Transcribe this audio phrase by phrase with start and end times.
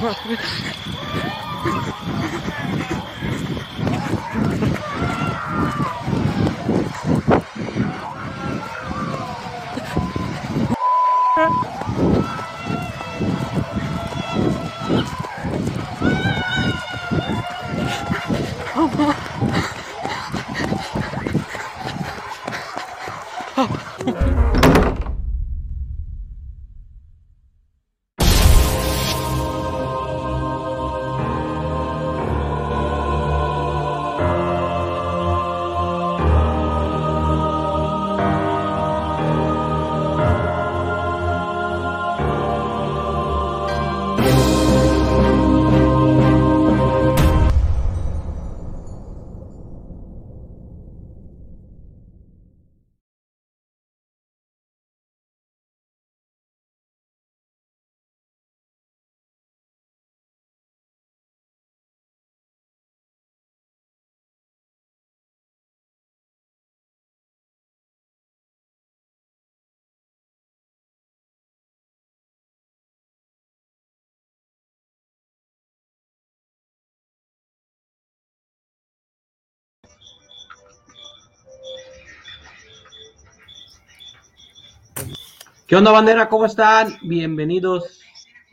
[0.00, 0.77] посмотреть.
[85.68, 86.30] ¿Qué onda, bandera?
[86.30, 86.94] ¿Cómo están?
[87.02, 88.00] Bienvenidos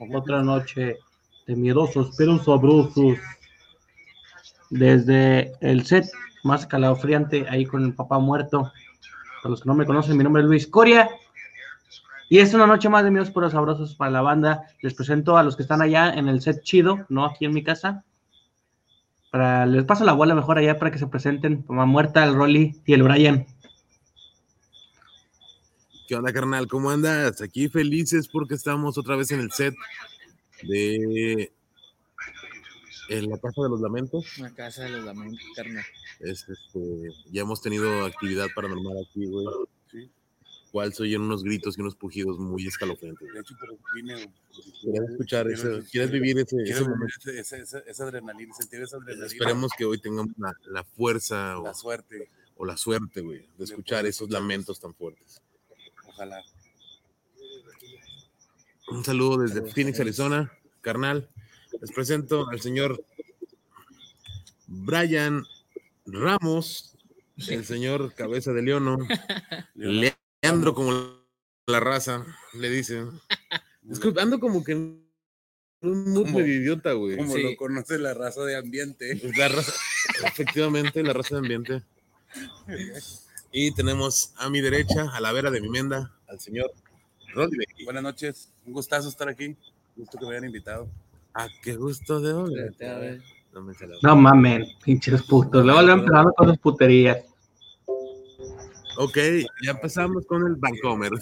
[0.01, 0.97] a otra noche
[1.47, 3.17] de miedosos pero sabrosos.
[4.69, 6.07] Desde el set
[6.43, 8.69] más calafriante, ahí con el papá muerto.
[9.41, 11.09] Para los que no me conocen, mi nombre es Luis Coria.
[12.27, 14.63] Y es una noche más de miedos pero sabrosos para la banda.
[14.81, 17.63] Les presento a los que están allá en el set chido, no aquí en mi
[17.63, 18.03] casa.
[19.31, 21.63] Para, les paso la bola mejor allá para que se presenten.
[21.63, 23.45] Papá muerta, el Rolly y el Brian.
[26.07, 26.67] ¿Qué onda, carnal?
[26.67, 27.41] ¿Cómo andas?
[27.41, 29.73] Aquí felices porque estamos otra vez en el set
[30.63, 31.51] de
[33.09, 34.37] en la Casa de los Lamentos.
[34.39, 35.83] La casa de los lamentos, carnal.
[36.19, 36.79] Es, este,
[37.31, 39.45] ya hemos tenido actividad paranormal aquí, güey.
[40.71, 43.31] Cual se oyen unos gritos y unos pujidos muy escalofriantes.
[43.33, 44.29] De hecho, pero vine.
[44.81, 45.89] ¿Quieres escuchar quiero- ese?
[45.89, 47.31] ¿Quieres vivir ese, momento?
[47.31, 49.25] esa adrenalina, sentir esa adrenalina.
[49.27, 53.63] Esperemos que hoy tengamos la, la fuerza o, La suerte, o la suerte, güey, de
[53.63, 55.41] escuchar esos lamentos tan fuertes.
[56.15, 56.43] Ojalá.
[58.87, 59.99] Un saludo desde Saludos, Phoenix.
[59.99, 61.29] Arizona, carnal.
[61.81, 63.03] Les presento al señor
[64.67, 65.43] Brian
[66.05, 66.95] Ramos,
[67.47, 68.97] el señor Cabeza de Leono,
[69.75, 71.19] Leandro como
[71.67, 73.09] la raza, le dicen.
[74.01, 75.03] Que ando como que un
[75.81, 77.17] mood medio idiota, güey.
[77.17, 77.43] Como Sí.
[77.43, 79.19] lo conoce la raza de ambiente.
[79.37, 79.73] La raza,
[80.25, 81.83] efectivamente, la raza de ambiente.
[83.57, 86.73] Y tenemos a mi derecha, a la vera de mi menda, al señor
[87.33, 87.65] Rodney.
[87.85, 89.55] Buenas noches, un gustazo estar aquí.
[89.95, 90.89] Gusto que me hayan invitado.
[91.33, 92.33] Ah, qué gusto de
[92.77, 93.21] ver.
[93.53, 93.73] No me.
[94.03, 95.63] No mamen, pinches putos.
[95.63, 97.23] Luego le empezando con sus puterías.
[98.97, 99.17] Ok,
[99.63, 101.13] ya empezamos con el Vancomer.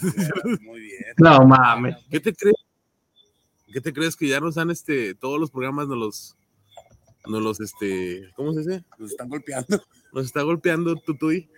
[0.60, 1.04] Muy bien.
[1.18, 1.98] No mames.
[2.10, 2.56] ¿Qué te crees?
[3.72, 6.36] ¿Qué te crees que ya nos han este todos los programas nos los
[7.26, 8.84] nos los este ¿cómo se dice?
[8.98, 9.80] Nos están golpeando.
[10.12, 11.48] Nos está golpeando Tutuy.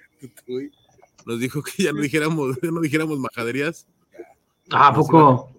[1.27, 3.87] Nos dijo que ya no dijéramos ya no dijéramos majaderías.
[4.71, 5.51] ¿A poco?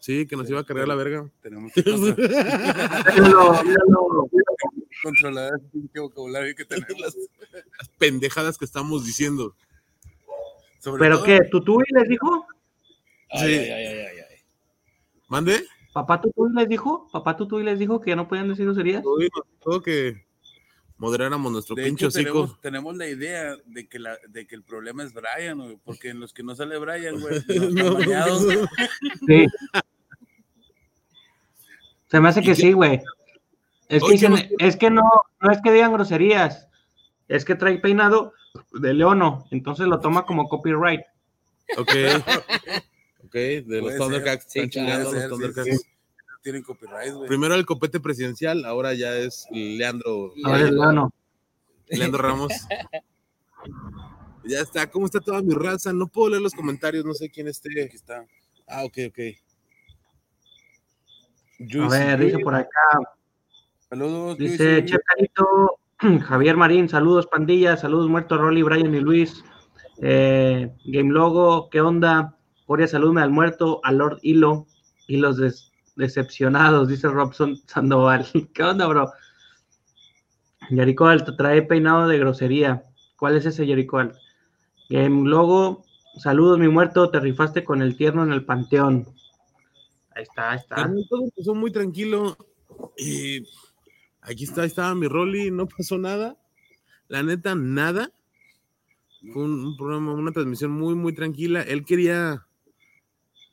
[0.00, 1.28] Sí, que nos iba a cargar la verga.
[1.42, 1.82] tenemos que
[5.02, 7.16] controlar, pinche vocabulario que tenemos.
[7.78, 9.54] Las pendejadas que estamos diciendo.
[10.80, 11.40] Sobre ¿Pero todo- qué?
[11.50, 12.46] ¿Tutuy les dijo?
[13.30, 13.54] Ay, Sí.
[13.54, 14.36] ay, ay, ay, ay, ay.
[15.28, 15.64] ¿Mande?
[15.92, 17.08] ¿Papá Tutuy les dijo?
[17.12, 19.02] ¿Papá Tutuy les dijo que ya no podían decir groserías?
[19.02, 20.24] Tutuy nos dijo que
[20.98, 24.62] moderáramos nuestro De pinche hecho, tenemos, tenemos la idea de que, la, de que el
[24.62, 28.68] problema es Brian, güey, porque en los que no sale Brian, güey, los No.
[29.26, 29.46] Sí.
[32.10, 33.00] Se me hace que sí, güey.
[33.88, 35.02] Es que, dicen- es que no,
[35.40, 36.68] no es que digan groserías,
[37.28, 38.32] es que trae peinado
[38.72, 41.02] de leono, entonces lo toma como copyright.
[41.76, 41.90] Ok.
[43.24, 43.94] Ok, de los.
[43.96, 44.46] Thundercats.
[44.48, 45.68] Sí, claro, los sí, Thundercats.
[45.82, 45.86] sí.
[46.42, 47.28] Tienen copyright, güey.
[47.28, 51.12] Primero el copete presidencial, ahora ya es Leandro, Ahora es leono.
[51.88, 52.52] Leandro Ramos.
[54.44, 55.92] Ya está, ¿cómo está toda mi raza?
[55.92, 57.84] No puedo leer los comentarios, no sé quién esté.
[57.84, 58.24] Aquí está.
[58.66, 59.18] Ah, ok, ok.
[61.82, 62.68] A ver, dice por acá,
[63.88, 65.78] Saludos, dice Carito,
[66.28, 69.42] Javier Marín, saludos pandilla, saludos muerto Rolly, Brian y Luis.
[70.00, 72.36] Eh, Game Logo, ¿qué onda?
[72.66, 74.66] Coria, saludme al muerto, a Lord Hilo,
[75.08, 75.67] y los des-
[75.98, 78.26] decepcionados, dice Robson Sandoval.
[78.54, 79.12] ¿Qué onda, bro?
[80.70, 82.82] Yarico Alto trae peinado de grosería.
[83.18, 84.18] ¿Cuál es ese Yarico Alto?
[84.88, 85.84] Game Logo,
[86.18, 89.06] Saludos, mi muerto, te rifaste con el tierno en el panteón.
[90.10, 90.90] Ahí está, ahí está.
[91.08, 92.36] Todo empezó muy tranquilo.
[92.96, 93.44] Y
[94.22, 96.36] aquí está, ahí estaba mi Rolly, no pasó nada.
[97.06, 98.10] La neta, nada.
[99.32, 101.62] Fue un, un programa, una transmisión muy, muy tranquila.
[101.62, 102.47] Él quería,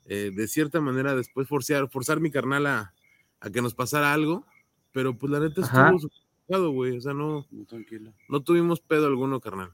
[0.08, 2.94] eh, de cierta manera, después forzar, forzar mi carnal a,
[3.40, 4.46] a que nos pasara algo.
[4.92, 5.90] Pero pues la neta Ajá.
[5.90, 6.96] estuvo güey.
[6.96, 8.12] O sea, no, tranquilo.
[8.28, 9.72] no tuvimos pedo alguno, carnal.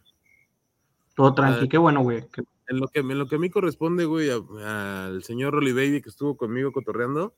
[1.15, 2.25] Todo tranqui, Ah, qué bueno, güey.
[2.69, 6.09] En lo que, en lo que a mí corresponde, güey, al señor Rolly Baby que
[6.09, 7.35] estuvo conmigo cotorreando,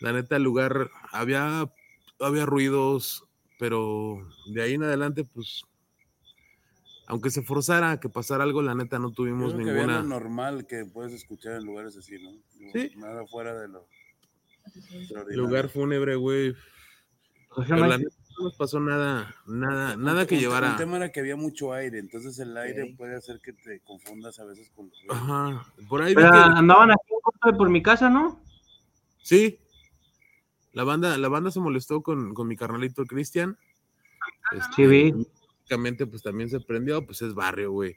[0.00, 1.70] la neta, el lugar, había,
[2.18, 3.24] había ruidos,
[3.58, 5.64] pero de ahí en adelante, pues,
[7.06, 9.92] aunque se forzara a que pasara algo, la neta, no tuvimos creo que había lo
[9.92, 10.08] ninguna.
[10.08, 12.30] normal que puedes escuchar en lugares así, ¿no?
[12.72, 12.92] Sí.
[12.96, 13.86] Nada fuera de lo.
[15.30, 16.54] Lugar fúnebre, güey.
[17.54, 20.72] pues, Pero la neta, no nos pasó nada, nada, nada que llevara.
[20.72, 24.38] El tema era que había mucho aire, entonces el aire puede hacer que te confundas
[24.40, 24.90] a veces con.
[25.08, 25.64] Ajá.
[25.88, 28.42] Por ahí Pero andaban aquí por mi casa, ¿no?
[29.22, 29.60] Sí.
[30.72, 33.56] La banda, la banda se molestó con, con mi carnalito Cristian.
[34.52, 35.14] Este, Sí, vi.
[35.68, 37.96] Lógicamente, pues también se prendió, pues es barrio, güey.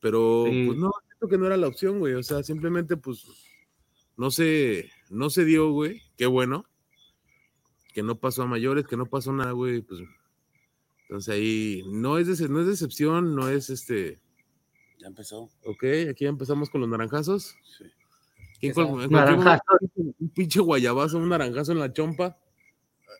[0.00, 0.64] Pero, Sí.
[0.66, 2.14] pues no, siento que no era la opción, güey.
[2.14, 3.24] O sea, simplemente, pues,
[4.16, 6.02] no se, no se dio, güey.
[6.16, 6.66] Qué bueno.
[7.94, 9.82] Que no pasó a mayores, que no pasó nada, güey.
[9.82, 10.00] Pues,
[11.02, 14.20] entonces ahí, no es, dece- no es decepción, no es este.
[14.98, 15.48] Ya empezó.
[15.64, 17.54] Ok, aquí ya empezamos con los naranjazos.
[17.78, 17.84] Sí.
[18.58, 19.60] ¿Quién momento,
[20.18, 22.36] un pinche guayabazo, un naranjazo en la chompa.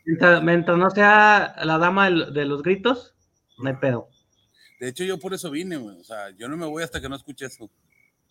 [0.06, 3.15] Mientras, mientras no sea la dama de los gritos,
[3.58, 4.08] no hay pedo.
[4.80, 5.98] De hecho, yo por eso vine, güey.
[5.98, 7.70] O sea, yo no me voy hasta que no escuche eso.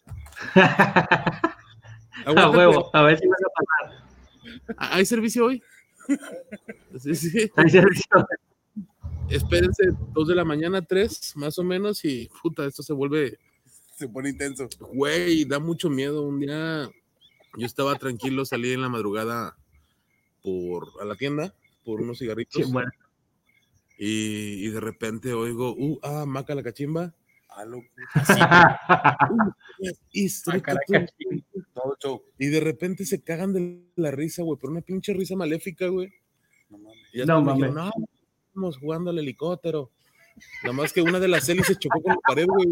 [0.55, 4.05] a huevo, a ver si vas a pasar.
[4.77, 5.61] ¿Ah, ¿Hay servicio hoy?
[6.99, 7.51] Sí, sí.
[7.57, 8.05] Hay servicio.
[9.29, 9.83] Espérense,
[10.13, 13.37] dos de la mañana, tres, más o menos, y puta, esto se vuelve,
[13.97, 14.69] Se pone intenso.
[14.93, 16.21] güey, da mucho miedo.
[16.21, 16.89] Un día
[17.57, 19.57] yo estaba tranquilo, salí en la madrugada
[20.43, 22.91] por a la tienda por unos cigarritos Sí, bueno.
[23.97, 27.13] Y, y de repente oigo, uh, ah, maca la cachimba.
[27.49, 27.85] Ah, loco.
[30.11, 30.29] Y,
[32.01, 32.23] show.
[32.39, 36.09] y de repente se cagan de la risa, güey, por una pinche risa maléfica, güey.
[36.69, 37.09] No mames.
[37.13, 37.73] Y No mames.
[37.73, 37.91] no,
[38.47, 39.91] estamos jugando al helicóptero.
[40.63, 42.67] Nada más que una de las hélices chocó con la pared, güey.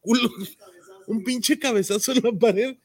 [0.00, 0.30] Culo.
[1.06, 2.76] Un pinche cabezazo en la pared.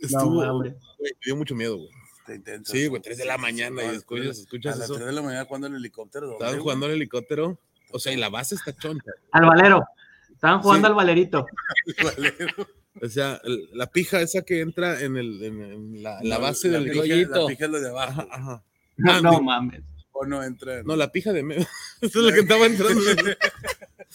[0.00, 1.90] No, Estuvo, güey, me dio mucho miedo, güey.
[2.24, 2.72] Está intenso.
[2.72, 4.94] Sí, güey, 3 de la mañana y escuchas, escuchas A las eso.
[4.94, 6.26] 3 de la mañana cuando el helicóptero.
[6.28, 7.58] ¿dónde, Estaban jugando al helicóptero.
[7.92, 9.10] O sea, y la base está choncha.
[9.32, 9.84] Al valero.
[10.32, 10.90] Estaban jugando Sí.
[10.90, 11.46] al valerito.
[12.02, 12.66] Valero.
[13.02, 16.68] O sea, el- la pija esa que entra en, el, en, en la, la base
[16.68, 17.38] la del pija-.
[17.40, 18.22] La pija es lo de abajo.
[18.22, 18.62] Ajá, ajá.
[18.96, 19.82] No, no mames.
[20.12, 20.78] O no entra.
[20.78, 21.66] en- No, la pija de medio.
[22.00, 23.00] Esa es la que estaba entrando.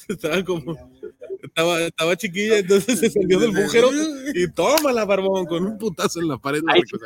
[0.07, 0.75] estaba como.
[1.43, 3.89] Estaba, estaba chiquilla, entonces se salió del bujero
[4.33, 6.61] y tómala, barbón, con un putazo en la pared.
[6.67, 7.05] Ahí rebotó.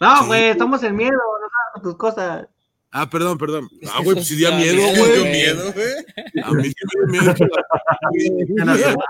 [0.00, 0.26] No, Sí.
[0.26, 2.48] güey, estamos en miedo, no sabes tus cosas.
[2.92, 3.68] Ah, perdón, perdón.
[3.92, 5.12] Ah, güey, pues sí dio miedo, miedo, güey.
[5.12, 6.44] Dio miedo, güey.
[6.44, 6.74] A mí sí
[7.06, 7.34] me dio miedo.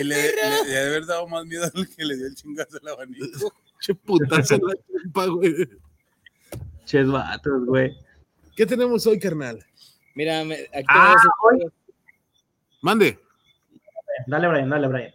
[0.00, 2.88] Y le, le- le haber dado más miedo al que le dio el chingazo al
[2.88, 3.52] abanico.
[3.80, 5.68] Che putazo en la chompa, güey.
[6.84, 7.96] Ches vatos, güey.
[8.56, 9.64] ¿Qué tenemos hoy, carnal?
[10.14, 11.16] Mira, me- aquí Ah,
[11.50, 11.72] tenemos,
[12.80, 13.18] Mande.
[14.26, 15.14] Dale, Brian, dale, Brian.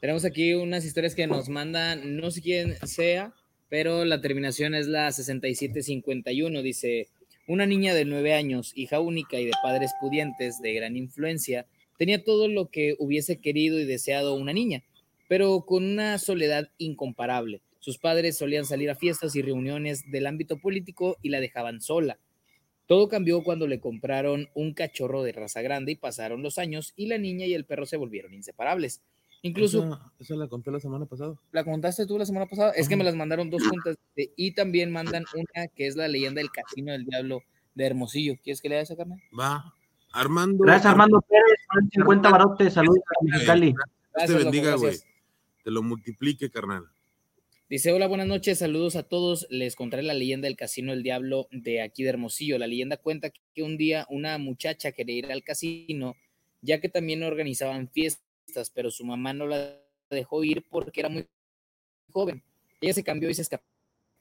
[0.00, 3.32] tenemos aquí unas historias que nos mandan, no sé quién sea,
[3.70, 6.60] pero la terminación es la 6751.
[6.60, 7.08] Dice,
[7.46, 12.22] una niña de nueve años, hija única y de padres pudientes de gran influencia, tenía
[12.22, 14.82] todo lo que hubiese querido y deseado una niña,
[15.28, 17.62] pero con una soledad incomparable.
[17.78, 22.18] Sus padres solían salir a fiestas y reuniones del ámbito político y la dejaban sola.
[22.86, 27.06] Todo cambió cuando le compraron un cachorro de raza grande y pasaron los años y
[27.06, 29.00] la niña y el perro se volvieron inseparables.
[29.42, 31.34] Incluso Esa, esa la conté la semana pasada.
[31.52, 34.52] la contaste tú la semana pasada, es que me las mandaron dos juntas de- y
[34.52, 37.42] también mandan una que es la leyenda del casino del diablo
[37.74, 38.34] de Hermosillo.
[38.42, 39.18] ¿Quieres que lea esa carnal?
[39.38, 39.72] Va.
[40.12, 40.64] Armando.
[40.64, 41.44] Gracias, Armando Pérez.
[41.72, 42.74] son 50 barotes.
[42.74, 43.54] Saludos a.
[43.54, 43.78] Dios
[44.26, 44.96] te bendiga, güey.
[45.64, 46.84] Te lo multiplique, carnal.
[47.68, 49.46] Dice, hola, buenas noches, saludos a todos.
[49.50, 52.58] Les contaré la leyenda del Casino del Diablo de aquí de Hermosillo.
[52.58, 56.16] La leyenda cuenta que un día una muchacha quería ir al casino,
[56.60, 58.24] ya que también organizaban fiestas,
[58.74, 59.78] pero su mamá no la
[60.10, 61.26] dejó ir porque era muy
[62.10, 62.42] joven.
[62.80, 63.64] Ella se cambió y se escapó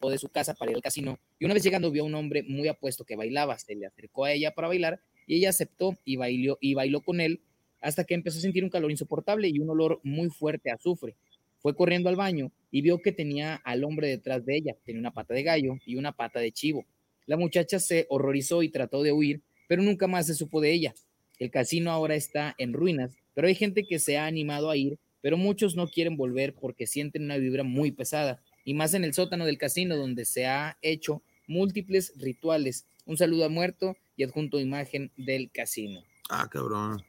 [0.09, 1.19] de su casa para ir al casino.
[1.39, 3.57] Y una vez llegando vio a un hombre muy apuesto que bailaba.
[3.57, 7.21] Se le acercó a ella para bailar y ella aceptó y bailó, y bailó con
[7.21, 7.41] él
[7.81, 11.15] hasta que empezó a sentir un calor insoportable y un olor muy fuerte a azufre.
[11.59, 14.75] Fue corriendo al baño y vio que tenía al hombre detrás de ella.
[14.85, 16.85] Tenía una pata de gallo y una pata de chivo.
[17.25, 20.93] La muchacha se horrorizó y trató de huir, pero nunca más se supo de ella.
[21.37, 24.99] El casino ahora está en ruinas, pero hay gente que se ha animado a ir,
[25.21, 29.13] pero muchos no quieren volver porque sienten una vibra muy pesada, y más en el
[29.13, 32.85] sótano del casino donde se ha hecho múltiples rituales.
[33.05, 36.03] Un saludo a muerto y adjunto imagen del casino.
[36.29, 37.01] Ah, cabrón.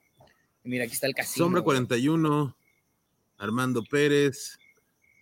[0.62, 1.46] Mira, aquí está el casino.
[1.46, 1.78] Sombra güey.
[1.78, 2.56] 41,
[3.38, 4.56] Armando Pérez,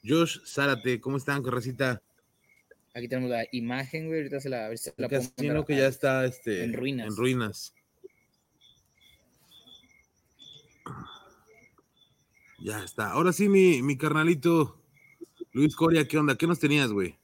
[0.04, 2.02] Josh Zárate, ¿cómo están, Correcita?
[2.92, 4.18] Aquí tenemos la imagen, güey.
[4.18, 6.64] Ahorita se la, a ver si se la El puedo casino que ya está este,
[6.64, 7.06] en ruinas.
[7.06, 7.74] En ruinas.
[12.58, 13.12] Ya está.
[13.12, 14.76] Ahora sí, mi, mi carnalito
[15.52, 16.36] Luis Coria, ¿qué onda?
[16.36, 17.16] ¿Qué nos tenías, güey?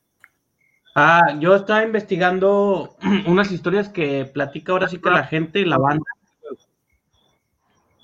[0.94, 6.04] Ah, yo estaba investigando unas historias que platica ahora sí que la gente, la banda.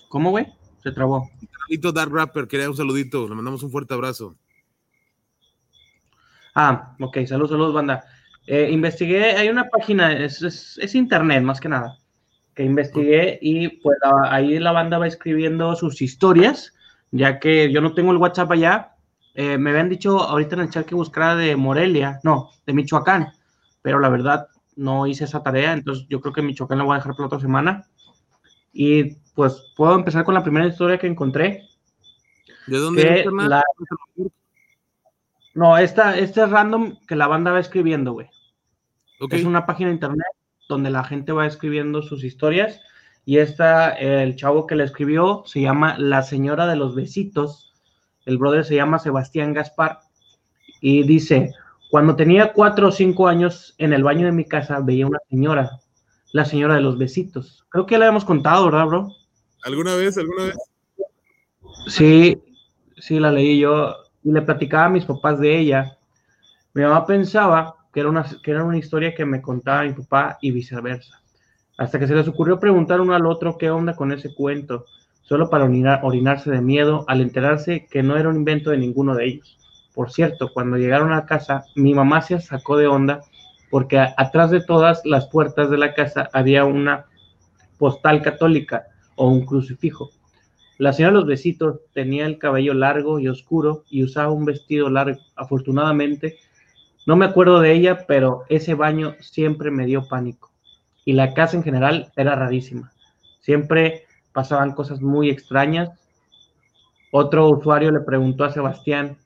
[0.09, 0.47] ¿Cómo, güey?
[0.83, 1.31] Se trabó.
[1.53, 3.29] Carnalito Dark Rapper, quería un saludito.
[3.29, 4.35] Le mandamos un fuerte abrazo.
[6.55, 8.05] Ah, ok, saludos, saludos, banda.
[8.47, 11.99] Eh, investigué, hay una página, es, es, es internet más que nada,
[12.55, 16.75] que investigué y pues la- ahí la banda va escribiendo sus historias,
[17.11, 18.95] ya que yo no tengo el WhatsApp allá.
[19.35, 23.33] Eh, me habían dicho ahorita en el chat que buscara de Morelia, no, de Michoacán,
[23.81, 26.99] pero la verdad no hice esa tarea, entonces yo creo que Michoacán la voy a
[26.99, 27.85] dejar para otra semana.
[28.73, 31.69] Y pues puedo empezar con la primera historia que encontré.
[32.67, 33.49] ¿De dónde carnal?
[33.49, 33.64] la-
[35.55, 38.29] No, esta, esta es random que la banda va escribiendo, güey.
[39.21, 39.35] Ok.
[39.35, 40.26] Es una página de internet
[40.69, 42.81] donde la gente va escribiendo sus historias
[43.31, 47.73] y esta, el chavo que la escribió se llama La Señora de los Besitos.
[48.27, 50.01] El brother se llama Sebastián Gaspar
[50.81, 51.53] y dice,
[51.93, 55.79] cuando tenía cuatro o cinco años en el baño de mi casa veía una señora,
[56.33, 57.65] la señora de los besitos.
[57.69, 59.13] Creo que ya la habíamos contado, ¿verdad, bro?
[59.63, 60.19] ¿Alguna vez?
[60.19, 60.57] ¿Alguna vez?
[61.87, 62.37] Sí,
[62.97, 63.95] sí, la leí yo
[64.25, 65.97] y le platicaba a mis papás de ella.
[66.75, 70.37] Mi mamá pensaba que era una, que era una historia que me contaba mi papá
[70.41, 71.20] y viceversa.
[71.81, 74.85] Hasta que se les ocurrió preguntar uno al otro qué onda con ese cuento,
[75.23, 79.15] solo para orinar- orinarse de miedo al enterarse que no era un invento de ninguno
[79.15, 79.57] de ellos.
[79.95, 83.23] Por cierto, cuando llegaron a casa, mi mamá se sacó de onda
[83.71, 87.07] porque atrás de todas las puertas de la casa había una
[87.79, 88.85] postal católica
[89.17, 90.11] o un crucifijo.
[90.77, 95.19] La señora los besitos tenía el cabello largo y oscuro y usaba un vestido largo.
[95.35, 96.37] Afortunadamente,
[97.07, 100.50] no me acuerdo de ella, pero ese baño siempre me dio pánico.
[101.04, 102.92] Y la casa en general era rarísima.
[103.40, 105.90] Siempre pasaban cosas muy extrañas.
[107.11, 109.19] Otro usuario le preguntó a Sebastián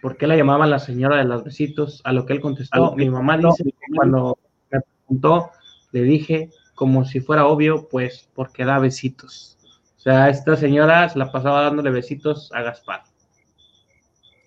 [0.00, 3.08] por qué la llamaban la señora de los besitos, a lo que él contestó, mi
[3.08, 4.36] mamá dice que cuando
[4.70, 5.50] me preguntó,
[5.92, 9.56] le dije como si fuera obvio, pues porque da besitos.
[9.96, 13.02] O sea, esta señora se la pasaba dándole besitos a Gaspar.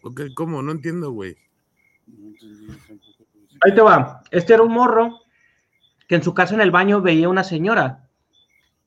[0.03, 0.61] Ok, ¿cómo?
[0.61, 1.37] No entiendo, güey.
[3.61, 4.21] Ahí te va.
[4.31, 5.21] Este era un morro
[6.07, 8.09] que en su casa en el baño veía una señora.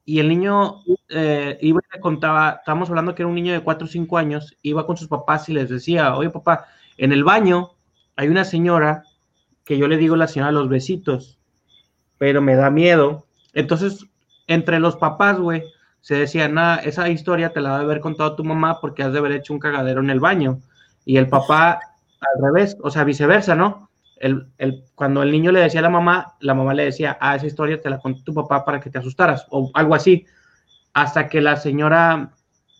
[0.05, 3.61] Y el niño eh, iba y le contaba, estábamos hablando que era un niño de
[3.61, 7.25] 4 o 5 años, iba con sus papás y les decía, oye papá, en el
[7.25, 7.73] baño
[8.17, 9.05] hay una señora
[9.65, 11.39] que yo le digo la señora de los besitos,
[12.17, 13.27] pero me da miedo.
[13.53, 14.07] Entonces,
[14.47, 15.63] entre los papás, güey,
[16.01, 19.19] se decía, nada, esa historia te la debe haber contado tu mamá porque has de
[19.19, 20.61] haber hecho un cagadero en el baño.
[21.05, 21.81] Y el papá,
[22.21, 23.88] al revés, o sea, viceversa, ¿no?
[24.21, 27.47] El, cuando el niño le decía a la mamá, la mamá le decía, ah, esa
[27.47, 30.27] historia te la contó tu papá para que te asustaras, o algo así.
[30.93, 32.33] Hasta que la señora,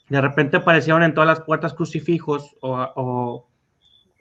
[0.09, 3.47] de repente aparecieron en todas las puertas crucifijos o,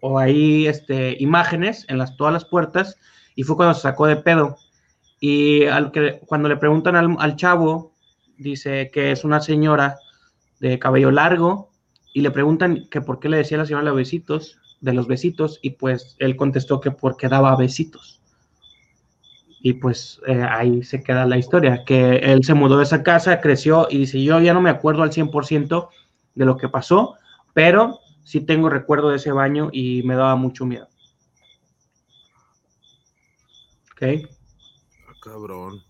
[0.02, 2.98] o, ahí este, imágenes en todas las puertas,
[3.36, 4.58] y fue cuando se sacó de pedo.
[5.20, 7.94] Y al que, cuando le preguntan al, al chavo,
[8.38, 9.98] dice que es una señora
[10.60, 11.72] de cabello largo,
[12.14, 15.08] y le preguntan que por qué le decía a la señora los besitos, de los
[15.08, 18.22] besitos, y pues él contestó que porque daba besitos.
[19.62, 23.42] Y pues eh, ahí se queda la historia, que él se mudó de esa casa,
[23.42, 25.90] creció y dice, yo ya no me acuerdo al 100%
[26.36, 27.16] de lo que pasó,
[27.54, 30.88] pero sí tengo recuerdo de ese baño y me daba mucho miedo.
[33.92, 34.30] Ok.
[35.08, 35.82] Ah, cabrón.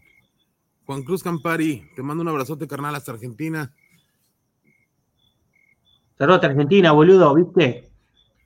[0.86, 3.74] Juan Cruz Campari, te mando un abrazote, carnal, hasta Argentina.
[6.18, 7.87] Saludos Argentina, boludo, ¿viste?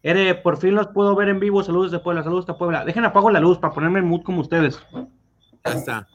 [0.03, 1.63] Ere, por fin los puedo ver en vivo.
[1.63, 2.83] Saludos de Puebla, saludos de Puebla.
[2.85, 4.79] Dejen apago la luz para ponerme en mood como ustedes.
[5.63, 6.07] Ya está.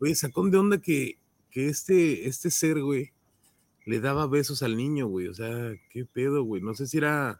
[0.00, 1.18] Oye, sacón de onda que,
[1.50, 3.12] que este, este ser, güey,
[3.84, 5.28] le daba besos al niño, güey.
[5.28, 6.62] O sea, qué pedo, güey.
[6.62, 7.38] No sé si era.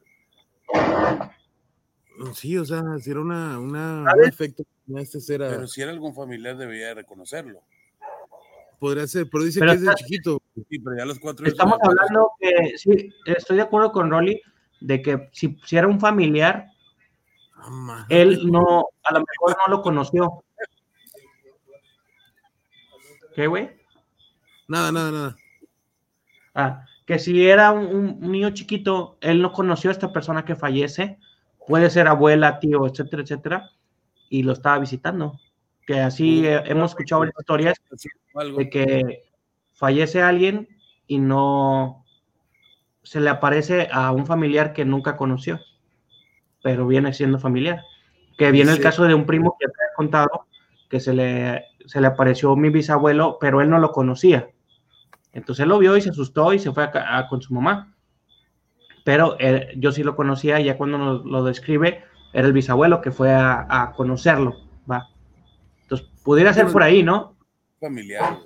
[2.35, 5.43] Sí, o sea, si era una, una, un efecto que tenía este ser.
[5.43, 7.61] a- Pero si era algún familiar debería reconocerlo.
[8.81, 10.43] Podría ser, pero dice Pero que es de chiquito.
[10.69, 14.41] Sí, pero ya a los cuatro Estamos hablando que, sí, estoy de acuerdo con Rolly,
[14.81, 16.67] de que si, si era un familiar,
[17.61, 20.45] Ah, él no, a lo mejor no lo conoció.
[23.35, 23.71] ¿Qué, güey?
[24.69, 25.37] Nada, nada, nada.
[26.55, 30.45] Ah, que si era un, un- un niño chiquito, él no conoció a esta persona
[30.45, 31.19] que fallece,
[31.67, 33.71] puede ser abuela, tío, etcétera, etcétera,
[34.29, 35.39] y lo estaba visitando.
[35.87, 37.77] Que así eh, hemos escuchado varias historias
[38.57, 39.25] de que
[39.75, 40.69] fallece alguien
[41.07, 41.98] y no
[43.09, 45.59] se le aparece a un familiar que nunca conoció,
[46.63, 47.81] pero viene siendo familiar.
[48.37, 50.45] Que viene el caso de un primo que te he contado
[50.91, 54.49] que se le, se le apareció mi bisabuelo, pero él no lo conocía.
[55.33, 57.55] Entonces él lo vio y se asustó y se fue a ca- a- con su
[57.55, 57.95] mamá.
[59.05, 63.01] Pero eh, yo sí lo conocía y ya cuando nos lo describe, era el bisabuelo
[63.01, 64.55] que fue a, a conocerlo.
[64.91, 65.09] Va.
[65.83, 67.37] Entonces, pudiera ser por ahí, ¿no?
[67.81, 68.37] Familiar.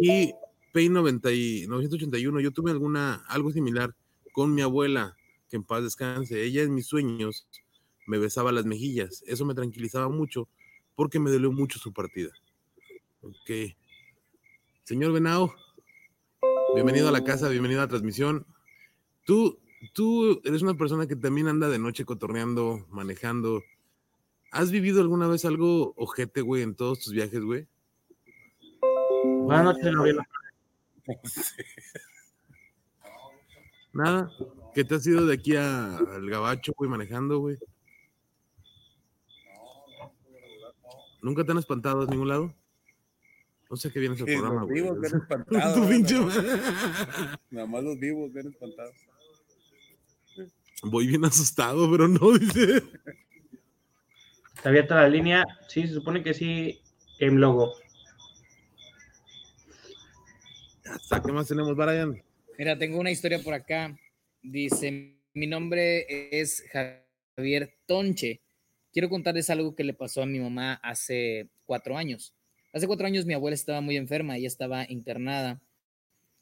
[0.00, 0.34] Y
[0.72, 3.94] Pay 90 y 981, yo tuve alguna, algo similar
[4.32, 5.16] con mi abuela,
[5.50, 6.42] que en paz descanse.
[6.42, 7.46] Ella en mis sueños
[8.06, 9.22] me besaba las mejillas.
[9.26, 10.48] Eso me tranquilizaba mucho
[10.94, 12.30] porque me dolió mucho su partida.
[13.20, 13.74] Ok.
[14.84, 15.54] Señor Venao,
[16.74, 18.46] bienvenido a la casa, bienvenido a la transmisión.
[19.26, 19.60] Tú,
[19.92, 23.62] tú eres una persona que también anda de noche cotorneando, manejando.
[24.50, 27.68] ¿Has vivido alguna vez algo ojete, güey, en todos tus viajes, güey?
[29.22, 30.26] Buenas noches, Gabriela.
[33.92, 34.30] Nada.
[34.74, 37.58] ¿Qué te has ido de aquí a- al gabacho, güey, manejando, güey?
[41.20, 42.54] ¿Nunca te han espantado a ningún lado?
[43.70, 44.82] No sé qué vienes al Sí, programa, los güey.
[44.82, 45.74] vivos ven espantados.
[45.74, 46.44] Tu pinche más-
[47.50, 48.94] Nada más los vivos ven espantados.
[50.84, 52.82] Voy bien asustado, pero no, dice.
[54.56, 55.44] Está abierta la línea.
[55.68, 56.80] Sí, se supone que sí.
[57.20, 57.74] Game Logo.
[61.24, 62.22] ¿Qué más tenemos, Brian?
[62.58, 63.96] Mira, tengo una historia por acá.
[64.42, 66.06] Dice, mi nombre
[66.40, 66.64] es
[67.36, 68.40] Javier Tonche.
[68.92, 72.34] Quiero contarles algo que le pasó a mi mamá hace cuatro años.
[72.72, 75.60] Hace cuatro años mi abuela estaba muy enferma, ella estaba internada.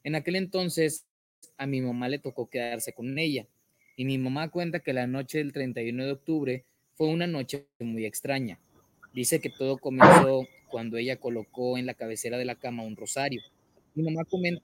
[0.02, 1.06] En aquel entonces
[1.56, 3.46] a mi mamá le tocó quedarse con ella.
[3.96, 8.04] Y mi mamá cuenta que la noche del 31 de octubre fue una noche muy
[8.04, 8.58] extraña.
[9.12, 13.42] Dice que todo comenzó cuando ella colocó en la cabecera de la cama un rosario.
[13.94, 14.62] Mi mamá comenta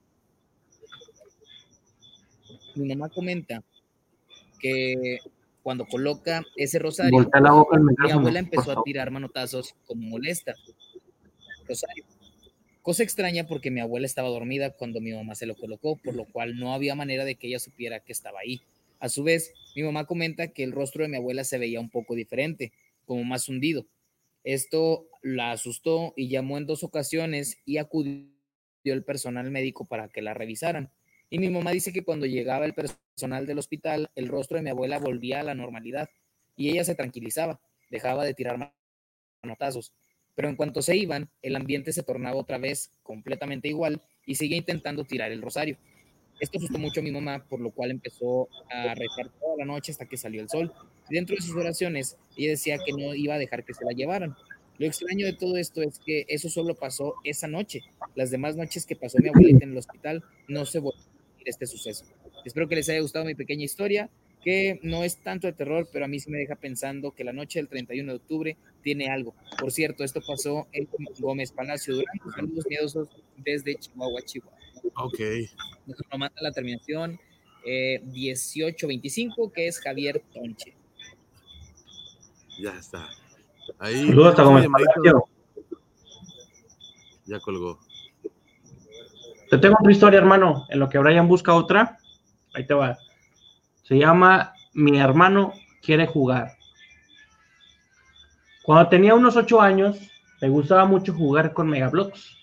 [2.76, 3.62] mi mamá comenta
[4.60, 5.18] que
[5.62, 10.54] cuando coloca ese rosario, la boca mi abuela empezó a tirar manotazos como molesta.
[11.66, 12.04] Rosario.
[12.82, 16.24] Cosa extraña porque mi abuela estaba dormida cuando mi mamá se lo colocó, por lo
[16.24, 18.60] cual no había manera de que ella supiera que estaba ahí.
[19.00, 21.90] A su vez, mi mamá comenta que el rostro de mi abuela se veía un
[21.90, 22.72] poco diferente,
[23.04, 23.86] como más hundido.
[24.44, 28.35] Esto la asustó y llamó en dos ocasiones y acudió
[28.94, 30.90] el personal médico para que la revisaran.
[31.28, 34.70] Y mi mamá dice que cuando llegaba el personal del hospital, el rostro de mi
[34.70, 36.08] abuela volvía a la normalidad
[36.56, 38.72] y ella se tranquilizaba, dejaba de tirar
[39.42, 39.92] manotazos.
[40.34, 44.58] Pero en cuanto se iban, el ambiente se tornaba otra vez completamente igual y seguía
[44.58, 45.78] intentando tirar el rosario.
[46.38, 49.92] Esto asustó mucho a mi mamá, por lo cual empezó a rezar toda la noche
[49.92, 50.72] hasta que salió el sol.
[51.08, 54.36] Dentro de sus oraciones, ella decía que no iba a dejar que se la llevaran.
[54.78, 57.82] Lo extraño de todo esto es que eso solo pasó esa noche.
[58.14, 61.66] Las demás noches que pasó mi abuelita en el hospital no se volvió a este
[61.66, 62.04] suceso.
[62.44, 64.10] Espero que les haya gustado mi pequeña historia,
[64.42, 67.32] que no es tanto de terror, pero a mí sí me deja pensando que la
[67.32, 69.34] noche del 31 de octubre tiene algo.
[69.58, 72.30] Por cierto, esto pasó en Gómez Palacio Durango.
[72.30, 73.08] Saludos miedosos
[73.38, 74.58] desde Chihuahua, Chihuahua.
[75.02, 75.18] Ok.
[75.86, 77.18] Nos manda la terminación
[77.64, 80.74] eh, 1825, que es Javier Tonche.
[82.60, 83.08] Ya está.
[83.78, 84.08] Ahí.
[84.08, 84.66] Saludos hasta Gómez.
[84.70, 85.24] Palacio.
[87.26, 87.78] Ya colgó.
[89.50, 90.66] Te tengo otra historia, hermano.
[90.68, 91.98] En lo que Brian busca otra,
[92.54, 92.96] ahí te va.
[93.82, 95.52] Se llama Mi hermano
[95.82, 96.56] quiere jugar.
[98.64, 99.96] Cuando tenía unos ocho años,
[100.40, 102.36] me gustaba mucho jugar con Megablocks.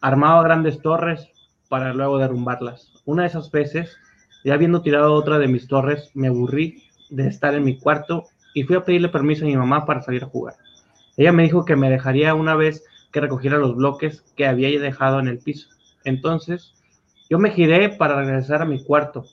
[0.00, 1.28] Armaba grandes torres
[1.68, 2.92] para luego derrumbarlas.
[3.04, 3.96] Una de esas veces,
[4.44, 8.62] ya habiendo tirado otra de mis torres, me aburrí de estar en mi cuarto y
[8.62, 10.54] fui a pedirle permiso a mi mamá para salir a jugar.
[11.16, 15.20] Ella me dijo que me dejaría una vez que recogiera los bloques que había dejado
[15.20, 15.68] en el piso.
[16.04, 16.72] Entonces,
[17.28, 19.24] yo me giré para regresar a mi cuarto,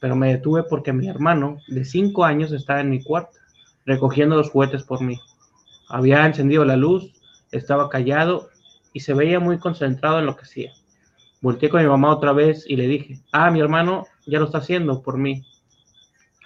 [0.00, 3.38] pero me detuve porque mi hermano de cinco años estaba en mi cuarto,
[3.86, 5.20] recogiendo los juguetes por mí.
[5.88, 7.12] Había encendido la luz,
[7.50, 8.48] estaba callado
[8.92, 10.72] y se veía muy concentrado en lo que hacía.
[11.40, 14.58] Volteé con mi mamá otra vez y le dije, ah, mi hermano ya lo está
[14.58, 15.44] haciendo por mí.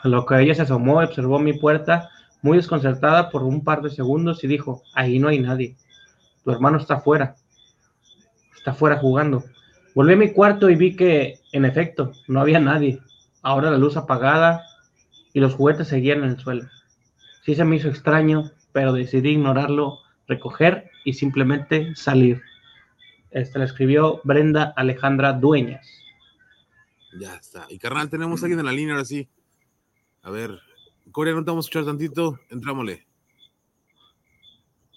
[0.02, 2.10] A lo que ella se asomó, observó mi puerta
[2.44, 5.78] muy desconcertada por un par de segundos y dijo, ahí no hay nadie.
[6.44, 7.36] Tu hermano está afuera.
[8.54, 9.42] Está afuera jugando.
[9.94, 13.00] Volví a mi cuarto y vi que, en efecto, no había nadie.
[13.40, 14.62] Ahora la luz apagada
[15.32, 16.68] y los juguetes seguían en el suelo.
[17.46, 22.42] Sí se me hizo extraño, pero decidí ignorarlo, recoger y simplemente salir.
[23.30, 25.88] Este la escribió Brenda Alejandra Dueñas.
[27.18, 27.64] Ya está.
[27.70, 29.30] Y carnal, tenemos a alguien en la línea ahora sí.
[30.22, 30.60] A ver,
[31.12, 32.38] Corea, no te vamos a escuchar tantito.
[32.50, 33.06] Entrámosle.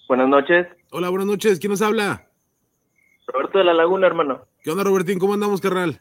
[0.08, 1.60] Buenas noches, Hola, buenas noches.
[1.60, 2.30] ¿Quién nos habla?
[3.28, 4.48] Roberto de la Laguna, hermano.
[4.64, 5.20] ¿Qué onda, Robertín?
[5.20, 6.00] ¿Cómo andamos, carnal?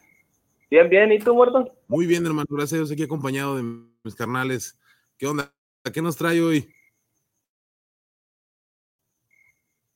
[0.71, 1.75] Bien, bien, ¿y tú, muerto?
[1.89, 2.47] Muy bien, hermano.
[2.49, 3.63] Gracias a Dios, aquí acompañado de
[4.03, 4.79] mis carnales.
[5.17, 5.51] ¿Qué onda?
[5.93, 6.73] ¿Qué nos trae hoy?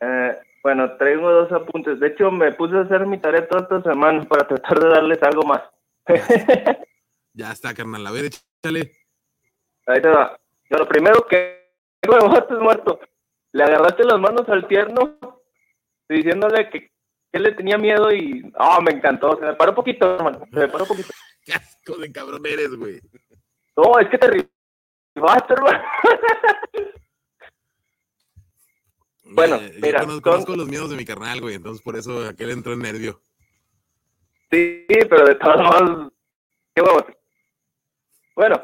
[0.02, 2.00] Eh, bueno, traigo dos apuntes.
[2.02, 5.24] De hecho, me puse a hacer mi tarea toda esta semana para tratar de darles
[5.24, 5.62] algo más.
[7.34, 8.06] Ya está, carnal.
[8.06, 8.91] A ver, échale.
[9.87, 10.39] Ahí te va.
[10.69, 12.99] Yo, lo primero que estás muerto.
[13.53, 15.17] Le agarraste las manos al tierno
[16.07, 16.91] diciéndole que
[17.33, 18.51] él le tenía miedo y...
[18.57, 19.37] Ah, me encantó.
[19.37, 20.45] Se me paró poquito, hermano.
[20.51, 21.09] Se me paró poquito.
[21.45, 23.01] Qué asco de cabrón eres, güey.
[23.75, 25.83] No, es que te ribaste, hermano.
[29.33, 31.55] Bueno, ya mira, conozco, son- conozco los miedos de mi carnal, güey.
[31.55, 33.21] Entonces, por eso aquel entró en nervio.
[34.51, 36.11] Sí, pero de todos modos,
[36.75, 37.05] qué huevos.
[38.35, 38.61] Bueno,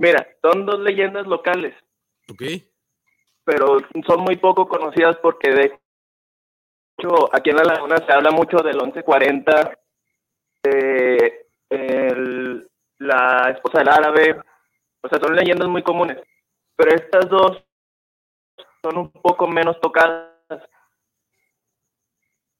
[0.00, 1.74] mira, son dos leyendas locales,
[2.30, 2.42] ¿Ok?
[3.44, 5.64] pero son muy poco conocidas porque de
[6.98, 9.74] hecho aquí en La Laguna se habla mucho del 1140,
[10.62, 14.40] de el- la esposa del árabe,
[15.02, 16.18] o sea, son leyendas muy comunes,
[16.76, 17.64] pero estas dos
[18.82, 20.28] son un poco menos tocadas.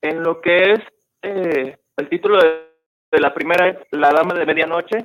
[0.02, 0.80] En lo que es
[1.22, 2.70] eh, el título de,
[3.12, 4.96] de la primera es La Dama de Medianoche,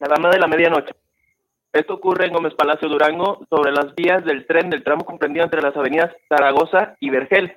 [0.00, 0.94] La Dama de la Medianoche.
[1.72, 5.62] Esto ocurre en Gómez Palacio Durango, sobre las vías del tren del tramo comprendido entre
[5.62, 7.56] las avenidas Zaragoza y Vergel.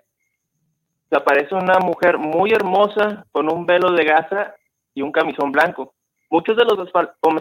[1.10, 4.56] Se aparece una mujer muy hermosa con un velo de gasa
[4.94, 5.94] y un camisón blanco.
[6.30, 6.92] Muchos de los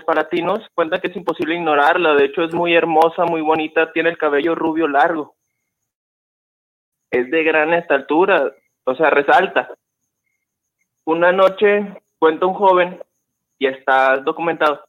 [0.05, 4.19] Palatinos cuentan que es imposible ignorarla, de hecho es muy hermosa, muy bonita, tiene el
[4.19, 5.37] cabello rubio largo.
[7.11, 8.53] Es de gran estatura,
[8.85, 9.71] o sea, resalta.
[11.05, 13.01] Una noche cuenta un joven,
[13.59, 14.85] y está documentado,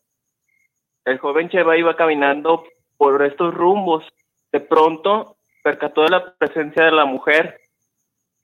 [1.06, 2.66] el joven Cheva iba caminando
[2.98, 4.04] por estos rumbos.
[4.52, 7.60] De pronto percató de la presencia de la mujer.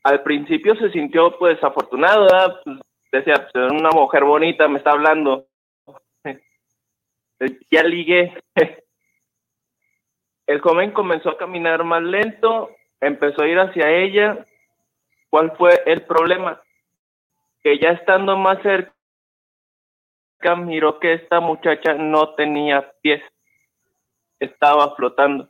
[0.04, 2.28] Al principio se sintió pues afortunado.
[2.63, 2.80] Pues,
[3.12, 5.45] decía, una mujer bonita, me está hablando.
[7.71, 8.32] Ya ligué.
[10.45, 12.69] El joven comenzó a caminar más lento,
[13.00, 14.45] empezó a ir hacia ella.
[15.30, 16.62] ¿Cuál fue el problema?
[17.63, 18.93] Que ya estando más cerca,
[20.56, 23.21] miró que esta muchacha no tenía pies,
[24.39, 25.49] estaba flotando.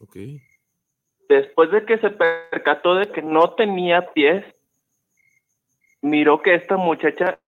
[0.00, 0.16] Ok.
[1.28, 4.44] Después de que se percató de que no tenía pies,
[6.00, 7.38] miró que esta muchacha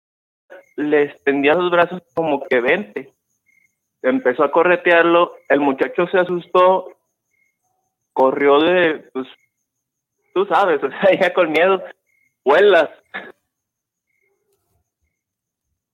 [0.77, 3.13] le extendía los brazos como que vente.
[4.03, 6.97] Empezó a corretearlo, el muchacho se asustó,
[8.13, 9.29] corrió de, pues,
[10.35, 11.83] tú sabes, o sea, ya con miedo,
[12.45, 12.91] vuelas.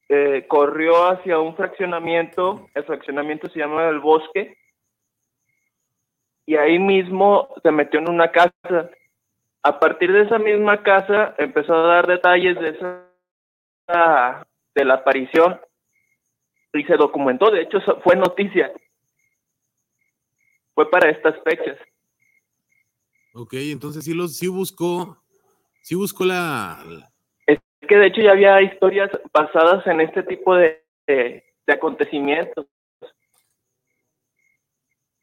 [0.09, 4.57] Eh, corrió hacia un fraccionamiento, el fraccionamiento se llama El Bosque,
[6.47, 8.53] y ahí mismo se metió en una casa.
[9.63, 15.61] A partir de esa misma casa empezó a dar detalles de esa de la aparición
[16.73, 18.73] y se documentó, de hecho fue noticia.
[20.75, 21.79] Fue para estas fechas.
[23.33, 25.23] Ok, entonces sí, los, sí buscó,
[25.83, 27.11] sí buscó la,
[27.87, 32.67] que de hecho ya había historias basadas en este tipo de, de, de acontecimientos.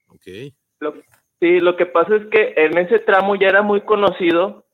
[0.08, 0.94] ok, Lo,
[1.40, 4.66] sí, lo que pasa es que en ese tramo ya era muy conocido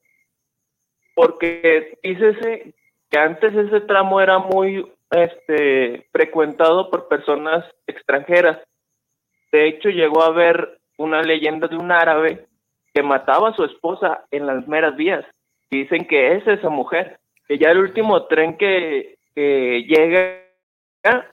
[1.16, 2.74] porque dícese
[3.10, 8.60] que antes ese tramo era muy este, frecuentado por personas extranjeras.
[9.52, 12.48] De hecho, llegó a haber una leyenda de un árabe
[12.94, 15.26] que mataba a su esposa en las meras vías.
[15.72, 17.19] Dicen que es esa mujer,
[17.50, 20.46] que ya el último tren que, que llega,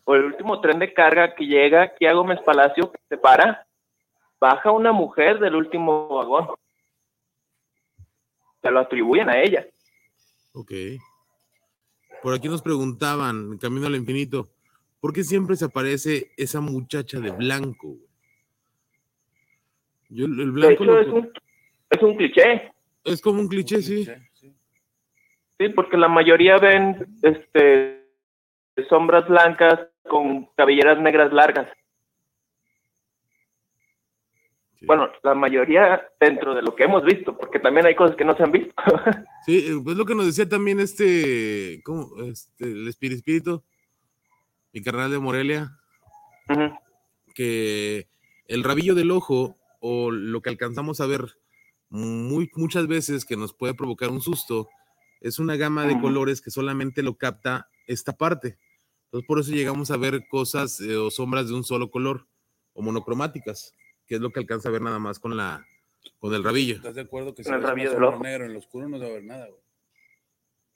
[0.05, 3.66] o el último tren de carga que llega aquí a Gómez Palacio, se para,
[4.40, 6.48] baja una mujer del último vagón.
[8.62, 9.66] Se lo atribuyen a ella.
[10.55, 10.72] ok.
[12.22, 14.48] Por aquí nos preguntaban, Camino al Infinito,
[15.00, 17.94] ¿por qué siempre se aparece esa muchacha de blanco?
[20.09, 21.33] Yo, el De blanco hecho, lo- es un,
[21.90, 22.72] es un cliché,
[23.05, 24.09] es como un cliché, sí.
[25.58, 28.06] Sí, porque la mayoría ven este
[28.88, 31.68] sombras blancas con cabelleras negras largas.
[34.78, 34.84] Sí.
[34.86, 38.36] Bueno, la mayoría dentro de lo que hemos visto, porque también hay cosas que no
[38.36, 38.74] se han visto.
[39.46, 42.08] Sí, pues lo que nos decía también este, ¿cómo?
[42.24, 43.62] Este, el Espíritu Espíritu,
[44.72, 45.70] mi carnal de Morelia,
[47.32, 48.08] que
[48.48, 51.38] el rabillo del ojo o lo que alcanzamos a ver
[51.88, 54.68] muy, muchas veces que nos puede provocar un susto
[55.20, 58.59] es una gama de colores que solamente lo capta esta parte.
[59.07, 62.26] Entonces, por eso llegamos a ver cosas eh, o sombras de un solo color
[62.74, 63.74] o monocromáticas,
[64.07, 65.64] que es lo que alcanza a ver nada más con la
[66.18, 66.76] con el rabillo.
[66.76, 68.22] ¿Estás de acuerdo que si En el rabillo del ojo.
[68.22, 69.61] negro en lo oscuro no se va a ver nada, güey?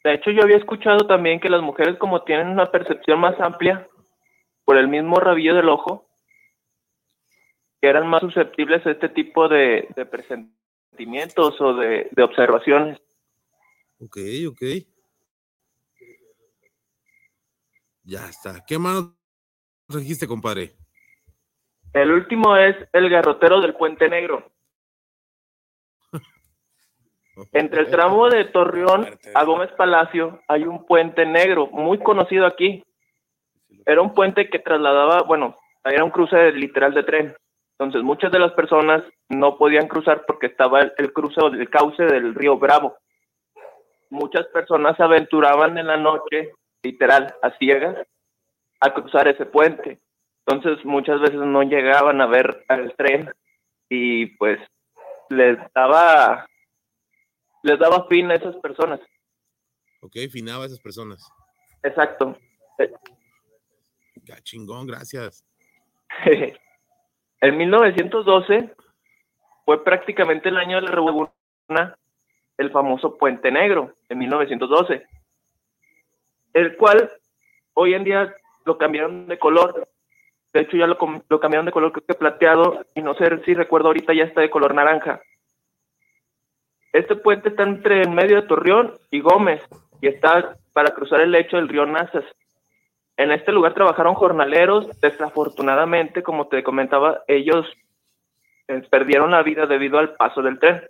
[0.03, 3.87] De hecho, yo había escuchado también que las mujeres, como tienen una percepción más amplia
[4.65, 6.09] por el mismo rabillo del ojo,
[7.81, 12.99] que eran más susceptibles a este tipo de, de presentimientos o de, de observaciones.
[14.03, 14.17] Ok,
[14.49, 14.63] ok.
[18.03, 18.65] Ya está.
[18.67, 19.05] ¿Qué más
[19.87, 20.73] trajiste, compadre?
[21.93, 24.51] El último es el garrotero del Puente Negro.
[27.53, 32.83] Entre el tramo de Torreón a Gómez Palacio hay un puente negro muy conocido aquí.
[33.85, 37.37] Era un puente que trasladaba, bueno, era un cruce literal de tren.
[37.79, 41.69] Entonces muchas de las personas no podían cruzar porque estaba el, el cruce o el
[41.69, 42.97] cauce del río Bravo.
[44.11, 47.97] Muchas personas se aventuraban en la noche, literal, a ciegas,
[48.81, 50.01] a cruzar ese puente.
[50.47, 53.31] Entonces muchas veces no llegaban a ver al tren
[53.89, 54.59] y pues
[55.29, 56.47] les daba
[57.63, 59.01] les daba fin a esas personas.
[60.01, 61.31] Ok, finaba a esas personas.
[61.83, 62.37] Exacto.
[64.25, 65.45] Ya, chingón, gracias.
[67.41, 68.75] en 1912
[69.65, 71.35] fue prácticamente el año de la revolución,
[72.61, 75.07] el famoso Puente Negro, en 1912,
[76.53, 77.11] el cual
[77.73, 78.35] hoy en día
[78.67, 79.89] lo cambiaron de color.
[80.53, 83.55] De hecho, ya lo, lo cambiaron de color, creo que plateado, y no sé si
[83.55, 85.23] recuerdo ahorita ya está de color naranja.
[86.93, 89.63] Este puente está entre en medio de Torreón y Gómez,
[90.03, 92.25] y está para cruzar el lecho del río Nazas.
[93.17, 95.01] En este lugar trabajaron jornaleros.
[95.01, 97.67] Desafortunadamente, como te comentaba, ellos
[98.69, 100.83] eh, perdieron la vida debido al paso del tren,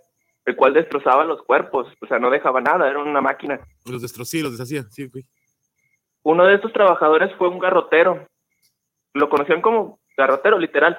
[0.45, 3.59] el cual destrozaba los cuerpos, o sea, no dejaba nada, era una máquina.
[3.85, 4.83] Los destrocé, los deshacía.
[4.89, 5.25] Sí, güey.
[6.23, 8.27] Uno de estos trabajadores fue un garrotero.
[9.13, 10.97] Lo conocían como garrotero, literal.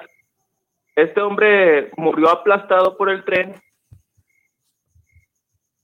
[0.95, 3.55] Este hombre murió aplastado por el tren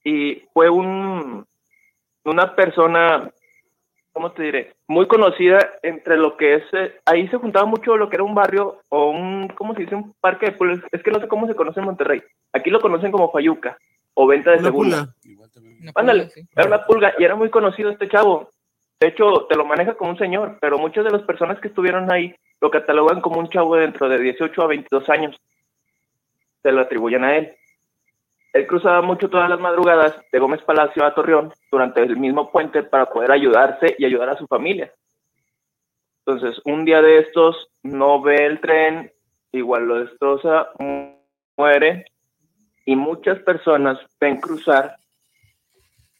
[0.04, 1.46] y fue un,
[2.24, 3.32] una persona,
[4.20, 4.74] ¿cómo te diré?
[4.90, 8.36] Muy conocida entre lo que es, eh, ahí se juntaba mucho lo que era un
[8.36, 9.96] barrio o un, ¿cómo se dice?
[9.96, 10.80] Un parque de pueblos.
[10.92, 12.22] Es que no sé cómo se conoce en Monterrey.
[12.52, 13.78] Aquí lo conocen como Fayuca
[14.16, 14.98] o venta de Una segunda.
[14.98, 15.14] pulga.
[15.24, 15.78] Igual también.
[15.84, 16.48] Una Ándale, pulga, sí.
[16.54, 18.50] era una pulga y era muy conocido este chavo.
[19.00, 22.12] De hecho, te lo maneja como un señor, pero muchas de las personas que estuvieron
[22.12, 25.38] ahí lo catalogan como un chavo dentro de 18 a 22 años.
[26.62, 27.56] Se lo atribuyen a él.
[28.54, 32.84] Él cruzaba mucho todas las madrugadas de Gómez Palacio a Torreón durante el mismo puente
[32.84, 34.92] para poder ayudarse y ayudar a su familia.
[36.26, 39.12] Entonces, un día de estos no ve el tren,
[39.52, 41.16] igual lo destroza, mu-
[41.58, 42.06] muere,
[42.86, 44.96] y muchas personas ven cruzar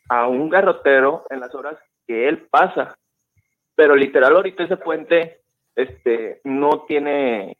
[0.08, 2.96] a un garrotero en las horas que él pasa.
[3.76, 5.42] Pero literal ahorita ese puente
[5.76, 7.56] este no tiene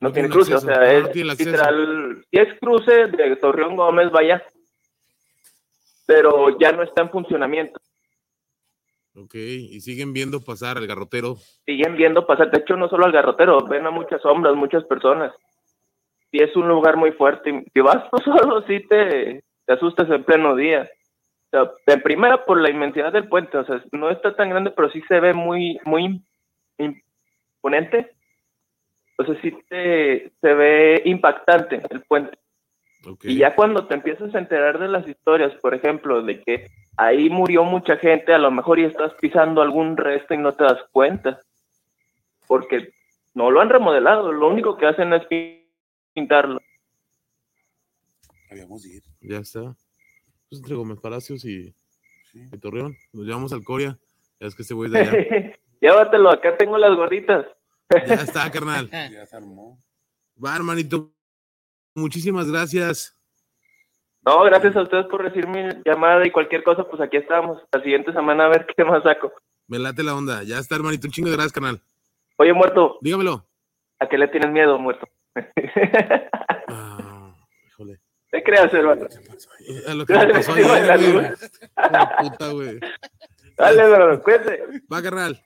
[0.00, 3.36] no, No tiene cruce, acceso, o sea, no, es tiene literal, si es cruce de
[3.36, 4.42] Torreón Gómez, vaya,
[6.06, 7.80] pero ya no está en funcionamiento.
[9.14, 11.36] Ok, y siguen viendo pasar al garrotero.
[11.64, 15.32] Siguen viendo pasar, de hecho no solo al garrotero, ven a muchas sombras, muchas personas.
[16.30, 17.64] Y es un lugar muy fuerte.
[17.72, 20.88] Si vas tú solo, sí te, te asustas en pleno día.
[21.46, 24.70] O sea, en primera por la inmensidad del puente, o sea, no está tan grande,
[24.72, 26.22] pero sí se ve muy, muy
[26.76, 28.15] imponente.
[29.18, 32.38] O sea, sí te, se ve impactante el puente.
[33.22, 37.30] Y ya cuando te empiezas a enterar de las historias, por ejemplo, de que ahí
[37.30, 40.80] murió mucha gente, a lo mejor y estás pisando algún resto y no te das
[40.90, 41.40] cuenta.
[42.48, 42.90] Porque
[43.34, 45.22] no lo han remodelado, lo único que hacen es
[46.14, 46.60] pintarlo.
[48.50, 49.02] Habíamos de ir.
[49.20, 49.60] Ya está.
[50.48, 51.74] Pues entre Gómez Palacios y,
[52.32, 52.40] Sí.
[52.52, 52.96] y Torreón.
[53.12, 53.98] Nos llevamos al Coria.
[54.40, 55.56] Ya es que este güey de allá.
[55.80, 57.46] Llévatelo, acá tengo las gorditas.
[57.90, 58.88] Ya está, carnal.
[59.12, 59.78] Ya se armó.
[60.42, 61.12] Va, hermanito.
[61.94, 63.14] Muchísimas gracias.
[64.24, 67.62] No, gracias a ustedes por recibir mi llamada y cualquier cosa, pues aquí estamos.
[67.72, 69.32] La siguiente semana a ver qué más saco.
[69.68, 70.42] Me late la onda.
[70.42, 71.06] Ya está, hermanito.
[71.06, 71.80] Un chingo de gracias, carnal.
[72.38, 73.46] Oye, muerto, Dígamelo.
[73.98, 75.08] ¿a qué le tienes miedo, muerto?
[76.68, 77.34] Ah,
[77.68, 78.00] híjole.
[78.30, 79.06] te creas, hermano.
[79.88, 81.26] A lo que me pasó ayer, güey.
[82.20, 82.80] Puta, güey.
[83.56, 84.64] Dale, hermano, cuídate.
[84.92, 85.40] Va, carnal.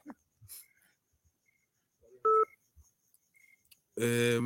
[4.02, 4.40] Eh,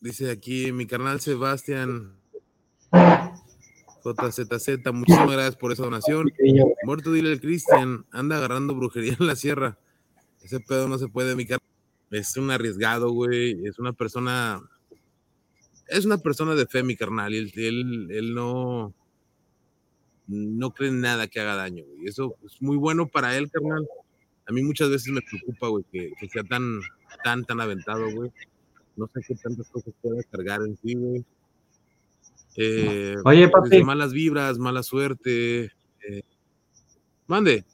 [0.00, 2.14] dice aquí mi carnal Sebastián
[4.04, 6.30] JZZ, muchísimas gracias por esa donación.
[6.84, 9.78] Muerto, dile al Cristian, anda agarrando brujería en la sierra.
[10.42, 11.66] Ese pedo no se puede, mi carnal.
[12.10, 13.66] Es un arriesgado, güey.
[13.66, 14.60] Es una persona.
[15.86, 17.34] Es una persona de fe, mi carnal.
[17.34, 18.94] Y él, él, él no.
[20.26, 22.06] no cree en nada que haga daño, güey.
[22.06, 23.86] Eso es muy bueno para él, carnal.
[24.46, 26.80] A mí muchas veces me preocupa, güey, que, que sea tan,
[27.24, 28.30] tan, tan aventado, güey.
[28.98, 31.24] No sé qué tantas cosas pueda cargar en sí, güey.
[32.56, 33.84] Eh, Oye, desde papi.
[33.84, 35.66] malas vibras, mala suerte.
[35.66, 36.22] eh.
[37.28, 37.64] Mande.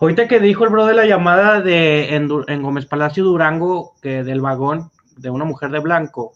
[0.00, 4.40] Ahorita que dijo el bro de la llamada de en, Gómez Palacio Durango, que del
[4.40, 6.32] vagón de una mujer de blanco,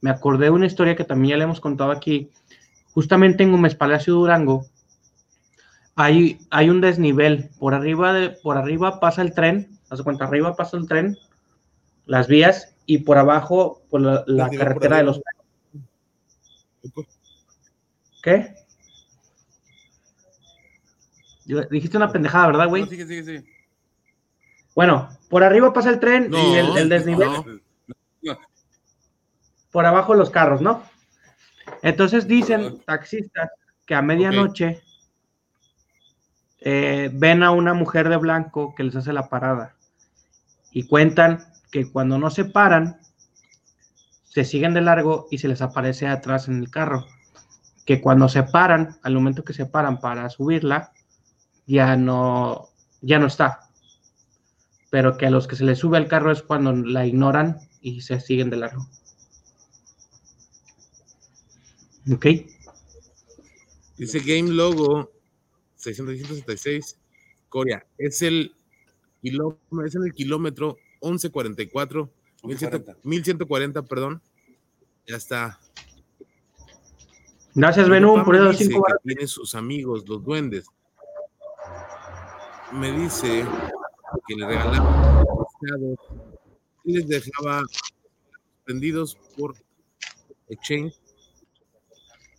[0.00, 2.30] me acordé de una historia que también ya le hemos contado aquí.
[2.92, 4.66] Justamente en Gómez Palacio Durango
[5.96, 7.50] hay, hay un desnivel.
[7.58, 11.16] Por arriba, de, por arriba pasa el tren, haz de cuenta, arriba pasa el tren,
[12.08, 15.20] las vías, y por abajo por la, carretera de los...
[18.22, 18.54] ¿Qué?
[21.70, 22.82] Dijiste una pendejada, ¿verdad, güey?
[22.82, 23.44] No, sigue, sigue, sigue.
[24.74, 27.62] Bueno, por arriba pasa el tren No, y el, el desnivel,
[28.22, 28.38] no.
[29.70, 30.82] por abajo los carros, ¿no?
[31.82, 33.50] Entonces dicen taxistas
[33.86, 34.80] que a medianoche
[36.60, 39.76] eh, ven a una mujer de blanco que les hace la parada
[40.70, 43.00] y cuentan que cuando no se paran,
[44.24, 47.06] se siguen de largo y se les aparece atrás en el carro.
[47.84, 50.92] Que cuando se paran, al momento que se paran para subirla,
[51.66, 52.68] ya no,
[53.00, 53.70] ya no está.
[54.90, 58.00] Pero que a los que se les sube al carro es cuando la ignoran y
[58.00, 58.88] se siguen de largo.
[62.12, 62.26] ¿Ok?
[63.96, 65.10] Dice Game Logo
[65.76, 66.98] 666
[67.48, 67.84] Corea.
[67.98, 68.54] Es el,
[69.22, 72.10] es el kilómetro 1144,
[72.42, 72.96] 1100 1140.
[73.02, 74.22] 1140, perdón.
[75.06, 75.58] Ya está.
[77.54, 79.02] Gracias, Benú, por esos cinco que varos.
[79.02, 80.66] tiene sus amigos, los duendes.
[82.72, 83.44] Me dice
[84.26, 85.24] que le regalaba
[85.60, 85.98] pescados
[86.84, 87.62] y les dejaba
[88.66, 89.56] vendidos por
[90.48, 90.94] exchange,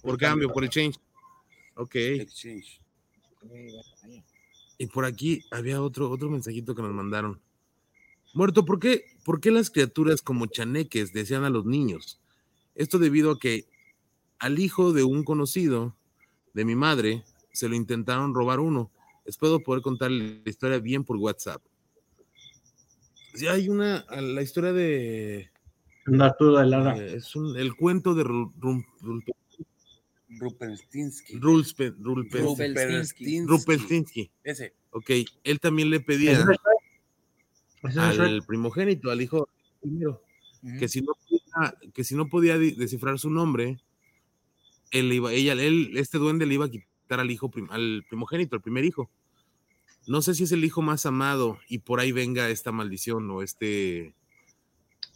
[0.02, 1.00] por cambio, por exchange.
[1.76, 1.96] Ok.
[1.96, 2.82] Exchange.
[4.78, 7.42] Y por aquí había otro, otro mensajito que nos mandaron.
[8.34, 12.20] Muerto, ¿por qué, ¿por qué las criaturas como chaneques desean a los niños?
[12.76, 13.66] Esto debido a que
[14.38, 15.96] al hijo de un conocido
[16.54, 18.92] de mi madre se lo intentaron robar uno.
[19.26, 21.62] Espero poder contar la historia bien por WhatsApp.
[23.34, 25.50] Sí, hay una, la historia de...
[26.06, 26.98] No, Arturo de Lara.
[26.98, 28.86] eh, es un- el cuento de Ru- Rum-
[30.40, 31.38] Rupelstinsky.
[31.40, 33.40] Rupelstinsky.
[33.46, 34.32] Rupelstinsky.
[34.44, 34.74] Ese.
[34.92, 35.12] Ok,
[35.44, 36.32] él también le ¿Ese pedía...
[36.32, 36.40] es Shrek?
[36.40, 36.70] ¿Ese es Shrek?
[37.84, 39.48] Al primogénito, al hijo
[39.82, 40.22] primero,
[40.80, 43.80] que si no podía, que si no podía descifrar su nombre,
[44.92, 48.62] él iba, ella, él, este duende le iba a quitar al hijo, al primogénito, al
[48.62, 49.10] primer hijo.
[50.08, 53.44] No sé si es el hijo más amado y por ahí venga esta maldición o
[53.44, 54.16] este,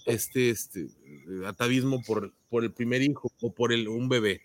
[0.05, 0.87] este, este
[1.47, 4.41] atavismo por, por el primer hijo o por el, un bebé.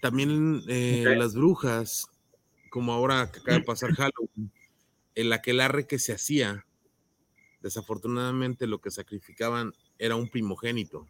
[0.00, 2.06] También eh, las brujas,
[2.70, 4.52] como ahora que acaba de pasar Halloween,
[5.14, 6.66] el aquelarre que se hacía,
[7.60, 11.06] desafortunadamente lo que sacrificaban era un primogénito,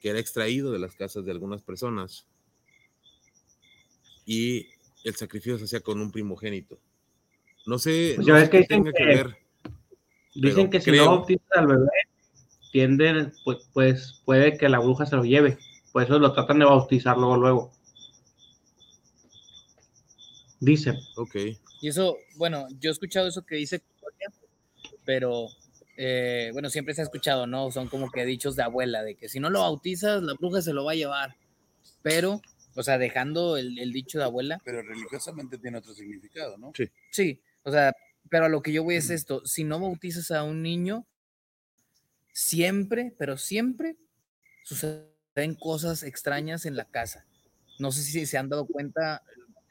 [0.00, 2.26] que era extraído de las casas de algunas personas.
[4.26, 4.66] Y
[5.04, 6.78] el sacrificio se hacía con un primogénito.
[7.66, 9.38] No sé, Pues ya ves que dicen tenga que que- ver.
[10.34, 11.86] Dicen que si creo- no bautizas al bebé,
[12.72, 15.58] tienden, pues, pues puede que la bruja se lo lleve.
[15.92, 17.72] Por eso lo tratan de bautizar luego, luego.
[20.60, 20.96] Dicen.
[21.16, 21.36] Ok.
[21.80, 24.32] Y eso, bueno, yo he escuchado eso que dice Claudia,
[25.04, 25.48] pero
[25.96, 27.70] eh, bueno, siempre se ha escuchado, ¿no?
[27.70, 30.72] Son como que dichos de abuela, de que si no lo bautizas, la bruja se
[30.72, 31.36] lo va a llevar.
[32.02, 32.40] Pero,
[32.74, 36.72] o sea, dejando el, el dicho de abuela, Pero religiosamente tiene otro significado, ¿no?
[37.10, 37.92] sí, o sea,
[38.30, 41.06] pero a lo que yo voy es esto, si no bautizas a un niño,
[42.32, 43.96] siempre, pero siempre
[44.62, 47.26] suceden cosas extrañas en la casa.
[47.78, 49.22] No sé si se han dado cuenta,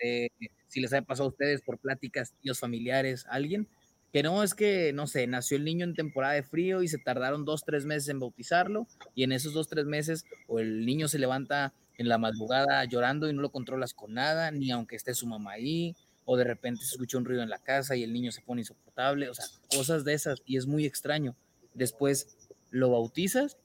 [0.02, 0.30] eh,
[0.68, 3.68] si les ha pasado a ustedes por pláticas, tíos familiares, alguien,
[4.12, 6.98] que no es que, no sé, nació el niño en temporada de frío y se
[6.98, 11.08] tardaron dos, tres meses en bautizarlo y en esos dos, tres meses o el niño
[11.08, 15.14] se levanta en la madrugada llorando y no lo controlas con nada, ni aunque esté
[15.14, 15.96] su mamá ahí,
[16.26, 18.62] o de repente se escucha un ruido en la casa y el niño se pone
[18.62, 21.36] insoportable, o sea, cosas de esas y es muy extraño.
[21.74, 22.38] Después
[22.70, 23.58] lo bautizas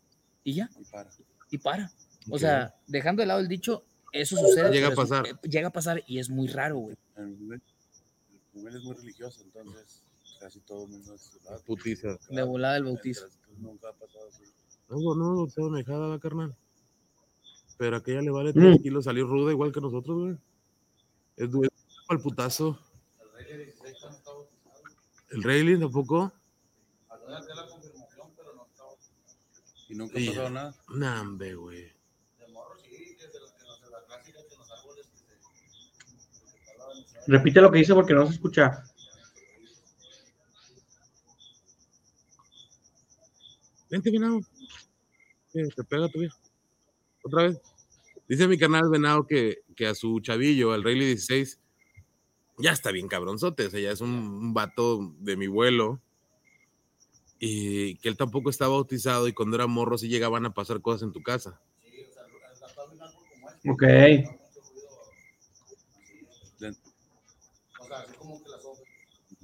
[0.45, 1.11] y ya, Y para.
[1.51, 1.93] y para.
[2.31, 4.71] O sea, dejando de lado el dicho, eso sucede.
[4.73, 5.27] Llega a es- pasar.
[5.27, 6.97] eh, llega a pasar y es muy raro, güey.
[7.17, 7.61] El primer,
[8.33, 10.03] el primer es muy religioso, entonces
[10.41, 11.33] casi todo el mundo es.
[11.67, 12.19] Putiza.
[12.31, 13.27] De volada el bautizo.
[13.59, 14.45] Nunca ha pasado así.
[14.89, 16.55] No, no, se me dejaba la carnal.
[17.79, 18.61] Pero a aquella le vale Mm.
[18.61, 20.37] 3 kilos, salió ruda igual que nosotros, güey.
[21.37, 21.69] Es dueño
[22.09, 22.79] al putazo.
[25.31, 26.31] El Rayleigh tampoco.
[29.89, 30.75] Y nunca ha pasado nada.
[30.95, 31.25] Nah,
[31.57, 31.93] güey.
[37.27, 38.85] Repite lo que dice porque no se escucha.
[43.91, 44.41] Vente, venado.
[45.53, 46.37] Te pega tu vieja.
[47.23, 47.61] Otra vez.
[48.27, 51.61] Dice mi canal Venado que, que a su chavillo, al Rayleigh 16,
[52.59, 53.67] ya está bien cabronzote.
[53.67, 56.01] O sea, ya es un, un vato de mi vuelo.
[57.39, 61.03] Y que él tampoco está bautizado y cuando era morro sí llegaban a pasar cosas
[61.03, 61.61] en tu casa.
[63.69, 63.83] Ok.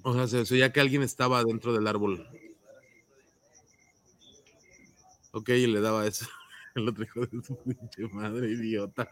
[0.08, 2.26] O sea, se oía que alguien estaba dentro del árbol.
[5.32, 6.26] Ok, y le daba eso.
[6.74, 9.04] El otro hijo de su pinche madre, idiota.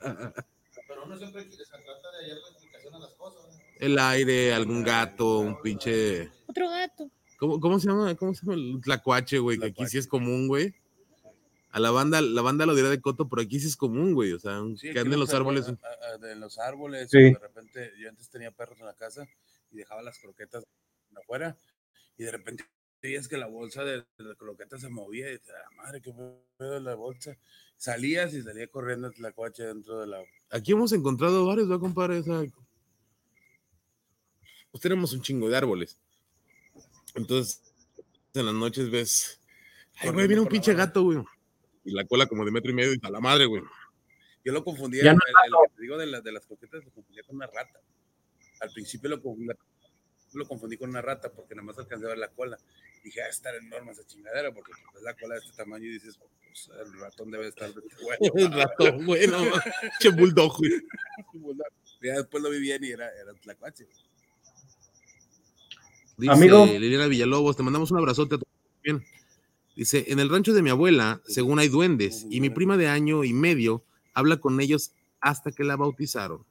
[0.88, 1.82] Pero uno siempre se trata
[2.18, 3.44] de hallar la explicación a las cosas.
[3.78, 6.30] El aire, algún gato, un pinche.
[6.47, 7.11] Otro gato.
[7.38, 8.14] ¿Cómo, cómo se llama?
[8.14, 9.59] ¿Cómo se llama el tlacuache, güey?
[9.59, 10.74] Que aquí sí es común, güey.
[11.70, 14.32] A la banda, la banda lo dirá de coto, pero aquí sí es común, güey.
[14.32, 15.68] O sea, Sí, que anden en los árboles.
[15.68, 17.18] a- a- a- en los árboles, Sí.
[17.18, 19.26] de repente, yo antes tenía perros en la casa
[19.70, 20.64] y dejaba las croquetas
[21.20, 21.56] afuera
[22.18, 22.64] y de repente
[23.02, 26.12] veías que la bolsa de, de las croquetas se movía y dices, "Ah, madre, qué
[26.56, 27.36] pedo de la bolsa.
[27.76, 30.22] Salías y salía corriendo la coche dentro de la...
[30.50, 32.18] Aquí hemos encontrado varios, ¿va, compadre?
[32.20, 32.42] O sea,
[34.70, 35.98] pues tenemos un chingo de árboles.
[37.14, 37.62] Entonces,
[38.34, 39.40] en las noches ves.
[39.96, 41.18] Ay, güey, viene un pinche gato, güey.
[41.84, 43.62] Y la cola como de metro y medio y a la madre, güey.
[44.44, 46.90] Yo lo confundía, el, no el que te digo de, la- de las croquetas, lo
[46.92, 47.80] confundía con una rata.
[48.60, 49.56] Al principio lo, confundí-
[50.37, 52.59] lo confundí con una rata porque nada más alcancé a ver la cola.
[53.03, 56.18] Dije, ah, estar enorme esa chingadera porque pues, la cola de este tamaño y dices,
[56.18, 58.30] pues, el ratón debe estar de este.
[58.34, 59.39] El ratón, güey, no.
[60.01, 60.72] Che bulldog, güey.
[62.03, 63.87] Ya después lo vi bien y era, era tlacuache.
[66.16, 66.66] Dice Amigo.
[66.66, 68.53] Liliana Villalobos, te mandamos un abrazote a todos.
[68.82, 69.05] Bien.
[69.74, 73.24] Dice, en el rancho de mi abuela, según hay duendes, y mi prima de año
[73.24, 73.84] y medio
[74.14, 76.45] habla con ellos hasta que la bautizaron.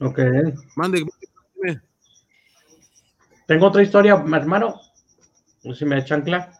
[0.00, 0.18] Ok.
[0.76, 1.04] Mande.
[3.46, 4.80] Tengo otra historia, hermano.
[5.64, 6.52] No sé si me chancla.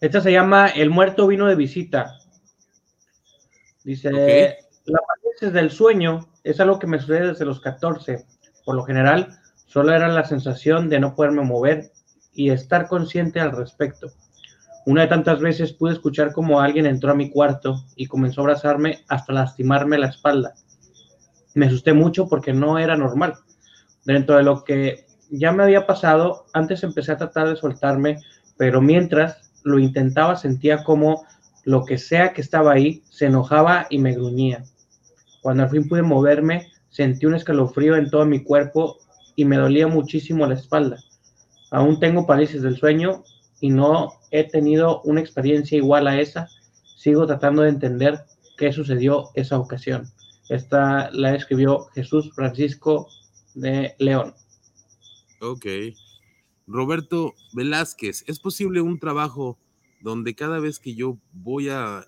[0.00, 2.18] Esta se llama El muerto vino de visita.
[3.84, 8.24] Dice, la parálisis del sueño es algo que me sucede desde los 14.
[8.64, 11.92] Por lo general, solo era la sensación de no poderme mover
[12.32, 14.08] y estar consciente al respecto.
[14.84, 18.44] Una de tantas veces pude escuchar como alguien entró a mi cuarto y comenzó a
[18.44, 20.54] abrazarme hasta lastimarme la espalda.
[21.54, 23.34] Me asusté mucho porque no era normal.
[24.04, 28.18] Dentro de lo que ya me había pasado, antes empecé a tratar de soltarme,
[28.56, 31.24] pero mientras lo intentaba sentía como
[31.64, 34.64] lo que sea que estaba ahí se enojaba y me gruñía.
[35.42, 38.98] Cuando al fin pude moverme, sentí un escalofrío en todo mi cuerpo
[39.36, 40.98] y me dolía muchísimo la espalda.
[41.70, 43.22] Aún tengo parálisis del sueño
[43.62, 46.48] y no he tenido una experiencia igual a esa.
[46.96, 48.18] Sigo tratando de entender
[48.58, 50.10] qué sucedió esa ocasión.
[50.48, 53.06] Esta la escribió Jesús Francisco
[53.54, 54.34] de León.
[55.40, 55.66] Ok.
[56.66, 59.56] Roberto Velázquez, ¿es posible un trabajo
[60.00, 62.04] donde cada vez que yo voy a,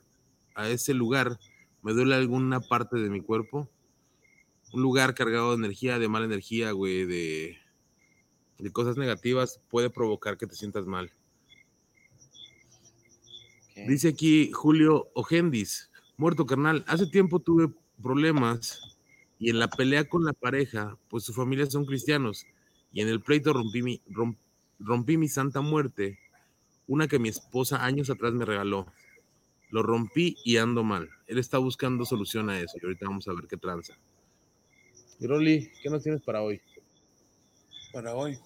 [0.57, 1.39] a ese lugar
[1.83, 3.71] me duele alguna parte de mi cuerpo?
[4.73, 7.59] Un lugar cargado de energía, de mala energía, güey, de,
[8.59, 11.13] de cosas negativas, puede provocar que te sientas mal.
[13.75, 17.69] Dice aquí Julio Ojendis, muerto carnal, hace tiempo tuve
[18.03, 18.97] problemas
[19.39, 22.47] y en la pelea con la pareja, pues su familia son cristianos
[22.93, 24.37] y en el pleito rompí mi, rom-
[24.79, 26.19] rompí mi santa muerte,
[26.87, 28.87] una que mi esposa años atrás me regaló.
[29.71, 31.09] Lo rompí y ando mal.
[31.27, 33.95] Él está buscando solución a eso y ahorita vamos a ver qué tranza.
[35.19, 36.61] Y Rolly, ¿qué nos tienes para hoy?
[37.93, 38.39] Para hoy.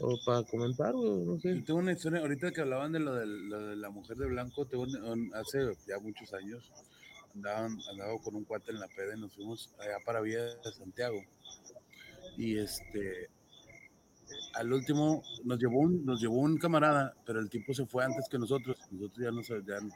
[0.00, 1.54] ¿O para comentar o no sé?
[1.62, 4.66] tengo una historia, ahorita que hablaban de lo de, lo de la mujer de blanco,
[5.34, 6.70] hace ya muchos años,
[7.34, 10.72] andaban, andaba con un cuate en la peda y nos fuimos allá para Villa de
[10.72, 11.20] Santiago.
[12.36, 13.28] Y este,
[14.54, 18.28] al último nos llevó un, nos llevó un camarada, pero el tipo se fue antes
[18.28, 18.76] que nosotros.
[18.90, 19.88] Nosotros ya no, ya no,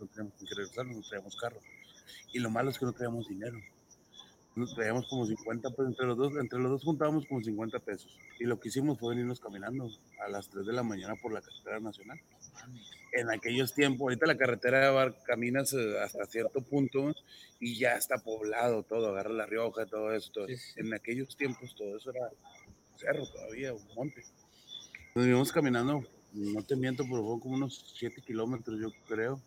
[0.00, 1.60] no teníamos qué regresar, no traíamos carro.
[2.32, 3.58] Y lo malo es que no traíamos dinero.
[4.56, 8.16] Nos traíamos como 50 pesos, entre los dos, entre los dos juntábamos como 50 pesos.
[8.38, 9.90] Y lo que hicimos fue venirnos caminando
[10.24, 12.20] a las 3 de la mañana por la carretera nacional.
[13.12, 17.14] En aquellos tiempos, ahorita la carretera va, caminas eh, hasta cierto punto
[17.58, 20.30] y ya está poblado todo, agarra la Rioja, todo eso.
[20.32, 20.46] todo.
[20.46, 20.72] Sí, sí.
[20.76, 22.30] En aquellos tiempos todo eso era
[22.96, 24.22] cerro todavía, un monte.
[25.16, 29.40] Nos íbamos caminando, no te miento, pero fueron como unos 7 kilómetros, yo creo,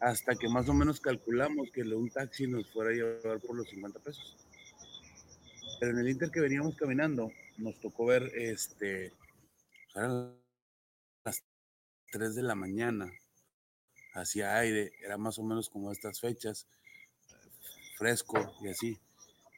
[0.00, 3.68] hasta que más o menos calculamos que un taxi nos fuera a llevar por los
[3.68, 4.36] 50 pesos.
[5.80, 9.12] Pero en el Inter que veníamos caminando, nos tocó ver este.
[9.94, 10.34] Eran
[11.24, 11.42] las
[12.10, 13.12] 3 de la mañana,
[14.14, 16.66] hacía aire, era más o menos como estas fechas.
[17.96, 18.98] fresco y así.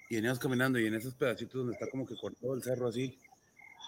[0.09, 3.19] Y veníamos caminando y en esos pedacitos donde está como que cortado el cerro así,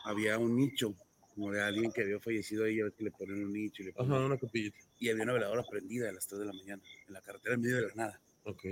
[0.05, 0.95] había un nicho,
[1.35, 3.87] como de alguien que había fallecido ahí, a ver que le ponen un nicho y,
[3.87, 4.77] le ponen- Ajá, una capillita.
[4.99, 7.61] y había una veladora prendida a las 3 de la mañana, en la carretera en
[7.63, 8.21] medio de la nada.
[8.45, 8.63] Ok.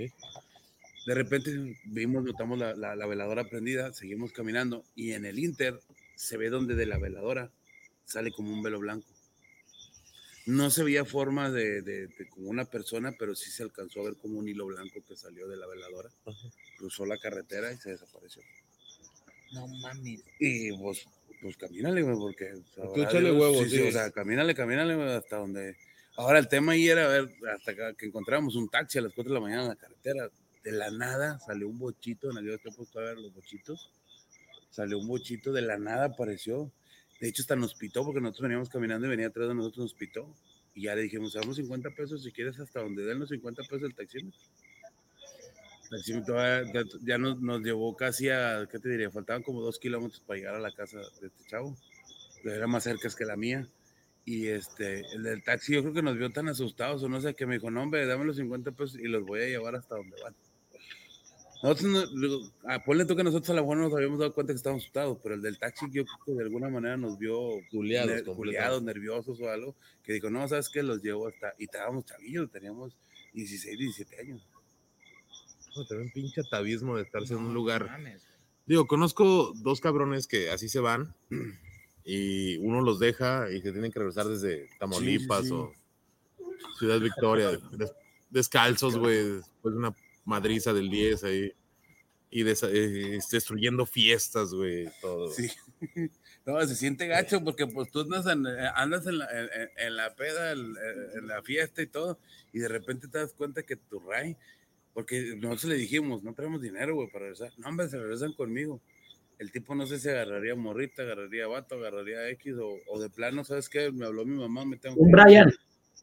[1.06, 5.80] De repente vimos, notamos la, la- la veladora prendida, seguimos caminando y en el Inter
[6.14, 7.50] se ve donde de la veladora
[8.04, 9.08] sale como un velo blanco.
[10.46, 14.04] No se veía forma de, de- de como una persona, pero sí se alcanzó a
[14.04, 16.10] ver como un hilo blanco que salió de la veladora,
[16.76, 18.42] cruzó la carretera y se desapareció.
[19.52, 20.22] No mames.
[20.38, 21.06] Y pues,
[21.40, 22.52] pues camínale, güey, porque...
[22.74, 23.88] sabrá Tú échale Dios, huevos, sí, sí, sí.
[23.88, 25.76] o sea, camínale, camínale, güey, hasta donde...
[26.16, 29.32] Ahora el tema ahí era ver, hasta que, que encontramos un taxi a las 4
[29.32, 30.30] de la mañana en la carretera.
[30.62, 33.90] De la nada salió un bochito, en aquellos tiempos todavía eran los bochitos.
[34.70, 36.70] Salió un bochito, de la nada apareció.
[37.20, 39.94] De hecho, hasta nos pitó, porque nosotros veníamos caminando y venía atrás de nosotros, nos
[39.94, 40.34] pitó.
[40.74, 43.82] Y ya le dijimos, damos 50 pesos si quieres hasta donde den los 50 pesos
[43.82, 44.40] el taxímetro.
[45.84, 46.36] El taxímetro
[47.02, 49.10] ya, nos, nos llevó casi a, ¿qué te diría?
[49.10, 51.76] Faltaban como dos kilómetros para llegar a la casa de este chavo.
[52.42, 53.68] Pero era más cerca que la mía.
[54.24, 57.34] Y este, el del taxi yo creo que nos vio tan asustados o no sé,
[57.34, 59.96] que me dijo, no hombre, dame los 50 pesos y los voy a llevar hasta
[59.96, 60.34] donde van.
[61.62, 64.84] Nosotros, no, ponle tú que nosotros a la buena nos habíamos dado cuenta que estábamos
[64.84, 67.38] asustados, pero el del taxi yo creo que de alguna manera nos vio
[67.70, 70.82] culeados, nerviosos o algo, que dijo, no, ¿sabes qué?
[70.82, 72.96] Los llevo hasta, y estábamos chavillos, teníamos
[73.34, 74.46] 16, 17 años.
[75.76, 77.86] No, te ven pinche atavismo de estarse en un lugar.
[77.86, 78.22] Mames.
[78.66, 81.14] Digo, conozco dos cabrones que así se van
[82.04, 85.52] y uno los deja y que tienen que regresar desde Tamaulipas sí.
[85.52, 85.72] o
[86.78, 87.92] Ciudad Victoria, des-
[88.30, 89.94] descalzos, güey, después de una
[90.24, 91.52] madriza del 10 ahí
[92.30, 95.30] y desa- eh, destruyendo fiestas, güey, todo.
[95.30, 95.50] Sí.
[96.46, 99.28] No, se siente gacho porque pues tú andas en, eh, andas en, la,
[99.76, 100.74] en, la peda, en,
[101.14, 102.18] en la fiesta y todo,
[102.52, 104.36] y de repente te das cuenta que tu ray,
[104.94, 107.52] porque nosotros le dijimos, no tenemos dinero, güey, para regresar.
[107.58, 108.80] No, hombre, se regresan conmigo.
[109.38, 113.44] El tipo no sé si agarraría morrita, agarraría vato, agarraría X, o, o de plano,
[113.44, 113.92] ¿sabes qué?
[113.92, 115.24] Me habló mi mamá, me tengo Un que ir.
[115.24, 115.52] Brian.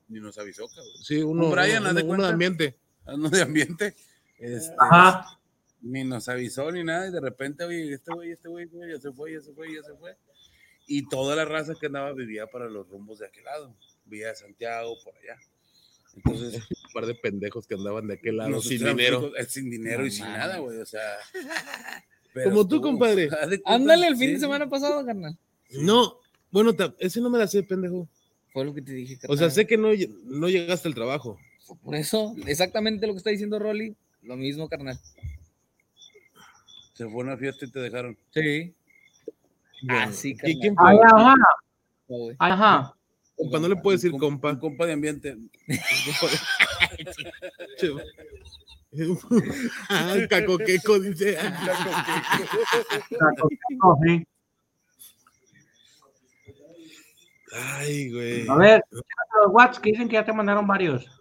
[0.08, 0.86] Ni nos avisó, cabrón.
[1.02, 2.76] Sí, uno, Un Brian, uno- haz de uno de ambiente.
[3.14, 3.96] Uno de ambiente.
[4.40, 5.40] Este, Ajá.
[5.82, 9.12] ni nos avisó ni nada, y de repente, oye, este güey, este güey, ya se
[9.12, 10.16] fue, ya se fue, ya se fue.
[10.88, 14.96] Y toda la raza que andaba vivía para los rumbos de aquel lado, vía Santiago,
[15.04, 15.38] por allá.
[16.16, 19.22] Entonces, Un par de pendejos que andaban de aquel lado nosotros sin dinero.
[19.22, 20.38] ricos, eh, sin dinero y No sin mames.
[20.40, 21.02] nada, güey, o sea.
[22.44, 23.24] Como tú, compadre.
[23.30, 25.38] de cuenta, Ándale el fin de sí, semana pasado, carnal.
[25.72, 26.20] No,
[26.52, 28.08] bueno, ese no me la sé, pendejo.
[28.54, 29.16] Fue lo que te dije.
[29.28, 29.52] O sea, carnal.
[29.52, 29.90] sé que no,
[30.26, 31.38] no llegaste al trabajo.
[31.84, 34.98] Por eso, exactamente lo que está diciendo Rolly, lo mismo, carnal.
[36.94, 38.18] Se fue a una fiesta y te dejaron.
[38.34, 38.74] Sí.
[39.90, 40.60] Ah, sí, ¿Y carnal.
[40.62, 41.06] quién Ay, fue?
[41.22, 41.36] ajá,
[42.08, 42.94] No, ajá.
[43.36, 44.50] Compa, no le puedes decir compa.
[44.52, 45.38] Un compa de ambiente.
[49.90, 51.38] ah, cacoqueco, dice.
[53.12, 54.28] No, sí.
[57.54, 58.48] Ay, güey.
[58.50, 59.04] A ver, los
[59.52, 61.17] WhatsApp que dicen que ya te mandaron varios.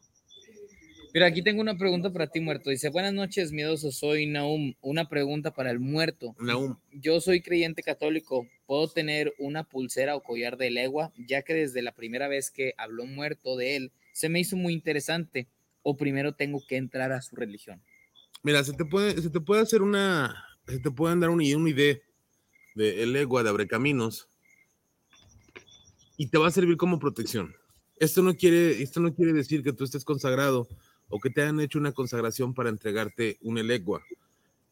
[1.17, 2.69] Mira, aquí tengo una pregunta para ti, muerto.
[2.69, 4.75] Dice, buenas noches, miedoso, soy Naum.
[4.83, 6.37] Una pregunta para el muerto.
[6.39, 8.47] Nahum, Yo soy creyente católico.
[8.67, 11.15] ¿Puedo tener una pulsera o collar de legua?
[11.17, 14.75] Ya que desde la primera vez que habló muerto de él, se me hizo muy
[14.75, 15.49] interesante.
[15.83, 17.81] ¿O primero tengo que entrar a su religión?
[18.43, 20.37] Mira, se te puede, se te puede hacer una,
[20.67, 21.97] se te pueden dar una, una idea
[22.75, 24.29] de el legua de abrecaminos
[26.19, 27.57] y te va a servir como protección.
[27.99, 30.69] Esto no quiere, esto no quiere decir que tú estés consagrado
[31.09, 34.03] o que te hayan hecho una consagración para entregarte un elegua.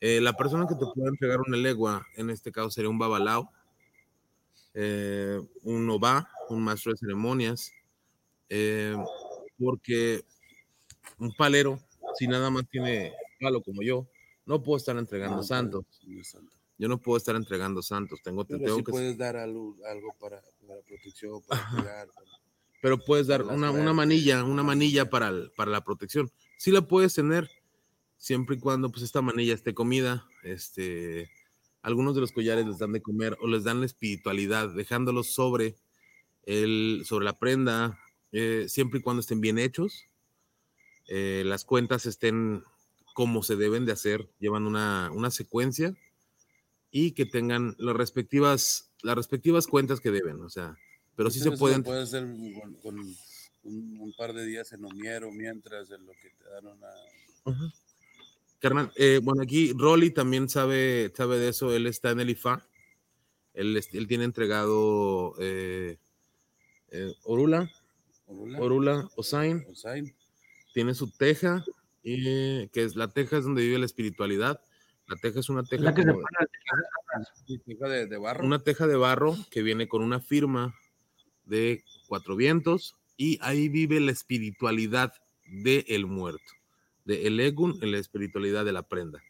[0.00, 3.50] Eh, la persona que te puede entregar un elegua, en este caso sería un babalao,
[4.74, 7.72] eh, un nová, un maestro de ceremonias,
[8.48, 8.96] eh,
[9.58, 10.24] porque
[11.18, 11.78] un palero,
[12.18, 14.06] si nada más tiene palo como yo,
[14.46, 15.84] no puedo estar entregando No, santos.
[16.06, 16.54] no es santo.
[16.76, 18.20] Yo no puedo estar entregando santos.
[18.22, 22.08] Tengo, Pero tengo sí que, puedes dar algo, algo para, para protección, para cuidar.
[22.08, 22.43] para-
[22.84, 26.30] pero puedes dar una, una manilla, una manilla para, el- para la protección.
[26.58, 27.48] Sí la puedes tener,
[28.18, 30.28] siempre y cuando pues esta manilla esté comida.
[30.42, 31.30] Este,
[31.80, 35.76] algunos de los collares les dan de comer o les dan la espiritualidad, dejándolos sobre,
[36.42, 37.98] el, sobre la prenda,
[38.32, 40.04] eh, siempre y cuando estén bien hechos.
[41.08, 42.64] eh, las cuentas estén
[43.14, 45.96] como se deben de hacer, llevan una, una secuencia
[46.90, 50.76] y que tengan las respectivas, las respectivas cuentas que deben, o sea,
[51.16, 53.16] pero sí Eso se pueden, puede hacer con, con un,
[54.00, 56.88] un par de días en Omiero mientras en lo que te dan una.
[57.44, 57.72] Ajá.
[58.60, 62.66] Carnal, eh, bueno, aquí Rolly también sabe, sabe de eso, él está en el IFA,
[63.52, 65.98] él, él tiene entregado eh,
[66.90, 67.70] eh, Orula,
[68.26, 70.14] Orula, Orula Osain, Osain.
[70.72, 71.62] tiene su teja
[72.04, 74.60] eh, que es la teja es donde vive la espiritualidad.
[75.06, 76.02] La teja es una teja, la que
[77.46, 78.44] Sí, de barro.
[78.44, 80.74] una teja de barro que viene con una firma
[81.44, 85.12] de cuatro vientos y ahí vive la espiritualidad
[85.46, 86.52] del el muerto,
[87.04, 89.22] de el egun, en la espiritualidad de la prenda.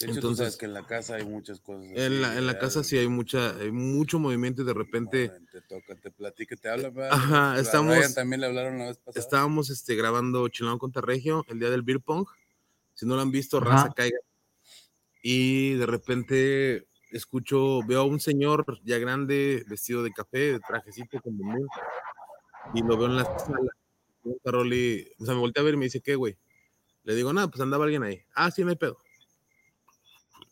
[0.00, 1.88] De hecho, tú entonces- sabes que en la casa hay muchas cosas.
[1.94, 5.94] En la, en casa sí hay mucha, hay mucho movimiento y de repente Te toca,
[5.94, 6.90] te platica, te habla.
[6.90, 7.10] ¿verdad?
[7.12, 9.22] Ajá, estamos- Ryan también le hablaron la vez pasada.
[9.24, 12.26] estábamos este, grabando Chilano contra Regio el día del beer pong.
[12.94, 13.66] Si no lo han visto, Ajá.
[13.70, 14.18] raza caiga.
[15.22, 21.20] Y de repente escucho, veo a un señor ya grande, vestido de café, de trajecito
[21.20, 21.66] con bombín,
[22.74, 23.72] y lo veo en la sala.
[24.24, 26.36] O sea, me volteé a ver y me dice, ¿qué, güey?
[27.04, 28.22] Le digo, nada, pues andaba alguien ahí.
[28.34, 28.98] Ah, sí, no hay pedo.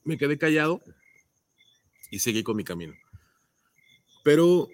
[0.04, 0.80] Me quedé callado
[2.10, 2.94] y seguí con mi camino.
[4.22, 4.68] Pero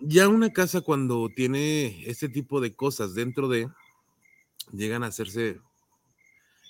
[0.00, 3.68] ya una casa cuando tiene este tipo de cosas dentro de,
[4.72, 5.60] llegan a hacerse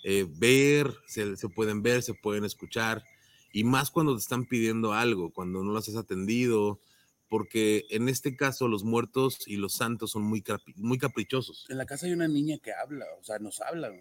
[0.05, 3.05] eh, ver, se, se pueden ver, se pueden escuchar,
[3.53, 6.81] y más cuando te están pidiendo algo, cuando no las has atendido,
[7.29, 10.43] porque en este caso los muertos y los santos son muy,
[10.77, 11.67] muy caprichosos.
[11.69, 13.93] En la casa hay una niña que habla, o sea, nos habla.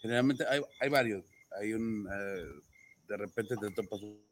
[0.00, 1.24] Generalmente hay, hay varios.
[1.58, 2.06] Hay un.
[2.10, 2.62] eh,
[3.08, 4.22] de repente te topas un,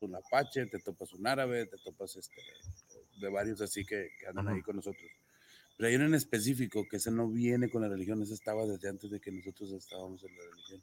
[0.00, 2.40] un apache, te topas un árabe, te topas este,
[3.16, 4.56] de varios así que, que andan Ajá.
[4.56, 5.10] ahí con nosotros.
[5.76, 8.88] Pero hay uno en específico que ese no viene con la religión, ese estaba desde
[8.88, 10.82] antes de que nosotros estábamos en la religión.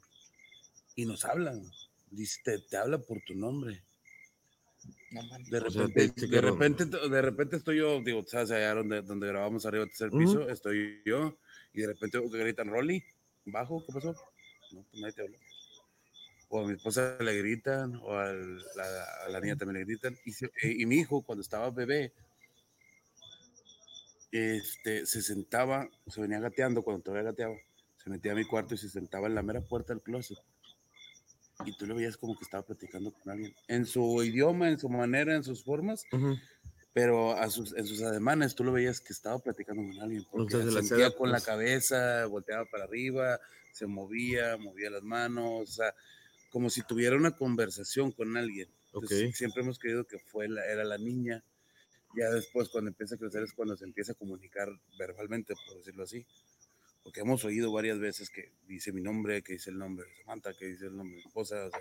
[0.96, 1.62] Y nos hablan.
[2.10, 3.82] Dice, te, te habla por tu nombre.
[5.12, 5.22] No.
[5.48, 8.50] De O sea, repente, de repente, de repente estoy yo, digo, ¿sabes?
[8.50, 11.36] Allá donde, donde grabamos arriba del tercer piso, estoy yo,
[11.72, 13.02] y de repente oigo que gritan, Rolly,
[13.44, 14.14] bajo, ¿qué pasó?
[14.72, 15.38] No, pues nadie te habló.
[16.48, 20.16] O a mi esposa le gritan, o la- a la niña también le gritan.
[20.24, 22.12] Y, se- eh, y mi hijo, cuando estaba bebé,
[24.32, 27.56] este, se sentaba, se venía gateando, cuando todavía gateaba,
[28.02, 30.38] se metía a mi cuarto y se sentaba en la mera puerta del closet.
[31.64, 34.88] Y tú lo veías como que estaba platicando con alguien, en su idioma, en su
[34.88, 36.36] manera, en sus formas, Ujú.
[36.92, 40.54] pero a sus, en sus ademanes tú lo veías que estaba platicando con alguien, porque
[40.54, 41.44] Entonces, la sentía con la pues.
[41.44, 43.40] cabeza, volteaba para arriba,
[43.72, 45.94] se movía, movía las manos, o sea,
[46.50, 48.68] como si tuviera una conversación con alguien.
[48.86, 49.34] Entonces, Ok.
[49.34, 51.44] Siempre hemos creído que fue la, era la niña.
[52.16, 56.04] Ya después, cuando empieza a crecer, es cuando se empieza a comunicar verbalmente, por decirlo
[56.04, 56.26] así.
[57.10, 60.54] Porque hemos oído varias veces que dice mi nombre, que dice el nombre de Samantha,
[60.54, 61.66] que dice el nombre de mi esposa.
[61.66, 61.80] o sea,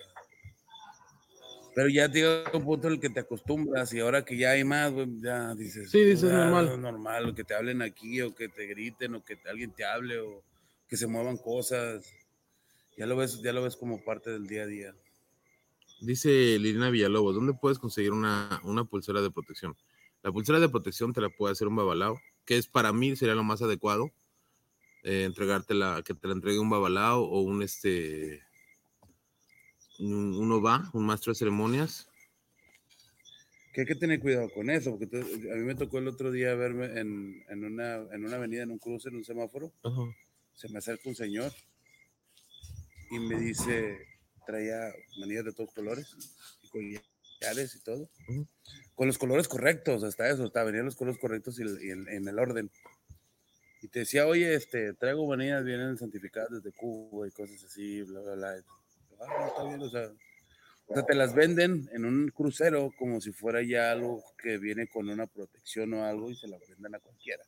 [1.75, 4.63] pero ya llega un punto en el que te acostumbras y ahora que ya hay
[4.63, 5.91] más, güey, ya dices.
[5.91, 6.82] Sí, dices, "Ah, normal".
[6.82, 10.17] normal, o que te hablen aquí, o que te griten, o que alguien te hable,
[10.19, 10.43] o
[10.88, 12.11] que se muevan cosas.
[12.97, 14.95] Ya lo ves, ya lo ves como parte del día a día.
[16.01, 19.77] Dice Liliana Villalobos, ¿dónde puedes conseguir una, una pulsera de protección?
[20.23, 23.36] La pulsera de protección te la puede hacer un babalao, que es para mí sería
[23.36, 24.11] lo más adecuado,
[25.04, 28.41] eh, entregártela, que te la entregue un babalao o un este,
[30.00, 32.08] un, un OVA, un maestro de ceremonias.
[33.74, 36.56] Que hay que tener cuidado con eso, porque a mí me tocó el otro día
[36.56, 39.72] verme en, en, una, en una avenida, en un cruce, en un semáforo.
[40.54, 41.54] Se me acerca un señor
[43.12, 43.97] y me dice,
[44.45, 46.16] traía manillas de todos colores
[46.64, 48.10] y collares y todo.
[48.95, 52.70] Con los colores correctos, hasta eso, hasta venían los colores correctos y, en el orden.
[53.82, 58.19] Y te decía, oye, este, traigo manillas, vienen santificadas desde Cuba y cosas así, bla,
[58.21, 58.63] bla, bla.
[59.21, 60.11] Ah, está bien, o sea,
[60.88, 64.88] o sea, te las venden en un crucero como si fuera ya algo que viene
[64.88, 67.43] con una protección o algo y se la venden a cualquiera.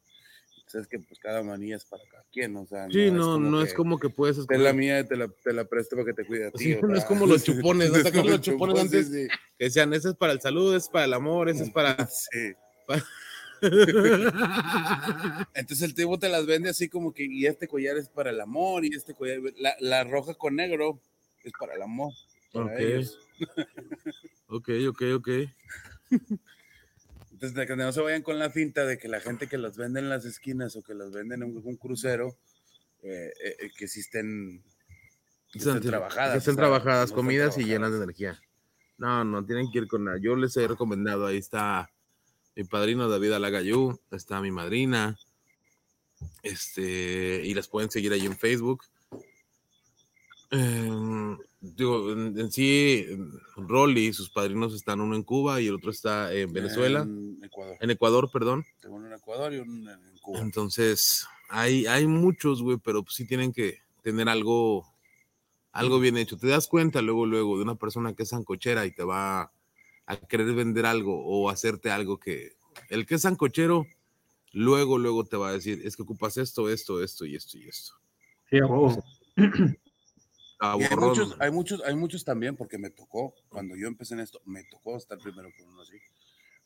[0.68, 3.50] Sabes que pues cada manilla es para cada quien, o sea, Sí, es no, como
[3.50, 4.76] no que es como que puedes Te la escoger.
[4.76, 6.64] mía, te la, te la presto para que te cuide a ti.
[6.64, 7.98] Sí, no es como los chupones, ¿no?
[7.98, 9.08] es ¿Te acuerdas como los chupones sí, antes?
[9.08, 9.28] sí.
[9.58, 12.08] Que decían, ese es para el salud, ese es para el amor, ese es para...
[12.08, 12.54] Sí.
[15.54, 18.42] Entonces el tipo te las vende así como que, y este collar es para el
[18.42, 21.00] amor, y este collar, la, la roja con negro
[21.44, 22.14] es para el amor.
[22.52, 22.80] Para Ok.
[22.80, 23.20] ellos.
[24.48, 25.30] ok, ok, ok.
[27.32, 30.00] Entonces, que no se vayan con la finta de que la gente que las vende
[30.00, 32.38] en las esquinas o que las venden en un, crucero,
[33.02, 34.64] eh, eh, que sí estén,
[35.52, 36.34] que estén trabajadas.
[36.34, 38.40] Que estén trabajadas, no comidas y llenas de energía.
[38.98, 40.20] No, no, tienen que ir con nada.
[40.22, 41.90] Yo les he recomendado, ahí está
[42.56, 45.18] mi padrino David Alagayú, está mi madrina,
[46.44, 48.84] este, y las pueden seguir ahí en Facebook.
[50.52, 53.06] Em, digo, en, en sí,
[53.56, 57.78] Rolly, sus padrinos están uno en Cuba y el otro está en Venezuela, En Ecuador.
[57.80, 58.66] en Ecuador, perdón.
[58.82, 60.40] Tengo uno en Ecuador y uno en, en Cuba.
[60.40, 64.86] Entonces, hay, hay muchos, güey, pero pues sí tienen que tener algo,
[65.72, 66.38] algo bien hecho.
[66.38, 69.52] Te das cuenta luego, luego de una persona que es sancochera y te va
[70.12, 72.54] a querer vender algo o hacerte algo que
[72.90, 73.88] el que es sancochero,
[74.52, 77.68] luego, luego te va a decir, es que ocupas esto, esto, esto y esto y
[77.68, 77.94] esto.
[78.50, 78.60] Sí,
[80.78, 84.20] Y hay muchos, hay muchos, hay muchos también, porque me tocó, cuando yo empecé en
[84.20, 85.98] esto, me tocó estar primero con uno así.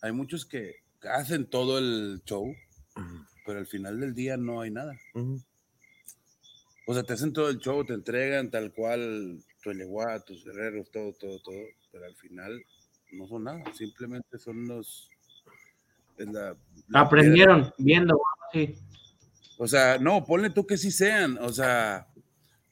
[0.02, 2.44] Hay muchos que hacen todo el show,
[2.98, 5.00] Ujú, pero al final del día no hay nada.
[6.86, 10.92] O sea, te hacen todo el show, te entregan tal cual tu eleguá, tus guerreros,
[10.92, 12.66] todo, todo, todo, pero al final
[13.16, 15.10] no son nada, simplemente son los...
[16.18, 16.56] es la-
[16.90, 18.22] la Aprendieron viendo,
[18.54, 18.76] sí.
[19.58, 22.08] O sea, no, ponle tú que sí sean, o sea,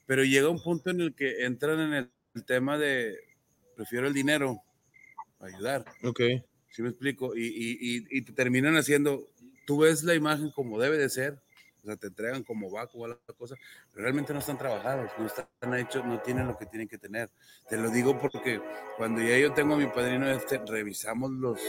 [0.05, 3.15] pero llega un punto en el que entran en el, el tema de
[3.75, 4.61] prefiero el dinero
[5.39, 6.19] a ayudar, Ok.
[6.69, 7.35] ¿sí me explico?
[7.35, 9.29] Y, y, y, y te terminan haciendo,
[9.65, 11.39] tú ves la imagen como debe de ser,
[11.83, 13.55] o sea, te entregan como va, como va la cosa,
[13.91, 17.29] pero realmente no están trabajados, no están hechos, no tienen lo que tienen que tener.
[17.69, 18.61] Te lo digo porque
[18.97, 21.59] cuando ya yo tengo a mi padrino este, revisamos los,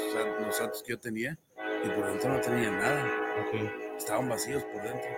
[0.41, 1.39] los santos que yo tenía
[1.85, 3.25] y por dentro no tenía nada
[3.97, 5.11] estaban vacíos por dentro.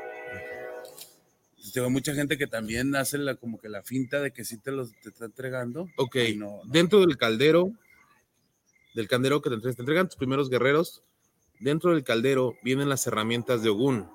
[1.74, 4.70] Tengo mucha gente que también hace la, como que la finta de que sí te
[4.70, 5.88] los te está entregando.
[5.96, 6.72] Ok, y no- no.
[6.72, 7.72] dentro del caldero,
[8.94, 11.02] del caldero que te entregan, te entregan tus primeros guerreros,
[11.58, 14.08] dentro del caldero vienen las herramientas de Ogun,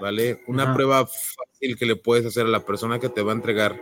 [0.00, 0.42] ¿vale?
[0.46, 0.74] Una Ajá.
[0.74, 3.80] prueba fácil que le puedes hacer a la persona que te va a entregar,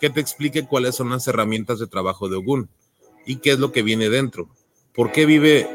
[0.00, 2.68] que te explique cuáles son las herramientas de trabajo de Ogun
[3.26, 4.48] y qué es lo que viene dentro.
[4.94, 5.68] ¿Por qué vive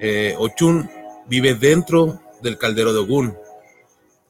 [0.00, 0.90] eh, Ochun?
[1.28, 3.34] Vive dentro del caldero de Ogun.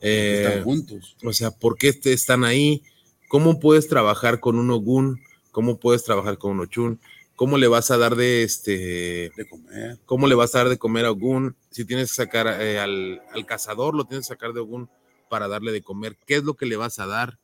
[0.01, 1.16] Eh, Están juntos.
[1.24, 2.82] o sea, ¿por qué te están ahí?
[3.28, 5.20] ¿Cómo puedes trabajar con un Ogun?
[5.51, 7.01] ¿Cómo puedes trabajar con un Ochun?
[7.37, 9.99] ¿Cómo le vas a dar de este, De comer.
[10.07, 11.57] cómo le vas a dar de comer a Ogun?
[11.70, 14.89] Si tienes que sacar eh, al, al cazador, lo tienes que sacar de Ogun
[15.28, 16.16] para darle de comer.
[16.26, 17.39] ¿Qué es lo que le vas a dar?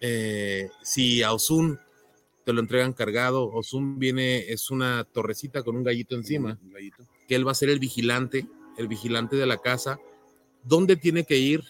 [0.00, 1.78] Eh, si a Osun
[2.44, 7.06] te lo entregan cargado, Osun viene, es una torrecita con un gallito encima Un gallito.
[7.28, 8.46] que él va a ser el vigilante,
[8.78, 10.00] el vigilante de la casa.
[10.64, 11.60] ¿Dónde tiene que ir?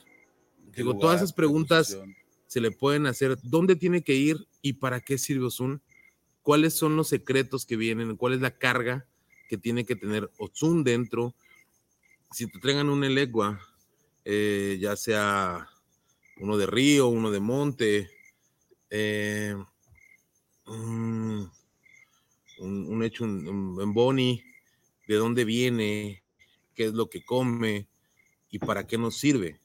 [0.72, 1.98] ¿Qué Digo, lugar, todas esas preguntas
[2.46, 3.36] se le pueden hacer.
[3.42, 5.82] ¿Dónde tiene que ir y para qué sirve Osun?
[6.42, 8.16] ¿Cuáles son los secretos que vienen?
[8.16, 9.06] ¿Cuál es la carga
[9.48, 11.34] que tiene que tener Osun dentro?
[12.32, 13.60] Si te traigan un elegua,
[14.24, 15.68] eh, ya sea
[16.38, 18.10] uno de río, uno de monte,
[18.90, 19.54] eh,
[20.66, 21.50] un,
[23.04, 24.42] hecho en, Boni,
[25.06, 26.24] de dónde viene,
[26.74, 27.86] qué es lo que come
[28.50, 29.60] y para qué nos sirve.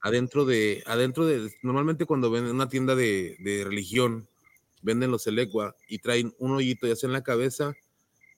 [0.00, 4.28] Adentro de, adentro de, normalmente cuando ven en una tienda de religión,
[4.84, 7.74] venden los elecua y traen un hoyito ya sea en la cabeza,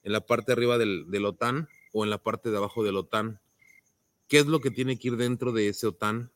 [0.03, 3.41] en la parte arriba del, del otán o en la parte de abajo del otán.
[4.27, 6.31] ¿Qué es lo que tiene que ir dentro de ese otán?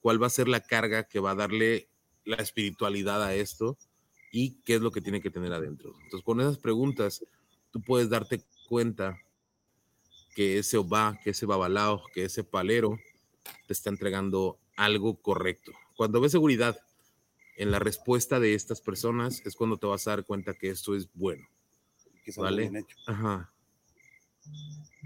[0.00, 1.88] ¿Cuál va a ser la carga que va a darle
[2.24, 3.78] la espiritualidad a esto?
[4.32, 5.94] ¿Y qué es lo que tiene que tener adentro?
[6.02, 7.24] Entonces, con esas preguntas,
[7.70, 9.18] tú puedes darte cuenta
[10.34, 12.98] que ese Oba, que ese Babalao, que ese palero
[13.66, 15.72] te está entregando algo correcto.
[15.94, 16.78] Cuando ves seguridad
[17.56, 20.94] en la respuesta de estas personas, es cuando te vas a dar cuenta que esto
[20.94, 21.46] es bueno.
[22.24, 22.62] Que Vale.
[22.62, 22.96] bien hecho.
[23.06, 23.52] Ajá.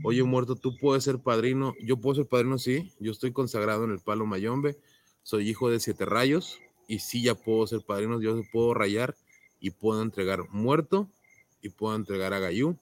[0.02, 1.74] Oye, muerto, tú puedes ser padrino.
[1.82, 2.92] Yo puedo ser padrino, sí.
[2.98, 4.78] Yo estoy consagrado en el palo Mayombe.
[5.22, 6.58] Soy hijo de siete rayos.
[6.88, 8.20] Y sí, ya puedo ser padrino.
[8.20, 9.16] Yo puedo rayar
[9.60, 11.10] y puedo entregar muerto
[11.60, 12.78] y puedo entregar a Gayú.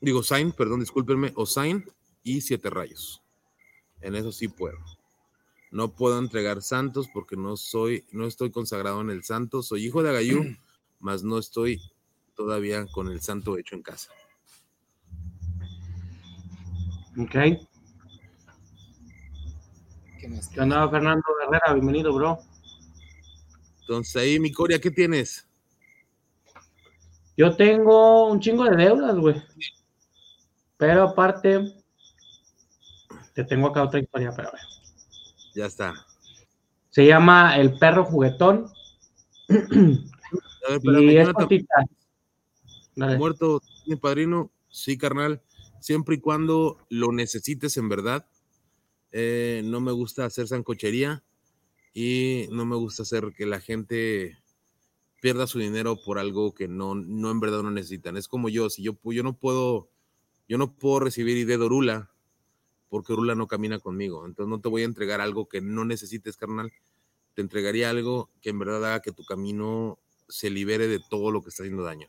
[0.00, 1.32] Digo, Sain, perdón, discúlpenme.
[1.34, 1.84] Osain
[2.22, 3.22] y siete rayos.
[4.00, 4.78] En eso sí puedo.
[5.74, 9.60] No puedo entregar santos porque no soy, no estoy consagrado en el santo.
[9.60, 10.44] Soy hijo de Agayú,
[11.00, 11.82] mas no estoy
[12.36, 14.12] todavía con el santo hecho en casa.
[17.18, 17.58] Ok.
[20.20, 20.48] ¿Qué más?
[20.48, 21.72] ¿Qué onda, Fernando Herrera?
[21.72, 22.38] Bienvenido, bro.
[23.80, 25.44] Entonces ahí, mi Coria, ¿qué tienes?
[27.36, 29.42] Yo tengo un chingo de deudas, güey.
[30.76, 31.74] Pero aparte,
[33.34, 34.83] te tengo acá otra historia, pero a ver.
[35.54, 35.94] Ya está.
[36.90, 38.66] Se llama El perro juguetón.
[39.48, 39.54] A
[40.70, 41.74] ver, espérame, Y es cortita.
[42.96, 45.42] Muerto, mi padrino, sí, carnal,
[45.80, 48.26] siempre y cuando lo necesites en verdad.
[49.12, 51.22] Eh, no me gusta hacer sancochería
[51.92, 54.38] y no me gusta hacer que la gente
[55.20, 58.16] pierda su dinero por algo que no, no en verdad no necesitan.
[58.16, 59.88] Es como yo, si yo, yo no puedo,
[60.48, 62.13] yo no puedo recibir idea de Orula
[62.94, 64.24] porque Orula no camina conmigo.
[64.24, 66.72] Entonces no te voy a entregar algo que no necesites, carnal.
[67.34, 71.42] Te entregaría algo que en verdad haga que tu camino se libere de todo lo
[71.42, 72.06] que está haciendo daño.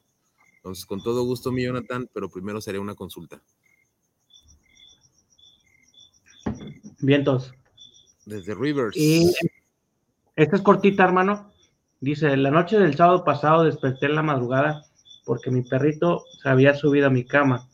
[0.58, 3.42] Entonces, con todo gusto, mi Jonathan, pero primero sería una consulta.
[7.00, 7.52] Vientos.
[8.28, 8.96] Desde Rivers.
[8.96, 9.34] Y
[10.36, 11.52] esta es cortita, hermano.
[12.00, 14.86] Dice, la noche del sábado pasado desperté en la madrugada
[15.26, 17.68] porque mi perrito se había subido a mi cama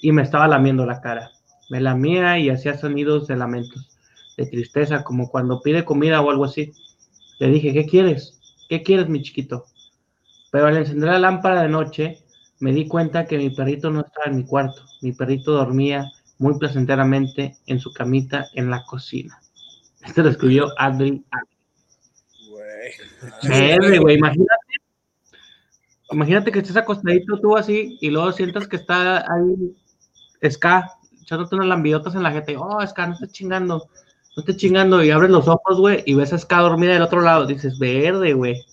[0.00, 1.32] y me estaba lamiendo la cara.
[1.68, 3.98] Me lamía y hacía sonidos de lamentos,
[4.36, 6.72] de tristeza, como cuando pide comida o algo así.
[7.38, 8.40] Le dije, ¿qué quieres?
[8.68, 9.66] ¿Qué quieres, mi chiquito?
[10.50, 12.18] Pero al encender la lámpara de noche,
[12.60, 14.82] me di cuenta que mi perrito no estaba en mi cuarto.
[15.02, 19.40] Mi perrito dormía muy placenteramente en su camita en la cocina.
[20.06, 21.24] Esto lo escribió Adri.
[23.42, 24.54] Verde, güey, imagínate.
[26.10, 29.76] Imagínate que estés acostadito tú así y luego sientas que está ahí
[30.48, 30.97] Ska
[31.28, 32.56] echándote unas lambidotas en la gente.
[32.56, 33.90] Oh, Ska, no estés chingando.
[34.34, 35.04] No estés chingando.
[35.04, 37.46] Y abres los ojos, güey, y ves a Ska dormida del otro lado.
[37.46, 38.64] Dices, verde, güey.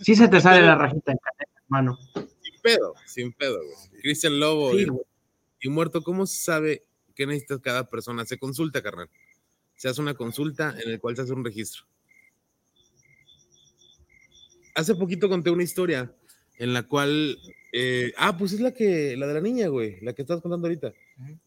[0.00, 1.98] Sí se te sale la rajita en caneta, hermano.
[2.14, 4.00] Sin pedo, sin pedo, güey.
[4.00, 4.86] Cristian Lobo Sí,
[5.60, 6.84] y, muerto, ¿cómo se sabe
[7.14, 8.24] qué necesita cada persona?
[8.24, 9.10] Se consulta, carnal.
[9.76, 11.84] Se hace una consulta en el cual se hace un registro.
[14.74, 16.10] Hace poquito conté una historia
[16.56, 17.38] en la cual,
[17.72, 20.66] eh, ah, pues es la que, la de la niña, güey, la que estás contando
[20.66, 20.94] ahorita.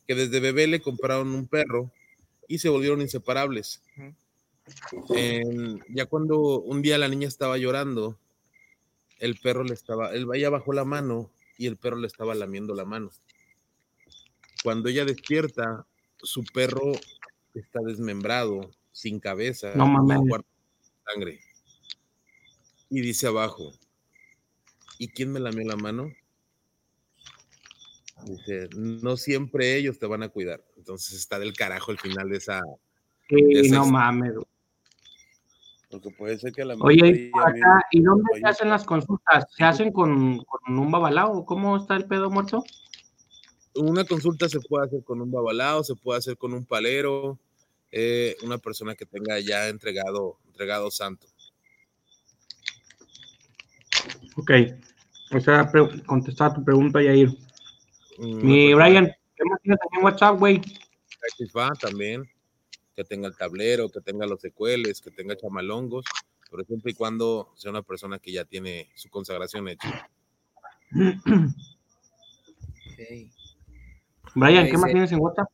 [0.07, 1.91] Que desde bebé le compraron un perro
[2.47, 3.81] y se volvieron inseparables.
[5.09, 8.17] En- ya cuando un día la niña estaba llorando,
[9.19, 12.73] el perro le estaba, él ella bajó la mano y el perro le estaba lamiendo
[12.73, 13.11] la mano.
[14.63, 15.85] Cuando ella despierta,
[16.17, 16.91] su perro
[17.53, 20.29] está desmembrado, sin cabeza, No y en mames.
[20.29, 21.39] cuarto de sangre.
[22.89, 23.73] Y dice abajo,
[24.97, 26.11] ¿y quién me lamió la mano?
[28.25, 30.63] Dice, no siempre ellos te van a cuidar.
[30.77, 32.61] Entonces está del carajo el final de esa.
[33.29, 34.33] Sí, Esa no es- mames.
[35.89, 39.45] Porque puede ser que la Oye, y acá, ¿y dónde Oye, se hacen las consultas?
[39.55, 41.45] ¿Se hacen con, con un babalao?
[41.45, 42.63] ¿Cómo está el pedo muerto?
[43.75, 47.37] Una consulta se puede hacer con un babalao, se puede hacer con un palero,
[47.91, 51.27] eh, una persona que tenga ya entregado, entregado santo.
[54.37, 54.51] Ok.
[55.33, 55.71] O sea,
[56.05, 57.29] contestar tu pregunta, Yair.
[58.17, 60.61] Una Mi persona Brian, ¿qué más tienes en WhatsApp, güey?
[61.79, 62.23] también,
[62.95, 66.05] que tenga el tablero, que tenga los secueles, que tenga chamalongos,
[66.49, 70.09] pero siempre y cuando sea una persona que ya tiene su consagración hecha.
[72.93, 73.31] Ok.
[74.35, 75.49] Brian, ¿qué más tienes en WhatsApp?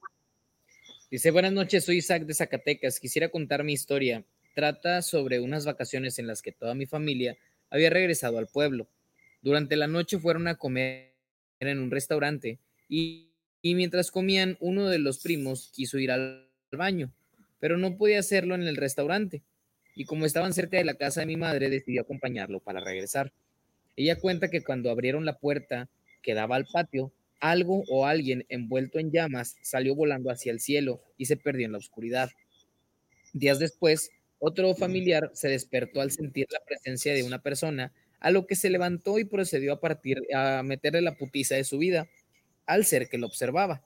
[1.10, 3.00] Dice, buenas noches, soy Isaac de Zacatecas.
[3.00, 4.24] Quisiera contar mi historia.
[4.56, 7.38] Trata sobre unas vacaciones en las que toda mi familia
[7.70, 8.88] había regresado al pueblo.
[9.42, 11.11] Durante la noche fueron a comer
[11.70, 12.60] en un restaurante
[12.90, 13.30] y,
[13.62, 17.12] y mientras comían, uno de los primos quiso ir al baño,
[17.60, 19.44] pero no podía hacerlo en el restaurante.
[19.96, 23.32] Y como estaban cerca de la casa de mi madre, decidió acompañarlo para regresar.
[23.96, 25.90] Ella cuenta que cuando abrieron la puerta
[26.24, 31.02] que daba al patio, algo o alguien envuelto en llamas salió volando hacia el cielo
[31.18, 32.30] y se perdió en la oscuridad.
[33.34, 37.92] Días después, otro familiar se despertó al sentir la presencia de una persona,
[38.22, 41.78] a lo que se levantó y procedió a partir a meterle la putiza de su
[41.80, 42.08] vida
[42.66, 43.84] al ser que lo observaba.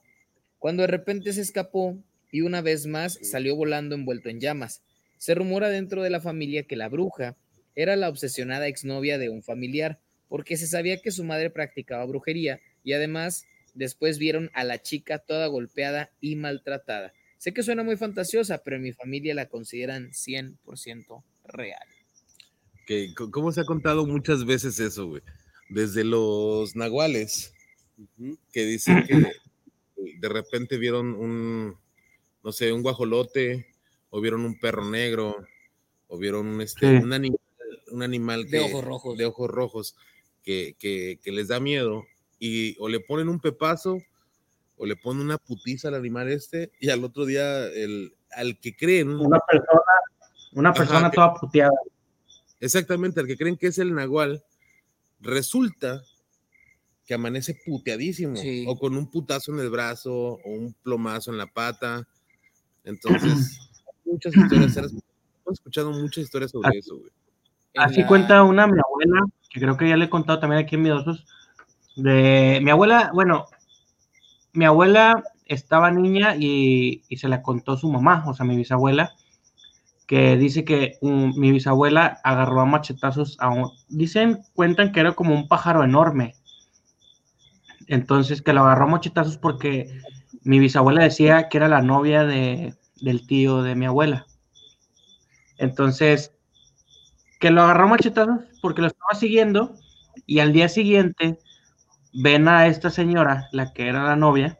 [0.58, 1.98] Cuando de repente se escapó
[2.30, 4.82] y una vez más salió volando envuelto en llamas.
[5.16, 7.36] Se rumora dentro de la familia que la bruja
[7.74, 12.60] era la obsesionada exnovia de un familiar, porque se sabía que su madre practicaba brujería
[12.84, 17.12] y además después vieron a la chica toda golpeada y maltratada.
[17.38, 21.95] Sé que suena muy fantasiosa, pero en mi familia la consideran 100% real.
[22.86, 25.22] Que, ¿Cómo se ha contado muchas veces eso, güey?
[25.68, 27.52] Desde los nahuales,
[28.52, 29.32] que dicen que
[30.20, 31.76] de repente vieron un,
[32.44, 33.66] no sé, un guajolote,
[34.10, 35.36] o vieron un perro negro,
[36.06, 37.04] o vieron un, este, Sí.
[37.04, 37.40] un, animal,
[37.90, 39.18] un animal De ojos rojos.
[39.18, 39.96] de ojos rojos
[40.44, 42.04] que, que- que les da miedo,
[42.38, 43.98] y o le ponen un pepazo,
[44.76, 48.76] o le ponen una putiza al animal este, y al otro día el, al que
[48.76, 49.80] creen, Una persona,
[50.52, 51.72] una persona toda puteada.
[52.60, 54.42] Exactamente, al que creen que es el nahual,
[55.20, 56.02] resulta
[57.06, 58.64] que amanece puteadísimo, Sí.
[58.68, 62.06] o con un putazo en el brazo, o un plomazo en la pata.
[62.84, 63.58] Entonces,
[64.04, 64.92] muchas historias, hemos
[65.52, 67.10] escuchado muchas historias sobre Así- eso, güey.
[67.76, 70.74] Así la- cuenta una mi abuela, que creo que ya le he contado también aquí
[70.76, 71.26] en Miedosos,
[71.94, 73.46] de mi abuela, bueno,
[74.52, 79.14] mi abuela estaba niña y, y se la contó su mamá, o sea, mi bisabuela,
[80.06, 85.12] que dice que um, mi bisabuela agarró a machetazos a un, dicen, cuentan que era
[85.12, 86.34] como un pájaro enorme.
[87.88, 90.00] Entonces, que lo agarró a machetazos porque
[90.42, 94.26] mi bisabuela decía que era la novia de, del tío de mi abuela.
[95.58, 96.32] Entonces,
[97.40, 99.74] que lo agarró a machetazos porque lo estaba siguiendo
[100.24, 101.38] y al día siguiente
[102.12, 104.58] ven a esta señora, la que era la novia,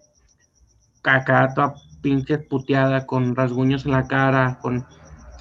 [1.05, 4.87] acá toda pinche puteada, con rasguños en la cara, con,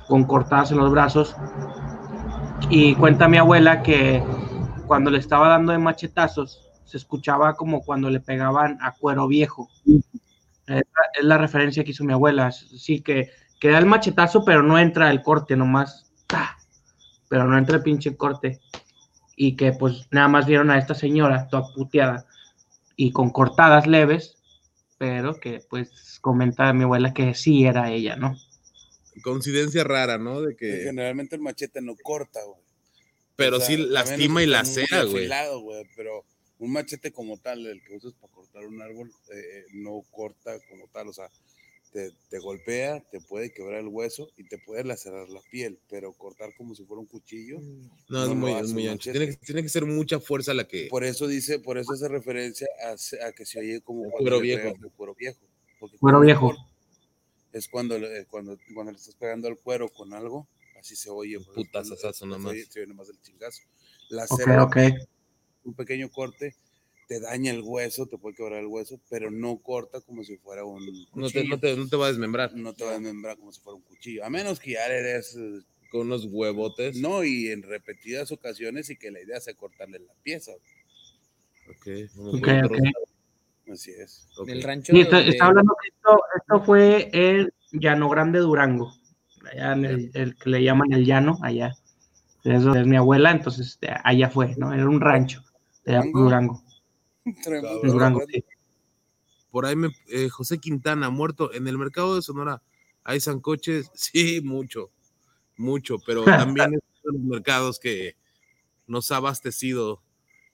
[0.08, 1.36] con cortadas en los brazos.
[2.70, 4.24] Y cuenta mi abuela que
[4.88, 9.70] cuando le estaba dando de machetazos, se escuchaba como cuando le pegaban a cuero viejo.
[10.68, 10.84] Es
[11.22, 12.52] la, referencia que hizo mi abuela.
[12.52, 13.30] Sí, que,
[13.60, 16.12] que da el machetazo, pero no entra el corte, nomás.
[16.28, 16.58] ¡ta!
[17.28, 18.60] pero no entra el pinche corte.
[19.36, 22.26] Y que pues nada más vieron a esta señora toda puteada
[22.96, 24.38] y con cortadas leves,
[24.98, 28.36] pero que pues comenta mi abuela que sí era ella, ¿no?
[29.22, 30.42] Coincidencia rara, ¿no?
[30.42, 32.62] De Que generalmente el machete no corta, güey.
[33.36, 35.30] Pero O sea, sí lastima y lacera, güey.
[35.96, 36.26] Pero
[36.60, 40.88] un machete como tal, el que usas para cortar un árbol, eh, no corta como
[40.88, 41.10] tal.
[41.10, 41.30] O sea,
[41.92, 46.14] te, te golpea, te puede quebrar el hueso y te puede lacerar la piel, pero
[46.14, 47.60] cortar como si fuera un cuchillo.
[48.10, 49.12] No, no es muy, es muy ancho.
[49.12, 50.88] Tiene que, tiene que ser mucha fuerza la que.
[50.90, 54.74] Por eso dice, por eso hace referencia a, a que se oye como cuero viejo.
[54.96, 55.40] cuero viejo.
[56.00, 56.56] Cuero viejo.
[57.56, 60.46] Es cuando, le- cuando, cuando le estás pegando al cuero con algo,
[60.78, 61.40] así se oye.
[61.40, 62.52] putazazazo cuando- nomás.
[62.52, 63.62] Se oye, se oye nomás el chingazo.
[64.10, 64.68] La Ok, cera,
[65.64, 66.54] un pequeño corte,
[67.08, 70.66] te daña el hueso, te puede quebrar el hueso, pero no corta como si fuera
[70.66, 71.44] un No te, cuchillo.
[71.50, 72.54] no, te, no te va a desmembrar.
[72.56, 74.26] No te va a desmembrar como si fuera un cuchillo.
[74.26, 76.98] A menos que ya le des, eh, Con unos huevotes.
[76.98, 80.52] no, y en repetidas ocasiones y que la idea sea cortarle la pieza.
[81.70, 81.88] Ok,
[82.18, 82.42] unos
[83.72, 84.28] Así es.
[84.38, 84.48] Ok.
[84.48, 84.94] Del rancho.
[84.94, 88.94] Sí, está, de- está hablando que esto, esto fue en Llano Grande, Durango.
[89.52, 91.76] Allá en el, el que le llaman el llano, allá.
[92.44, 94.72] Eso es mi abuela, entonces este, allá fue, ¿no?
[94.74, 95.44] Era un rancho
[95.84, 96.64] de ¿Durango?
[97.24, 97.82] Durango.
[97.84, 98.44] Durango, sí.
[99.50, 101.52] Por ahí me, eh, José Quintana, muerto.
[101.54, 102.62] En el mercado de Sonora
[103.04, 103.90] hay sancoches.
[103.96, 104.92] Sí, mucho.
[105.58, 105.98] Mucho.
[106.06, 108.16] Pero también es uno de los mercados que
[108.86, 110.02] nos ha abastecido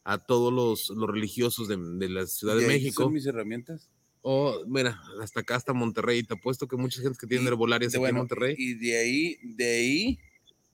[0.03, 3.03] a todos los, los religiosos de, de la Ciudad de ¿Y ahí México.
[3.03, 3.89] Son mis herramientas.
[4.23, 6.23] O, mira, hasta acá, hasta Monterrey.
[6.23, 8.55] Te apuesto que mucha gente que tiene herbolarias aquí en bueno, Monterrey.
[8.57, 10.19] Y de ahí, de ahí,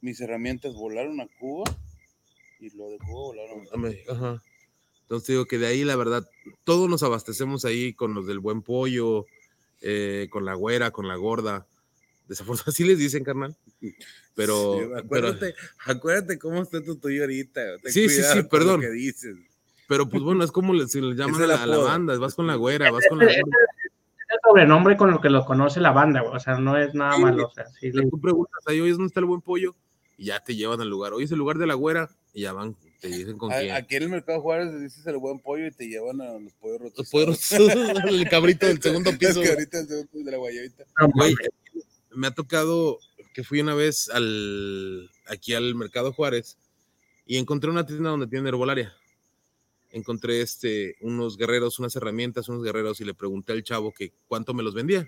[0.02, 1.64] mis herramientas volaron a Cuba
[2.60, 4.44] y lo de Cuba volaron a Dame, Ajá.
[5.04, 6.28] Entonces digo que de ahí, la verdad,
[6.66, 9.26] todos nos abastecemos ahí con los del buen pollo,
[9.82, 11.66] eh, con la güera, con la gorda.
[12.28, 13.56] Desafortunadamente, así les dicen, carnal.
[14.36, 15.56] Pero, Sí, pero, acuérdate,
[15.86, 17.62] acuérdate cómo está tu tuyo ahorita.
[17.82, 18.82] ten Sí, sí, sí, lo perdón.
[18.82, 19.36] que dices.
[19.88, 22.36] pero pues bueno, es como le, si le llaman Es a el la, banda, vas
[22.36, 23.38] con la güera, vas con la gorda.
[23.38, 26.94] Es el sobrenombre con lo que lo conoce la banda, güey, o sea, no es
[26.94, 27.48] nada Sí, malo.
[27.48, 29.74] O sea, sí le- Tú preguntas ahí, oye, ¿dónde está el buen pollo?
[30.18, 31.14] Y ya te llevan al lugar.
[31.14, 32.10] Oye, es el lugar de la güera.
[32.34, 33.74] Y ya van, te dicen con A- quién.
[33.76, 36.52] Aquí en el Mercado Juárez le dices el buen pollo y te llevan a los
[36.54, 36.98] pollos rotos.
[36.98, 37.52] Los pollos,
[38.10, 39.42] el cabrito del segundo piso.
[39.42, 40.84] que ahorita el segundo de la guayabita.
[41.00, 41.36] no, Güey.
[42.18, 42.98] Me ha tocado
[43.34, 46.58] que fui una vez al, aquí al Mercado Juárez
[47.28, 48.96] y encontré una tienda donde tienen herbolaria.
[49.92, 54.56] Encontré este, unos guerreros, unas herramientas, unos guerreros y le pregunté al chavo que cuánto
[54.56, 55.08] me los vendía.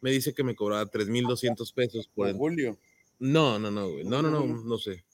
[0.00, 2.32] Me dice que me cobraba 3,200 pesos por.
[2.32, 2.78] Julio.
[3.18, 4.04] No, no, no, güey.
[4.04, 5.04] No, no, no, no sé.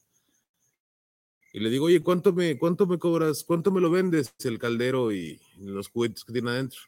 [1.52, 3.42] Y le digo, oye, ¿cuánto me, ¿cuánto me cobras?
[3.42, 4.32] ¿Cuánto me lo vendes?
[4.44, 6.80] El caldero y los juguetes que tiene adentro.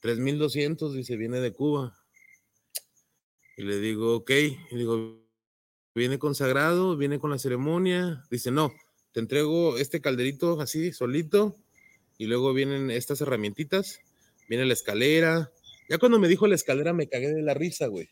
[0.00, 1.97] 3,200, dice, viene de Cuba.
[3.58, 4.30] Y le digo, ok.
[4.70, 5.20] Y digo,
[5.92, 6.96] ¿viene consagrado?
[6.96, 8.22] ¿Viene con la ceremonia?
[8.30, 8.72] Dice, no,
[9.10, 11.56] te entrego este calderito así, solito.
[12.18, 13.98] Y luego vienen estas herramientitas.
[14.48, 15.50] Viene la escalera.
[15.88, 18.08] Ya cuando me dijo la escalera me cagué de la risa, güey.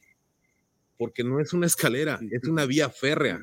[0.99, 3.39] Porque no es una escalera, es una vía férrea.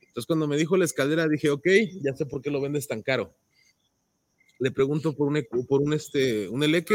[0.00, 1.66] Entonces cuando me dijo la escalera dije, ok,
[2.02, 3.34] ya sé por qué lo vendes tan caro.
[4.58, 6.94] Le pregunto por un, por un, este, un eleque,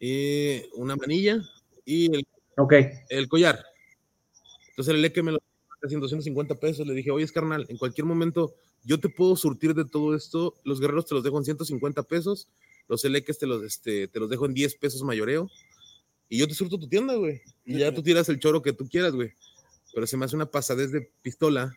[0.00, 1.40] y una manilla
[1.84, 2.26] y el
[2.58, 2.74] Ok,
[3.08, 3.64] el collar.
[4.70, 5.38] Entonces el que me lo
[5.80, 6.86] casi en 250 pesos.
[6.86, 8.54] Le dije, oye, carnal, en cualquier momento
[8.84, 10.54] yo te puedo surtir de todo esto.
[10.64, 12.48] Los guerreros te los dejo en 150 pesos.
[12.88, 15.50] Los eleques te los, este, te los dejo en 10 pesos mayoreo.
[16.28, 17.40] Y yo te surto tu tienda, güey.
[17.64, 19.32] Y ya tú tiras el choro que tú quieras, güey.
[19.94, 21.74] Pero se me hace una pasadez de pistola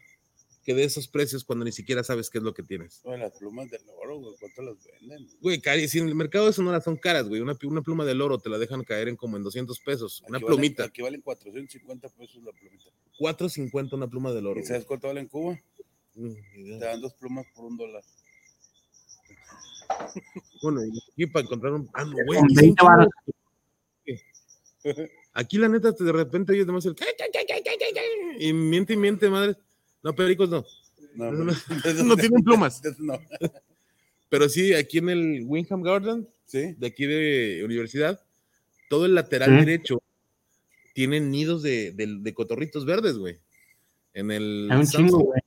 [0.63, 3.01] que de esos precios cuando ni siquiera sabes qué es lo que tienes.
[3.03, 5.27] Oye, las plumas del oro, güey, ¿cuánto las venden?
[5.41, 7.41] Güey, cari, si en el mercado de Sonora son caras, güey.
[7.41, 10.23] Una, pluma de loro te la dejan caer en como en 200 pesos.
[10.27, 10.83] Una plumita.
[10.83, 12.85] Valen, aquí valen 450 pesos la plumita.
[13.19, 14.59] 4.50 una pluma de loro.
[14.59, 15.59] ¿Y sabes cuánto vale en Cuba?
[16.13, 16.33] Mm.
[16.79, 18.03] Te dan dos plumas por un dólar.
[20.63, 21.89] Bueno, y aquí para encontrar un.
[21.93, 22.39] Ah, no, güey.
[22.39, 23.07] con aquí 20 hay un chingo varos.
[24.85, 26.95] de- Aquí, la neta, te- de repente oyes demasiado.
[26.99, 29.55] el Y miente y miente, madre.
[30.03, 30.65] No, pericos no.
[31.15, 32.81] No, No, pero- no tienen plumas.
[32.99, 33.19] No.
[34.29, 36.73] Pero sí, aquí en el Wingham Garden, Sí.
[36.77, 38.21] de aquí de universidad,
[38.89, 39.65] todo el lateral Sí.
[39.65, 40.01] derecho
[40.93, 43.39] tiene nidos de, de- de cotorritos verdes, güey.
[44.13, 45.41] En el, un Sam's, chingo, güey.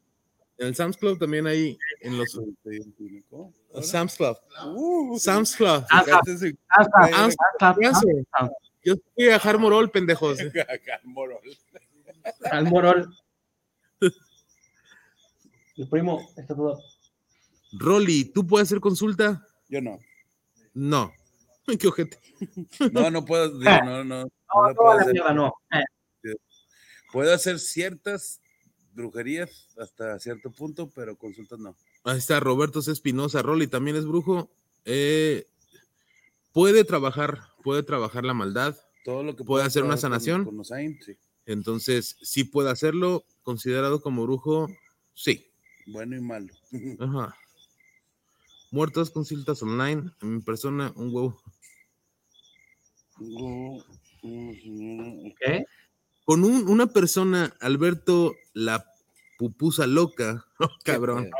[0.59, 1.77] en el Sam's Club también hay.
[2.01, 2.39] En los.
[3.83, 4.37] Sam's Club.
[4.67, 5.85] Uh, Sam's Club.
[5.91, 7.77] Ah, Ah, hasta.
[8.83, 10.39] Yo fui a Harmorol, pendejos.
[11.05, 11.41] Morol.
[12.51, 13.15] Al Morol.
[15.77, 16.79] El primo, está todo.
[17.73, 19.47] Rolly, ¿tú puedes hacer consulta?
[19.69, 19.99] Yo no.
[20.75, 21.13] No.
[21.79, 22.19] Qué ojete.
[22.93, 23.59] No, no puedo.
[23.59, 25.13] digo, no, no, no No, puedo la hacer.
[25.13, 25.55] mierda, no.
[25.73, 26.35] Eh,
[27.13, 28.41] Puedo hacer ciertas
[28.93, 31.77] brujerías hasta cierto punto, pero consultas no.
[32.05, 32.91] Ahí está Roberto C.
[32.93, 34.51] Espinosa, Rolly también es brujo.
[34.85, 35.47] Eh,
[36.53, 38.77] puede trabajar, puede trabajar la maldad.
[39.05, 40.45] Todo lo que ¿Puede pueda hacer una con- sanación?
[40.45, 41.17] Con, Osain, sí.
[41.47, 43.25] Entonces, sí puede hacerlo.
[43.43, 44.69] Considerado como brujo,
[45.15, 45.51] sí.
[45.87, 46.53] Bueno y malo.
[47.01, 47.37] Ajá.
[48.71, 51.41] Muertos, consultas online, en persona, un huevo.
[55.41, 55.65] ¿Qué?
[56.25, 58.85] Con un- una persona, Alberto, la
[59.39, 61.31] pupusa loca, oh, cabrón,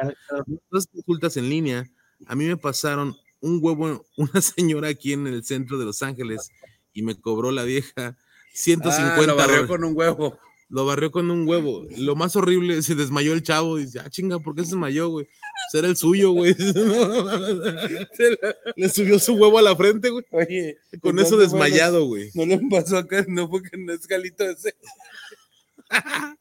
[0.71, 1.91] dos consultas en línea,
[2.27, 6.51] a mí me pasaron un huevo, una señora aquí en el centro de Los Ángeles
[6.93, 8.17] y me cobró la vieja
[8.53, 10.39] 150 Ah, lo barrió con un huevo.
[10.75, 11.87] Lo barrió con un huevo.
[11.99, 13.79] Lo más horrible, se desmayó el chavo.
[13.79, 15.27] Y dice, ah, chinga, ¿por qué se desmayó, güey?
[15.27, 16.53] Pues era el suyo, güey.
[18.75, 20.25] Le subió su huevo a la frente, güey.
[20.33, 22.33] Oye, Con eso desmayado, güey.
[22.35, 24.75] No le pasó acá, no porque no es galito ese.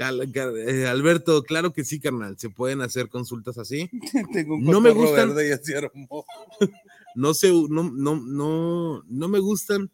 [0.00, 2.38] Eh, Alberto, claro que sí, carnal.
[2.38, 3.90] Se pueden hacer consultas así.
[4.32, 5.34] Tengo un No me gustan.
[5.34, 5.72] verde y así.
[7.16, 9.90] No se, no, no, no, no me gustan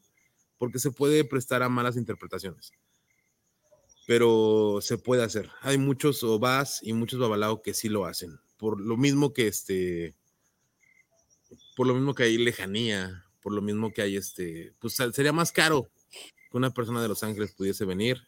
[0.58, 2.70] porque se puede prestar a malas interpretaciones.
[4.06, 5.50] Pero se puede hacer.
[5.62, 8.38] Hay muchos obas y muchos babalao que sí lo hacen.
[8.58, 10.14] Por lo mismo que este,
[11.76, 15.52] por lo mismo que hay lejanía, por lo mismo que hay este, pues sería más
[15.52, 15.90] caro
[16.50, 18.18] que una persona de Los Ángeles pudiese venir.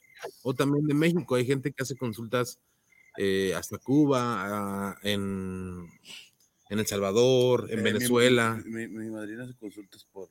[0.43, 1.35] O también de México.
[1.35, 2.59] Hay gente que hace consultas
[3.19, 4.21] eh, hasta Cuba,
[4.93, 5.87] ah, en,
[6.71, 8.63] en El Salvador, en Eh, mi- Venezuela.
[8.65, 10.29] Mi, mi, madrina hace consultas por.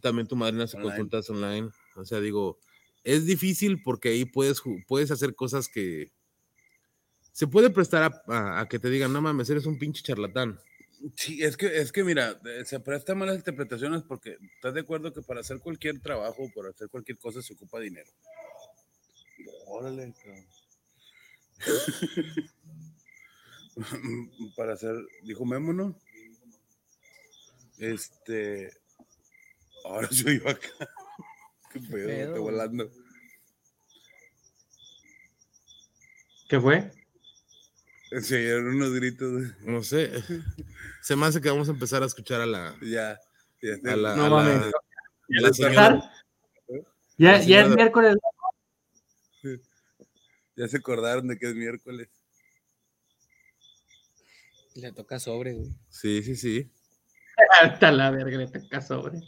[0.00, 0.90] También tu madrina hace Online.
[0.92, 1.70] consultas online.
[1.96, 2.58] O sea, digo,
[3.04, 6.10] es difícil porque ahí puedes, puedes hacer cosas que
[7.32, 10.58] se puede prestar a, a- a que te digan, no mames, eres un pinche charlatán.
[11.16, 15.12] Sí, es que, es que mira, eh, se prestan malas interpretaciones porque estás de acuerdo
[15.12, 18.10] que para hacer cualquier trabajo, para hacer cualquier cosa, se ocupa dinero.
[19.66, 20.46] Órale, cabrón.
[24.56, 25.98] para hacer, dijo Memo, ¿no?
[27.78, 28.72] Este.
[29.84, 30.68] Ahora soy yo acá.
[31.74, 32.40] Qué pedo, pedo, estoy güey?
[32.54, 32.90] volando.
[36.48, 36.90] ¿Qué fue?
[38.22, 39.42] Se oyeron unos gritos.
[39.62, 40.10] No sé.
[41.02, 43.18] Se me hace que vamos a empezar a escuchar a la, Ya.
[43.60, 44.56] ya a la, No a la- mames.
[44.66, 44.70] a
[45.28, 46.12] Ya la señora.
[47.18, 48.16] Ya, es miércoles.
[50.56, 52.08] Ya se acordaron de que es miércoles.
[54.76, 55.74] Le toca sobre, güey.
[55.90, 56.70] Sí, sí, sí.
[57.60, 59.18] Hasta la verga, le toca sobre.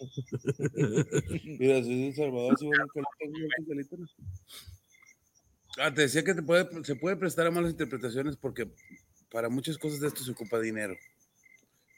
[1.58, 4.06] Mira, soy de Salvador, que Calito, ¿no?
[5.78, 8.68] Ah, te decía que se puede prestar a malas interpretaciones porque
[9.30, 10.96] para muchas cosas de esto se ocupa dinero.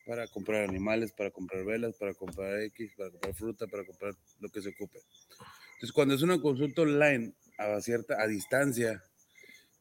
[0.07, 4.49] Para comprar animales, para comprar velas, para comprar X, para comprar fruta, para comprar lo
[4.51, 4.99] que se ocupe.
[5.75, 9.03] Entonces, cuando es una consulta online a cierta, a distancia,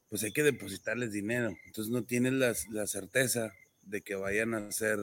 [0.10, 1.56] pues hay que depositarles dinero.
[1.66, 5.00] Entonces no tienes las- la certeza de que vayan a hacer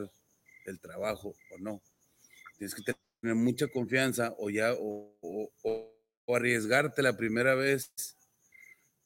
[0.65, 1.81] el trabajo o no.
[2.57, 2.83] Tienes que
[3.21, 5.93] tener mucha confianza o ya o, o- o-
[6.25, 7.91] o arriesgarte la primera vez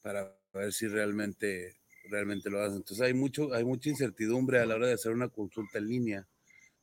[0.01, 1.75] para ver si realmente
[2.09, 2.77] realmente lo hacen.
[2.77, 6.27] Entonces hay mucho hay mucha incertidumbre a la hora de hacer una consulta en línea.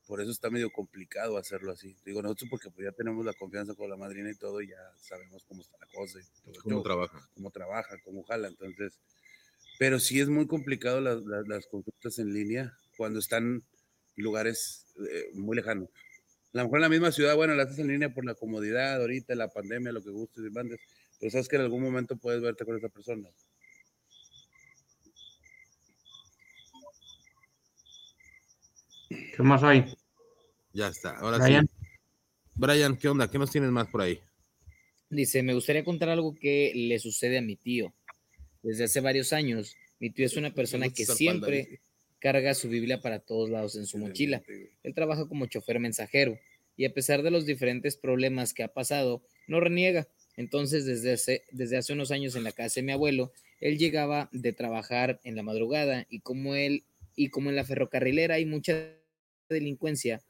[0.07, 1.94] Por eso está medio complicado hacerlo así.
[2.05, 4.77] Digo nosotros porque pues ya tenemos la confianza con la madrina y todo, y ya
[5.01, 7.28] sabemos cómo está la cosa y ¿Cómo trabaja?
[7.35, 8.48] cómo trabaja, cómo jala.
[8.48, 8.98] Entonces,
[9.78, 13.62] pero sí es muy complicado las, las- las consultas en línea cuando están
[14.16, 15.89] lugares eh, muy lejanos.
[16.52, 19.01] A lo mejor en la misma ciudad, bueno, la haces en línea por la comodidad,
[19.01, 20.81] ahorita, la pandemia, lo que gustes y mandes,
[21.20, 23.28] pero sabes que en algún momento puedes verte con esa persona.
[29.09, 29.85] ¿Qué más hay?
[30.72, 31.16] Ya está.
[31.18, 31.66] Ahora Brian.
[31.66, 31.86] sí.
[32.55, 33.31] Brian, ¿qué onda?
[33.31, 34.20] ¿Qué nos tienes más por ahí?
[35.09, 37.93] Dice, me gustaría contar algo que le sucede a mi tío.
[38.62, 41.81] Desde hace varios años, mi tío es una persona que siempre.
[42.20, 44.42] Carga su Biblia para todos lados en su mochila.
[44.82, 46.38] Él trabaja como chofer mensajero
[46.76, 50.06] y a pesar de los diferentes problemas que ha pasado, no reniega.
[50.36, 54.28] Entonces, desde hace, desde hace unos años en la casa de mi abuelo, él llegaba
[54.32, 56.84] de trabajar en la madrugada y como él
[57.16, 58.94] y como en la ferrocarrilera hay mucha
[59.48, 60.22] delincuencia,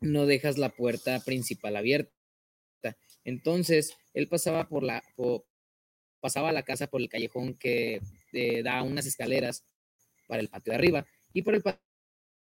[0.00, 2.12] no dejas la puerta principal abierta.
[3.24, 5.02] Entonces, él pasaba por la
[6.20, 8.00] pasaba a la casa por el callejón que
[8.32, 9.64] eh, da unas escaleras
[10.26, 11.80] para el patio de arriba y por el pa-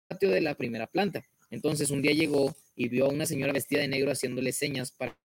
[0.07, 1.25] patio de la primera planta.
[1.49, 5.17] Entonces, un día llegó y vio a una señora vestida de negro haciéndole señas para,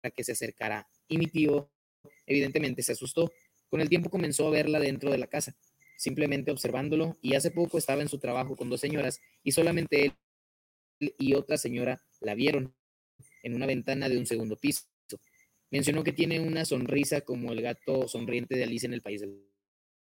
[0.00, 0.88] para que se acercara.
[1.08, 1.70] Y mi tío,
[2.26, 3.30] evidentemente, se asustó.
[3.68, 5.56] Con el tiempo comenzó a verla dentro de la casa,
[5.96, 7.16] simplemente observándolo.
[7.20, 10.14] Y hace poco estaba en su trabajo con dos señoras y solamente él
[11.18, 12.74] y otra señora la vieron
[13.42, 14.84] en una ventana de un segundo piso.
[15.70, 19.34] Mencionó que tiene una sonrisa como el gato sonriente de Alicia en el País de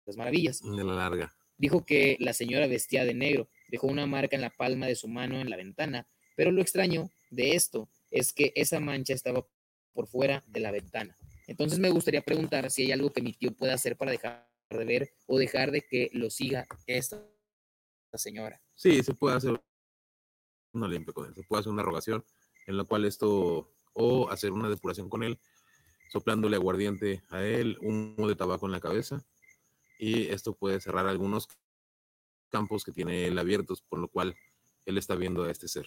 [0.05, 0.61] las Maravillas.
[0.63, 1.35] De la larga.
[1.61, 5.09] Dijo que la señora vestía de negro, dejó una marca en la palma de su
[5.09, 9.47] mano en la ventana, pero lo extraño de esto es que esa mancha estaba
[9.93, 11.19] por fuera de la ventana.
[11.47, 14.85] Entonces me gustaría preguntar si hay algo que mi tío pueda hacer para dejar de
[14.87, 17.23] ver o dejar de que lo siga esta
[18.15, 18.63] señora.
[18.75, 19.63] Sí, se puede hacer
[20.73, 21.35] una limpia con él.
[21.35, 22.25] Se puede hacer una rogación
[22.69, 25.39] en la cual esto, o hacer una depuración con él,
[26.11, 29.23] soplándole aguardiente a él, humo de tabaco en la cabeza.
[30.03, 31.47] Y esto puede cerrar algunos
[32.49, 34.35] campos que tiene él abiertos, por lo cual
[34.87, 35.87] él está viendo a este ser.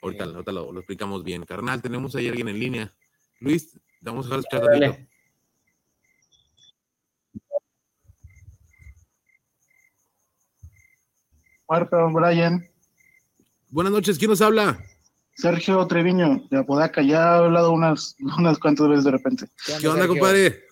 [0.00, 1.44] Ahorita, ahorita lo, lo explicamos bien.
[1.44, 2.94] Carnal, tenemos ahí alguien en línea.
[3.40, 4.86] Luis, vamos a dejar escuchar Dale.
[4.88, 5.12] tantito.
[11.68, 12.68] Marta, Brian,
[13.68, 14.78] Buenas noches, ¿quién nos habla?
[15.34, 19.48] Sergio Treviño, de Apodaca, ya he hablado unas, unas cuantas veces de repente.
[19.66, 20.08] ¿Qué onda, Sergio?
[20.08, 20.71] compadre?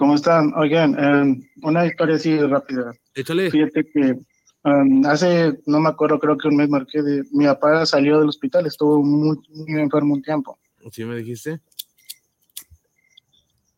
[0.00, 0.54] ¿Cómo están?
[0.54, 2.94] Oigan, eh, una historia así rápida.
[3.14, 3.50] Échale.
[3.50, 4.16] Fíjate que
[4.64, 8.30] um, hace, no me acuerdo, creo que un mes marqué de, mi papá salió del
[8.30, 10.58] hospital, estuvo muy, muy enfermo un tiempo.
[10.90, 11.60] ¿Sí me dijiste?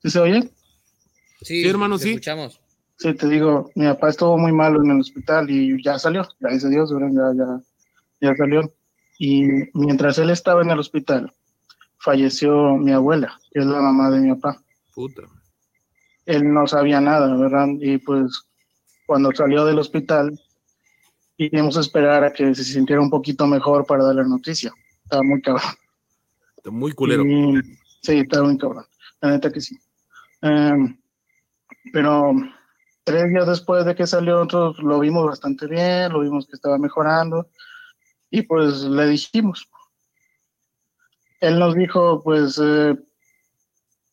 [0.01, 0.43] ¿Sí se oye?
[1.41, 2.11] Sí, Sí, hermano, te sí.
[2.11, 2.61] Escuchamos.
[2.99, 6.67] Sí, te digo, mi papá estuvo muy malo en el hospital y ya salió, gracias
[6.67, 7.61] a Dios, ya, ya,
[8.21, 8.73] ya salió.
[9.19, 11.33] Y mientras él estaba en el hospital,
[11.99, 14.63] falleció mi abuela, que es la mamá de mi papá.
[14.95, 15.23] Puta.
[16.27, 17.69] Él no sabía nada, ¿verdad?
[17.81, 18.45] Y pues
[19.07, 20.39] cuando salió del hospital,
[21.37, 24.73] íbamos a esperar a que se sintiera un poquito mejor para darle la noticia.
[25.03, 25.73] Estaba muy cabrón.
[26.57, 27.25] Está muy culero.
[27.25, 27.61] Y-
[28.01, 28.85] sí, estaba muy cabrón.
[29.21, 29.77] La neta que sí.
[30.41, 30.99] Em,
[31.93, 32.33] pero
[33.05, 36.79] tres días después de que salió, nosotros lo vimos bastante bien, lo vimos que estaba
[36.79, 37.49] mejorando
[38.31, 39.69] y pues le dijimos.
[41.41, 42.97] Él nos dijo, pues, eh,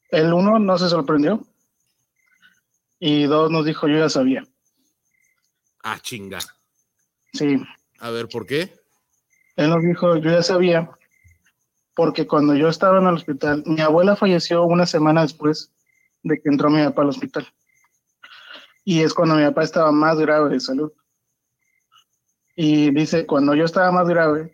[0.10, 1.46] el uno no se sorprendió
[3.00, 4.46] y dos nos dijo, yo ya sabía.
[5.84, 6.40] Ah, chinga.
[7.34, 7.62] Sí,
[8.00, 8.74] A ver, ¿por qué?
[9.56, 10.90] Él nos dijo, yo ya sabía,
[11.96, 15.72] porque cuando yo estaba en el hospital, mi abuela falleció una semana después
[16.24, 17.48] de que entró mi papá al hospital.
[18.84, 20.92] Y es cuando mi papá estaba más grave de salud.
[22.56, 24.54] Y dice, cuando yo estaba más grave,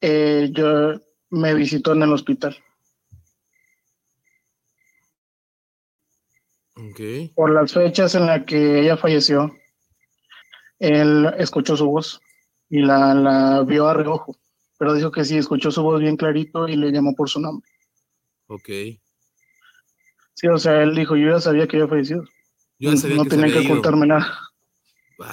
[0.00, 2.56] eh, yo me visitó en el hospital.
[7.34, 9.56] Por las fechas en las que ella falleció,
[10.78, 12.20] él escuchó su voz
[12.68, 14.36] y la, la vio a reojo,
[14.78, 17.68] pero dijo que sí, escuchó su voz bien clarito y le llamó por su nombre.
[18.48, 18.68] Ok.
[20.34, 22.24] Sí, o sea, él dijo, yo ya sabía que había fallecido.
[22.78, 24.38] Yo ya sabía no que tenía que ocultarme nada.
[25.18, 25.26] Wow.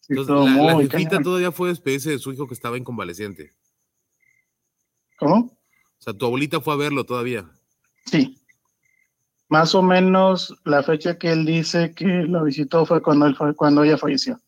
[0.00, 3.52] Sí, Entonces, la, jefita todavía fue despedirse de su hijo que estaba inconvaleciente.
[5.18, 5.36] ¿Cómo?
[5.36, 7.50] O sea, tu abuelita fue a verlo todavía.
[8.06, 8.40] Sí.
[9.48, 13.54] Más o menos la fecha que él dice que lo visitó fue cuando, él, fue-
[13.54, 14.40] cuando ella falleció.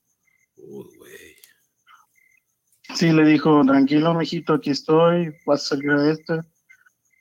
[2.94, 6.42] Sí, le dijo, tranquilo, mijito, aquí estoy, vas a salir de esto,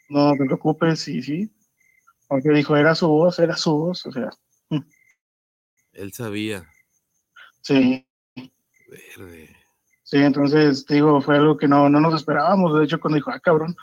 [0.10, 1.52] no te preocupes, y sí.
[2.28, 4.30] Porque dijo, era su voz, era su voz, o sea,
[5.94, 6.68] Él sabía.
[7.62, 8.06] sí,
[8.88, 9.56] Verde.
[10.04, 13.40] sí, entonces, digo, fue algo que no, no nos esperábamos, de hecho, cuando dijo, ah,
[13.40, 13.76] cabrón,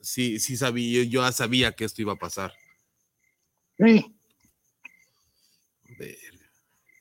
[0.00, 2.52] Sí, sí sabía, yo ya sabía que esto iba a pasar.
[3.78, 4.16] sí,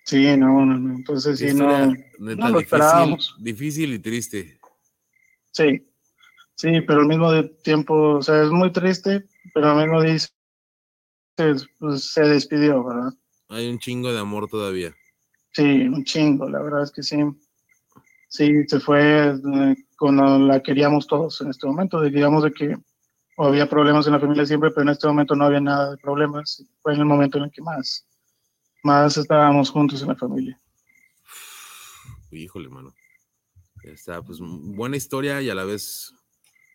[0.04, 3.36] sí, no, no, no, entonces, sí, no, no lo difícil, esperábamos.
[3.40, 4.60] difícil y triste.
[5.52, 5.88] sí,
[6.56, 7.32] sí, pero al mismo
[7.64, 10.30] tiempo, o sea, es muy triste, pero al mismo dice,
[11.80, 13.14] pues, se despidió, ¿verdad?
[13.50, 14.94] Hay un chingo de amor todavía.
[15.54, 17.18] Sí, un chingo, la verdad es que sí.
[18.28, 22.78] Sí, se fue eh, cuando la queríamos todos en este momento, digamos de que
[23.48, 26.64] había problemas en la familia siempre, pero en este momento no había nada de problemas.
[26.82, 28.06] Fue en el momento en el que más,
[28.84, 30.60] más estábamos juntos en la familia.
[32.32, 32.94] Híjole, mano.
[33.84, 36.14] Está, pues, buena historia y a la vez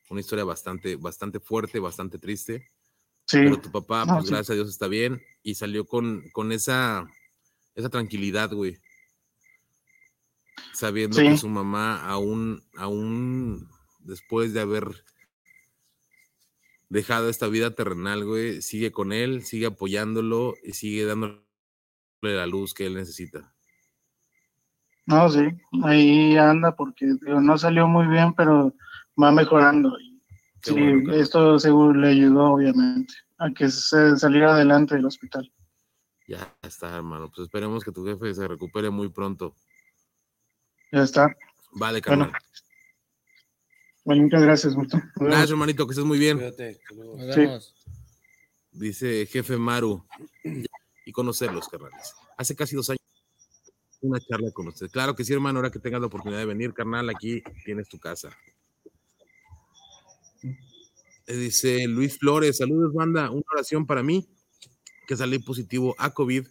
[0.09, 2.71] una historia bastante, bastante fuerte, bastante triste.
[3.27, 4.31] Sí, Pero tu papá, No, pues sí.
[4.31, 7.07] gracias a Dios está bien y salió con, con esa,
[7.75, 8.79] esa tranquilidad, güey.
[10.73, 13.69] Sabiendo que su mamá aún, aún
[14.01, 15.05] después de haber
[16.89, 21.43] dejado esta vida terrenal, güey, sigue con él, sigue apoyándolo y sigue dándole
[22.23, 23.55] la luz que él necesita.
[25.07, 25.49] no, sí,
[25.83, 28.75] ahí anda porque digo, no salió muy bien, pero
[29.21, 29.99] va mejorando.
[30.01, 30.21] Y,
[30.63, 35.51] sí, bueno, esto seguro le ayudó, obviamente, a que se saliera adelante del hospital.
[36.27, 37.31] Ya está, hermano.
[37.31, 39.55] Pues esperemos que tu jefe se recupere muy pronto.
[40.91, 41.35] Ya está.
[41.73, 42.31] Vale, carnal.
[42.31, 42.39] Bueno,
[44.05, 45.01] muchas gracias, Gusto.
[45.17, 46.39] Gracias, hermanito, que estés muy bien.
[46.39, 46.75] Cuídate.
[46.75, 47.41] Sí.
[47.41, 47.75] vemos.
[48.73, 50.05] Dice jefe Maru.
[51.07, 52.15] Y conocerlos, carnales.
[52.37, 53.01] Hace casi dos años
[54.05, 54.91] una charla con usted.
[54.91, 57.99] Claro que sí, hermano, ahora que tengas la oportunidad de venir, carnal, aquí tienes tu
[57.99, 58.37] casa.
[61.27, 63.31] Eh, Dice Luis Flores, saludos, banda.
[63.31, 64.29] Una oración para mí,
[65.07, 66.47] que salí positivo a COVID.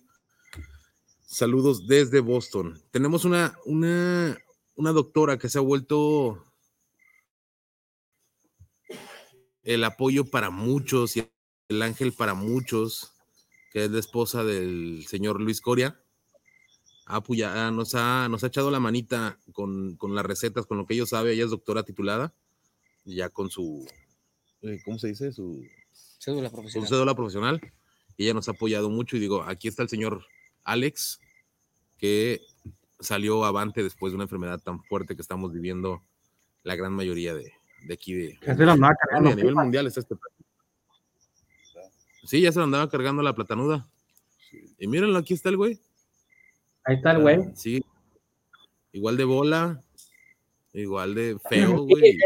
[1.26, 2.82] Saludos desde Boston.
[2.92, 4.38] Tenemos una, una,
[4.76, 6.44] una doctora que se ha vuelto
[9.64, 11.28] el apoyo para muchos y
[11.70, 13.14] el ángel para muchos,
[13.72, 16.00] que es la esposa del señor Luis Coria.
[17.06, 20.86] Apoya- ah, nos, ha, nos ha echado la manita con, con las recetas, con lo
[20.86, 21.34] que ella sabe.
[21.34, 22.34] Ella es doctora titulada,
[23.04, 23.86] ya con su,
[24.62, 25.32] eh, ¿cómo se dice?
[25.34, 25.66] Su,
[26.20, 26.88] Cédula su profesional.
[26.90, 27.62] cédula profesional.
[28.18, 29.18] Ella nos ha apoyado mucho.
[29.18, 30.26] Y digo, aquí está el señor
[30.64, 31.20] Alex,
[31.98, 32.42] que
[33.00, 36.04] salió avante después de una enfermedad tan fuerte que estamos viviendo
[36.64, 37.52] la gran mayoría de,
[37.86, 39.30] de aquí de, Ya se lo andaba Ah, cargando.
[39.32, 40.16] a nivel mundial está este.
[42.24, 43.88] Sí, ya se lo andaba cargando la platanuda.
[44.80, 45.80] Y mírenlo, aquí está el güey.
[46.86, 47.40] Ahí está el güey.
[47.56, 47.84] Sí.
[48.92, 49.82] Igual de bola,
[50.74, 52.18] igual de feo, güey.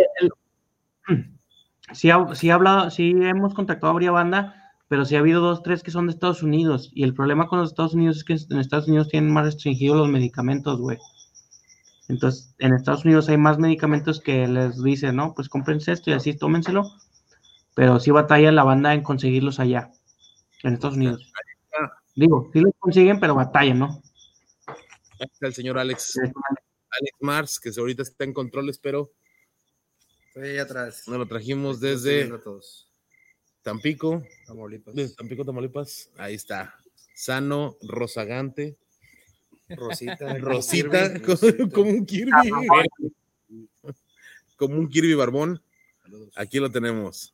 [1.94, 5.64] Sí, sí, ha hablado, sí hemos contactado a varias banda, pero sí ha habido dos,
[5.64, 6.92] tres que son de Estados Unidos.
[6.94, 9.98] Y el problema con los Estados Unidos es que en Estados Unidos tienen más restringidos
[9.98, 10.98] los medicamentos, güey.
[12.10, 16.14] Entonces, en Estados Unidos hay más medicamentos que les dicen, no, pues cómprense esto y
[16.14, 16.84] así, tómenselo.
[17.76, 19.92] Pero sí batalla la banda en conseguirlos allá,
[20.64, 21.32] en Estados Unidos.
[22.16, 24.02] Digo, sí los consiguen, pero batallan, ¿no?
[25.20, 29.12] Ahí está el señor Alex, Alex Mars, que ahorita está en controles, pero
[30.28, 31.04] Estoy ahí atrás.
[31.08, 32.32] nos lo trajimos desde.
[33.62, 34.96] Tampico, Tamaulipas.
[34.96, 36.10] desde Tampico, Tamaulipas.
[36.18, 36.76] Ahí está.
[37.14, 38.78] Sano, rozagante,
[39.76, 40.38] Rosita.
[40.38, 41.69] Rosita, Kirby, como, Rosita.
[41.69, 42.31] como un Kirby.
[44.56, 45.61] Como un Kirby barbón.
[46.35, 47.34] Aquí lo tenemos.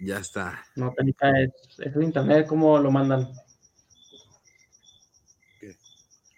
[0.00, 0.64] Ya está.
[0.74, 3.28] No, es, es el internet, ¿cómo lo mandan?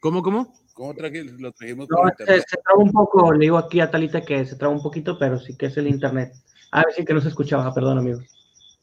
[0.00, 0.54] ¿Cómo, cómo?
[0.74, 3.90] ¿Cómo traje- lo trajimos No, por se, se traba un poco, le digo aquí a
[3.90, 6.32] Talita que se traba un poquito, pero sí que es el internet.
[6.70, 8.24] A ver, sí que no se escuchaba, perdón, amigos.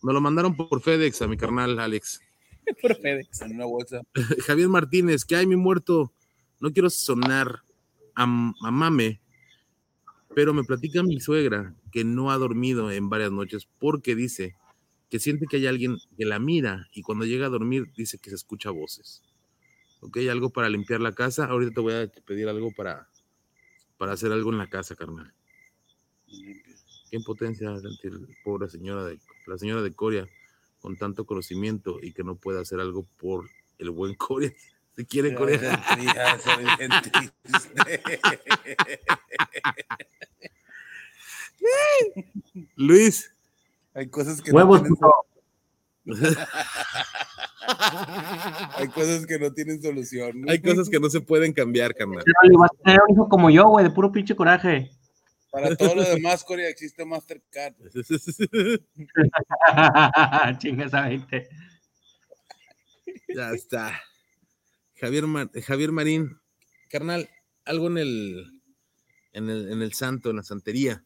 [0.01, 2.19] Me lo mandaron por FedEx a mi carnal Alex.
[2.81, 3.41] Por FedEx.
[3.41, 4.01] En una bolsa.
[4.45, 6.13] Javier Martínez, que hay mi muerto.
[6.59, 7.63] No quiero sonar
[8.15, 9.21] a, a mame,
[10.33, 14.55] pero me platica mi suegra que no ha dormido en varias noches porque dice
[15.09, 18.29] que siente que hay alguien que la mira y cuando llega a dormir dice que
[18.29, 19.21] se escucha voces.
[20.01, 21.45] Ok, algo para limpiar la casa.
[21.45, 23.07] Ahorita te voy a pedir algo para,
[23.97, 25.33] para hacer algo en la casa, carnal.
[26.27, 28.13] Qué impotencia sentir
[28.43, 30.27] pobre señora de la señora de Coria
[30.85, 33.49] con tanto conocimiento y que no puede hacer algo por
[33.79, 34.13] el buen
[35.09, 35.31] quiere.
[35.31, 38.11] Ya, se bien triste.
[42.75, 43.33] Luis.
[43.95, 44.95] Hay cosas que Huevos, no
[46.03, 46.37] tienen,
[48.75, 50.41] hay cosas que no tienen solución.
[50.41, 50.51] ¿no?
[50.51, 52.23] Hay cosas que no se pueden cambiar, carnal.
[52.23, 54.91] Pero le vas a tener un hijo como yo, güey, de puro pinche coraje.
[55.55, 57.75] Para todo lo demás, Corea, existe Mastercard.
[60.59, 61.47] Chingas a 20.
[63.33, 64.01] ya está.
[64.99, 66.37] Javier, Mar- Javier Marín,
[66.89, 67.29] carnal,
[67.63, 68.61] algo en el,
[69.31, 71.05] en el en el santo, en la santería,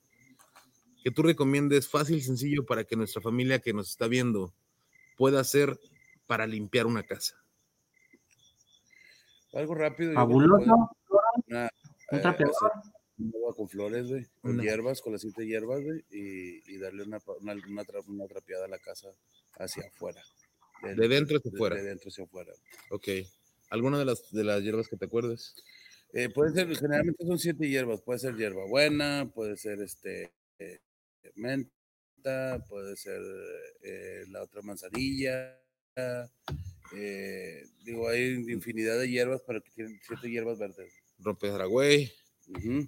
[1.04, 4.54] que tú recomiendes fácil, sencillo para que nuestra familia que nos está viendo
[5.16, 5.80] pueda hacer
[6.26, 7.36] para limpiar una casa.
[9.54, 10.14] Algo rápido.
[10.14, 10.90] Fabuloso.
[11.48, 11.70] una,
[12.12, 12.56] Un eh, trapeador.
[13.28, 17.20] Agua con flores, güey, con hierbas, con las siete hierbas, güey, y, y darle una,
[17.42, 19.10] una, una, tra- una trapeada a la casa
[19.58, 20.22] hacia afuera.
[20.84, 21.76] De dentro hacia de- afuera.
[21.76, 22.54] De dentro hacia afuera.
[22.92, 23.08] Ok.
[23.70, 25.54] ¿Alguna de las, de las hierbas que te acuerdes?
[26.14, 30.80] Eh, puede ser, generalmente son siete hierbas, puede ser hierba buena, puede ser este eh,
[31.36, 33.22] menta, puede ser
[33.84, 35.62] eh, la otra manzanilla,
[36.96, 40.92] eh, digo, hay infinidad de hierbas, pero que tienen siete hierbas verdes.
[41.20, 41.50] Rompe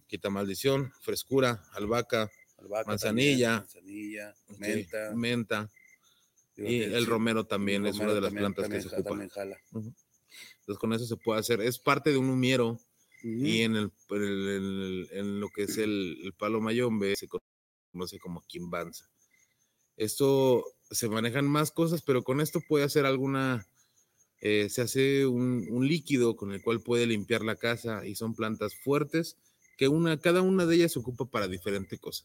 [0.07, 3.65] Quita maldición, frescura, albahaca, Albahaca Manzanilla.
[3.73, 5.71] también, manzanilla, menta.
[6.57, 9.27] Y el romero también el es una de las también- plantas que se ocupa.
[9.29, 9.57] jala.
[9.71, 11.61] Entonces con eso se puede hacer.
[11.61, 12.79] Es parte de un humiero
[13.23, 18.41] y en, el, en, el- lo que es el, el palo mayombe se conoce como
[18.47, 19.09] quimbanza.
[19.97, 23.67] Esto se manejan más cosas, pero con esto puede hacer alguna,
[24.39, 28.33] eh, se hace un, un líquido con el cual puede limpiar la casa y son
[28.35, 29.37] plantas fuertes
[29.81, 32.23] que una, cada una de ellas se ocupa para diferente cosa.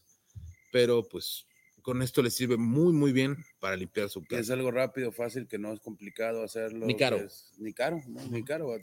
[0.71, 1.47] Pero pues
[1.81, 4.53] con esto le sirve muy, muy bien para limpiar su Que es casa.
[4.53, 6.85] algo rápido, fácil, que no es complicado hacerlo.
[6.85, 7.17] Ni caro.
[7.17, 8.23] que es- ni caro, ¿no?
[8.27, 8.77] Ni caro.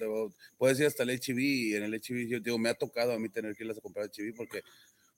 [0.59, 3.19] Puedes ir hasta el HB y en el HB, yo digo, me ha tocado a
[3.21, 4.63] mí tener que irlas a comprar HB porque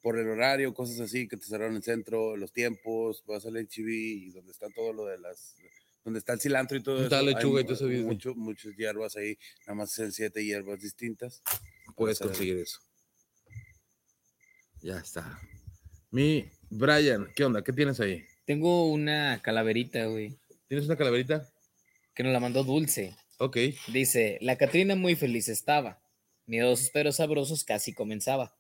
[0.02, 3.88] por el horario, cosas así, que te cerraron el centro, los tiempos, vas al HB
[3.88, 5.56] y donde está todo lo de las,
[6.04, 7.24] donde está el cilantro y todo Está eso.
[7.24, 11.42] lechuga hay y todo eso, mucho, muchas hierbas ahí, nada más en siete hierbas distintas.
[11.96, 12.80] Puedes conseguir eso.
[14.82, 15.38] Ya está.
[16.10, 17.62] Mi Brian, ¿qué onda?
[17.62, 18.24] ¿Qué tienes ahí?
[18.44, 20.36] Tengo una calaverita, güey,
[20.68, 21.48] ¿Tienes una calaverita?
[22.14, 23.14] que nos la mandó Dulce.
[23.38, 23.58] Ok.
[23.88, 26.00] Dice, la Catrina muy feliz estaba.
[26.46, 28.56] Miedosos pero sabrosos casi comenzaba.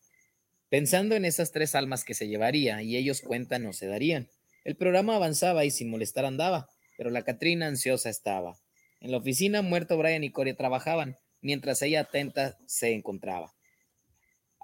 [0.68, 4.28] Pensando en esas tres almas que se llevaría y ellos cuenta no se darían.
[4.64, 6.68] El programa avanzaba y sin molestar andaba,
[6.98, 8.58] pero la Catrina ansiosa estaba.
[9.00, 13.54] En la oficina muerto Brian y Coria trabajaban, mientras ella atenta se encontraba.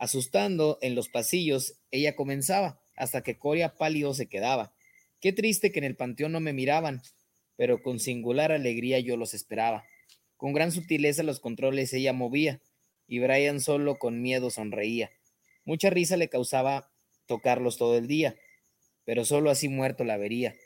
[0.02, 4.74] Asustando en los pasillos, ella comenzaba, hasta que Coria pálido se quedaba.
[5.20, 7.02] Qué triste que en el panteón no me miraban,
[7.54, 9.84] pero con singular alegría yo los esperaba.
[10.36, 12.60] Con gran sutileza los controles ella movía,
[13.06, 15.12] y Brian solo con miedo sonreía.
[15.64, 16.90] Mucha risa le causaba
[17.26, 18.34] tocarlos todo el día,
[19.04, 20.56] pero solo así muerto la vería.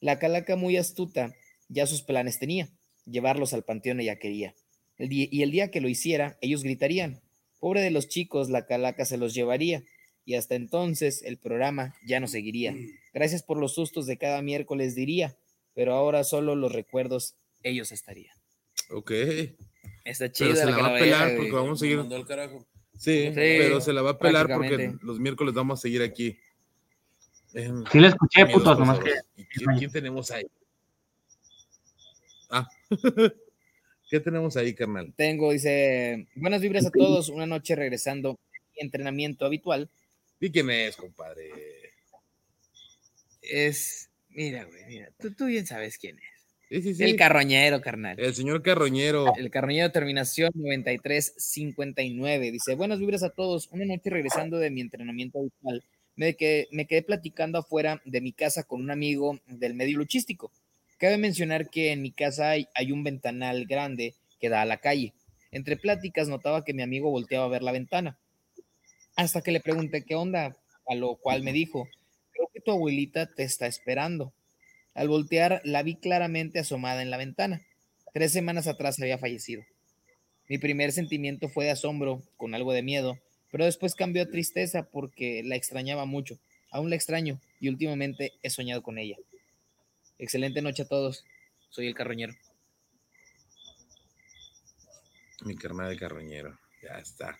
[0.00, 1.34] La calaca muy astuta
[1.70, 2.68] ya sus planes tenía,
[3.06, 4.54] llevarlos al panteón ella quería.
[4.98, 7.22] Y el día que lo hiciera, ellos gritarían,
[7.66, 9.82] pobre de los chicos, la calaca se los llevaría,
[10.24, 12.76] y hasta entonces el programa ya no seguiría.
[13.12, 15.36] Gracias por los sustos de cada miércoles diría,
[15.74, 17.34] pero ahora solo los recuerdos
[17.64, 18.36] ellos estarían.
[18.92, 19.10] Ok.
[20.04, 21.36] Está Pero chida se la va a pelar güey.
[21.38, 21.96] porque vamos a seguir.
[21.96, 22.64] mandó al carajo.
[22.96, 26.38] Sí, pero se la va a pelar porque los miércoles vamos a seguir aquí.
[27.52, 29.10] En Sí le escuché, putos, nomás que...
[29.10, 29.32] Sabrosos.
[29.36, 30.46] ¿Y ¿Quién, quién tenemos ahí?
[32.48, 32.68] Ah.
[34.08, 35.12] ¿Qué tenemos ahí, carnal?
[35.16, 38.34] Tengo, dice, buenas vibras a todos, una noche regresando a
[38.74, 39.90] mi entrenamiento habitual.
[40.38, 41.50] ¿Y quién es, compadre?
[43.42, 46.36] Es, mira, güey, mira, tú, tú bien sabes quién es.
[46.68, 47.04] Sí, sí, sí.
[47.04, 48.18] El carroñero, carnal.
[48.18, 49.32] El señor Carroñero.
[49.36, 52.50] El carroñero terminación 9359.
[52.50, 53.68] Dice, buenas vibras a todos.
[53.70, 55.84] Una noche regresando de mi entrenamiento habitual,
[56.16, 60.50] me, que, me quedé platicando afuera de mi casa con un amigo del medio luchístico.
[60.98, 65.12] Cabe mencionar que en mi casa hay, un ventanal grande que da a la calle.
[65.50, 68.18] Entre pláticas notaba que mi amigo volteaba a ver la ventana.
[69.14, 70.56] Hasta que le pregunté qué onda,
[70.86, 71.86] a lo cual me dijo,
[72.32, 74.32] creo que tu abuelita te está esperando.
[74.94, 77.60] Al voltear la vi claramente asomada en la ventana.
[78.14, 79.62] Tres semanas atrás había fallecido.
[80.48, 83.18] Mi primer sentimiento fue de asombro, con algo de miedo,
[83.50, 86.38] pero después cambió a tristeza porque la extrañaba mucho.
[86.70, 89.16] Aún la extraño y últimamente he soñado con ella.
[90.18, 91.24] Excelente noche a todos.
[91.68, 92.34] Soy el carroñero.
[95.44, 96.58] Mi carnal de Carroñero.
[96.82, 97.38] Ya está.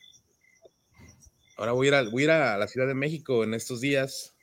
[1.56, 3.80] Ahora voy a, ir a, voy a ir a la Ciudad de México en estos
[3.80, 4.36] días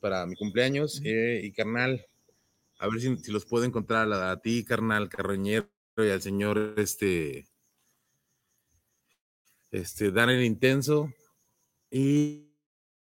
[0.00, 1.02] para mi cumpleaños.
[1.04, 2.06] eh, y carnal,
[2.78, 7.46] a ver si, si los puedo encontrar a, ti, carnal, Carroñero, y al señor este,
[9.70, 11.12] este, Daniel Intenso.
[11.90, 12.48] Y,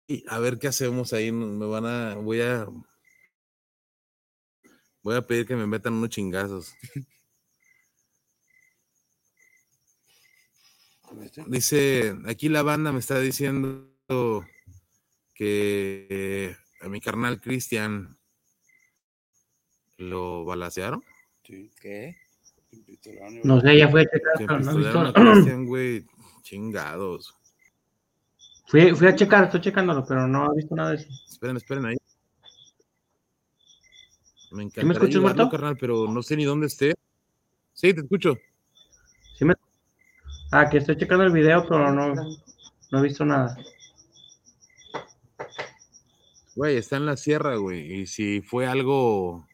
[0.08, 1.32] y a ver qué hacemos ahí.
[1.32, 2.66] Me van a, voy a,
[5.04, 6.76] voy a pedir que me metan unos chingazos.
[11.48, 13.90] Dice, aquí la banda me está diciendo
[15.34, 18.18] que eh, a mi carnal Cristian
[19.98, 21.04] lo balacearon.
[21.44, 22.18] Sí, ¿Qué?
[23.44, 26.06] No sé, ya fue a checar, pero no Cristian, güey.
[26.42, 27.36] Chingados.
[28.68, 31.08] Fui, fui a checar, estoy checándolo, pero no he visto nada de eso.
[31.28, 31.98] Esperen, esperen ahí.
[34.58, 35.52] Me me encantaría escuchas, ayudarlo, Marto?
[35.52, 36.96] carnal, pero no sé ni dónde esté.
[37.74, 38.36] Sí, te escucho.
[39.38, 39.54] ¿Sí me-
[40.52, 43.56] Ah, que estoy checando el video, pero no, no he visto nada.
[46.56, 48.02] Güey, está en la sierra, güey.
[48.02, 49.46] Y si fue algo...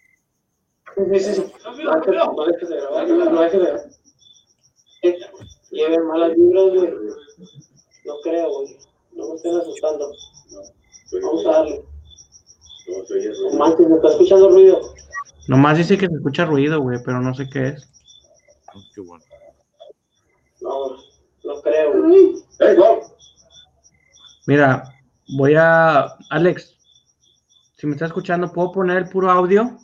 [5.71, 6.93] Lleven malas vibras, güey.
[8.05, 8.77] No creo, güey.
[9.13, 10.11] No me estén asustando.
[11.21, 11.85] Vamos a darle.
[12.87, 14.93] No manches, me está escuchando ruido.
[15.47, 17.89] Nomás dice que se escucha ruido, güey, pero no sé qué es.
[18.95, 19.23] Qué bueno.
[20.61, 20.97] No,
[21.43, 21.93] no creo.
[24.47, 24.83] Mira,
[25.37, 26.15] voy a.
[26.29, 26.77] Alex,
[27.77, 29.77] si me estás escuchando, ¿puedo poner el puro audio?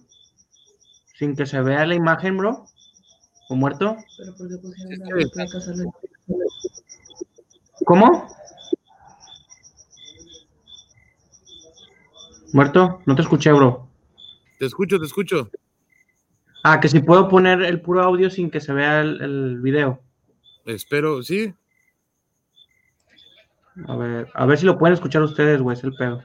[1.18, 2.66] Sin que se vea la imagen, bro.
[3.50, 3.98] ¿O muerto?
[7.86, 8.28] ¿Cómo?
[12.54, 13.02] ¿Muerto?
[13.06, 13.88] No te escuché, bro.
[14.58, 15.50] Te escucho, te escucho.
[16.64, 20.02] Ah, que si puedo poner el puro audio sin que se vea el, el video.
[20.66, 21.54] Espero, sí.
[23.88, 26.22] A ver, a ver si lo pueden escuchar ustedes, güey, es el pedo.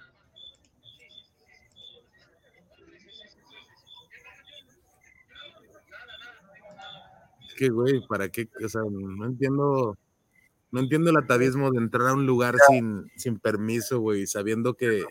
[7.47, 8.49] Es que, güey, ¿para qué?
[8.65, 9.97] O sea, no entiendo.
[10.73, 15.05] No entiendo el atavismo de entrar a un lugar sin, sin permiso, güey, sabiendo que.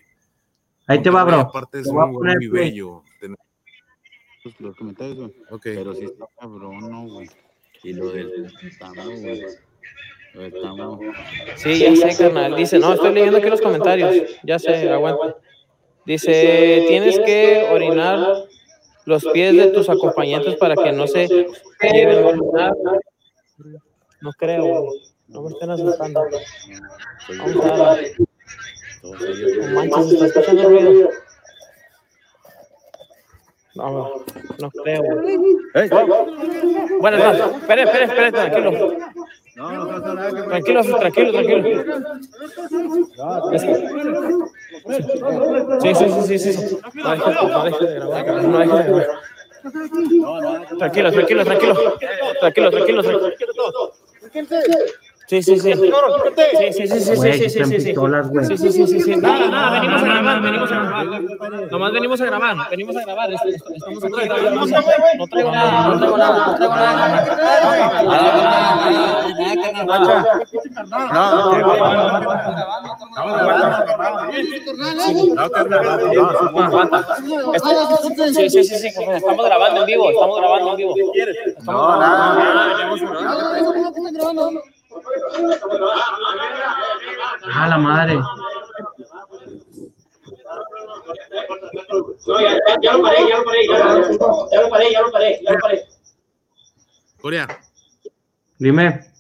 [0.88, 1.39] Ahí te va, bro.
[1.39, 3.03] Aparte es un poner muy bello.
[4.43, 5.34] Pues, los comentarios, güey.
[5.51, 5.61] Ok.
[5.64, 7.30] Pero sí está cabrón, ¿no, güey?
[7.84, 9.41] Y lo del tamo, güey.
[10.34, 10.99] Lo del tamo.
[11.55, 12.55] Sí, ya sé, carnal.
[12.55, 14.38] Dice, no, estoy leyendo aquí los comentarios.
[14.43, 15.38] Ya sé, aguanta.
[16.05, 18.43] Dice, tienes que orinar
[19.05, 21.27] los pies de tus acompañantes para que no se
[21.81, 22.73] lleven a orinar.
[24.19, 25.01] No creo, güey.
[25.27, 26.22] No me estén asustando.
[27.39, 28.15] Vamos a darle.
[29.03, 31.09] No manches, ¿está escuchando el ruido?
[33.75, 34.25] No, no,
[34.59, 35.03] no creo.
[37.01, 38.71] Bueno, no, espere, espere, espere, tranquilo.
[40.47, 41.63] Tranquilo, tranquilo, tranquilo.
[45.81, 46.77] Sí, sí, sí, sí, sí.
[46.93, 48.27] No deje, no deje de grabar.
[48.43, 49.23] No deje de grabar.
[50.77, 51.73] Tranquilo, tranquilo, tranquilo.
[52.39, 53.34] Tranquilo, tranquilo, tranquilo.
[54.31, 54.39] Sí,
[55.41, 55.72] sí, sí.
[55.73, 55.80] Sí,
[56.73, 57.85] sí, sí, sí, sí, sí, sí, sí, sí.
[57.85, 58.45] pistolas, güey.
[58.45, 59.15] Sí, sí, sí, sí, sí.
[59.15, 61.05] Nada, nada, venimos a grabar, venimos a grabar.
[61.72, 63.31] Nomás venimos a grabar, venimos a grabar.
[63.34, 64.03] est- est- Estamos.
[64.03, 64.10] No
[65.27, 67.93] traigo nada, no traigo nada, no traigo nada.
[78.34, 80.95] Sí, sí, sí, sí, estamos grabando en vivo, estamos grabando en vivo.
[81.65, 82.38] No, nada.
[87.53, 88.15] Ah, la madre.
[92.28, 93.78] No, ya, ya, ya lo paré, ya lo paré, ya,
[94.52, 95.86] ya lo paré, ya lo paré, ya lo paré.
[97.22, 97.48] Corea,
[98.60, 99.11] Dime.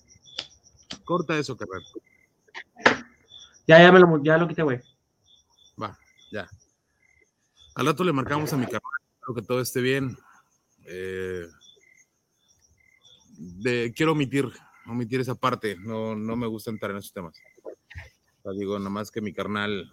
[1.03, 1.83] corta eso, carnal.
[3.67, 4.81] Ya, ya me lo, ya lo quité, güey.
[5.81, 5.97] Va,
[6.31, 6.47] ya.
[7.75, 8.81] Al rato le marcamos a mi carnal,
[9.13, 10.17] espero que todo esté bien.
[10.85, 11.47] Eh,
[13.37, 14.51] de, quiero omitir,
[14.87, 17.39] omitir esa parte, no, no me gusta entrar en esos temas.
[17.63, 19.89] O sea, digo, nada más que mi carnal,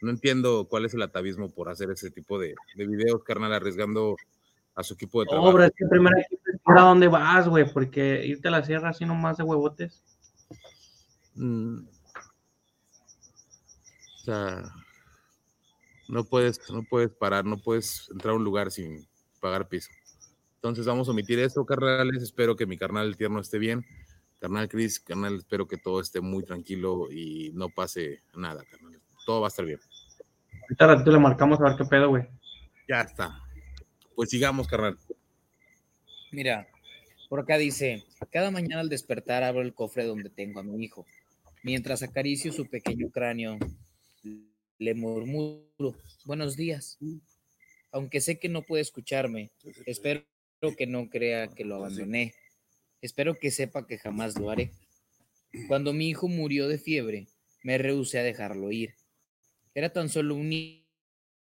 [0.00, 4.16] no entiendo cuál es el atavismo por hacer ese tipo de, de videos, carnal, arriesgando
[4.74, 5.48] a su equipo de trabajo.
[5.48, 6.24] No, bro, es que primero hay
[6.76, 10.02] a dónde vas, güey, porque irte a la sierra así nomás de huevotes.
[11.34, 11.86] Mm.
[14.16, 14.62] O sea,
[16.08, 19.06] no puedes, no puedes parar, no puedes entrar a un lugar sin
[19.40, 19.90] pagar piso.
[20.56, 22.22] Entonces vamos a omitir esto, carnales.
[22.22, 23.84] Espero que mi carnal tierno esté bien.
[24.40, 29.00] Carnal Chris, carnal, espero que todo esté muy tranquilo y no pase nada, carnal.
[29.24, 29.80] Todo va a estar bien.
[30.62, 32.24] Ahorita ratito le marcamos a ver qué pedo, güey.
[32.88, 33.40] Ya está.
[34.14, 34.98] Pues sigamos, carnal.
[36.32, 36.68] Mira,
[37.28, 41.06] por acá dice, cada mañana al despertar abro el cofre donde tengo a mi hijo.
[41.62, 43.58] Mientras acaricio su pequeño cráneo,
[44.78, 46.98] le murmuro, buenos días.
[47.90, 49.50] Aunque sé que no puede escucharme,
[49.86, 50.22] espero
[50.76, 52.34] que no crea que lo abandoné.
[53.02, 54.72] Espero que sepa que jamás lo haré.
[55.68, 57.28] Cuando mi hijo murió de fiebre,
[57.62, 58.94] me rehusé a dejarlo ir.
[59.74, 60.88] Era tan solo un ni-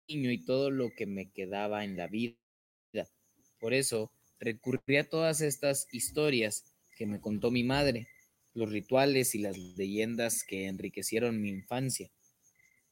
[0.09, 2.37] niño y todo lo que me quedaba en la vida.
[3.61, 6.65] Por eso recurrí a todas estas historias
[6.97, 8.09] que me contó mi madre,
[8.55, 12.11] los rituales y las leyendas que enriquecieron mi infancia.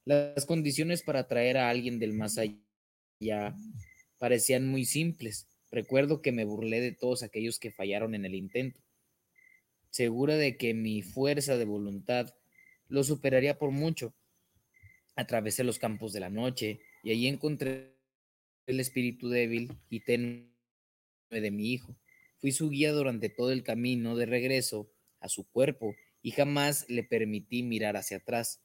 [0.05, 3.57] Las condiciones para atraer a alguien del más allá
[4.19, 5.49] parecían muy simples.
[5.70, 8.81] Recuerdo que me burlé de todos aquellos que fallaron en el intento,
[9.90, 12.35] segura de que mi fuerza de voluntad
[12.89, 14.15] lo superaría por mucho.
[15.15, 17.99] Atravesé los campos de la noche y allí encontré
[18.66, 20.49] el espíritu débil y tenue
[21.31, 21.97] de mi hijo.
[22.39, 24.90] Fui su guía durante todo el camino de regreso
[25.20, 28.62] a su cuerpo y jamás le permití mirar hacia atrás.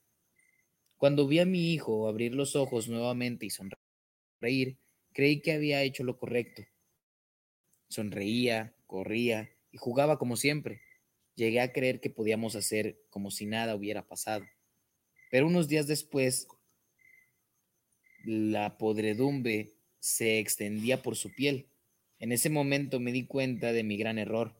[0.98, 4.78] Cuando vi a mi hijo abrir los ojos nuevamente y sonreír,
[5.12, 6.64] creí que había hecho lo correcto.
[7.90, 10.82] Sonreía, corría y jugaba como siempre.
[11.36, 14.46] Llegué a creer que podíamos hacer como si nada hubiera pasado.
[15.32, 16.48] Pero unos días después,
[18.24, 21.68] la podredumbre se extendía por su piel.
[22.20, 24.56] En ese momento me di cuenta de mi gran error.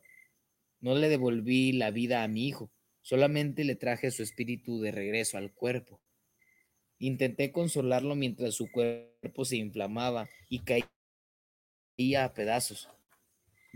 [0.80, 2.70] No le devolví la vida a mi hijo,
[3.02, 6.00] solamente le traje su espíritu de regreso al cuerpo.
[6.98, 12.88] Intenté consolarlo mientras su cuerpo se inflamaba y caía a pedazos.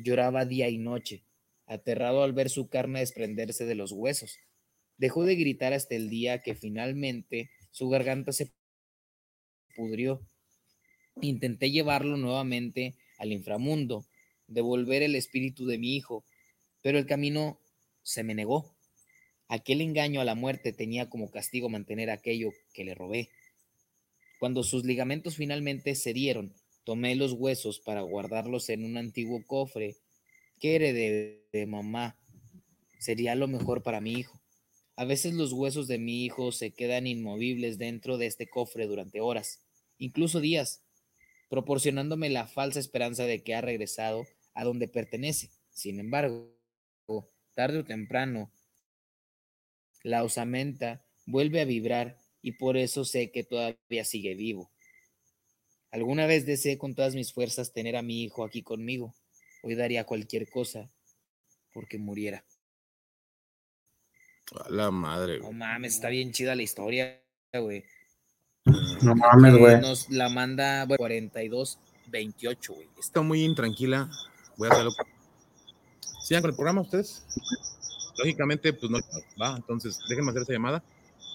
[0.00, 1.24] Lloraba día y noche,
[1.66, 4.38] aterrado al ver su carne desprenderse de los huesos.
[4.96, 8.52] Dejó de gritar hasta el día que finalmente su garganta se
[9.74, 10.20] pudrió.
[11.20, 14.06] Intenté llevarlo nuevamente al inframundo,
[14.46, 16.24] devolver el espíritu de mi hijo,
[16.80, 17.58] pero el camino
[18.04, 18.72] se me negó.
[19.48, 23.30] Aquel engaño a la muerte tenía como castigo mantener aquello que le robé.
[24.38, 26.54] Cuando sus ligamentos finalmente cedieron,
[26.88, 29.98] tomé los huesos para guardarlos en un antiguo cofre
[30.58, 32.16] que heredé de mamá.
[32.98, 34.40] sería lo mejor para mi hijo.
[34.96, 39.20] A veces los huesos de mi hijo se quedan inmovibles dentro de este cofre durante
[39.20, 39.66] horas,
[39.98, 40.82] incluso días,
[41.50, 45.50] proporcionándome la falsa esperanza de que ha regresado a donde pertenece.
[45.68, 46.56] Sin embargo,
[47.52, 48.50] tarde o temprano,
[50.04, 54.70] la osamenta vuelve a vibrar y por eso sé que todavía sigue vivo.
[55.98, 59.16] Alguna vez deseé con todas mis fuerzas tener a mi hijo aquí conmigo.
[59.64, 60.88] Hoy daría cualquier cosa
[61.74, 62.44] porque muriera.
[64.64, 65.40] A la madre.
[65.40, 67.20] No mames, está bien chida la historia,
[67.52, 67.84] güey.
[69.02, 69.80] No mames, Eh, güey.
[69.80, 72.88] Nos la manda bueno, 42 28, güey.
[72.96, 74.08] Está muy intranquila.
[74.56, 74.92] Voy a hacerlo.
[76.22, 77.26] ¿Sigan con el programa ustedes?
[78.18, 78.98] Lógicamente, pues no
[79.40, 79.56] va.
[79.56, 80.84] Entonces, déjenme hacer esa llamada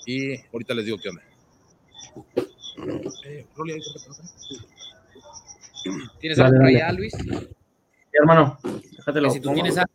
[0.05, 1.21] y ahorita les digo qué onda.
[3.25, 3.45] Eh.
[6.19, 7.13] ¿Tienes algo por allá, Luis?
[7.13, 7.47] Sí,
[8.13, 8.57] hermano,
[8.95, 9.29] déjatelo.
[9.29, 9.55] Si tú pongo.
[9.55, 9.91] tienes algo,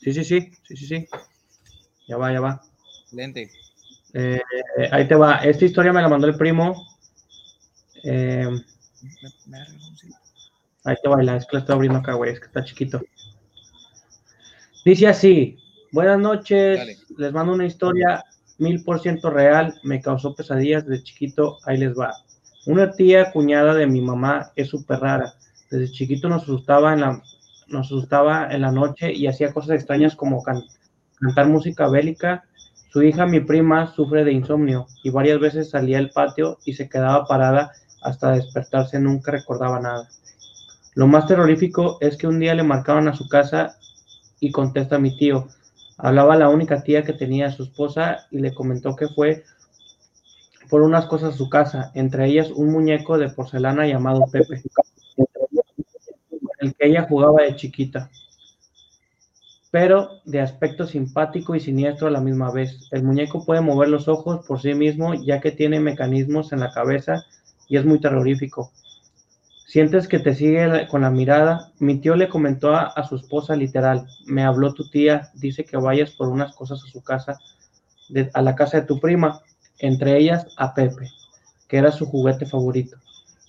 [0.00, 1.06] Sí, sí, sí, sí, sí, sí.
[2.08, 2.60] Ya va, ya va.
[3.04, 3.50] excelente.
[4.14, 4.40] Eh,
[4.90, 5.36] ahí te va.
[5.36, 6.74] Esta historia me la mandó el primo.
[8.02, 8.48] Eh,
[10.84, 13.00] ahí te baila, es que la estoy abriendo acá, güey, es que está chiquito.
[14.84, 15.56] Dice así:
[15.92, 16.98] Buenas noches, Dale.
[17.16, 18.24] les mando una historia
[18.58, 22.12] mil por ciento real, me causó pesadillas de chiquito, ahí les va.
[22.66, 25.34] Una tía cuñada de mi mamá es súper rara.
[25.70, 27.22] Desde chiquito nos asustaba en la,
[27.68, 30.64] nos asustaba en la noche y hacía cosas extrañas como can-
[31.18, 32.44] cantar música bélica.
[32.92, 36.88] Su hija, mi prima, sufre de insomnio y varias veces salía al patio y se
[36.88, 37.72] quedaba parada
[38.02, 40.08] hasta despertarse, nunca recordaba nada.
[40.94, 43.76] Lo más terrorífico es que un día le marcaban a su casa
[44.40, 45.48] y contesta mi tío.
[46.04, 49.44] Hablaba la única tía que tenía su esposa y le comentó que fue
[50.68, 54.62] por unas cosas a su casa, entre ellas un muñeco de porcelana llamado Pepe,
[56.58, 58.10] el que ella jugaba de chiquita,
[59.70, 62.88] pero de aspecto simpático y siniestro a la misma vez.
[62.90, 66.72] El muñeco puede mover los ojos por sí mismo ya que tiene mecanismos en la
[66.72, 67.24] cabeza
[67.68, 68.72] y es muy terrorífico.
[69.66, 71.72] Sientes que te sigue con la mirada.
[71.78, 76.10] Mi tío le comentó a, su esposa literal, me habló tu tía, dice que vayas
[76.10, 77.38] por unas cosas a su casa,
[78.08, 79.40] de- a la casa de tu prima,
[79.78, 81.10] entre ellas a Pepe,
[81.68, 82.98] que era su juguete favorito.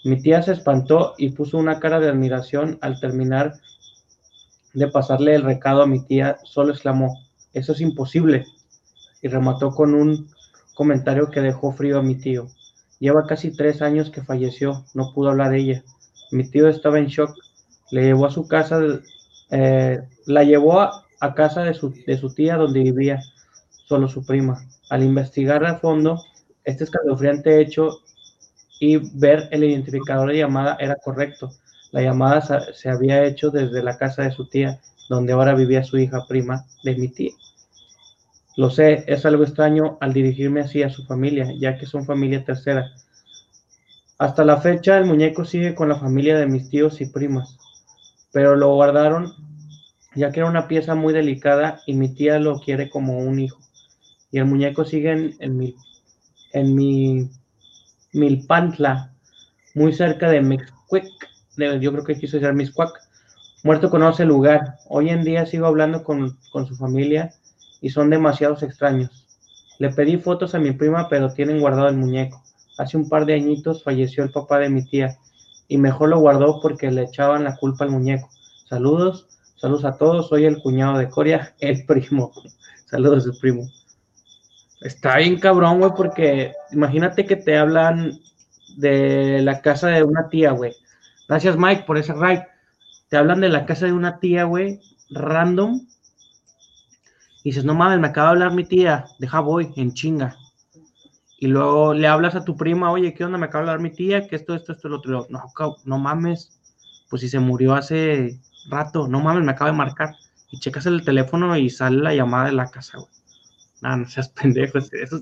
[0.05, 3.53] Mi tía se espantó y puso una cara de admiración al terminar
[4.73, 7.19] de pasarle el recado a mi tía, solo exclamó,
[7.53, 8.45] eso es imposible,
[9.21, 10.29] y remató con un
[10.73, 12.47] comentario que dejó frío a mi tío.
[12.99, 15.83] Lleva casi tres años que falleció, no pudo hablar ella.
[16.33, 17.35] Mi tío estaba en shock,
[17.91, 18.79] le llevó a su casa,
[19.51, 21.05] eh, la llevó a,
[21.35, 23.21] casa de su, de su tía donde vivía
[23.69, 24.65] solo su prima.
[24.89, 26.21] Al investigar a fondo
[26.63, 27.99] este escalofriante hecho
[28.79, 31.51] y ver el identificador de llamada era correcto.
[31.91, 34.79] La llamada se, se había hecho desde la casa de su tía,
[35.09, 37.31] donde ahora vivía su hija prima de mi tía.
[38.55, 42.43] Lo sé, es algo extraño al dirigirme así a su familia, ya que son familia
[42.43, 42.91] tercera.
[44.23, 47.57] Hasta la fecha el muñeco sigue con la familia de mis tíos y primas,
[48.31, 49.33] pero lo guardaron
[50.15, 53.59] ya que era una pieza muy delicada y mi tía lo quiere como un hijo.
[54.31, 55.75] Y el muñeco sigue en, mi,
[56.53, 57.31] en mi
[58.13, 59.11] Milpantla,
[59.75, 61.03] muy cerca de Mixquic,
[61.57, 62.93] yo creo que quiso decir Mixcuac.
[63.65, 64.77] Muerto conoce el lugar.
[64.87, 67.33] Hoy en día sigo hablando con, con su familia
[67.81, 69.27] y son demasiados extraños.
[69.79, 72.41] Le pedí fotos a mi prima, pero tienen guardado el muñeco.
[72.77, 75.17] Hace un par de añitos falleció el papá de mi tía
[75.67, 78.29] y mejor lo guardó porque le echaban la culpa al muñeco.
[78.67, 80.29] Saludos, saludos a todos.
[80.29, 82.31] Soy el cuñado de Coria, el primo.
[82.85, 83.67] Saludos, el primo.
[84.81, 88.19] Está bien cabrón, güey, porque imagínate que te hablan
[88.75, 90.73] de la casa de una tía, güey.
[91.27, 92.45] Gracias, Mike, por ese ride.
[93.07, 95.87] Te hablan de la casa de una tía, güey, random.
[97.43, 100.35] Y dices, no mames, me acaba de hablar mi tía, deja voy, en chinga.
[101.43, 103.37] Y luego le hablas a tu prima, oye, ¿qué onda?
[103.37, 105.27] Me acaba de hablar mi tía, que esto, esto, esto, lo otro.
[105.29, 105.51] No,
[105.83, 106.57] no mames,
[107.09, 108.39] pues si se murió hace
[108.69, 110.15] rato, no mames, me acaba de marcar.
[110.51, 113.09] Y checas el teléfono y sale la llamada de la casa, güey.
[113.81, 114.77] No, no seas pendejo.
[114.77, 115.21] Eso,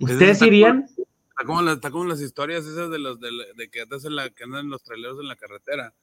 [0.00, 0.88] ¿Ustedes está irían?
[0.98, 4.16] Está como, la- está como las historias esas de los de, de que, andas en
[4.16, 5.94] la, que andan los traileros en la carretera,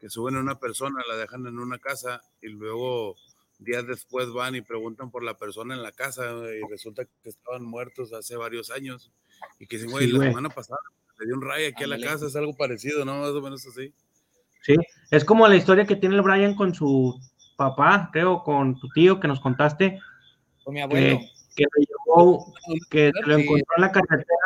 [0.00, 3.14] que suben a una persona, la dejan en una casa y luego
[3.58, 7.64] días después van y preguntan por la persona en la casa y resulta que estaban
[7.64, 9.10] muertos hace varios años
[9.58, 10.28] y que dicen, güey, Sí, la güey.
[10.30, 10.78] semana pasada
[11.18, 12.12] le dio un rayo aquí a la Ándale.
[12.12, 13.20] casa, es algo parecido, ¿no?
[13.20, 13.92] Más o menos así.
[14.62, 14.76] Sí,
[15.10, 17.18] es como la historia que tiene el Brian con su
[17.56, 19.98] papá, creo, con tu tío que nos contaste,
[20.62, 21.18] Con mi abuelo.
[21.18, 22.54] que, que lo llevó,
[22.90, 24.38] que se lo encontró en la carretera,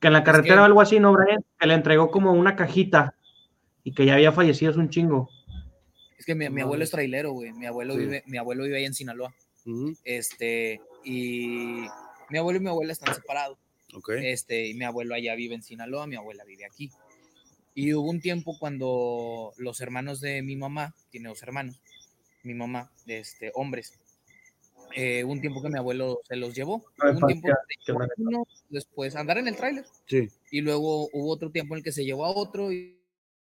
[0.00, 1.44] que en la Es carretera que- o algo así, ¿no, Brian?
[1.58, 3.14] Que le entregó como una cajita
[3.84, 5.28] y que ya había fallecido hace un chingo.
[6.18, 7.52] Es que mi, abuelo es trailero, güey.
[7.52, 8.00] Mi abuelo Sí.
[8.00, 9.34] vive, mi abuelo vive ahí en Sinaloa.
[10.04, 11.84] Este, y
[12.30, 13.58] mi abuelo y mi abuela están separados.
[13.94, 14.10] Ok.
[14.22, 16.90] Este, y mi abuelo allá vive en Sinaloa, mi abuela vive aquí.
[17.74, 21.80] Y hubo un tiempo cuando los hermanos de mi mamá, tiene dos hermanos,
[22.42, 23.92] mi mamá, este, hombres,
[24.96, 26.84] eh, hubo un tiempo que mi abuelo se los llevó.
[26.98, 29.56] No, un tiempo infancia, que se que llevó me- a uno, después andar en el
[29.56, 29.84] tráiler.
[30.06, 30.28] Sí.
[30.50, 32.98] Y luego hubo otro tiempo en el que se llevó a otro y,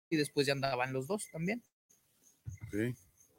[0.08, 1.62] y después ya andaban los dos también.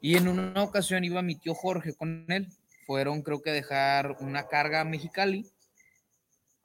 [0.00, 2.48] Y en una ocasión iba mi tío Jorge con él.
[2.86, 5.46] Fueron, creo que, dejar una carga a Mexicali.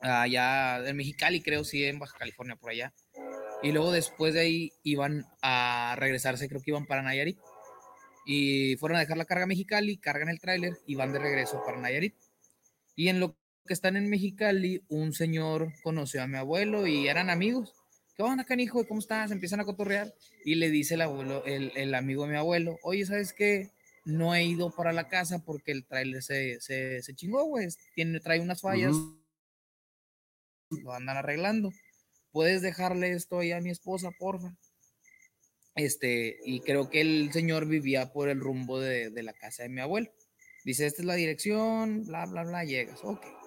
[0.02, 2.94] Allá en Mexicali, creo, sí, en Baja California, por allá.
[3.62, 7.38] Y luego después de ahí iban a regresarse, creo que iban para Nayarit.
[8.26, 11.62] Y fueron a dejar la carga a Mexicali, cargan el tráiler y van de regreso
[11.66, 12.16] para Nayarit.
[12.96, 17.30] Y en lo que están en Mexicali, un señor conoció a mi abuelo y eran
[17.30, 17.79] amigos.
[18.20, 18.86] ¿Qué onda, canijo?
[18.86, 19.32] ¿Cómo estás?
[19.32, 20.14] Empiezan a cotorrear.
[20.44, 23.72] Y le dice el, abuelo, el, el amigo de mi abuelo, oye, ¿sabes qué?
[24.04, 27.70] No he ido para la casa porque el tráiler se, se, se chingó, güey.
[27.96, 28.94] Tiene, trae unas fallas.
[30.70, 31.72] Lo andan arreglando.
[32.34, 34.54] ¿Puedes dejarle esto ahí a mi esposa, porfa?
[35.76, 39.70] Este, y creo que el señor vivía por el rumbo de, de la casa de
[39.70, 40.12] mi abuelo.
[40.66, 43.39] Dice, esta es la dirección, bla, bla, bla, llegas, ok.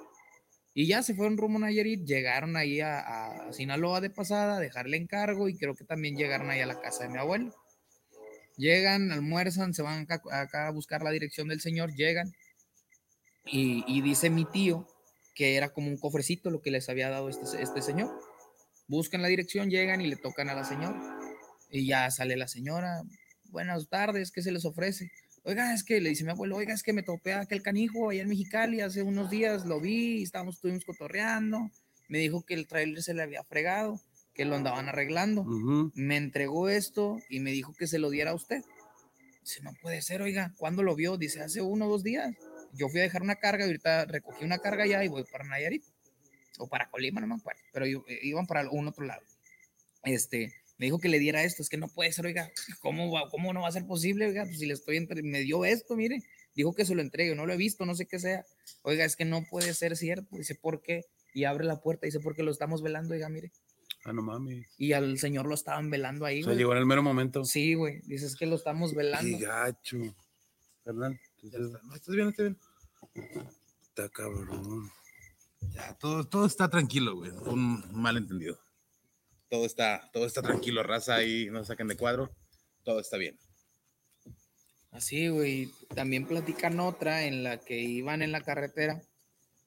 [0.75, 4.97] Y ya se fueron rumbo a Nayarit, llegaron ahí a, a Sinaloa de pasada, dejarle
[4.97, 7.55] encargo y creo que también llegaron ahí a la casa de mi abuelo.
[8.57, 12.33] Llegan, almuerzan, se van acá, acá a buscar la dirección del señor, llegan
[13.45, 14.87] y, y dice mi tío
[15.35, 18.11] que era como un cofrecito lo que les había dado este, este señor.
[18.87, 21.01] Buscan la dirección, llegan y le tocan a la señora.
[21.71, 23.03] Y ya sale la señora,
[23.45, 25.11] buenas tardes, ¿qué se les ofrece?
[25.45, 28.11] Oiga, es que le dice mi abuelo, oiga, es que me topé a aquel canijo
[28.11, 31.69] allá en Mexicali hace unos días, lo vi, estábamos, estuvimos cotorreando,
[32.09, 34.01] me dijo que el trailer se le había fregado,
[34.35, 35.45] que lo andaban arreglando,
[35.95, 38.63] me entregó esto y me dijo que se lo diera a usted.
[39.41, 41.17] Dice, no puede ser, oiga, ¿cuándo lo vio?
[41.17, 42.33] Dice, hace uno o dos días.
[42.75, 45.45] Yo fui a dejar una carga, y ahorita recogí una carga ya y voy para
[45.45, 45.83] Nayarit,
[46.59, 49.23] o para Colima, no me acuerdo, pero yo- eh, iban para un otro lado.
[50.05, 52.51] Este, me dijo que le diera esto, es que no puede ser, oiga,
[52.81, 54.45] ¿cómo, va, cómo no va a ser posible, oiga?
[54.45, 56.23] Pues si le estoy, entre- me dio esto, mire,
[56.55, 58.45] dijo que se lo entregue, no lo he visto, no sé qué sea.
[58.83, 61.05] Oiga, es que no puede ser cierto, dice, ¿por qué?
[61.35, 63.53] Y abre la puerta, dice, porque lo estamos velando, oiga, mire.
[64.05, 64.67] Ah, no mames.
[64.79, 67.45] Y al señor lo estaban velando ahí, O sea, llegó en el mero momento.
[67.45, 69.39] Sí, güey, dice, es que lo estamos velando.
[69.39, 69.97] Qué gacho.
[70.85, 71.15] No,
[71.95, 72.59] estás bien, estás bien.
[73.83, 74.91] Está cabrón.
[75.73, 77.31] Ya, todo, todo está tranquilo, güey.
[77.31, 78.59] Un malentendido.
[79.53, 82.35] Todo está, todo está tranquilo, raza ahí, no saquen de cuadro.
[82.85, 83.39] Todo está bien.
[84.91, 85.69] Así, güey.
[85.95, 89.03] También platican otra en la que iban en la carretera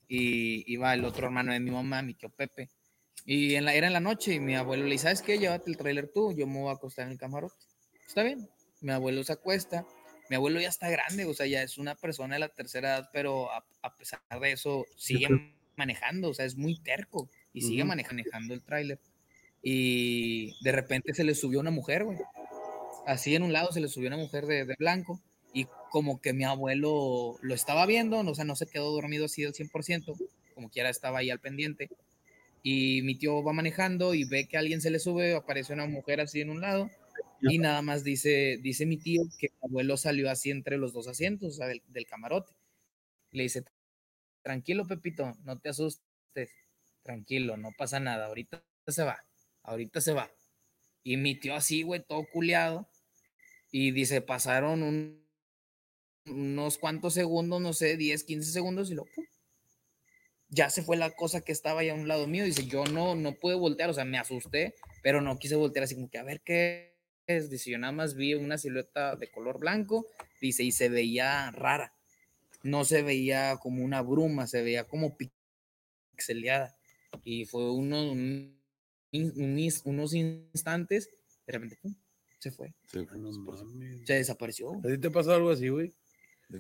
[0.08, 2.72] y iba el otro hermano de mi mamá, mi tío Pepe.
[3.26, 5.38] Y en la, era en la noche y mi abuelo le dice, ¿sabes qué?
[5.38, 7.64] Llévate el trailer tú, yo me voy a acostar en el camarote.
[8.08, 8.50] Está bien.
[8.82, 9.86] Mi abuelo se acuesta.
[10.32, 13.10] Mi abuelo ya está grande, o sea, ya es una persona de la tercera edad,
[13.14, 15.28] pero a, a pesar de eso sigue
[15.76, 19.00] manejando, o sea, es muy terco y sigue manejando el tráiler.
[19.68, 22.20] Y de repente se le subió una mujer, güey.
[23.08, 25.20] Así en un lado se le subió una mujer de, de blanco
[25.54, 29.26] y como que mi abuelo lo estaba viendo, no, o sea, no se quedó dormido
[29.26, 30.14] así del 100%,
[30.54, 31.90] como quiera estaba ahí al pendiente.
[32.62, 36.22] Y mi tío va manejando y ve que alguien se le sube, aparece una mujer
[36.22, 36.92] así en un lado
[37.42, 41.08] y nada más dice, dice mi tío que mi abuelo salió así entre los dos
[41.08, 42.54] asientos, o sea, del, del camarote.
[43.32, 43.64] Le dice,
[44.44, 46.52] tranquilo Pepito, no te asustes,
[47.04, 49.20] tranquilo, no pasa nada, ahorita se va,
[49.66, 50.32] ahorita se va.
[51.04, 52.90] Y mi tío así, güey, todo culeado.
[53.72, 55.26] Y dice, pasaron un-
[56.28, 59.06] unos cuantos segundos, no sé, 10, 15 segundos y lo
[60.50, 62.46] ya se fue la cosa que estaba ahí a un lado mío.
[62.46, 65.96] Dice, yo no, no pude voltear, o sea, me asusté, pero no quise voltear así
[65.96, 66.96] como que a ver qué
[67.28, 67.50] es.
[67.50, 70.08] Dice, yo nada más vi una silueta de color blanco,
[70.40, 71.94] dice, y se veía rara.
[72.64, 75.18] No se veía como una bruma, se veía como
[76.16, 76.78] pixeleada.
[77.24, 78.56] Y fue uno, un-
[79.24, 81.10] un- unos instantes,
[81.48, 81.96] de repente, pum,
[82.40, 82.74] se fue.
[82.92, 84.06] Sí, no mames.
[84.06, 84.74] Se desapareció.
[84.74, 85.94] ¿A ti te pasó algo así, güey?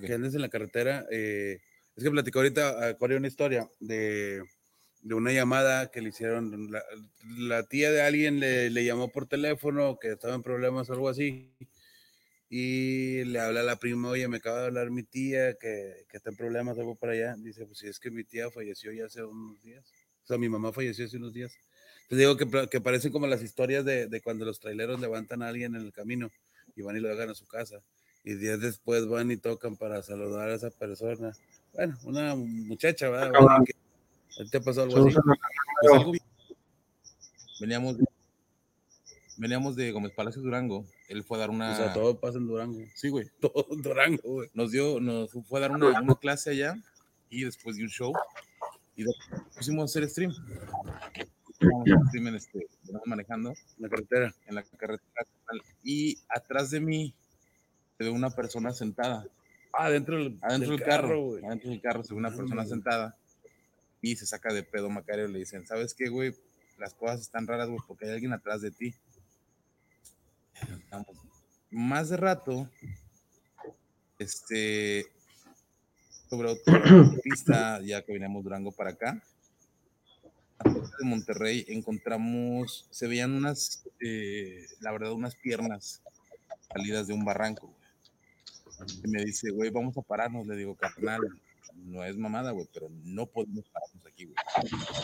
[0.05, 1.05] Que andes en la carretera.
[1.11, 1.59] eh,
[1.95, 4.43] es que platicó ahorita a Corea una historia de,
[5.01, 6.71] de una llamada que le hicieron.
[6.71, 6.83] La,
[7.37, 11.07] la tía de alguien le, le llamó por teléfono que estaba en problemas o algo
[11.09, 11.53] así.
[12.49, 16.17] Y le habla a la prima, oye, me acaba de hablar mi tía que, que
[16.17, 17.35] está en problemas, algo para allá.
[17.37, 19.83] Dice, pues si es que mi tía falleció ya hace unos días.
[20.23, 21.53] O sea, mi mamá falleció hace unos días.
[22.09, 25.47] Te digo que, que parecen como las historias de, de cuando los traileros levantan a
[25.47, 26.29] alguien en el camino
[26.75, 27.81] y van y lo dejan a su casa.
[28.23, 31.31] Y días después van y tocan para saludar a esa persona.
[31.73, 33.31] Bueno, una muchacha, ¿verdad?
[34.51, 35.15] ¿Te pasó algo así?
[35.81, 36.11] Pues algo-
[37.59, 37.95] Veníamos
[39.37, 40.85] veníamos de Gómez Palacio Durango.
[41.07, 41.71] Él fue a dar una.
[41.73, 42.79] O sea, todo pasa en Durango.
[42.95, 43.27] Sí, güey.
[43.39, 44.49] Todo en Durango, güey.
[44.53, 46.75] Nos dio, nos fue a dar una, una clase allá
[47.29, 48.13] y después de un show
[48.95, 49.13] y de-
[49.55, 50.33] pusimos a hacer stream.
[51.59, 52.67] En en este,
[53.05, 54.33] manejando La carretera.
[54.45, 55.01] en la carretera
[55.83, 57.13] y atrás de mí
[57.97, 59.25] se ve una persona sentada
[59.77, 61.45] Ah, dentro del, adentro del, carro, güey.
[61.45, 62.67] adentro del carro se ve una persona güey.
[62.69, 63.17] sentada
[64.01, 66.33] y se saca de pedo Macario le dicen sabes qué güey
[66.77, 68.93] las cosas están raras güey porque hay alguien atrás de ti
[70.61, 71.07] Estamos-
[71.71, 72.69] más de rato
[74.19, 75.05] este
[76.29, 76.81] sobre otra
[77.23, 79.21] pista ya que veníamos Durango para acá
[80.63, 86.01] de Monterrey encontramos se veían unas eh, la verdad unas piernas
[86.73, 87.85] salidas de un barranco güey.
[89.03, 90.45] Y me dice, güey, vamos a pararnos.
[90.47, 91.21] Le digo, carnal,
[91.75, 94.35] no es mamada, güey, pero no podemos pararnos aquí, güey.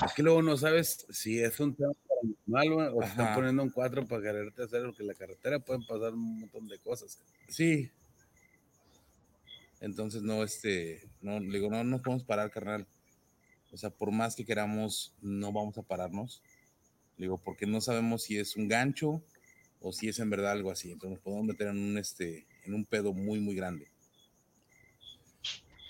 [0.05, 3.35] Es que luego no sabes si es un tema paranormal güey, o te están Ajá.
[3.35, 6.79] poniendo un cuatro para quererte hacer porque en la carretera pueden pasar un montón de
[6.79, 7.19] cosas.
[7.47, 7.89] Sí.
[9.79, 12.85] Entonces, no, este, no, le digo, no nos podemos parar, carnal.
[13.71, 16.41] O sea, por más que queramos, no vamos a pararnos.
[17.17, 19.23] Le digo, porque no sabemos si es un gancho
[19.79, 20.91] o si es en verdad algo así.
[20.91, 23.87] Entonces nos podemos meter en un, este, en un pedo muy, muy grande.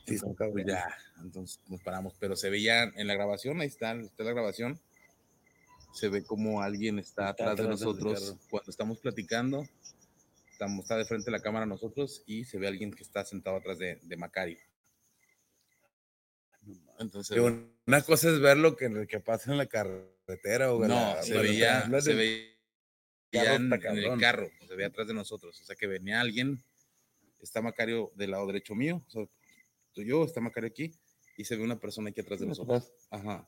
[0.05, 2.13] Sí, pues ya, entonces nos paramos.
[2.19, 4.79] Pero se veía en la grabación, ahí está, está la grabación.
[5.93, 9.65] Se ve como alguien está, Está atrás de nosotros cuando estamos platicando.
[10.51, 13.57] Estamos, está de frente a la cámara nosotros y se ve alguien que está sentado
[13.57, 14.59] atrás de, de Macario.
[17.01, 17.35] Entonces,
[17.87, 21.33] una cosa es ver lo que, que pasa en la carretera o no, la- se
[21.37, 25.59] veía, hablas se veía en, en el carro, se veía atrás de nosotros.
[25.59, 26.63] O sea que venía alguien,
[27.41, 29.25] está Macario del lado derecho mío, o sea,
[29.93, 30.91] tú y yo, está Macario aquí,
[31.37, 32.91] y se ve una persona aquí atrás de nosotros.
[33.09, 33.47] Ajá.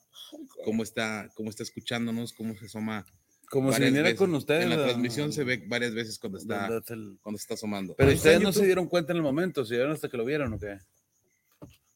[0.65, 3.05] Cómo está, cómo está escuchándonos, cómo se asoma.
[3.49, 4.17] Como si viniera veces.
[4.17, 4.63] con ustedes.
[4.63, 7.93] En la a- transmisión se ve varias veces cuando está, el- cuando está asomando.
[7.95, 10.53] Pero ustedes no se dieron cuenta en el momento, se dieron hasta que lo vieron
[10.53, 10.80] o qué?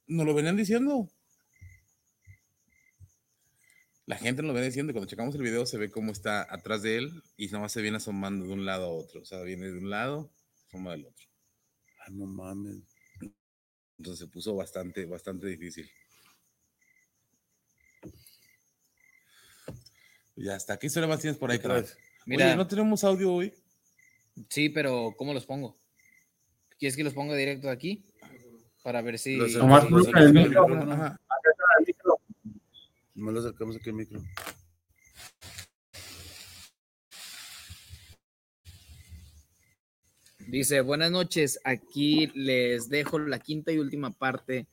[0.05, 1.09] Nos lo venían diciendo.
[4.07, 4.93] La gente nos lo viene diciendo.
[4.93, 7.97] Cuando checamos el video, se ve cómo está atrás de él y nomás se viene
[7.97, 9.21] asomando de un lado a otro.
[9.21, 10.31] O sea, viene de un lado,
[10.67, 11.25] asoma del otro.
[11.99, 12.84] Ah, no mames.
[13.97, 15.89] Entonces se puso bastante, bastante difícil.
[20.38, 20.77] Ya está.
[20.77, 21.97] ¿Qué historia más tienes por ahí, Otra vez.
[22.25, 23.53] Mira, Oye, ¿no tenemos audio hoy?
[24.49, 25.77] sí, pero ¿cómo los pongo?
[26.79, 28.05] ¿Quieres que los ponga directo aquí?
[28.84, 29.35] Para ver si.
[29.35, 30.75] Los Nomás acercamos coloca al el micrófono.
[30.75, 30.93] micrófono.
[30.93, 31.19] Ajá.
[33.18, 34.22] No lo acercamos aquí al micro.
[40.48, 44.68] Dice, buenas noches, aquí les dejo la quinta y última parte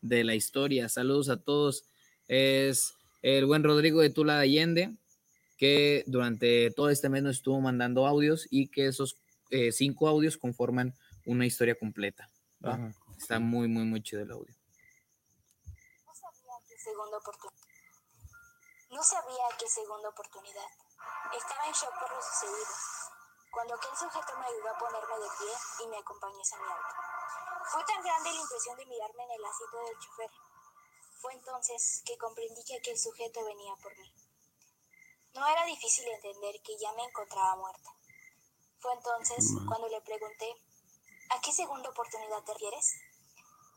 [0.00, 0.88] de la historia.
[0.88, 1.84] Saludos a todos.
[2.28, 4.94] Es el buen Rodrigo de Tula de Allende,
[5.58, 10.38] que durante todo este mes nos estuvo mandando audios y que esos eh, cinco audios
[10.38, 10.94] conforman
[11.26, 12.30] una historia completa.
[13.18, 14.54] Está muy, muy, muy chido el audio.
[16.06, 17.59] No sabía qué segunda oportunidad.
[18.90, 20.66] No sabía qué segunda oportunidad.
[21.32, 22.66] Estaba en shock por lo sucedido.
[23.52, 25.52] Cuando aquel sujeto me ayudó a ponerme de pie
[25.84, 26.94] y me acompañó hacia mi auto.
[27.70, 30.30] Fue tan grande la impresión de mirarme en el asiento del chofer.
[31.20, 34.12] Fue entonces que comprendí que aquel sujeto venía por mí.
[35.34, 37.94] No era difícil entender que ya me encontraba muerta.
[38.80, 40.52] Fue entonces cuando le pregunté,
[41.30, 42.94] ¿a qué segunda oportunidad te refieres?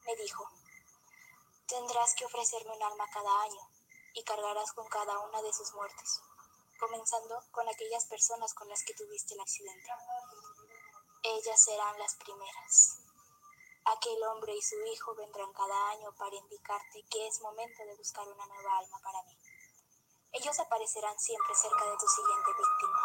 [0.07, 0.49] Me dijo,
[1.68, 3.72] Tendrás que ofrecerme un alma cada año
[4.14, 6.22] y cargarás con cada una de sus muertes,
[6.80, 9.90] comenzando con aquellas personas con las que tuviste el accidente.
[11.23, 12.99] Ellas serán las primeras.
[13.85, 18.27] Aquel hombre y su hijo vendrán cada año para indicarte que es momento de buscar
[18.27, 19.38] una nueva alma para mí.
[20.31, 22.99] Ellos aparecerán siempre cerca de tu siguiente víctima.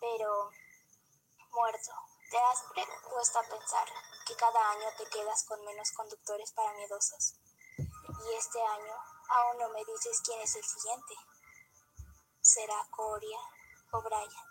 [0.00, 0.50] Pero,
[1.50, 1.92] muerto,
[2.30, 2.64] ¿te has
[3.08, 3.88] puesto a pensar
[4.26, 7.34] que cada año te quedas con menos conductores para miedosos?
[8.24, 8.94] Y este año
[9.28, 11.14] aún no me dices quién es el siguiente.
[12.40, 13.38] ¿Será Coria
[13.92, 14.46] o Brian?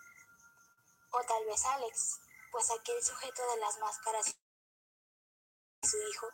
[1.12, 2.20] O tal vez Alex,
[2.52, 6.28] pues aquel sujeto de las máscaras y su hijo,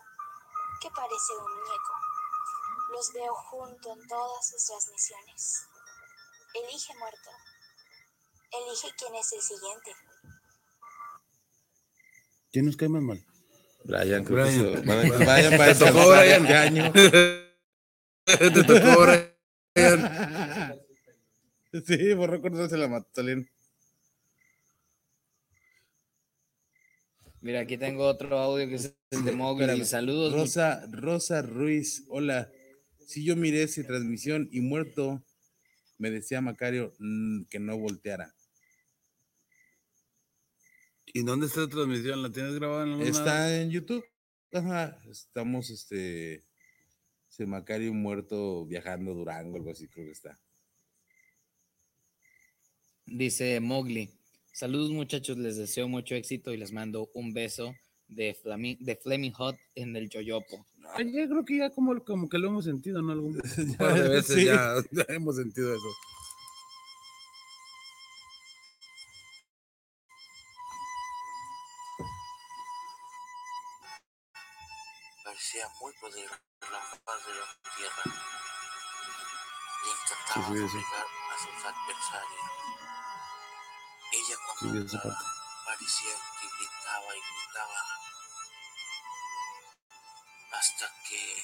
[0.81, 1.93] que parece un muñeco.
[2.91, 5.67] Los veo junto en todas sus transmisiones.
[6.53, 7.29] Elige muerto.
[8.51, 9.95] Elige quién es el siguiente.
[12.51, 13.36] ¿Quién nos cae más mal?
[13.87, 14.75] Brian, creo que Brian.
[14.75, 16.45] eso- Brian, Brian parece Te tocó, que Brian.
[16.47, 16.91] año.
[16.93, 20.79] Te tocó, Brian.
[21.85, 23.49] Sí, por recordarse la Matsalén.
[27.41, 29.63] Mira, aquí tengo otro audio que es el de Mowgli.
[29.63, 29.85] Espérame.
[29.85, 30.33] Saludos.
[30.33, 32.51] Rosa, Rosa Ruiz, hola.
[33.05, 35.23] Sí, yo miré esa transmisión y muerto
[35.97, 38.33] me decía Macario mm, que no volteara.
[41.13, 42.21] ¿Y dónde está la transmisión?
[42.21, 43.17] ¿La tienes grabada en algún lado?
[43.19, 44.03] Está en YouTube.
[44.53, 46.43] Ajá, estamos, este,
[47.29, 50.39] ese Macario muerto viajando a Durango, algo así creo que está.
[53.05, 54.09] Dice Mowgli.
[54.53, 57.73] Saludos muchachos, les deseo mucho éxito y les mando un beso
[58.07, 60.65] de, Flami- de Flaming Hot en el Yoyopo.
[60.95, 63.11] Ay, yo creo que ya como, como que lo hemos sentido, ¿no?
[63.11, 64.45] Algún Un par de veces Sí.
[64.45, 64.73] ya
[65.09, 65.87] hemos sentido eso.
[77.77, 78.03] Tierra.
[79.83, 80.77] Le Sí, encantaba sí, sí.
[80.77, 82.51] a sus adversarios.
[84.13, 85.25] Ella Sí, cuando parte.
[85.65, 87.79] parecía que gritaba y gritaba
[90.51, 91.43] hasta que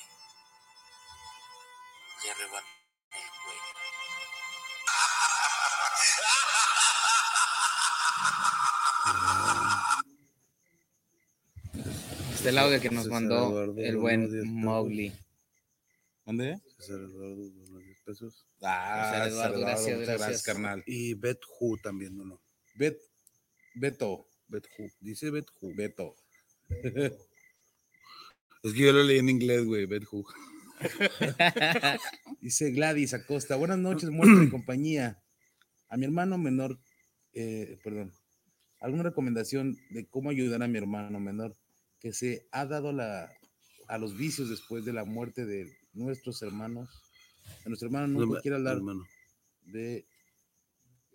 [2.24, 2.68] le rebanó
[3.12, 3.74] el cuello.
[12.34, 14.48] Este el audio que nos mandó el buen 10 pesos.
[14.48, 15.14] Mowgli.
[16.26, 16.62] ¿Dónde?
[16.78, 18.48] César Eduardo, unos 10 pesos.
[18.62, 20.44] Ah, César Eduardo, Eduardo, gracias, muchas gracias.
[20.44, 20.84] carnal.
[20.86, 22.24] Y Bet Hu también, ¿no?
[22.24, 22.42] no.
[22.76, 22.98] Bet,
[23.76, 24.90] Beto, Bet Hu.
[25.00, 25.74] Dice Bet Hu.
[25.76, 26.16] Beto.
[28.64, 29.86] Es que yo lo leí en inglés, güey.
[29.86, 30.26] Bet Hu.
[32.42, 35.22] Dice Gladys Acosta, buenas noches, muerte y compañía.
[35.90, 36.80] A mi hermano menor,
[37.34, 38.14] eh, perdón,
[38.80, 41.56] ¿alguna recomendación de cómo ayudar a mi hermano menor
[42.00, 43.32] que se ha dado la,
[43.88, 46.90] a los vicios después de la muerte de nuestros hermanos?
[47.64, 49.06] De nuestro hermano nunca quiere hablar hermano.
[49.66, 50.06] de,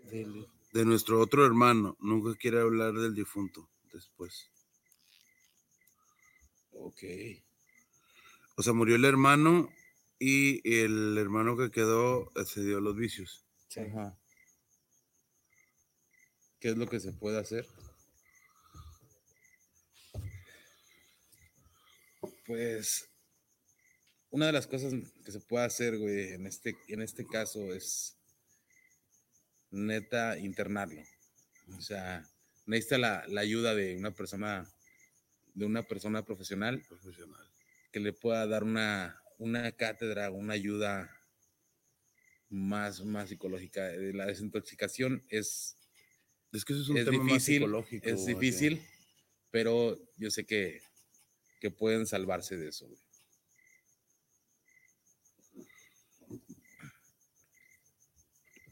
[0.04, 1.96] del- De nuestro otro hermano.
[2.00, 4.50] Nunca quiere hablar del difunto después.
[6.72, 7.02] Ok.
[8.56, 9.70] O sea, murió el hermano
[10.18, 13.44] y el hermano que quedó se dio los vicios.
[13.76, 14.18] Ajá.
[16.60, 17.66] ¿Qué es lo que se puede hacer?
[22.46, 23.08] Pues
[24.30, 24.92] una de las cosas
[25.24, 28.16] que se puede hacer, güey, en este, en este caso es
[29.70, 31.02] neta internarlo.
[31.76, 32.26] O sea,
[32.66, 34.66] necesita la, la ayuda de una persona,
[35.54, 37.40] de una persona profesional, Profesional.
[37.92, 41.10] que le pueda dar una, una cátedra, una ayuda
[42.48, 43.92] más, más psicológica.
[43.92, 45.76] Eh, La desintoxicación es,
[46.52, 48.08] Es que eso es un es tema más difícil, psicológico.
[48.08, 48.82] es difícil,
[49.50, 50.80] pero yo sé que,
[51.60, 52.86] que pueden salvarse de eso.
[52.86, 52.98] güey.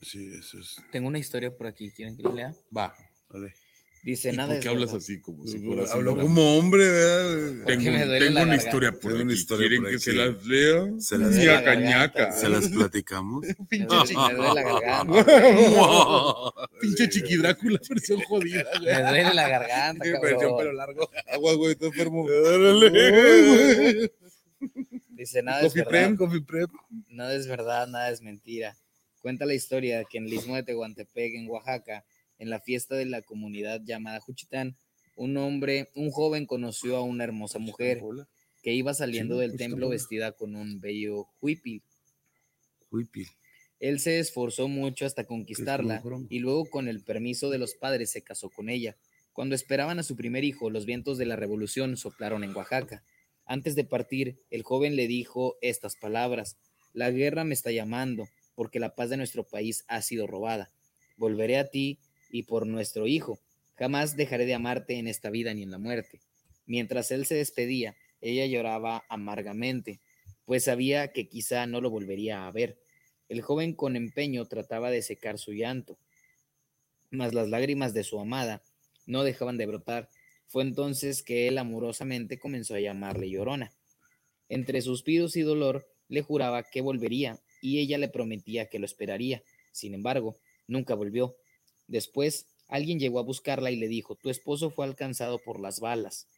[0.09, 0.77] Sí, eso es.
[0.93, 2.55] Tengo una historia por aquí, ¿quieren que la lea?
[2.77, 2.95] Va.
[3.28, 3.55] Vale.
[4.05, 4.99] Dice, ¿Y nada por qué hablas verdad.
[4.99, 6.23] así como si fueras un Hablo drama?
[6.28, 7.55] como hombre, ¿verdad?
[7.65, 9.33] Porque Tengo, me duele tengo la una historia por Tengo una aquí.
[9.41, 10.85] historia ¿Quieren por que se las lea?
[11.01, 12.33] Se las- Me duele la Ñaca, garganta, ñaca.
[12.33, 13.47] Se las platicamos.
[13.70, 15.27] Me duele- me duele la garganta.
[16.81, 18.95] Pinche chiqui Drácula, versión jodida, güey.
[18.95, 21.11] Me duele la garganta, Versión pelo largo.
[21.33, 22.27] Agua, güey, estoy enfermo.
[25.09, 25.91] Dice, nada es Coffee verdad.
[26.09, 26.70] prep, coffee prep.
[27.09, 28.77] Nada es verdad, nada es mentira.
[29.27, 32.05] Cuenta la historia que en el istmo de Tehuantepec, en Oaxaca,
[32.39, 34.77] en la fiesta de la comunidad llamada Juchitán,
[35.16, 38.01] un hombre, un joven conoció a una hermosa mujer
[38.62, 41.82] que iba saliendo del templo vestida con un bello huipil.
[42.93, 43.27] Huipil.
[43.81, 46.28] Él se esforzó mucho hasta conquistarla jorongo.
[46.31, 48.97] y luego con el permiso de los padres se casó con ella.
[49.32, 53.03] Cuando esperaban a su primer hijo, los vientos de la revolución soplaron en Oaxaca.
[53.44, 56.59] Antes de partir, el joven le dijo estas palabras,
[56.93, 60.73] la guerra me está llamando porque la paz de nuestro país ha sido robada.
[61.16, 62.01] Volveré a ti
[62.31, 63.39] y por nuestro hijo.
[63.77, 66.20] Jamás dejaré de amarte en esta vida ni en la muerte.
[66.66, 70.01] Mientras él se despedía, ella lloraba amargamente,
[70.45, 72.78] pues sabía que quizá no lo volvería a ver.
[73.28, 75.99] El joven con empeño trataba de secar su llanto,
[77.11, 78.62] mas las lágrimas de su amada
[79.05, 80.09] no dejaban de brotar.
[80.47, 83.73] Fue entonces que él amorosamente comenzó a llamarle llorona.
[84.49, 89.43] Entre suspiros y dolor le juraba que volvería y ella le prometía que lo esperaría.
[89.73, 90.37] Sin embargo,
[90.69, 91.35] nunca volvió.
[91.89, 96.29] Después, alguien llegó a buscarla y le dijo, tu esposo fue alcanzado por las balas.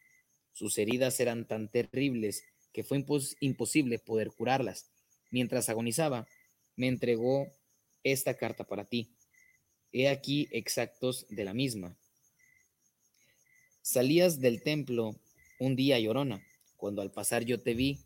[0.55, 4.87] Sus heridas eran tan terribles que fue impos- imposible poder curarlas.
[5.31, 6.27] Mientras agonizaba,
[6.77, 7.53] me entregó
[8.05, 9.11] esta carta para ti.
[9.93, 11.95] He aquí exactos de la misma.
[13.83, 15.15] Salías del templo
[15.61, 16.43] un día, llorona,
[16.79, 17.99] cuando al pasar yo te vi,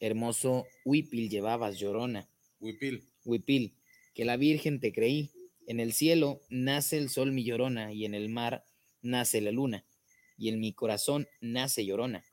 [0.00, 2.30] hermoso huipil llevabas, llorona.
[2.60, 3.04] Huipil.
[3.24, 3.74] Huipil,
[4.14, 5.30] que la Virgen te creí.
[5.66, 8.64] En el cielo nace el sol mi llorona, y en el mar
[9.02, 9.84] nace la luna,
[10.38, 12.24] y en mi corazón nace llorona.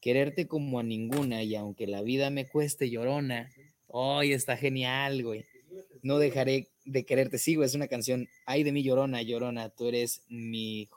[0.00, 3.50] Quererte como a ninguna, y aunque la vida me cueste llorona,
[3.86, 5.44] hoy está genial, güey.
[6.02, 8.28] No dejaré de quererte, sigo, es una canción.
[8.44, 10.88] Ay de mi llorona, llorona, tú eres mi.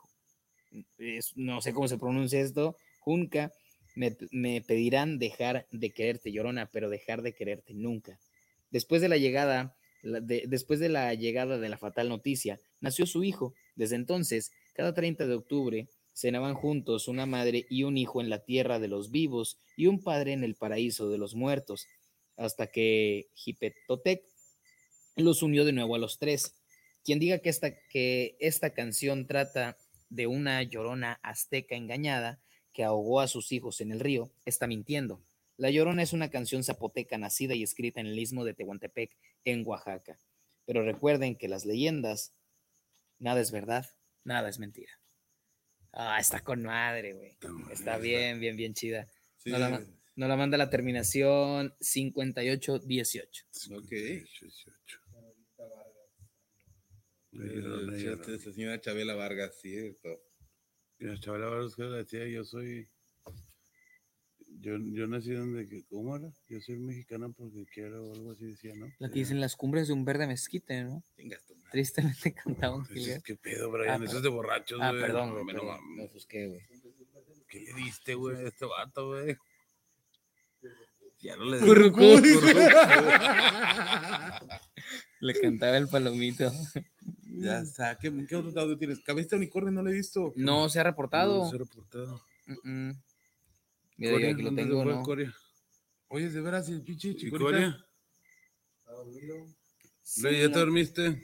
[0.98, 2.76] es- no sé cómo se pronuncia esto.
[3.00, 3.52] Junca,
[3.96, 8.20] me, me pedirán dejar de quererte, llorona, pero dejar de quererte nunca.
[8.72, 13.24] Después de la llegada, de- después de la llegada de la fatal noticia, nació su
[13.24, 13.54] hijo.
[13.76, 18.44] Desde entonces, cada 30 de octubre, cenaban juntos una madre y un hijo en la
[18.44, 21.88] tierra de los vivos y un padre en el paraíso de los muertos,
[22.36, 24.24] hasta que Hipetotec
[25.16, 26.56] los unió de nuevo a los tres.
[27.04, 29.78] Quien diga que esta, que esta canción trata
[30.10, 32.42] de una llorona azteca engañada
[32.74, 35.22] que ahogó a sus hijos en el río, está mintiendo.
[35.60, 39.64] La Llorona es una canción zapoteca nacida y escrita en el istmo de Tehuantepec, en
[39.68, 40.18] Oaxaca.
[40.66, 42.34] Pero recuerden que las leyendas,
[43.18, 43.86] nada es verdad,
[44.24, 44.92] nada es mentira.
[45.92, 47.38] Ah, está con madre, güey.
[47.72, 49.12] Está bien, bien, bien chida.
[49.38, 49.50] Sí.
[49.50, 49.84] Nos, la, ma-
[50.16, 53.46] nos la manda la terminación 5818.
[53.76, 53.92] Ok.
[57.32, 58.28] Llorona, Eh, llorona.
[58.28, 60.22] La señora Chabela Vargas, cierto.
[61.00, 62.90] Y la chavala Vargas que decía, yo soy,
[64.62, 66.30] yo, yo nací donde, que- ¿cómo era?
[66.48, 68.88] Yo soy mexicana porque quiero, o algo así decía, ¿no?
[69.00, 71.04] La que dicen las cumbres de un verde mezquite, ¿no?
[71.72, 72.86] Tristemente cantaba un.
[72.88, 74.02] ¿Qué pedo, Brian?
[74.02, 75.02] Ah, Eso es de borrachos, Ah, güey.
[75.02, 75.46] perdón, güey.
[75.46, 75.96] No perdón.
[75.96, 76.62] Me ofusqué, güey.
[77.48, 79.36] ¿Qué le diste, güey, a este vato, güey?
[81.22, 82.00] Ya no le currucú.
[85.22, 86.50] Le cantaba el palomito.
[87.26, 87.98] Ya está.
[87.98, 89.00] ¿Qué, qué otro audio tienes?
[89.02, 90.32] Cabeza de unicornio no lo he visto.
[90.38, 91.44] No se ha reportado.
[91.44, 92.22] No se ha reportado.
[92.64, 93.02] Mm, mm.
[94.00, 95.04] Mira, yo Corea, aquí lo ¿dónde se tengo, ¿no?
[95.04, 95.34] Corea?
[96.08, 97.50] Oye, de veras, el pinche ¿Y chicorita.
[97.50, 97.86] Corea?
[100.22, 101.22] Luis, ¿Ya te dormiste?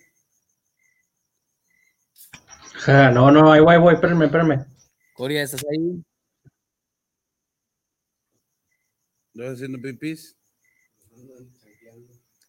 [2.86, 4.66] Ja, no, no, ahí voy, voy, espérame, espérame.
[5.14, 6.04] Coria, ¿estás ahí?
[9.34, 10.38] ¿Estás haciendo pipis?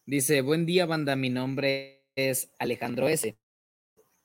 [0.05, 1.15] Dice, buen día, banda.
[1.15, 3.37] Mi nombre es Alejandro S.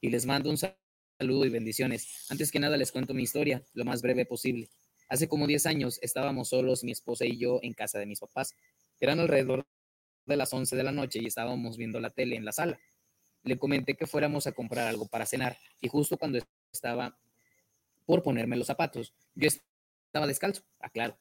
[0.01, 0.77] Y les mando un sal-
[1.17, 2.27] saludo y bendiciones.
[2.29, 4.69] Antes que nada, les cuento mi historia, lo más breve posible.
[5.13, 8.55] Hace como 10 años estábamos solos, mi esposa y yo, en casa de mis papás.
[8.99, 9.67] Eran alrededor
[10.25, 12.81] de las 11 de la noche y estábamos viendo la tele en la sala.
[13.43, 16.39] Le comenté que fuéramos a comprar algo para cenar y justo cuando
[16.73, 17.19] estaba
[18.07, 21.19] por ponerme los zapatos, yo estaba descalzo, aclaro.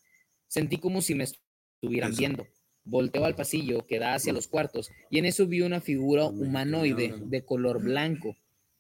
[0.48, 2.48] Sentí como si me estuvieran viendo.
[2.86, 7.14] Volteo al pasillo que da hacia los cuartos y en eso vi una figura humanoide
[7.26, 8.38] de color blanco,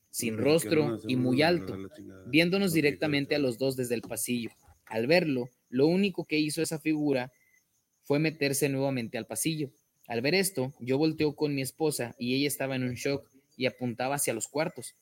[0.10, 1.78] sin rostro y muy alto,
[2.28, 4.52] viéndonos directamente a los dos desde el pasillo.
[4.92, 7.32] Al verlo, lo único que hizo esa figura
[8.04, 9.72] fue meterse nuevamente al pasillo.
[10.06, 13.68] Al ver esto, yo volteo con mi esposa y ella estaba en un shock y
[13.68, 14.96] apuntaba hacia los cuartos.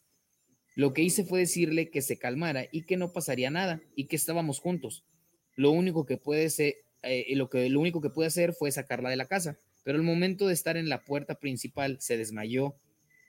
[0.75, 4.15] Lo que hice fue decirle que se calmara y que no pasaría nada y que
[4.15, 5.05] estábamos juntos.
[5.55, 9.15] Lo único que puede ser, eh, lo que único que pude hacer fue sacarla de
[9.15, 12.75] la casa, pero al momento de estar en la puerta principal se desmayó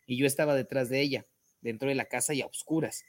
[0.07, 1.25] y yo estaba detrás de ella,
[1.63, 3.03] dentro de la casa y a oscuras.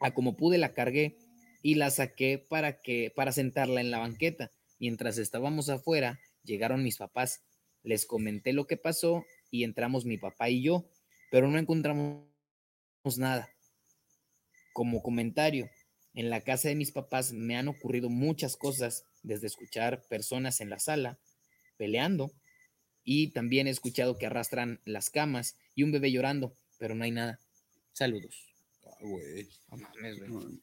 [0.00, 1.18] A como pude la cargué
[1.62, 4.52] y la saqué para que para sentarla en la banqueta.
[4.78, 7.44] Mientras estábamos afuera, llegaron mis papás.
[7.84, 10.88] Les comenté lo que pasó y entramos mi papá y yo,
[11.30, 12.26] pero no encontramos
[13.16, 13.48] nada.
[14.72, 15.70] Como comentario,
[16.14, 20.70] en la casa de mis papás me han ocurrido muchas cosas, desde escuchar personas en
[20.70, 21.18] la sala
[21.76, 22.32] peleando
[23.04, 27.10] y también he escuchado que arrastran las camas y un bebé llorando, pero no hay
[27.10, 27.40] nada.
[27.92, 28.46] Saludos.
[28.84, 29.48] Ah, güey.
[29.68, 30.60] Mames, güey.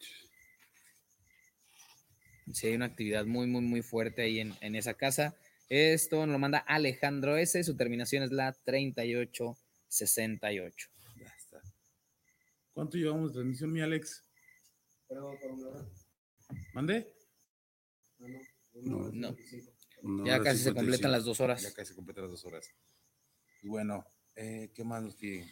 [2.53, 5.35] Sí, hay una actividad muy, muy, muy fuerte ahí en, en esa casa.
[5.69, 7.63] Esto nos lo manda Alejandro S.
[7.63, 10.89] Su terminación es la 3868.
[11.17, 11.61] Ya está.
[12.73, 14.26] ¿Cuánto llevamos de transmisión, mi Alex?
[16.73, 17.13] ¿Mande?
[18.73, 19.11] No.
[19.11, 19.35] No.
[20.01, 20.76] Una Ya casi se 55.
[20.76, 21.61] completan las dos horas.
[21.61, 22.73] Ya casi completan las dos horas.
[23.61, 24.03] Y bueno,
[24.35, 25.47] eh, ¿qué más nos tiene?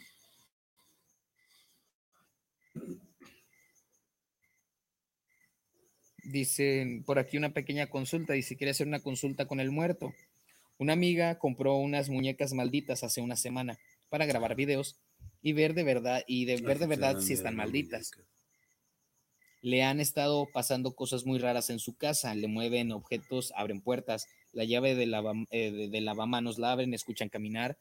[6.28, 8.34] Dice por aquí una pequeña consulta.
[8.34, 10.12] Dice, quiere hacer una consulta con el muerto.
[10.76, 13.78] Una amiga compró unas muñecas malditas hace una semana
[14.10, 14.96] para grabar videos
[15.40, 18.10] y ver de verdad y de ver de verdad si están malditas.
[19.62, 22.34] Le han estado pasando cosas muy raras en su casa.
[22.34, 24.28] Le mueven objetos, abren puertas.
[24.52, 27.78] La llave de, lava, eh, de, de lavamanos la abren, escuchan caminar.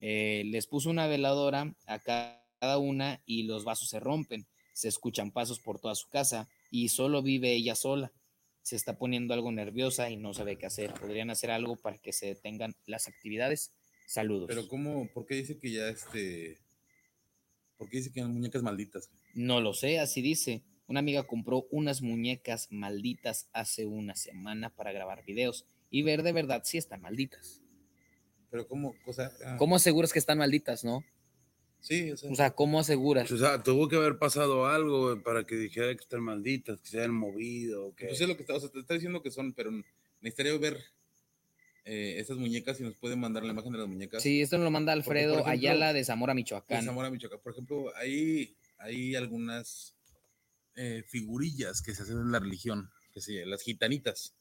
[0.00, 4.46] Eh, les puso una veladora a cada una y los vasos se rompen.
[4.74, 8.12] Se escuchan pasos por toda su casa y solo vive ella sola.
[8.62, 10.92] Se está poniendo algo nerviosa y no sabe qué hacer.
[10.94, 13.72] ¿Podrían hacer algo para que se detengan las actividades?
[14.06, 14.46] Saludos.
[14.48, 15.08] Pero ¿cómo?
[15.12, 16.58] ¿Por qué dice que ya este...
[17.76, 19.10] ¿Por qué dice que las muñecas malditas?
[19.34, 20.62] No lo sé, así dice.
[20.86, 26.32] Una amiga compró unas muñecas malditas hace una semana para grabar videos y ver de
[26.32, 27.62] verdad si están malditas.
[28.50, 31.04] Pero cómo, o sea, ah, ¿Cómo aseguras que están malditas, no?
[31.80, 33.30] Sí, o sea, O sea, ¿cómo aseguras?
[33.30, 36.88] O sea, tuvo que haber pasado algo güey, para que dijera que están malditas, que
[36.88, 37.94] se hayan movido.
[37.94, 38.06] Que...
[38.06, 39.70] Pues es lo que está, o sea, te está diciendo que son, pero
[40.20, 40.76] necesitaría ver
[41.84, 44.22] eh, estas muñecas y nos pueden mandar la imagen de las muñecas.
[44.22, 46.84] Sí, esto nos lo manda Porque, Alfredo ejemplo, Ayala de Zamora, de Michoacán.
[46.84, 47.40] Zamora, Michoacán.
[47.42, 49.96] Por ejemplo, hay, hay algunas
[50.74, 54.34] eh, figurillas que se hacen en la religión, que se las gitanitas,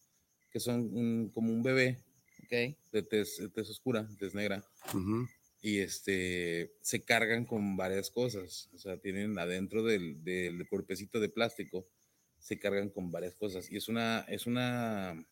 [0.51, 1.99] que son un- como un bebé
[2.43, 2.75] Ok.
[2.91, 5.27] de tez, de tez oscura, tez negra, Ujú.
[5.61, 8.69] Y este se cargan con varias cosas.
[8.73, 11.87] O sea, tienen adentro del, del cuerpecito de plástico,
[12.39, 13.71] se cargan con varias cosas.
[13.71, 15.25] Y es una, es una,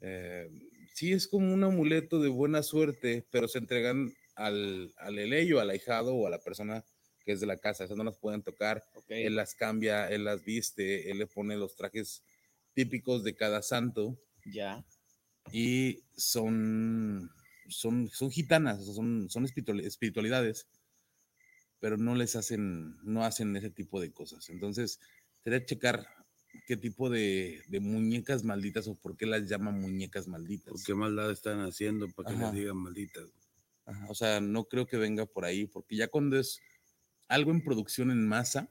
[0.00, 0.50] eh,
[0.94, 5.70] sí, es como un amuleto de buena suerte, pero se entregan al, al eleyo, al
[5.70, 6.84] ahijado o a la persona
[7.24, 7.84] que es de la casa.
[7.84, 8.84] Esas no las pueden tocar.
[9.08, 12.22] Él las cambia, él las viste, él le pone los trajes
[12.74, 14.84] típicos de cada santo Ya.
[15.52, 17.30] y son,
[17.68, 20.66] son, son gitanas, son, son espiritual- espiritualidades,
[21.80, 24.48] pero no les hacen, no hacen ese tipo de cosas.
[24.50, 25.00] Entonces,
[25.42, 26.06] sería checar
[26.66, 30.72] qué tipo de, de muñecas malditas o por qué las llaman muñecas malditas.
[30.72, 32.46] ¿Por qué maldad están haciendo para que Ajá.
[32.46, 33.28] les digan malditas?
[33.86, 36.60] Ajá, O sea, no creo que venga por ahí, porque ya cuando es
[37.28, 38.68] algo en producción en masa,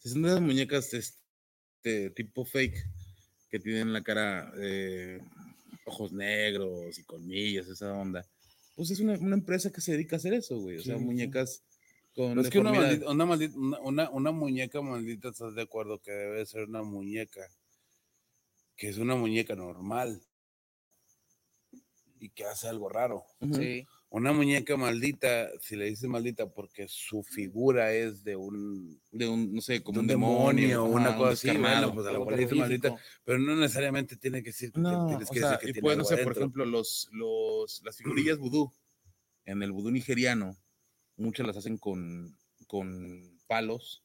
[0.00, 2.82] si son de esas muñecas este, tipo fake,
[3.50, 5.20] que tienen la cara, eh,
[5.84, 8.26] ojos negros y colmillos, esa onda,
[8.74, 10.78] pues es una, una empresa que se dedica a hacer eso, güey.
[10.78, 11.62] O sea, Sí, muñecas
[12.14, 12.38] con.
[12.38, 15.98] Es que una, maldita- una, maldita- una, una- una muñeca maldita, ¿estás de acuerdo?
[16.00, 17.40] Que debe ser una muñeca,
[18.76, 20.22] que es una muñeca normal
[22.20, 23.24] y que hace algo raro.
[23.52, 23.86] Sí.
[24.14, 29.54] Una muñeca maldita, si le dices maldita porque su figura es de un, de un,
[29.54, 31.94] no sé, como de un un demonio, demonio o una ajá, un cosa así, bueno,
[31.94, 32.88] pues a la cual le dices maldita,
[33.24, 35.72] pero no necesariamente tiene que decir que No, tienes o que sea, decir que y
[35.72, 36.42] tiene pueden algo ser, por adentro.
[36.42, 38.70] ejemplo, los, los, las figurillas vudú.
[39.46, 40.56] En el vudú nigeriano,
[41.16, 42.36] muchas las hacen con,
[42.66, 44.02] con palos,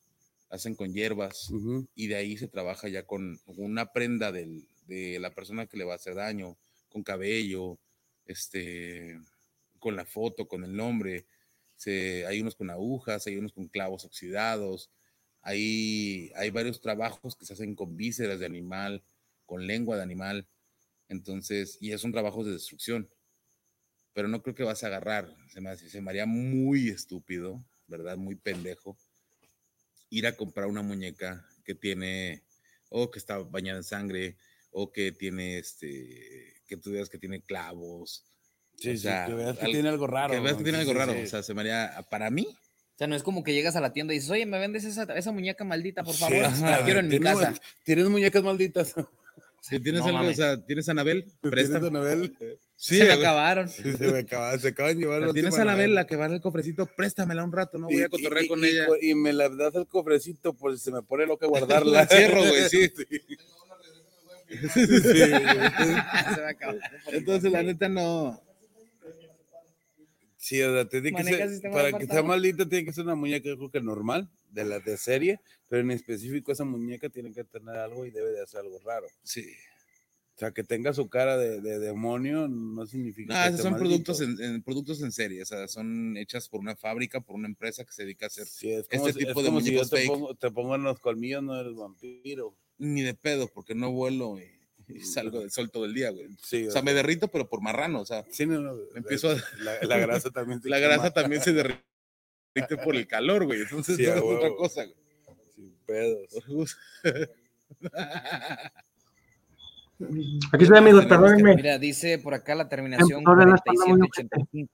[0.50, 1.52] hacen con hierbas,
[1.96, 5.84] y de ahí se trabaja ya con una prenda del- de la persona que le
[5.84, 6.56] va a hacer daño,
[6.90, 7.78] con cabello,
[8.26, 9.20] este,
[9.88, 11.28] con la foto, con el nombre.
[11.78, 14.92] Se, hay unos con agujas, hay unos con clavos oxidados,
[15.42, 19.02] hay, hay varios trabajos que se hacen con vísceras de animal,
[19.46, 20.46] con lengua de animal.
[21.08, 23.10] Entonces, y son trabajos de destrucción.
[24.12, 25.34] Pero no creo que vas a agarrar.
[25.54, 28.18] Se me, se me haría muy estúpido, ¿verdad?
[28.18, 28.98] Muy pendejo.
[30.10, 32.44] Ir a comprar una muñeca que tiene,
[32.90, 34.36] o que está bañada en sangre,
[34.72, 38.26] o que tiene este, que tú veas que tiene clavos.
[38.78, 40.34] Sí, o sí, sea, que veas que al- tiene algo raro.
[40.34, 41.14] Que veas que tiene algo sí, raro.
[41.14, 41.20] sí.
[41.24, 43.82] O sea, se me haría, para mí, O sea, no es como que llegas a
[43.82, 46.38] la tienda y dices, oye, ¿me vendes esa, esa muñeca maldita, por favor?
[46.62, 47.54] la quiero en mi ¿tienes mu- casa.
[47.84, 48.94] ¿Tienes muñecas malditas?
[49.62, 51.80] si tienes No algo, o sea, tienes Anabel, presta.
[51.80, 52.36] ¿Tienes Anabel?
[52.80, 53.68] Sí, Se me acabaron.
[53.70, 56.28] Sí, se, me acaba- se acaban de llevar la Tienes a Anabel, la que va
[56.28, 58.86] en el cofrecito, préstamela un rato, no voy Y- a cotorrear y- con y- ella.
[59.02, 61.92] Y me la das al cofrecito, pues se me pone loca guardarla.
[61.92, 62.88] La encierro, güey, sí.
[62.88, 65.18] Sí, güey.
[65.18, 65.28] Se
[66.42, 66.82] me acabaron.
[67.12, 68.40] Entonces, la neta, no.
[70.48, 72.24] Sí, o sea, tiene que ser, para que sea apartado.
[72.24, 75.82] maldita tiene que ser una muñeca, yo creo que normal, de la de serie, pero
[75.82, 79.08] en específico esa muñeca tiene que tener algo y debe de hacer algo raro.
[79.24, 79.46] Sí.
[80.36, 83.72] O sea, que tenga su cara de, de demonio no significa No, esos esté son
[83.74, 83.90] maldito.
[83.90, 87.48] productos en, en- productos en serie, o sea, son hechas por una fábrica, por una
[87.48, 89.62] empresa que se dedica a hacer Sí, es como este si, tipo es de como
[89.62, 90.08] si yo te fake.
[90.08, 92.56] pongo, te pongo en los colmillos, no eres vampiro.
[92.78, 94.44] Ni de pedo, porque no vuelo y,
[94.88, 96.28] y salgo del sol todo el día, güey.
[96.42, 99.36] Sí, O sea, me derrito, pero por marrano, o sea, sí, no, no, empiezo a-
[99.60, 100.88] la, la grasa también se la quema.
[100.94, 103.62] grasa también se derrite por el calor, güey.
[103.62, 104.96] Entonces, Sí, no es otra cosa, güey.
[105.56, 106.78] Sin pedos.
[110.54, 111.56] Aquí estoy, amigos, perdónenme.
[111.56, 114.72] Mira, dice por acá la terminación Ahora la espalda muy 4785.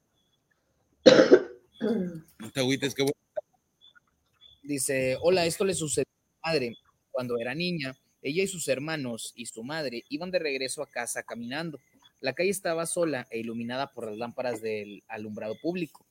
[2.40, 3.16] No te agüites, qué bueno.
[4.64, 6.06] Dice, hola, esto le sucedió
[6.42, 6.76] a mi madre
[7.12, 7.96] cuando era niña.
[8.24, 11.80] Ella y sus hermanos y su madre iban de regreso a casa caminando.
[12.22, 16.06] La calle estaba sola e iluminada por las lámparas del alumbrado público.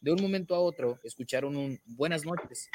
[0.00, 2.68] De un momento a otro escucharon un buenas noches.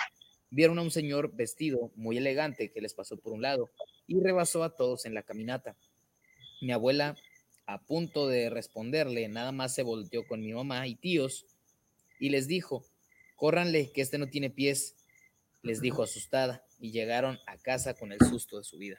[0.50, 3.70] Vieron a un señor vestido muy elegante que les pasó por un lado
[4.08, 5.76] y rebasó a todos en la caminata.
[6.62, 7.18] Mi abuela,
[7.66, 11.46] a punto de responderle, nada más se volteó con mi mamá y tíos
[12.22, 12.86] y les dijo,
[13.36, 14.96] córranle, que este no tiene pies,
[15.68, 18.98] les dijo asustada, y llegaron a casa con el susto de su vida.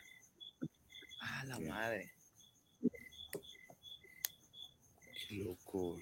[1.22, 2.12] Ah, la madre.
[5.28, 5.96] Qué loco.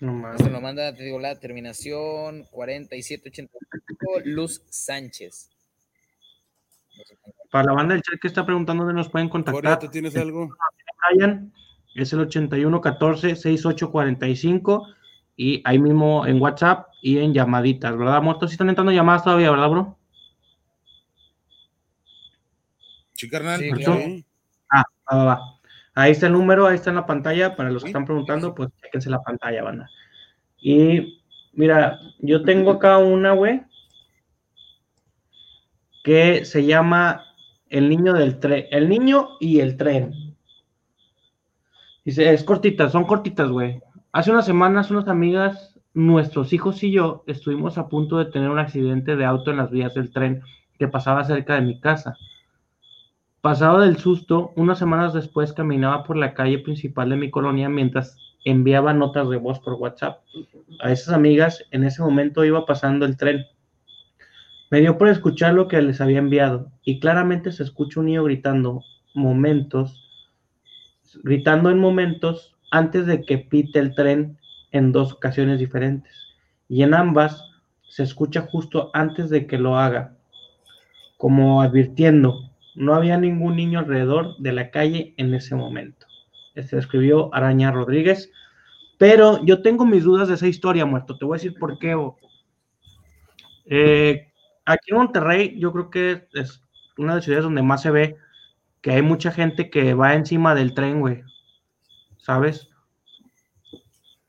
[0.00, 0.50] No Se mames.
[0.50, 5.50] lo manda, te digo, la terminación 4785, Luz Sánchez.
[7.50, 10.50] Para la banda del chat que está preguntando dónde nos pueden contactar, ¿tú tienes algo?
[11.14, 11.52] Brian,
[11.94, 14.94] Es el 8114-6845
[15.36, 18.46] y ahí mismo en WhatsApp y en llamaditas, ¿verdad, Muerto?
[18.46, 19.98] Si están entrando llamadas todavía, ¿verdad, bro?
[23.14, 23.60] Sí, carnal.
[23.60, 24.00] Sí, claro.
[24.70, 25.60] Ah, va, va, va.
[25.94, 27.54] Ahí está el número, ahí está en la pantalla.
[27.54, 29.90] Para los que están preguntando, pues chequense la pantalla, banda.
[30.58, 31.22] Y
[31.52, 33.62] mira, yo tengo acá una, güey,
[36.02, 37.24] que se llama
[37.68, 38.66] El niño del tren.
[38.70, 40.36] El niño y el tren.
[42.04, 43.80] Dice, es cortita, son cortitas, güey.
[44.14, 48.58] Hace unas semanas, unas amigas, nuestros hijos y yo estuvimos a punto de tener un
[48.58, 50.42] accidente de auto en las vías del tren
[50.78, 52.18] que pasaba cerca de mi casa.
[53.40, 58.18] Pasado del susto, unas semanas después caminaba por la calle principal de mi colonia mientras
[58.44, 60.20] enviaba notas de voz por WhatsApp.
[60.82, 63.46] A esas amigas en ese momento iba pasando el tren.
[64.70, 68.24] Me dio por escuchar lo que les había enviado y claramente se escucha un niño
[68.24, 68.82] gritando
[69.14, 70.06] momentos,
[71.24, 74.38] gritando en momentos antes de que pite el tren
[74.72, 76.12] en dos ocasiones diferentes.
[76.68, 77.44] Y en ambas
[77.88, 80.16] se escucha justo antes de que lo haga,
[81.18, 86.06] como advirtiendo, no había ningún niño alrededor de la calle en ese momento.
[86.54, 88.30] Este escribió Araña Rodríguez.
[88.98, 91.18] Pero yo tengo mis dudas de esa historia, muerto.
[91.18, 91.96] Te voy a decir por qué.
[93.66, 94.28] Eh,
[94.64, 96.62] aquí en Monterrey, yo creo que es
[96.96, 98.16] una de las ciudades donde más se ve
[98.80, 101.22] que hay mucha gente que va encima del tren, güey.
[102.22, 102.68] ¿Sabes?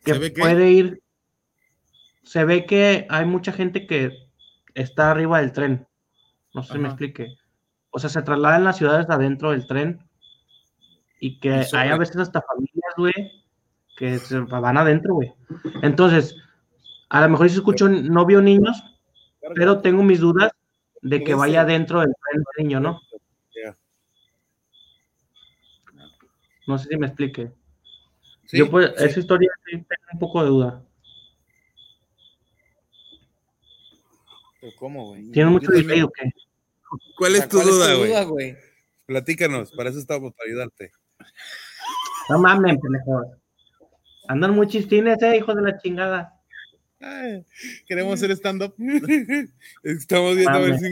[0.04, 1.04] Que ¿Se puede ir.
[2.24, 4.12] Se ve que hay mucha gente que
[4.74, 5.88] está arriba del tren.
[6.56, 7.36] No sé si me explique.
[7.92, 10.04] O sea, se traslada en las ciudades adentro del tren
[11.20, 13.14] y que hay a veces hasta familias, güey,
[13.96, 15.32] que se van adentro, güey.
[15.84, 16.36] Entonces,
[17.10, 18.84] a lo mejor si escucho, no vio niños,
[19.54, 20.52] pero tengo mis dudas
[21.04, 23.00] de que vaya dentro del tren niño, ¿no?
[26.66, 27.52] No sé si me explique.
[28.46, 29.06] Sí, Yo, pues, sí.
[29.06, 30.84] esa historia tengo un poco de duda.
[34.60, 35.32] ¿Pero cómo, güey?
[35.32, 36.30] ¿Tiene mucho delay o qué?
[37.18, 38.10] ¿Cuál es tu ¿cuál duda, güey?
[38.10, 38.58] duda, güey?
[39.06, 40.92] Platícanos, para eso estamos, para ayudarte.
[42.30, 43.26] No mames, pendejo.
[44.28, 46.40] Andan muy chistines, eh, hijos de la chingada.
[47.02, 47.46] Ay,
[47.86, 48.74] queremos hacer stand-up.
[49.84, 50.88] Estamos viendo a ver si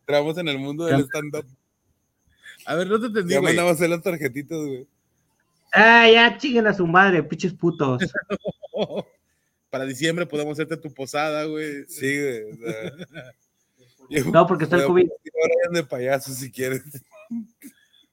[0.00, 1.46] entramos en el mundo del stand-up.
[2.66, 4.86] A ver, no te entendí, Ya mandamos a hacer las tarjetitas, güey.
[5.72, 8.02] Ah, ya chinguen a su madre, pinches putos.
[9.70, 11.84] Para diciembre podemos hacerte tu posada, güey.
[11.88, 12.52] Sí, güey.
[12.52, 12.92] o sea,
[14.32, 15.08] No, porque está el COVID.
[15.08, 16.82] poner ahora ya de payaso si quieres.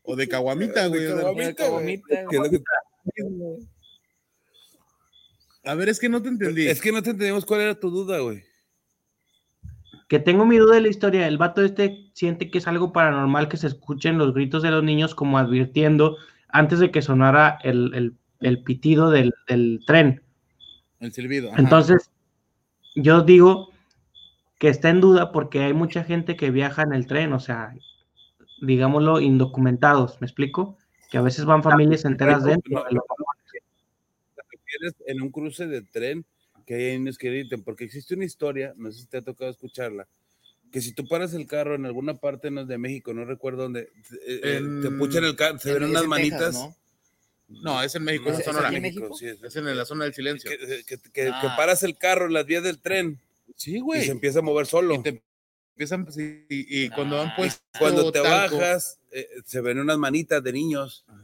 [0.02, 1.02] O de caguamita, güey.
[1.02, 2.64] De caguamita, güey.
[5.66, 6.68] A ver, es que no te entendí.
[6.68, 8.44] Es que no te entendimos cuál era tu duda, güey.
[10.10, 11.28] Que tengo mi duda de la historia.
[11.28, 14.84] El vato este siente que es algo paranormal que se escuchen los gritos de los
[14.84, 16.18] niños como advirtiendo
[16.54, 20.22] antes de que sonara el, el- el pitido del, del tren.
[21.00, 21.50] El silbido.
[21.52, 21.62] ajá.
[21.62, 22.10] Entonces,
[22.96, 23.72] yo digo
[24.60, 27.74] que está en duda porque hay mucha gente que viaja en el tren, o sea,
[28.62, 30.78] digámoslo, indocumentados, ¿me explico?
[31.10, 32.86] Que a veces van familias enteras no, dentro.
[32.92, 33.02] no,
[34.36, 36.26] te refieres en un cruce de tren
[36.66, 40.08] que hay griten, porque existe una historia, no sé si te ha tocado escucharla,
[40.74, 43.82] que si tú paras el carro en alguna parte no, de México, no recuerdo dónde,
[44.26, 46.40] eh, eh, En- te puchan el carro, se En- ven es unas manitas.
[46.40, 46.54] Texas,
[47.48, 47.62] ¿no?
[47.62, 48.76] No, es en México, No, es ¿Es- en es Sonora.
[48.76, 49.16] en México?
[49.16, 50.50] sí, es- Es en la zona del silencio.
[50.50, 51.54] que, que- que- que Ah.
[51.56, 53.20] paras el carro en las vías del tren
[53.56, 54.04] Sí, y güey.
[54.04, 54.96] se empieza a mover solo.
[54.96, 55.22] Y te
[55.76, 59.62] empiezan, pues, y, y- y cuando han Ah, puesto Cuando te talco- bajas, eh, se
[59.62, 61.06] ven unas manitas de niños.
[61.08, 61.24] ¿no?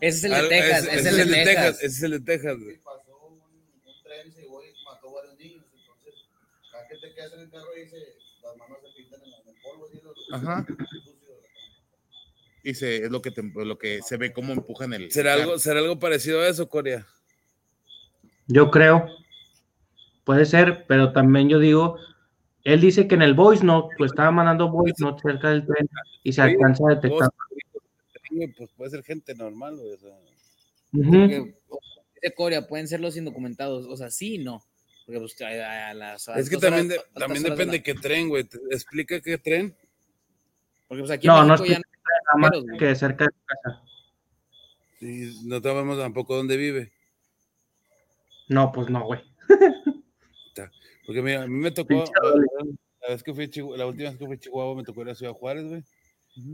[0.00, 1.76] Ese es el de Texas, ese es el de Texas.
[1.78, 2.76] Ese es el de Texas, güey.
[2.78, 5.64] Pasó un, un tren, se llevó y mató a varios niños.
[5.72, 6.14] Entonces,
[6.94, 7.98] cada que te quedas en el carro y se,
[8.42, 9.88] las manos se pintan en, en el polvo.
[9.90, 10.00] ¿sí?
[10.02, 10.66] Los- Ajá.
[12.62, 15.10] Y se, es lo que, te- lo que se ve cómo empujan el.
[15.12, 17.06] ¿Será el algo, ¿Será algo parecido a eso, Corea?
[18.46, 19.06] Yo creo,
[20.24, 21.98] puede ser, pero también yo digo,
[22.64, 25.88] él dice que en el voice note, pues estaba mandando voice note cerca del tren
[26.22, 27.28] y se alcanza a detectar.
[28.56, 30.18] Pues puede ser gente normal, o sea.
[30.92, 34.62] De Corea pueden ser los indocumentados, o sea, sí y no.
[35.06, 37.94] Porque pues a, a las Es que también, horas- de- también de depende la- qué
[37.94, 38.44] tren, güey.
[38.44, 39.76] ¿Te explica qué tren?
[40.88, 43.46] Porque pues aquí No, en no México ya explica nada más que cerca de su
[43.46, 43.82] casa.
[45.00, 46.92] Y no sabemos tampoco dónde vive.
[48.48, 49.20] No, pues no, güey.
[51.06, 52.02] Porque mira, a mí me tocó,
[53.02, 55.02] la vez que fui a Chihu- la última vez que fui a Chihuahua me tocó
[55.02, 55.84] ir a Ciudad Juárez, güey.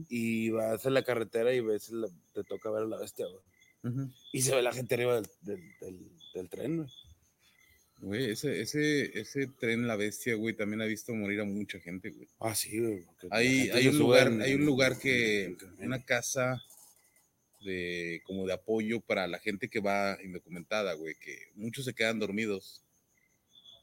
[0.08, 4.08] Y vas a la carretera y ves, la- te toca ver a la bestia, güey.
[4.32, 6.88] Y se ve la gente arriba del, del, del- del tren, güey.
[8.02, 12.10] Güey, ese, ese, ese tren La Bestia, güey, también ha visto morir a mucha gente,
[12.10, 12.28] güey.
[12.38, 13.04] Ah, sí, güey.
[13.30, 16.62] Hay, hay un lugar, en- hay un lugar que, una casa
[17.62, 22.18] de como de apoyo para la gente que va indocumentada, güey, que muchos se quedan
[22.18, 22.82] dormidos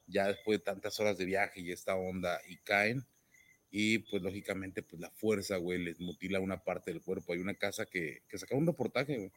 [0.08, 3.06] ya después de tantas horas de viaje y esta onda y caen
[3.70, 7.34] y pues lógicamente pues la fuerza, güey, les mutila una parte del cuerpo.
[7.34, 9.32] Hay una casa que, que sacaba un reportaje, güey,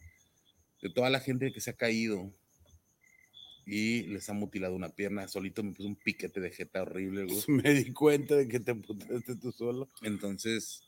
[0.81, 2.32] de toda la gente que se ha caído
[3.72, 5.28] y les ha mutilado una pierna.
[5.28, 7.38] Solito me puso un piquete de jeta horrible, güey.
[7.62, 9.88] Me di cuenta de que te putaste tú solo.
[10.02, 10.82] Entonces,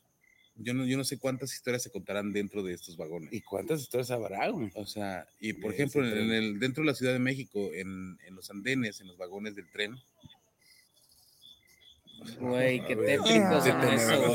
[0.57, 3.31] yo no, yo no sé cuántas historias se contarán dentro de estos vagones.
[3.31, 4.69] ¿Y cuántas historias habrá, güey?
[4.75, 8.17] O sea, y por De ejemplo, en el, dentro de la Ciudad de México, en,
[8.27, 9.95] en los andenes, en los vagones del tren.
[12.41, 13.57] Güey, qué tétrico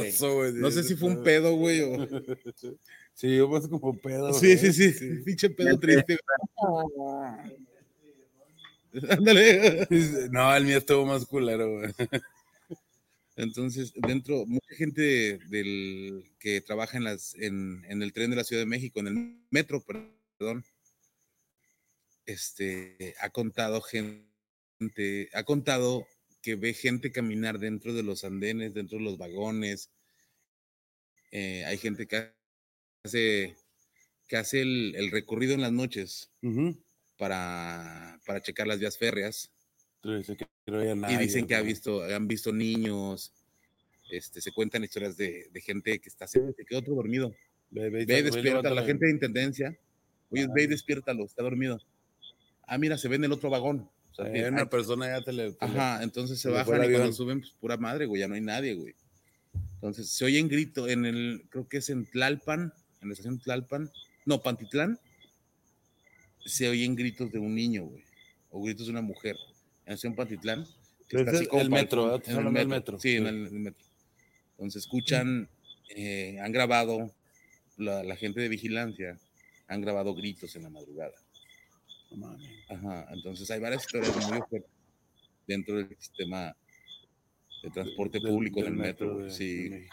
[0.02, 0.52] eso, güey.
[0.52, 1.54] güey, No sé si fue un pedo.
[1.54, 1.98] güey, o...
[3.12, 4.32] Sí, yo más como pedo.
[4.32, 4.72] Sí, güey.
[4.72, 6.16] sí, sí, pinche pedo triste.
[9.10, 9.86] Ándale.
[10.30, 11.92] No, el mío estuvo más culero, güey.
[13.36, 18.44] Entonces, dentro, mucha gente del que trabaja en las, en, en el tren de la
[18.44, 20.64] Ciudad de México, en el metro, perdón,
[22.26, 26.06] este, ha contado gente, ha contado
[26.42, 29.90] que ve gente caminar dentro de los andenes, dentro de los vagones.
[31.30, 32.32] Eh, hay gente que
[33.04, 33.56] hace,
[34.26, 36.32] que hace el, el recorrido en las noches
[37.18, 39.50] para, para checar las vías férreas.
[40.04, 43.32] y dicen que ha visto, han visto niños,
[44.10, 47.34] este, se cuentan historias de, de gente que está se quedó otro dormido.
[47.70, 49.76] Ve, ve, Ve, despierta, la gente de intendencia.
[50.30, 51.78] Oye, ve y despiértalo, está dormido.
[52.66, 53.90] Ah, mira, se ve en el otro vagón.
[54.12, 55.52] O sea, que una hay- persona ya te le.
[55.52, 58.34] te le- Ajá, entonces se bajan y cuando suben, pues pura madre, güey, ya no
[58.34, 58.94] hay nadie, güey.
[59.74, 63.90] Entonces se oyen gritos en el, creo que es en Tlalpan, en la estación Tlalpan,
[64.26, 64.98] no, Pantitlán,
[66.48, 68.02] se oyen gritos de un niño, güey,
[68.50, 69.36] o gritos de una mujer.
[69.84, 70.70] En la estación Pantitlán, que
[71.16, 73.52] Pero está es así el- como el metro, hablando del metro, Sí, en el, el
[73.60, 73.86] metro.
[74.52, 75.48] Entonces escuchan,
[75.94, 77.14] eh, han grabado,
[77.76, 79.18] la, la gente de vigilancia,
[79.68, 81.14] han grabado gritos en la madrugada.
[82.68, 84.62] Ajá, entonces hay varias historias muy fuertes
[85.46, 86.56] dentro del sistema
[87.62, 89.06] de transporte público del del metro.
[89.14, 89.68] metro de- sí.
[89.68, 89.88] de.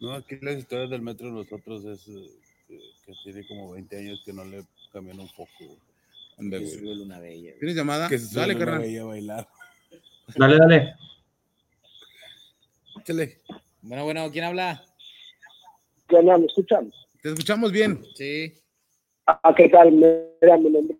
[0.00, 2.30] No, aquí las historias del metro de nosotros es eh,
[2.66, 5.28] que, que tiene como 20 años que no le cambian un.
[6.38, 6.78] Ande, Que güey.
[6.78, 7.52] sube Luna Bella.
[7.58, 8.08] ¿Tienes llamada?
[8.08, 8.80] Que se Dale, carnal.
[8.82, 9.48] bella a bailar.
[10.36, 10.94] Dale, dale.
[13.00, 13.40] Échale.
[13.82, 14.84] Bueno, bueno, ¿quién habla?
[16.08, 16.38] ¿Qué onda?
[16.38, 16.92] ¿Me escuchan?
[17.22, 18.02] Te escuchamos bien.
[18.14, 18.52] Sí.
[19.26, 19.92] Ah, ¿qué tal?
[19.92, 20.96] Mira, mi nombre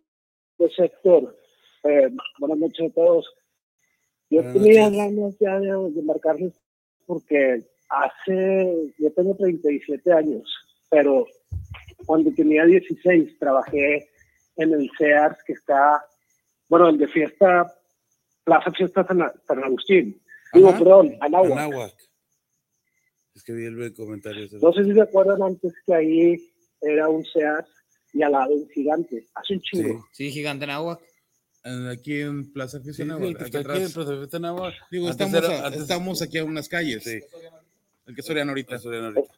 [0.58, 1.36] es Héctor.
[1.84, 2.08] Eh,
[2.38, 3.26] buenas noches a todos.
[4.30, 4.98] Yo Buenas tenía noches.
[4.98, 6.52] ganas ya de, de marcarles
[7.06, 10.42] porque hace, yo tengo 37 años,
[10.90, 11.26] pero
[12.06, 14.10] cuando tenía 16 trabajé
[14.56, 16.04] en el CEARS que está,
[16.68, 17.72] bueno, el de fiesta,
[18.44, 20.20] Plaza Fiesta San, San Agustín.
[20.52, 20.78] Digo, Ajá.
[20.78, 21.52] perdón, Anáhuac.
[21.52, 21.94] Anáhuac.
[23.34, 24.46] Es que vi el comentario.
[24.60, 27.66] No sé si se acuerdan antes que ahí era un SEAT
[28.12, 29.26] y al lado un gigante.
[29.34, 30.06] Hace un chingo.
[30.12, 31.00] Sí, gigante en agua.
[31.64, 33.78] Eh, Aquí en Plaza Sí, Fiesta sí, el que aquí atrás.
[33.80, 34.74] en Plaza Fiesta Anáhuac.
[34.90, 37.04] Digo, Antes estamos, era- a- estamos aquí a unas calles.
[37.04, 37.20] Sí.
[38.06, 38.78] El que Soriano ahorita.
[38.78, 39.32] Soriano ahorita.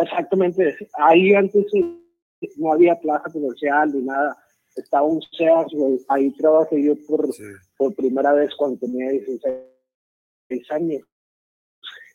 [0.00, 0.76] Exactamente.
[0.94, 1.66] Ahí antes
[2.56, 4.36] no había plaza comercial ni nada.
[4.76, 5.20] Estaba un
[5.72, 5.98] güey.
[6.08, 7.28] Ahí trabajé yo por,
[7.76, 11.02] por primera vez cuando tenía 16 años.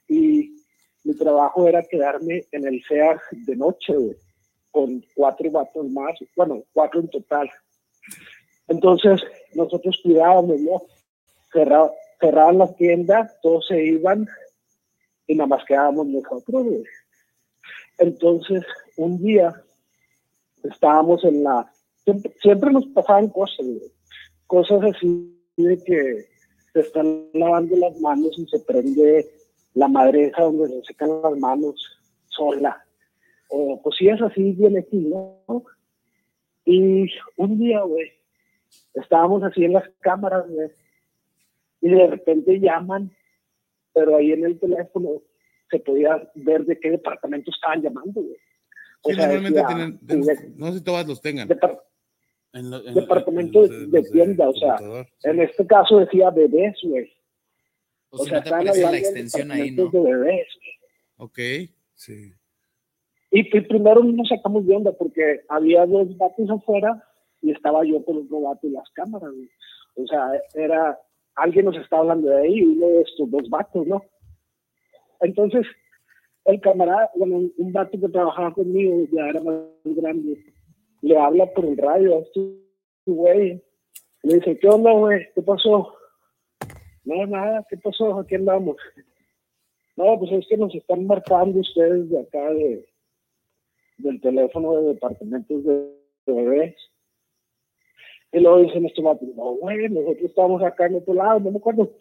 [0.07, 0.55] Y
[1.03, 4.15] mi trabajo era quedarme en el SEAT de noche, güey,
[4.72, 7.49] con cuatro vatos más, bueno, cuatro en total.
[8.68, 9.22] Entonces,
[9.55, 10.84] nosotros cuidábamos, ¿no?
[11.51, 14.26] Cerra- cerraban las tiendas, todos se iban
[15.27, 16.84] y nada más quedábamos nosotros, güey.
[17.99, 18.63] Entonces,
[18.97, 19.53] un día
[20.63, 21.71] estábamos en la...
[22.03, 23.91] Siempre, siempre nos pasaban cosas, güey.
[24.47, 26.25] Cosas así de que
[26.73, 29.25] se están lavando las manos y se prende
[29.73, 31.75] la madresa donde se secan las manos
[32.27, 32.83] sola.
[33.49, 35.63] O cosillas así bien aquí, ¿no?
[36.65, 37.05] Y
[37.37, 38.11] un día, güey,
[38.93, 40.69] estábamos así en las cámaras, güey,
[41.81, 43.11] y de repente llaman,
[43.93, 45.21] pero ahí en el teléfono
[45.73, 48.37] se podía ver de qué departamento estaban llamando, güey.
[49.01, 51.47] O Sí, sea, normalmente decía, tienen, de- no sé si todas los tengan.
[51.49, 51.81] depar-
[52.53, 54.75] En lo- en- departamento de, tienda, o sea,
[55.23, 57.11] en este caso decía bebés, güey.
[58.11, 59.89] O si sea, no te aparece la extensión ahí, ¿no?
[59.89, 60.47] de bebés.
[61.17, 61.39] Ok.
[61.95, 62.31] Sí.
[63.31, 67.03] Y, y primero nos sacamos de onda porque había dos vatos afuera
[67.41, 69.31] y estaba yo con otro vato en las cámaras.
[69.31, 69.49] güey.
[69.95, 70.99] O sea, era,
[71.35, 74.03] alguien nos está hablando de ahí, uno de estos dos vatos, ¿no?
[75.22, 75.65] Entonces,
[76.45, 80.44] el camarada, bueno, un, vato que trabajaba conmigo, ya era más grande,
[81.02, 82.64] le habla por el radio a este
[83.06, 83.61] güey
[84.23, 85.27] Le dice, ¿qué onda, güey?
[85.35, 85.94] ¿Qué pasó?
[87.06, 88.19] No, nada, ¿qué pasó?
[88.19, 88.77] Aquí andamos.
[89.95, 92.85] No, pues es que nos están marcando ustedes de acá de,
[93.98, 95.90] del teléfono de departamentos de,
[96.26, 96.76] bebés.
[98.31, 101.57] Y luego dicen estos vatos, no, güey, nosotros estamos acá en otro lado, no me
[101.57, 101.91] acuerdo.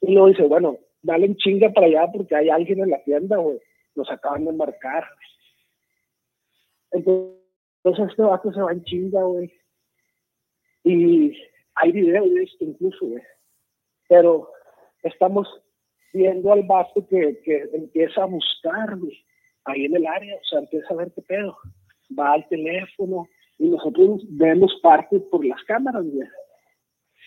[0.00, 3.36] Y luego dice, bueno, dale en chinga para allá porque hay alguien en la tienda,
[3.36, 3.58] güey.
[3.94, 5.04] Nos acaban de marcar.
[6.92, 9.52] Entonces este vato se va en chinga, güey.
[10.84, 11.36] Y
[11.74, 13.22] hay video de esto incluso, güey.
[14.08, 14.50] Pero
[15.02, 15.48] estamos
[16.12, 19.24] viendo al vato que, que empieza a buscar, güey,
[19.64, 21.56] ahí en el área, o sea, empieza a ver qué pedo.
[22.18, 23.26] Va al teléfono
[23.58, 26.28] y nosotros vemos parte por las cámaras, güey.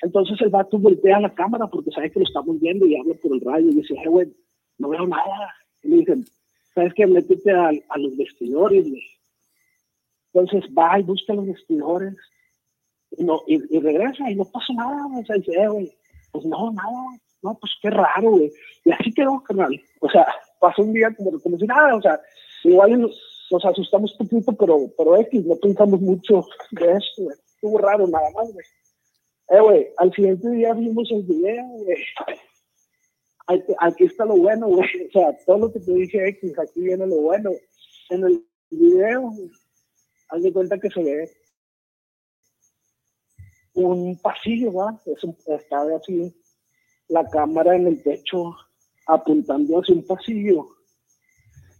[0.01, 3.33] Entonces el vato voltea la cámara porque sabe que lo estamos viendo y habla por
[3.33, 4.33] el radio y dice, "Eh, güey,
[4.77, 5.53] no veo nada.
[5.83, 6.25] Y le dicen,
[6.73, 7.07] ¿sabes qué?
[7.07, 9.03] Métete a, a los vestidores, güey.
[10.33, 12.15] Entonces va y busca los vestidores
[13.11, 15.07] y, no, y, regresa y no pasa nada.
[15.17, 15.91] O sea, dice, "Eh, güey,
[16.31, 18.51] pues no, nada, no, pues qué raro, güey.
[18.83, 19.79] Y así quedó, carnal.
[20.01, 20.27] O sea,
[20.59, 22.19] pasó un día como, como si nada, o sea,
[22.63, 27.37] igual nos, asustamos un poquito, pero, pero X, no pensamos mucho de eso, güey.
[27.45, 28.65] Estuvo raro nada más, güey.
[29.49, 31.97] Eh, güey, al siguiente día vimos el video, güey.
[33.79, 34.87] Aquí, está lo bueno, güey.
[35.07, 37.51] O sea, todo lo que te dije X, aquí viene lo bueno.
[38.09, 39.31] En el video,
[40.29, 41.31] haz de cuenta que se ve
[43.75, 44.99] un pasillo, ¿va?
[45.05, 46.33] Es un, está así
[47.07, 48.55] la cámara en el techo
[49.07, 50.67] apuntando hacia un pasillo.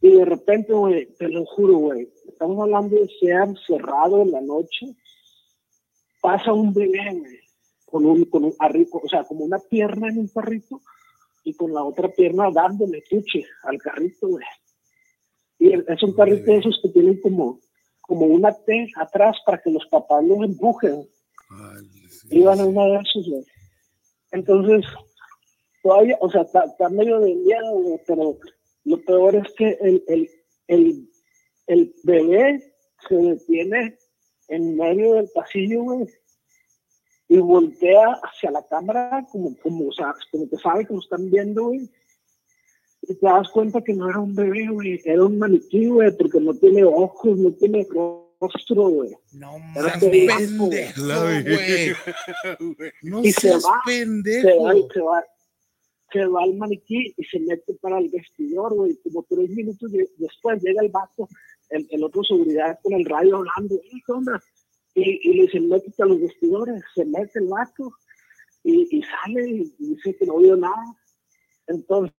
[0.02, 4.42] Y de repente, güey, te lo juro, güey, estamos hablando de ser cerrado en la
[4.42, 4.96] noche,
[6.22, 7.40] pasa un bebé, güey,
[7.86, 10.82] con un, con un arrico, o sea, como una pierna en un carrito
[11.44, 14.46] y con la otra pierna dándole tuche al carrito, güey.
[15.60, 17.60] Y es un carrito de esos que tienen como,
[18.02, 21.08] como una T atrás para que los papás los empujen.
[22.32, 23.46] Iban en una de esos, güey.
[24.32, 24.86] Entonces,
[25.82, 28.38] todavía, o sea, está, está medio de miedo, güey, pero
[28.84, 30.30] lo peor es que el, el,
[30.68, 31.10] el,
[31.68, 32.74] el bebé
[33.08, 33.98] se detiene
[34.48, 36.08] en medio del pasillo, güey,
[37.36, 41.30] y voltea hacia la cámara como, como, o sea, como que sabe que lo están
[41.30, 41.90] viendo, güey.
[43.02, 46.40] Y te das cuenta que no era un bebé, güey, era un maniquí, güey, porque
[46.40, 47.86] no tiene ojos, no tiene
[48.40, 49.12] rostro, güey.
[49.34, 50.86] No mames, pendejo, güey.
[53.04, 54.48] No y se va, pendejo.
[54.48, 55.24] Se va, se va,
[56.12, 58.98] se va al maniquí y se mete para el vestidor, güey.
[59.04, 61.28] Como tres minutos de- después llega el vato,
[61.70, 64.42] el, el otro seguridad con el radio hablando, "Eh, ¿qué onda?
[64.96, 67.94] Y, y le dice, métete a los vestidores, se mete el vato
[68.64, 70.96] y, sale y dice que no vio nada.
[71.68, 72.14] Entonces,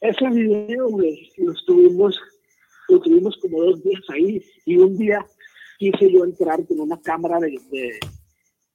[0.00, 2.20] ese video, güey, lo estuvimos,
[2.88, 5.24] tuvimos como dos días ahí y un día
[5.78, 7.58] quise yo entrar con una cámara de,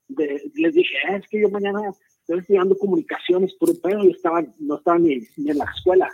[0.07, 1.81] de, les dije, "Ah, es que yo mañana
[2.21, 6.09] estoy estudiando comunicaciones puro pedo y estaba, no estaba ni, ni en la escuela.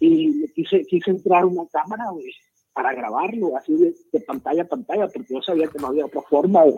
[0.00, 2.32] Y quise, quise entrar una cámara, güey,
[2.74, 6.64] para grabarlo, así de, pantalla a pantalla, porque yo sabía que no había otra forma,
[6.64, 6.76] güey.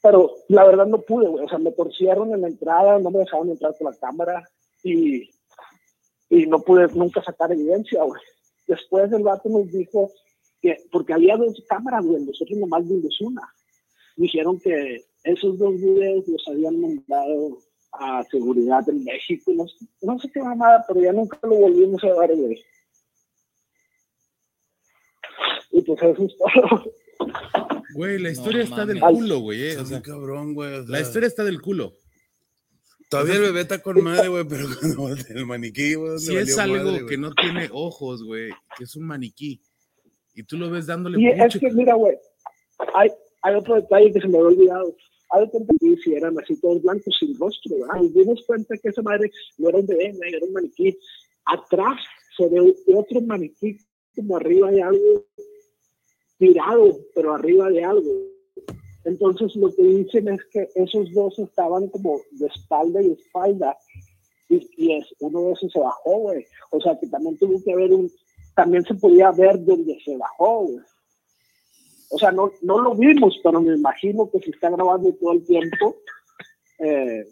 [0.00, 1.44] Pero la verdad no pude, güey.
[1.44, 4.48] O sea, me torcieron en la entrada, no me dejaron entrar con la cámara
[4.84, 5.28] y,
[6.30, 8.22] y no pude nunca sacar evidencia, güey.
[8.68, 10.10] Después el vato nos dijo
[10.62, 13.42] que, porque había dos cámaras, güey, nosotros nomás vimos una.
[14.16, 17.58] Dijeron que esos dos videos los habían mandado
[17.92, 22.02] a seguridad en México, no, sé- no sé qué mamada, pero ya nunca lo volvimos
[22.04, 22.62] a ver, güey.
[25.70, 26.92] Y pues eso es todo.
[27.94, 29.70] Güey, la historia está del culo, güey.
[29.70, 30.74] eh, o sea, cabrón, güey.
[30.74, 31.96] o la historia está del culo.
[33.08, 36.10] Todavía el bebé está con madre, güey, pero cuando el maniquí, güey.
[36.10, 39.60] ¿dónde Si es algo madre, que no tiene ojos, güey, que es un maniquí,
[40.34, 41.58] y tú lo ves dándole Y es mucho.
[41.58, 42.16] que, mira, güey,
[42.94, 43.10] hay,
[43.42, 44.96] hay otro detalle que se me había olvidado.
[45.30, 48.02] Hay de cuenta que si eran así todos blancos sin rostro, ¿verdad?
[48.02, 50.96] Nos dimos cuenta que esa madre no era un bebé, güey, era un maniquí.
[51.44, 51.98] Atrás
[52.36, 53.78] se ve otro maniquí
[54.14, 55.26] como arriba de algo
[56.38, 58.10] tirado, pero arriba de algo.
[59.04, 63.76] Entonces lo que dicen es que esos dos estaban como de espalda y espalda
[64.48, 66.44] y, y es, uno de esos se bajó, güey.
[66.70, 68.10] O sea que también tuvo que haber un,
[68.54, 70.80] también se podía ver donde se bajó, güey.
[72.10, 75.44] O sea, no, no lo vimos, pero me imagino que se está grabando todo el
[75.44, 75.96] tiempo.
[76.78, 77.24] Eh,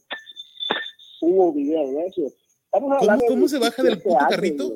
[1.23, 2.33] hubo video de eso.
[2.71, 4.73] ¿Cómo, se baja del 17 puto carrito?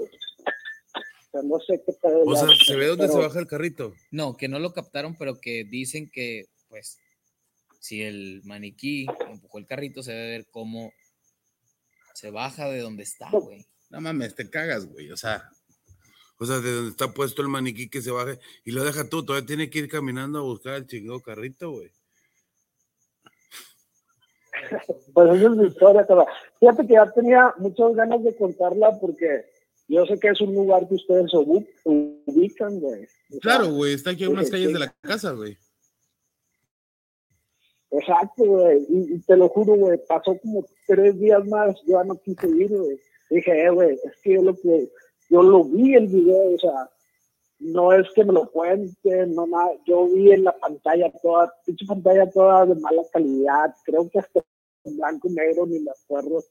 [1.32, 3.94] O sea, no sé qué pedo O sea, se ve dónde se baja el carrito.
[4.10, 6.98] No, que no lo captaron, pero que dicen que, pues,
[7.78, 10.92] si el maniquí empujó el carrito, se debe ver cómo
[12.14, 13.64] se baja de donde está, güey.
[13.90, 15.10] No mames, te cagas, güey.
[15.10, 15.50] O sea,
[16.38, 19.24] O sea, de donde está puesto el maniquí que se baje y lo deja tú,
[19.24, 21.90] todavía tiene que ir caminando a buscar el chingado carrito, güey.
[25.14, 26.26] Pues esa es mi historia, cabrón.
[26.60, 29.49] Fíjate que ya tenía muchas ganas de contarla porque
[29.90, 33.06] yo sé que es un lugar que ustedes ubi- ubican, güey.
[33.40, 35.56] Claro, güey, está aquí a unas calles de la casa, güey.
[37.90, 38.86] Exacto, güey.
[38.88, 42.48] Y, y te lo juro, güey, pasó como tres días más, yo ya no quise
[42.48, 43.00] ir, güey.
[43.30, 44.90] Dije, eh, güey, es que yo lo que,
[45.28, 46.90] yo lo vi el video, o sea,
[47.58, 51.84] no es que me lo cuenten, no nada, yo vi en la pantalla toda, pinche
[51.86, 54.40] pantalla toda de mala calidad, creo que hasta
[54.84, 56.42] en blanco y negro ni me acuerdo.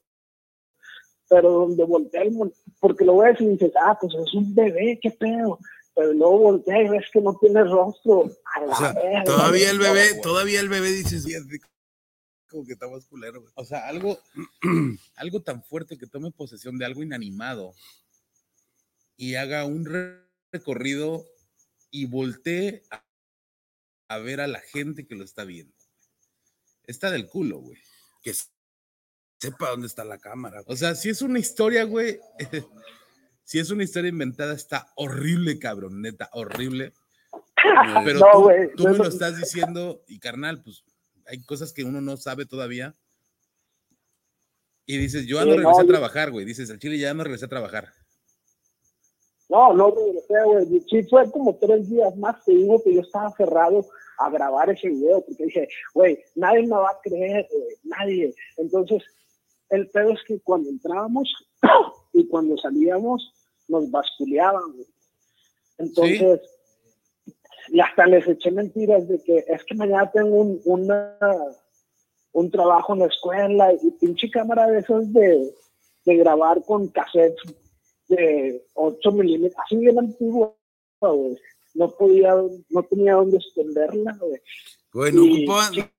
[1.30, 5.12] Pero donde volteé, el porque lo ves y dices, ah, pues es un bebé, qué
[5.12, 5.60] pedo.
[5.96, 8.32] Pero luego volteé y ves que no tiene rostro.
[8.56, 11.60] A la O sea, verga, todavía el bebé, todavía el bebé dices, "Sí, así
[12.50, 13.54] como que está más culero, güey.
[13.56, 14.18] O sea, algo,
[15.18, 17.74] algo tan fuerte que tome posesión de algo inanimado
[19.18, 21.26] y haga un re- recorrido
[21.92, 23.04] y voltee a,
[24.08, 25.74] a ver a la gente que lo está viendo.
[26.86, 27.78] Está del culo, güey.
[28.24, 28.34] Que
[29.40, 30.64] sepa dónde está la cámara.
[30.68, 32.20] O sea, si es una historia, güey,
[33.44, 36.94] si es una historia inventada, está horrible, cabrón, neta, horrible.
[38.06, 39.04] Pero No, tú, güey, tú no, me no.
[39.06, 40.84] lo estás diciendo y carnal, pues
[41.26, 42.96] hay cosas que uno no sabe todavía.
[44.86, 46.46] Y dices, yo ya no regresé a trabajar, güey.
[46.46, 47.90] Dices, al chile ya no regresé a trabajar.
[49.48, 50.84] No, no regresé, güey.
[50.90, 53.86] Sí fue como tres días más, te digo que yo estaba aferrado
[54.18, 58.34] a grabar ese video, porque dije, güey, nadie me va a creer, güey, nadie.
[58.58, 59.04] Entonces,
[59.70, 61.30] el pedo es que cuando entrábamos
[62.14, 63.34] y cuando salíamos,
[63.68, 64.88] nos basculeaban, güey.
[65.78, 66.42] Entonces,
[67.70, 71.18] y hasta les eché mentiras de que es que mañana tengo un, una,
[72.34, 75.54] un trabajo en la escuela y pinche cámara de esas de,
[76.06, 77.42] de grabar con cassettes
[78.08, 80.54] de 8 milímetros, así bien antigua,
[81.00, 81.38] güey.
[81.76, 82.34] No podía,
[82.70, 84.42] no tenía dónde esconderla, güey.
[84.92, 85.92] Güey, no Y- ocupaban,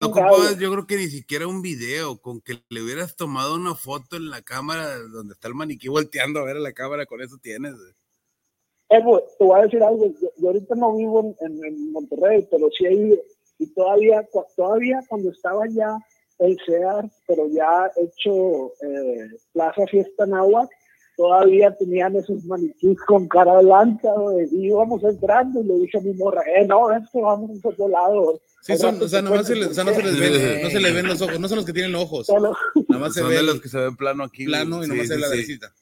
[0.00, 3.74] no ocupabas, yo creo que ni siquiera un video, con que le hubieras tomado una
[3.74, 7.20] foto en la cámara donde está el maniquí volteando a ver a la cámara, con
[7.20, 7.74] eso tienes.
[8.90, 11.92] Eh, güey, te voy a decir algo, yo, yo ahorita no vivo en, en- en
[11.92, 13.18] Monterrey, pero sí he ido,
[13.58, 15.98] y todavía, todavía cuando estaba ya
[16.38, 20.70] el CEAR, pero ya hecho eh, Plaza Fiesta Náhuac,
[21.16, 24.08] todavía tenían esos maniquís con cara blanca,
[24.52, 27.68] y íbamos entrando y le dije a mi morra, eh, no, es que vamos a
[27.68, 28.40] otro lado.
[28.60, 30.80] Sí, son, o sea, nomás se les, o sea, no se les ven, no se
[30.80, 32.26] les ven los ojos, no son los que tienen ojos.
[32.26, 32.54] Solo-
[32.88, 34.44] Nada más se Son ve de los que se ven plano aquí.
[34.46, 35.32] plano y Sí, nomás se ve la sí.
[35.32, 35.74] cabecita.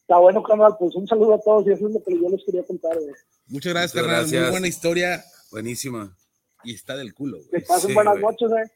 [0.00, 2.44] Está bueno, canal, pues un saludo a todos y eso es lo que yo les
[2.44, 3.14] quería contar, güey.
[3.46, 4.40] Muchas gracias, Muchas carnal.
[4.42, 6.16] Muy buena historia Buenísima.
[6.64, 7.64] y está del culo, Que güey.
[7.64, 8.24] pasen Sí, buenas güey.
[8.24, 8.72] noches, eh.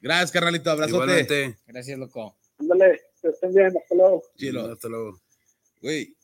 [0.00, 0.70] Gracias, carnalito.
[0.70, 0.94] Abrazote.
[0.96, 1.58] Igualmente.
[1.66, 2.36] Gracias, loco.
[2.58, 4.22] Ándale, que estén bien, hasta luego.
[4.36, 4.72] Chilo.
[4.72, 5.20] Hasta luego.
[5.80, 6.16] Güey.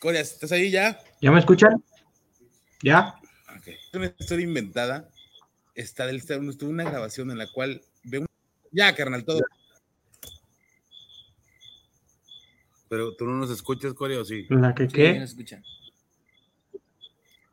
[0.00, 0.98] Coria, ¿estás ahí ya?
[1.20, 1.82] ¿Ya me escuchan?
[2.82, 3.14] ¿Ya?
[3.66, 3.74] Ok.
[3.74, 5.08] Es una historia inventada.
[5.74, 8.26] Está del estuvo una grabación en la cual veo un...
[8.70, 9.40] Ya, carnal, todo.
[12.88, 14.46] Pero tú no nos escuchas, Corea, o sí?
[14.48, 15.26] ¿La que Sí, qué?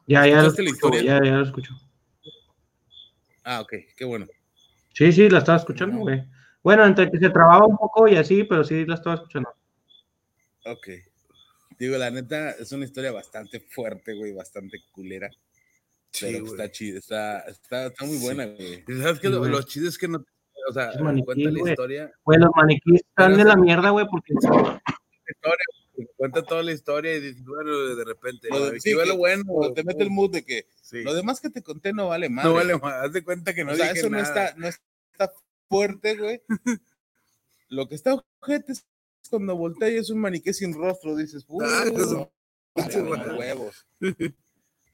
[0.05, 1.73] Ya, ya lo ¿Escuchaste la escucho, ya, ya lo escucho.
[3.43, 4.27] Ah, ok, qué bueno.
[4.93, 6.23] Sí, sí, la estaba escuchando, güey.
[6.61, 9.49] Bueno, entre que se trababa un poco y así, pero sí la estaba escuchando.
[10.65, 10.89] Ok.
[11.79, 15.29] Digo, la neta, es una historia bastante fuerte, güey, bastante culera.
[16.13, 16.51] Sí, Pero güey.
[16.51, 18.83] está chida, está, está, está muy buena, güey.
[19.01, 19.27] ¿Sabes qué?
[19.27, 20.23] Sí, Lo, lo chido es que no.
[20.69, 22.11] O sea, maniquí, cuenta la historia.
[22.23, 24.81] Güey, los maniquíes están de la mierda, güey, porque historia,
[25.95, 28.47] güey, Cuenta toda la historia y dices, bueno, de repente.
[28.49, 29.43] Lo de- "Ay, sí, que lo bueno.
[29.75, 31.01] te mete el mood de que Sí.
[31.03, 32.45] lo demás que te conté no vale más.
[32.45, 32.93] No vale más.
[33.05, 35.31] Haz de cuenta que no o sea, dije eso no está, no está
[35.69, 36.41] fuerte, güey.
[37.69, 38.85] Lo que está ojete es
[39.29, 41.61] cuando voltea y es un maniquí sin rostro, dices, "Uh,
[42.75, 43.85] Ah, los huevos.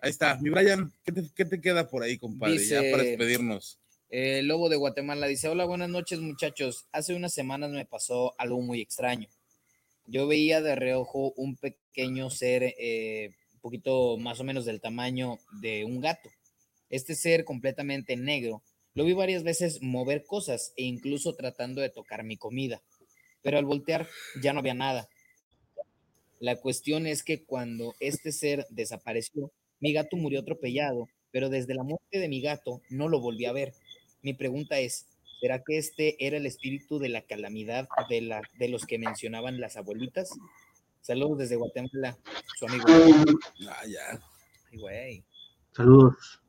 [0.02, 0.38] Ahí está.
[0.38, 2.58] Mi Brian, ¿qué te, qué te queda por ahí, compadre?
[2.66, 3.80] Ya para despedirnos.
[4.10, 6.88] El Lobo de Guatemala dice, hola, buenas noches muchachos.
[6.92, 9.28] Hace unas semanas me pasó algo muy extraño.
[10.06, 15.38] Yo veía de reojo un pequeño ser eh, un poquito más o menos del tamaño
[15.62, 16.30] de un gato.
[16.90, 18.64] Este ser completamente negro.
[18.96, 22.82] Lo vi varias veces mover cosas e incluso tratando de tocar mi comida.
[23.44, 24.08] Pero al voltear
[24.42, 25.10] ya no había nada.
[26.40, 31.84] La cuestión es que cuando este ser desapareció, mi gato murió atropellado, pero desde la
[31.84, 33.74] muerte de mi gato no lo volví a ver.
[34.22, 35.08] Mi pregunta es,
[35.40, 39.60] ¿será que este era el espíritu de la calamidad de, la, de los que mencionaban
[39.60, 40.32] las abuelitas?
[41.02, 42.18] Saludos desde Guatemala,
[42.58, 42.86] su amigo.
[43.70, 44.20] Ah, ya.
[44.72, 45.24] Ay, güey.
[45.72, 46.42] Saludos.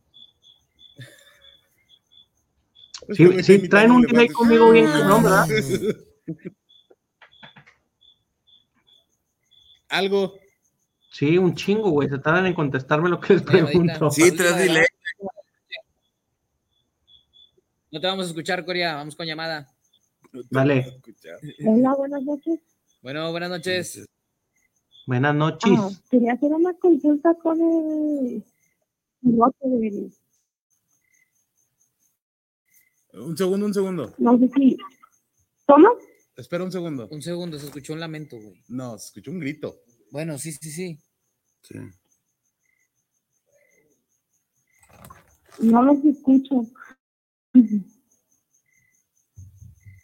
[3.12, 5.47] Sí, sí, traen un delay conmigo bien cabrón, ¿verdad?
[9.89, 10.40] Algo.
[11.20, 12.08] Sí, un chingo, güey.
[12.08, 14.10] Se tardan en contestarme lo que les pregunto.
[14.10, 14.86] Sí, tras delay.
[17.90, 18.94] No te vamos a escuchar, Coria.
[18.94, 19.70] Vamos con llamada.
[20.50, 20.99] Vale.
[21.66, 22.60] Hola, buenas noches.
[23.02, 24.08] Bueno, buenas noches.
[25.07, 25.73] Buenas noches.
[25.76, 28.42] Ah, quería hacer una consulta con el
[29.20, 30.10] piloto del.
[33.12, 34.15] Un segundo, un segundo.
[34.16, 34.78] No sé si.
[35.66, 35.99] ¿Cómo?
[36.34, 37.08] Espera un segundo.
[37.10, 38.65] Un segundo, se escuchó un lamento, güey.
[38.68, 39.82] No, se escuchó un grito.
[40.12, 40.99] Bueno, sí, sí, sí.
[41.62, 41.76] Sí.
[45.60, 46.62] No los escucho.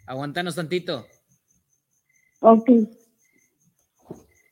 [0.07, 1.07] Aguantanos tantito.
[2.41, 2.69] Ok.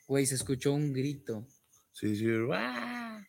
[0.07, 1.47] Güey, se escuchó un grito.
[1.92, 2.26] Sí, sí.
[2.52, 3.24] ¡ah!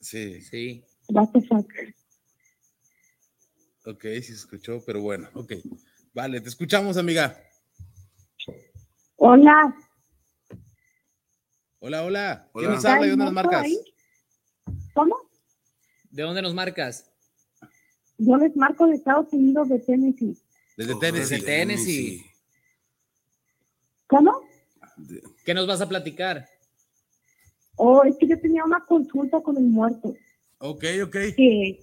[0.00, 0.40] Sí.
[0.42, 0.84] Sí.
[1.08, 1.72] What the fuck?
[3.84, 5.54] Ok, sí se escuchó, pero bueno, ok.
[6.14, 7.42] Vale, te escuchamos, amiga.
[9.16, 9.74] Hola.
[11.84, 12.48] Hola, hola.
[12.52, 12.74] ¿Quién Hola.
[12.76, 13.64] nos habla y dónde nos ¿Está marcas?
[13.64, 13.78] ahí?
[14.94, 15.16] ¿Cómo?
[16.10, 17.10] ¿De dónde nos marcas?
[18.18, 20.38] Yo les marco de Estados Unidos de Tennessee.
[20.76, 21.34] Desde Tennessee.
[21.34, 22.24] Desde Tennessee.
[24.06, 24.42] ¿Cómo?
[25.44, 26.46] ¿Qué nos vas a platicar?
[27.74, 30.14] Oh, es que yo tenía una consulta con el muerto.
[30.58, 31.16] Ok, ok.
[31.36, 31.80] Que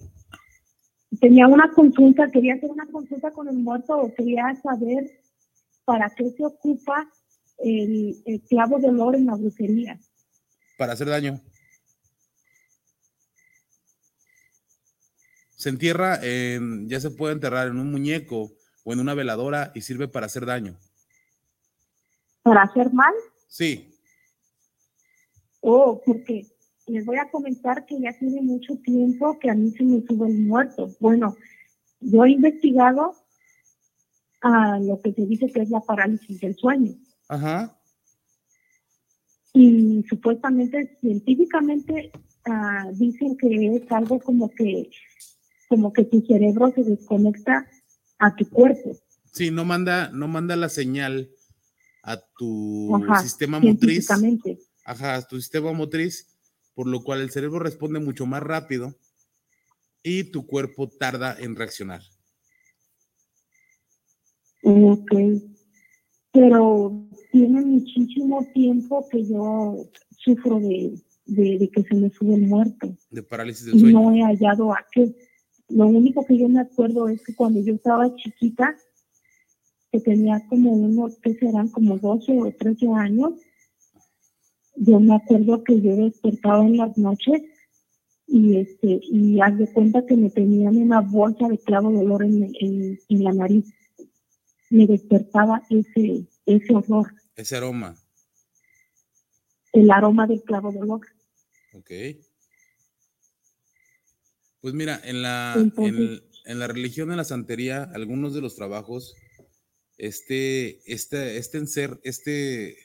[1.20, 5.10] tenía una consulta, quería hacer una consulta con el muerto o quería saber
[5.84, 7.06] para qué se ocupa
[7.62, 9.98] el, el clavo de olor en la brujería.
[10.78, 11.40] Para hacer daño.
[15.56, 18.50] Se entierra, en- ya se puede enterrar en un muñeco
[18.84, 20.78] o en una veladora y sirve para hacer daño.
[22.42, 23.12] ¿Para hacer mal?
[23.48, 23.86] Sí,
[25.62, 26.46] Oh, porque
[26.86, 30.26] les voy a comentar que ya tiene mucho tiempo que a mí se me sube
[30.26, 30.88] el muerto.
[31.00, 31.36] Bueno,
[32.00, 33.14] yo he investigado
[34.40, 36.94] a lo que se dice que es la parálisis del sueño.
[37.30, 37.76] Ajá.
[39.52, 42.10] y supuestamente científicamente
[42.44, 44.90] ah, dicen que es algo como que
[45.68, 47.66] como que tu cerebro se desconecta
[48.18, 48.96] a tu cuerpo
[49.32, 51.30] Sí, no manda, no manda la señal
[52.02, 54.08] a tu Ajá, sistema motriz.
[54.84, 56.36] Ajá, a tu sistema motriz,
[56.74, 58.96] por lo cual el cerebro responde mucho más rápido
[60.02, 62.02] y tu cuerpo tarda en reaccionar.
[64.62, 65.12] Ok.
[66.32, 69.86] Pero tiene muchísimo tiempo que yo
[70.18, 70.94] sufro de,
[71.26, 74.00] de, de que se me sube el muerto De parálisis del y sueño.
[74.00, 75.14] no he hallado a qué
[75.70, 78.74] lo único que yo me acuerdo es que cuando yo estaba chiquita
[79.92, 83.32] que tenía como unos, que serán como 12 o 13 años,
[84.76, 87.42] yo me acuerdo que yo despertaba en las noches
[88.26, 92.22] y este y haz de cuenta que me tenían una bolsa de clavo de olor
[92.24, 93.64] en, en, en la nariz.
[94.70, 97.96] Me despertaba ese, ese olor, Ese aroma.
[99.72, 101.06] el aroma del clavo de olor.
[101.74, 101.90] Ok.
[104.60, 109.14] Pues mira, en la, en, la religión, en la santería, algunos de los trabajos,
[109.96, 112.76] este, este, este encer, este,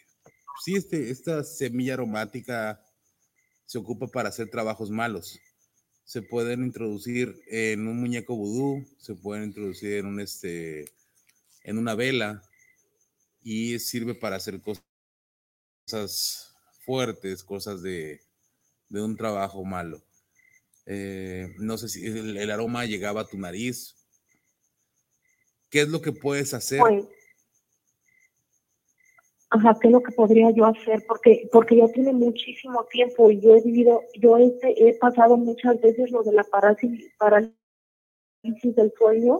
[0.63, 2.81] sí, este, esta semilla aromática
[3.65, 5.39] se ocupa para hacer trabajos malos.
[6.03, 10.85] Se pueden introducir en un muñeco vudú, se pueden introducir en un, este,
[11.65, 12.41] en una vela
[13.41, 14.83] y sirve para hacer cos-
[15.85, 18.21] cosas fuertes, cosas de,
[18.89, 20.01] de un trabajo malo.
[20.85, 23.95] Eh, no sé si el, aroma llegaba a tu nariz.
[25.69, 26.79] ¿Qué es lo que puedes hacer?
[26.79, 27.05] Pues,
[29.49, 31.03] ajá, ¿qué es lo que podría yo hacer?
[31.07, 35.81] Porque, porque ya tiene muchísimo tiempo y yo he vivido, yo este, he pasado muchas
[35.81, 37.55] veces lo de la parálisis, parálisis
[38.75, 39.39] del sueño,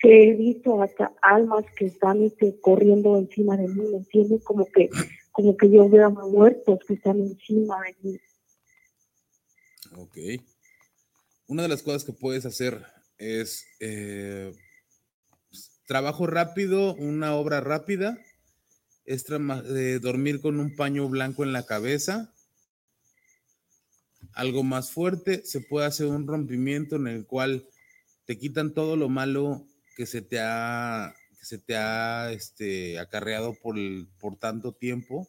[0.00, 4.42] que he visto hasta almas que están este, corriendo encima de mí, ¿me entiendes?
[4.42, 4.88] Como que,
[5.30, 8.20] como que yo veo muertos que están encima de mí.
[9.96, 10.16] Ok.
[11.46, 12.82] Una de las cosas que puedes hacer
[13.18, 14.52] es eh,
[15.86, 18.18] trabajo rápido, una obra rápida,
[19.04, 22.32] es eh, dormir con un paño blanco en la cabeza.
[24.32, 27.66] Algo más fuerte, se puede hacer un rompimiento en el cual
[28.24, 29.66] te quitan todo lo malo
[30.00, 35.28] que se te ha, que se te ha este, acarreado por, el- por tanto tiempo.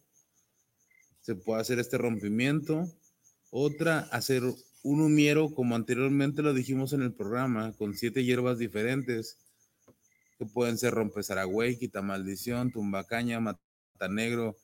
[1.20, 2.90] Se puede hacer este rompimiento.
[3.50, 4.44] Otra, hacer
[4.84, 9.40] un humiero, como anteriormente lo dijimos en el programa, con siete hierbas diferentes,
[10.40, 14.56] que pueden ser rompezaragüey, quitamaldición, tumbacaña, matanegro,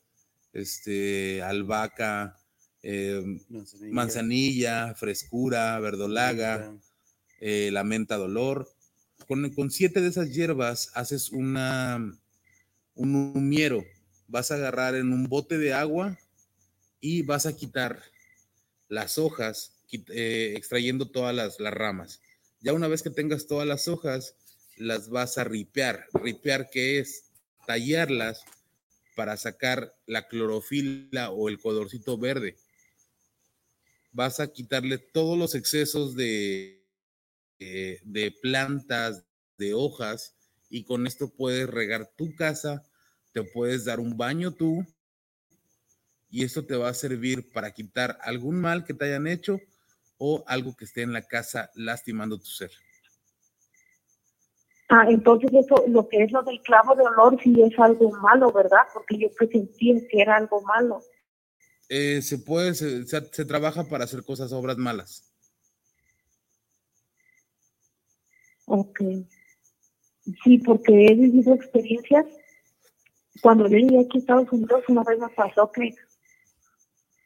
[0.54, 2.40] este, albahaca,
[2.82, 3.94] eh, Manzanilla.
[3.94, 6.74] manzanilla, frescura, verdolaga,
[7.42, 8.70] eh, la menta dolor.
[9.28, 12.18] Con, con siete de esas hierbas haces una,
[12.96, 13.84] un humiero.
[14.28, 16.18] Vas a agarrar en un bote de agua
[17.00, 18.02] y vas a quitar
[18.90, 22.22] las hojas eh, extrayendo todas las, las ramas.
[22.62, 24.36] Ya una vez que tengas todas las hojas,
[24.78, 26.08] las vas a ripear.
[26.14, 27.26] Ripear, que es
[27.66, 28.44] tallarlas
[29.16, 32.56] para sacar la clorofila o el colorcito verde.
[34.12, 36.77] Vas a quitarle todos los excesos de,
[37.60, 39.26] eh, de plantas,
[39.58, 40.36] de hojas,
[40.70, 42.84] y con esto puedes regar tu casa,
[43.32, 44.86] te puedes dar un baño tú,
[46.30, 49.60] y esto te va a servir para quitar algún mal que te hayan hecho
[50.18, 52.72] o algo que esté en la casa lastimando tu ser.
[54.90, 58.52] Ah, entonces eso, lo que es lo del clavo de olor sí es algo malo,
[58.52, 58.84] ¿verdad?
[58.94, 61.02] Porque yo presentí que era algo malo.
[61.90, 65.24] Eh, se puede, se, se- se trabaja para hacer cosas, obras malas.
[68.68, 69.00] Ok.
[70.44, 72.26] Sí, porque he vivido experiencias.
[73.42, 75.96] Cuando yo llegué aquí a Estados Unidos, una vez me pasó que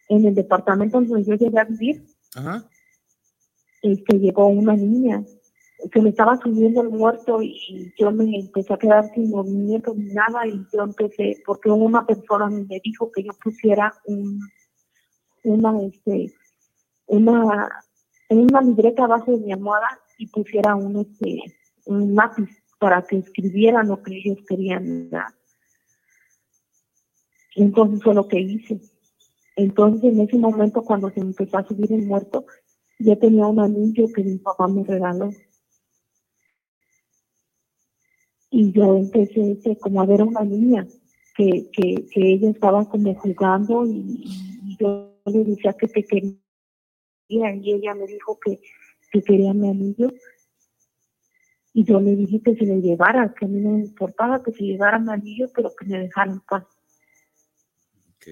[0.10, 2.06] en el departamento donde yo llegué a vivir,
[2.36, 2.68] Ajá.
[3.82, 5.24] este, llegó una niña.
[5.92, 10.14] Se me estaba subiendo el muerto y, yo me empecé a quedar sin movimiento ni
[10.14, 14.40] nada y yo empecé, porque una persona me dijo que yo pusiera un,
[15.44, 16.36] una, este,
[17.08, 17.84] una,
[18.30, 21.40] una libreta abajo de mi almohada y pusiera un, este,
[21.85, 22.48] un lápiz
[22.80, 25.09] para que escribieran lo que ellos querían.
[25.09, 25.33] ¿verdad?
[27.56, 28.80] Entonces fue lo que hice.
[29.56, 32.45] Entonces en ese momento cuando se empezó a subir el muerto,
[33.00, 35.32] yo tenía un anillo que mi papá me regaló.
[38.51, 40.85] Y yo empecé este, como a ver a una niña
[41.35, 46.35] que, que, que ella estaba como jugando y yo le decía que te quería
[47.30, 48.59] y ella me dijo que,
[49.12, 50.12] que quería mi anillo.
[51.74, 54.52] Y yo le dije que se le llevara, que a mí no me importaba que
[54.52, 56.66] se llevara mi anillo, pero que me dejara en paz.
[58.16, 58.28] Ok.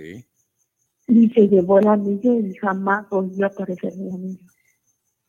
[1.07, 4.45] Y se llevó el anillo y jamás volvió a aparecer mi anillo.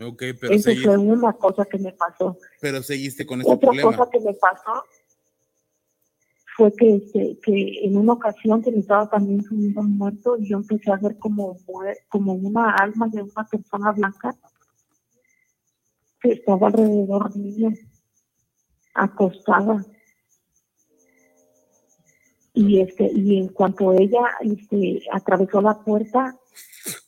[0.01, 2.39] Ok, pero, Eso fue una cosa que me pasó.
[2.61, 3.97] pero seguiste con ese Otra problema.
[3.97, 4.85] cosa que me pasó
[6.57, 10.49] fue que, este, que en una ocasión se me estaba también subiendo un muerto y
[10.49, 11.57] yo empecé a ver como,
[12.09, 14.35] como una alma de una persona blanca
[16.21, 17.71] que estaba alrededor mío,
[18.95, 19.85] acostada.
[22.53, 26.37] Y este, y en cuanto ella este, atravesó la puerta,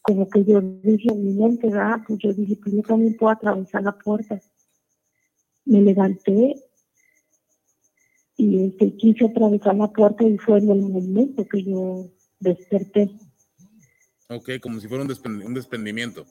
[0.03, 2.01] como que yo dije en mi mente, ¿verdad?
[2.07, 4.41] Pues yo dije, pues yo también puedo atravesar la puerta.
[5.65, 6.57] Me levanté
[8.37, 12.09] y este, quise atravesar la puerta y fue en el momento que yo
[12.41, 13.11] desperté.
[14.29, 16.25] Ok, como si fuera un, despen- un desprendimiento.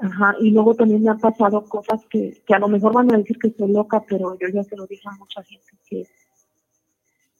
[0.00, 3.18] Ajá, y luego también me han pasado cosas que, que a lo mejor van a
[3.18, 6.08] decir que estoy loca, pero yo ya se lo dije a mucha gente que,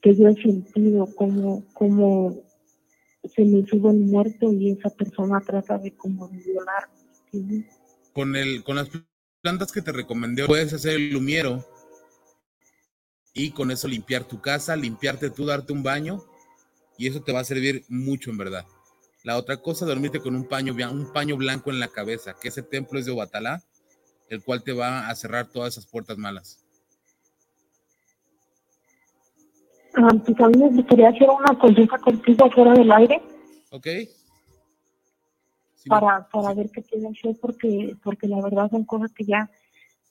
[0.00, 2.42] que yo he sentido como, como
[3.24, 6.94] se me sube el muerto y esa persona trata de como de violarme.
[7.33, 7.66] ¿sí?
[8.12, 8.89] Con, el, con las
[9.41, 11.65] plantas que te recomendé, puedes hacer el lumiero
[13.33, 16.23] y con eso limpiar tu casa, limpiarte tú, darte un baño
[16.97, 18.65] y eso te va a servir mucho en verdad.
[19.24, 22.62] La otra cosa, dormirte con un paño, un paño blanco en la cabeza, que ese
[22.62, 23.62] templo es de Obatalá,
[24.28, 26.62] el cual te va a cerrar todas esas puertas malas.
[29.96, 33.22] Ah, pues a mí me gustaría hacer una consulta contigo fuera del aire
[33.70, 33.86] ¿Ok?
[35.86, 39.48] para, para ver qué puedo hacer porque, porque la verdad son cosas que ya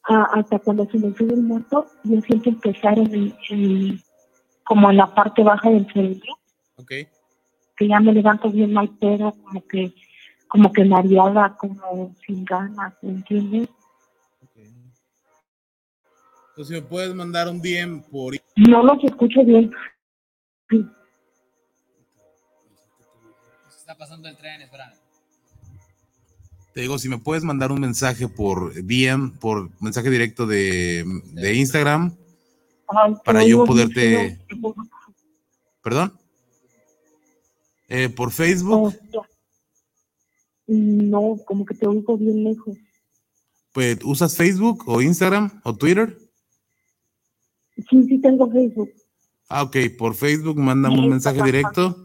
[0.07, 4.01] ah, hasta cuando se me sube el muerto yo siento empezar en, el- en-
[4.63, 6.33] como en la parte baja del cerebro
[6.77, 6.91] Ok.
[7.75, 9.93] Que ya me levanto bien mal pedo como que
[10.47, 13.69] como que mareada como sin ganas ¿me entiendes?
[16.49, 19.71] Entonces, si me puedes mandar un DM por no los escucho bien
[23.69, 24.93] Se está pasando el tren, espera.
[26.73, 31.03] Te digo, si me puedes mandar un mensaje por DM, por mensaje directo de,
[31.33, 32.15] de Instagram,
[32.87, 34.39] Ay, para yo poderte.
[35.83, 36.17] ¿Perdón?
[37.95, 38.95] Eh, por Facebook,
[40.65, 42.75] no como que te oigo bien lejos
[43.71, 46.17] pues usas Facebook o Instagram o Twitter.
[47.89, 48.89] sí sí tengo Facebook
[49.49, 52.03] Ah, ok, por Facebook mándame un mensaje directo.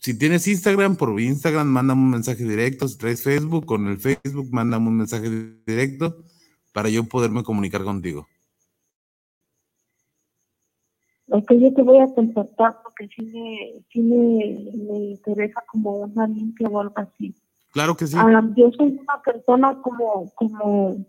[0.00, 2.88] Si tienes Instagram, por Instagram mándame un mensaje directo.
[2.88, 5.30] Si traes Facebook, con el Facebook mándame un mensaje
[5.64, 6.24] directo
[6.72, 8.26] para yo poderme comunicar contigo.
[11.34, 16.26] Ok, yo te voy a contactar porque sí me, sí me, me interesa como una
[16.26, 17.34] limpia o algo así.
[17.72, 18.16] Claro que sí.
[18.18, 21.06] Ah, yo soy una persona como, como,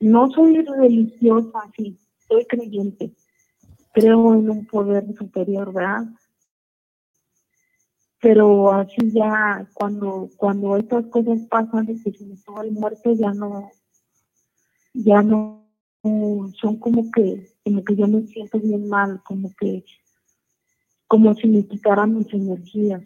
[0.00, 3.12] no soy religiosa, sí, soy creyente.
[3.92, 6.06] Creo en un poder superior, ¿verdad?
[8.20, 13.12] pero así ya cuando cuando estas cosas pasan de que se me sube el muerto
[13.12, 13.70] ya no
[14.94, 15.68] ya no
[16.60, 19.84] son como que como que yo me siento bien mal como que
[21.08, 23.02] como si me quitaran mis energías.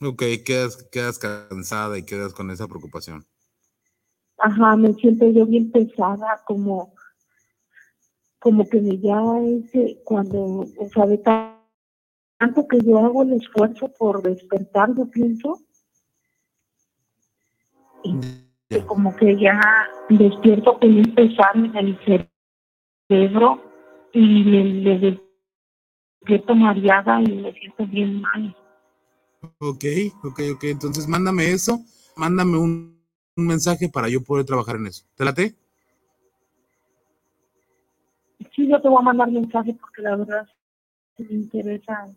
[0.00, 3.24] Ok, quedas, quedas cansada y quedas con esa preocupación.
[4.38, 6.92] ajá me siento yo bien pesada como
[8.40, 10.40] como que me ya ese cuando
[10.78, 11.62] o sea de ta-
[12.38, 15.60] tanto que yo hago el esfuerzo por despertar yo pienso.
[18.02, 18.18] Y
[18.86, 19.60] como que ya
[20.08, 22.35] despierto con un pesar en el cerebro
[23.08, 25.18] y me, me
[26.20, 28.56] despierto mareada y me siento bien mal
[29.58, 29.84] Ok,
[30.24, 30.64] ok, ok.
[30.64, 31.80] Entonces mándame eso,
[32.16, 33.00] mándame un,
[33.36, 35.04] un mensaje para yo poder trabajar en eso.
[35.14, 35.54] ¿Te late?
[38.54, 40.48] sí yo te voy a mandar mensaje porque la verdad
[41.18, 42.08] me interesa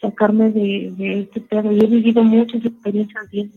[0.00, 3.50] sacarme de, de este pedo y he vivido muchas experiencias bien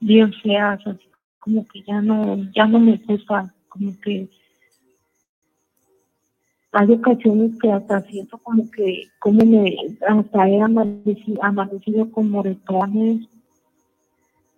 [0.00, 1.08] bien feas así
[1.38, 4.28] como que ya no ya no me gusta como que
[6.72, 9.76] hay ocasiones que hasta siento como que como me
[10.08, 13.28] hasta he amanecido, amanecido con moretones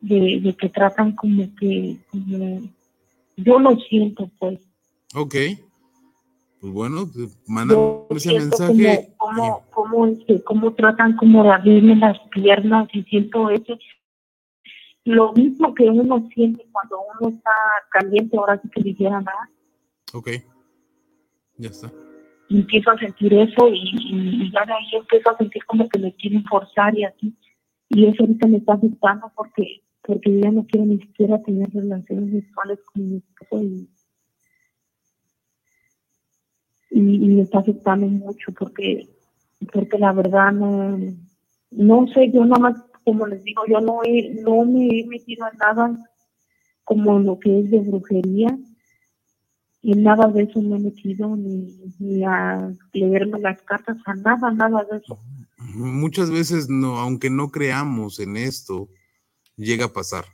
[0.00, 2.60] de, de que tratan como que como
[3.36, 4.60] yo lo siento pues
[5.14, 5.34] Ok.
[6.60, 9.14] Pues bueno, yo ese mensaje.
[9.16, 13.78] como como como este, cómo tratan como de abrirme las piernas y siento ese
[15.04, 17.50] lo mismo que uno siente cuando uno está
[17.90, 19.50] caliente ahora sí que dijera nada
[20.14, 20.30] Ok.
[21.56, 21.90] Ya está.
[22.50, 26.12] empiezo a sentir eso y, y, ya de ahí empiezo a sentir como que me
[26.14, 27.34] quieren forzar y así
[27.88, 32.30] y eso ahorita me está afectando porque porque ya no quiero ni siquiera tener relaciones
[32.32, 33.88] sexuales con mi esposo y,
[36.90, 39.08] y me está afectando mucho porque
[39.72, 40.98] porque la verdad no
[41.70, 45.46] no sé yo nada más como les digo yo no he no me he metido
[45.50, 46.04] en nada
[46.84, 48.58] como lo que es de brujería
[49.84, 54.50] y nada de eso me he metido ni, ni a leerme las cartas a nada
[54.50, 55.18] nada de eso
[55.74, 58.88] Muchas veces, no, aunque no creamos en esto,
[59.56, 60.26] llega a pasar.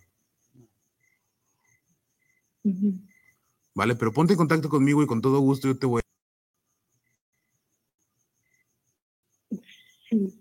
[3.74, 3.94] ¿Vale?
[3.94, 6.02] Pero ponte en contacto conmigo y con todo gusto yo te voy.
[10.08, 10.36] sí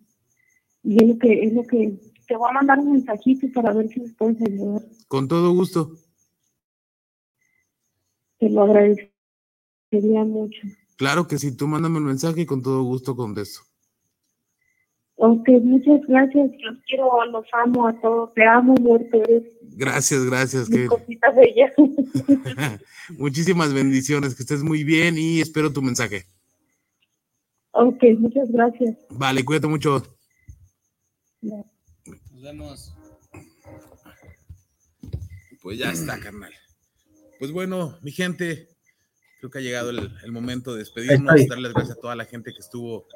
[0.84, 3.88] y es lo que es lo que te voy a mandar un mensajito para ver
[3.90, 5.94] si me puedes ayudar Con todo gusto.
[8.40, 10.60] Te lo agradecería mucho
[10.98, 13.62] Claro que sí, tú mándame un mensaje y con todo gusto contesto.
[15.16, 16.52] Ok, muchas gracias.
[16.62, 18.34] Los quiero, los amo a todos.
[18.34, 19.18] Te amo, muerto.
[19.24, 19.44] Eres
[19.78, 20.70] Gracias, gracias.
[20.70, 20.88] mi Que...
[20.88, 21.74] cosita bella.
[23.18, 26.26] Muchísimas bendiciones, que estés muy bien y espero tu mensaje.
[27.72, 28.98] ok, muchas gracias.
[29.10, 30.04] Vale, cuídate mucho.
[31.42, 32.94] Nos vemos.
[35.62, 36.54] Pues ya está, carnal.
[37.40, 38.68] Pues bueno, mi gente,
[39.40, 41.56] creo que ha llegado el, el momento de despedirnos, está.
[41.56, 43.08] darles gracias a toda la gente que estuvo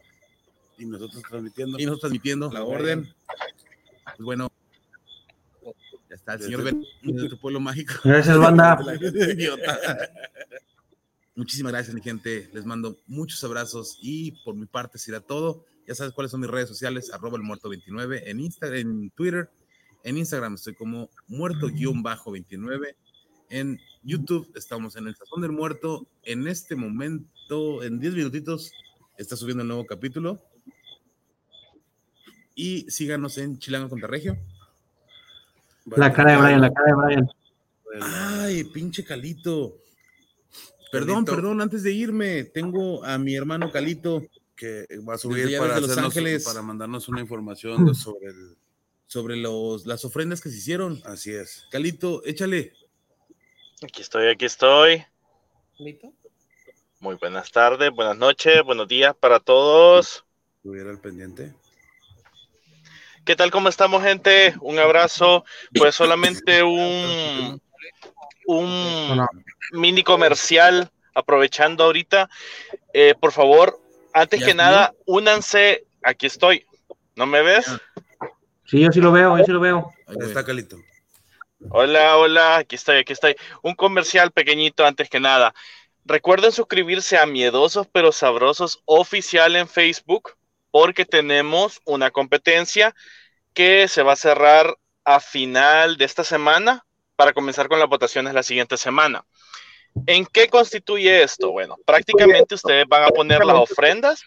[0.78, 1.78] Y nosotros transmitiendo.
[1.78, 3.14] y nos transmitiendo la orden.
[4.06, 4.50] Pues bueno,
[6.10, 7.94] ya está el señor Ben de nuestro pueblo mágico.
[8.04, 8.78] Gracias, banda.
[11.36, 12.50] Muchísimas gracias, mi gente.
[12.54, 15.66] Les mando muchos abrazos y por mi parte será todo.
[15.88, 19.50] Ya sabes cuáles son mis redes sociales, arroba el muerto 29 en Instagram, en Twitter,
[20.04, 22.96] en Instagram estoy como muerto-29.
[23.50, 26.06] En YouTube estamos en el Sazón del Muerto.
[26.24, 28.72] En este momento, en 10 minutitos,
[29.18, 30.42] está subiendo el nuevo capítulo.
[32.56, 34.38] Y síganos en Chilango contra Regio.
[35.86, 37.30] La cara de Brian, la cara de Brian.
[38.02, 39.78] Ay, pinche Calito.
[40.92, 41.36] Perdón, Calito.
[41.36, 44.24] perdón, antes de irme, tengo a mi hermano Calito
[44.56, 46.44] que va a subir para, Los hacernos- Ángeles.
[46.44, 48.58] para mandarnos una información de- sobre el.
[49.08, 51.00] sobre los, las ofrendas que se hicieron.
[51.06, 51.66] Así es.
[51.72, 52.74] Calito, échale.
[53.82, 55.06] Aquí estoy, aquí estoy.
[57.00, 60.24] Muy buenas tardes, buenas noches, buenos días para todos.
[60.58, 61.54] Estuviera al pendiente.
[63.26, 63.52] ¿Qué tal?
[63.52, 64.54] ¿Cómo estamos, gente?
[64.62, 65.46] Un abrazo.
[65.74, 67.62] Pues solamente un,
[68.46, 69.28] un
[69.72, 72.30] mini comercial aprovechando ahorita.
[72.94, 73.80] Eh, por favor,
[74.14, 75.86] antes ¿Ya que nada, únanse.
[76.04, 76.66] Aquí estoy.
[77.16, 77.66] ¿No me ves?
[78.66, 79.94] Sí, yo sí lo veo, yo sí lo veo.
[80.08, 80.78] Ahí está Calito.
[81.70, 83.36] Hola, hola, aquí estoy, aquí estoy.
[83.62, 85.54] Un comercial pequeñito antes que nada.
[86.06, 90.36] Recuerden suscribirse a Miedosos pero Sabrosos oficial en Facebook
[90.72, 92.94] porque tenemos una competencia
[93.54, 94.76] que se va a cerrar
[95.06, 96.86] a final de esta semana
[97.16, 99.26] para comenzar con las votaciones la siguiente semana.
[100.08, 101.52] ¿En qué constituye esto?
[101.52, 104.24] Bueno, prácticamente ustedes van a poner las ofrendas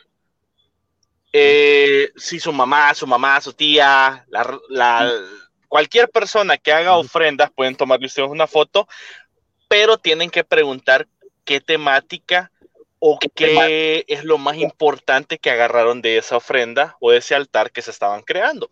[1.32, 5.12] eh, si su mamá, su mamá, su tía, la, la-
[5.66, 8.88] cualquier persona que haga ofrendas, pueden tomarle ustedes una foto,
[9.68, 11.06] pero tienen que preguntar
[11.44, 12.50] qué temática
[12.98, 17.70] o qué es lo más importante que agarraron de esa ofrenda o de ese altar
[17.70, 18.70] que se estaban creando.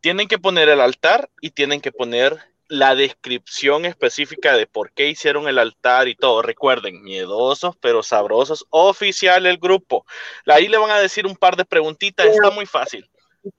[0.00, 2.38] Tienen que poner el altar y tienen que poner
[2.68, 6.42] la descripción específica de por qué hicieron el altar y todo.
[6.42, 10.04] Recuerden, miedosos pero sabrosos, oficial el grupo.
[10.46, 13.08] Ahí le van a decir un par de preguntitas, está muy fácil.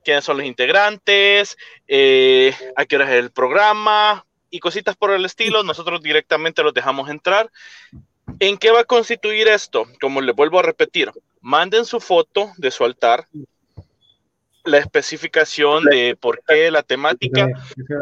[0.04, 1.56] ¿Quiénes son los integrantes?
[1.86, 4.26] Eh, ¿A qué hora es el programa?
[4.50, 5.62] Y cositas por el estilo.
[5.62, 7.50] Nosotros directamente los dejamos entrar.
[8.40, 9.86] ¿En qué va a constituir esto?
[10.00, 11.10] Como les vuelvo a repetir,
[11.40, 13.26] manden su foto de su altar,
[14.64, 17.48] la especificación de por qué, la temática,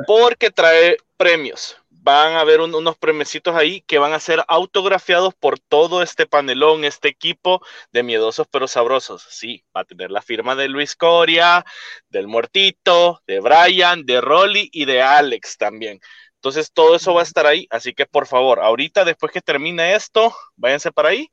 [0.06, 1.76] porque trae premios.
[2.06, 6.26] Van a haber un- unos premiecitos ahí que van a ser autografiados por todo este
[6.26, 7.60] panelón, este equipo
[7.92, 9.26] de miedosos pero sabrosos.
[9.28, 11.64] Sí, va a tener la firma de Luis Coria,
[12.08, 16.00] del Muertito, de Brian, de Rolly y de Alex también.
[16.36, 19.94] Entonces todo eso va a estar ahí, así que por favor, ahorita después que termine
[19.96, 21.28] esto, váyanse para ahí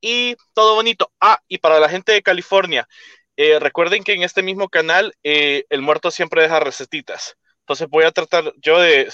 [0.00, 1.12] y todo bonito.
[1.20, 2.88] Ah, y para la gente de California,
[3.36, 7.36] eh, recuerden que en este mismo canal eh, el muerto siempre deja recetitas.
[7.60, 9.10] Entonces voy a tratar yo de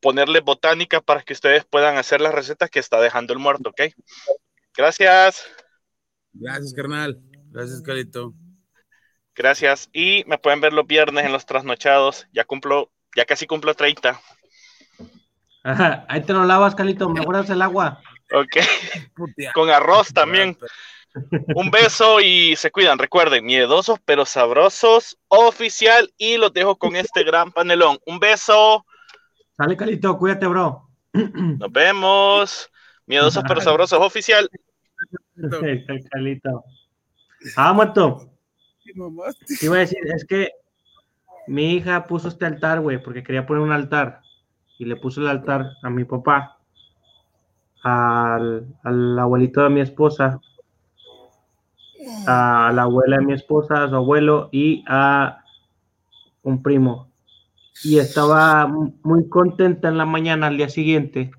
[0.00, 3.92] ponerle botánica para que ustedes puedan hacer las recetas que está dejando el muerto, ¿ok?
[4.76, 5.46] Gracias.
[6.32, 7.18] Gracias, carnal.
[7.50, 8.34] Gracias, Calito.
[9.34, 9.88] Gracias.
[9.92, 12.26] Y me pueden ver los viernes en los trasnochados.
[12.32, 14.20] Ya cumplo, ya casi cumplo 30.
[15.62, 18.00] Ajá, ahí te lo lavas, Calito, me guardas el agua.
[18.32, 18.56] Ok.
[19.54, 20.56] Con arroz también.
[21.54, 22.98] Un beso y se cuidan.
[22.98, 26.12] Recuerden, miedosos pero sabrosos, oficial.
[26.18, 27.98] Y los dejo con este gran panelón.
[28.06, 28.86] Un beso.
[29.56, 30.88] Sale, Calito, cuídate, bro.
[31.12, 32.70] Nos vemos.
[33.06, 34.48] Miedosos pero sabrosos, oficial.
[36.10, 36.64] Calito.
[37.56, 38.30] Ah, muerto.
[38.84, 40.50] Te iba a decir, es que
[41.46, 44.20] mi hija puso este altar, güey, porque quería poner un altar.
[44.78, 46.58] Y le puso el altar a mi papá,
[47.82, 50.40] al, al abuelito de mi esposa,
[52.26, 55.42] a la abuela de mi esposa, a su abuelo y a
[56.42, 57.10] un primo.
[57.84, 61.30] Y estaba mu- muy contenta en la mañana al día siguiente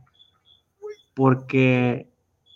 [1.13, 2.09] porque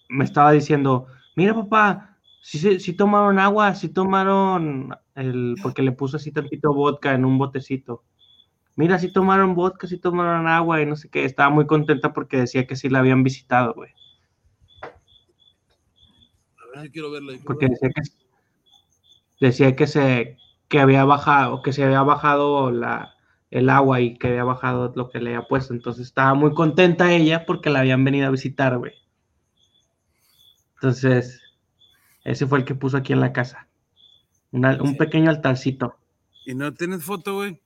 [0.10, 6.18] me estaba diciendo, mira papá, si, si tomaron agua, si tomaron el, porque le puso
[6.18, 8.04] así tantito vodka en un botecito.
[8.76, 11.26] Mira, si tomaron vodka, si tomaron agua y no sé qué.
[11.26, 13.92] Estaba muy contenta porque decía que sí la habían visitado, güey.
[16.76, 17.34] Ay, quiero verlo.
[17.46, 18.02] Porque decía que
[19.40, 20.38] decía que se
[20.70, 23.16] que había bajado, que se había bajado la,
[23.52, 25.74] el agua y que había bajado lo que le había puesto.
[25.74, 28.94] Entonces estaba muy contenta ella porque la habían venido a visitar, güey.
[30.76, 31.42] Entonces,
[32.24, 33.68] ese fue el que puso aquí en la casa.
[34.52, 35.96] Una- un pequeño altarcito.
[36.46, 37.62] ¿Y no tienes foto, güey?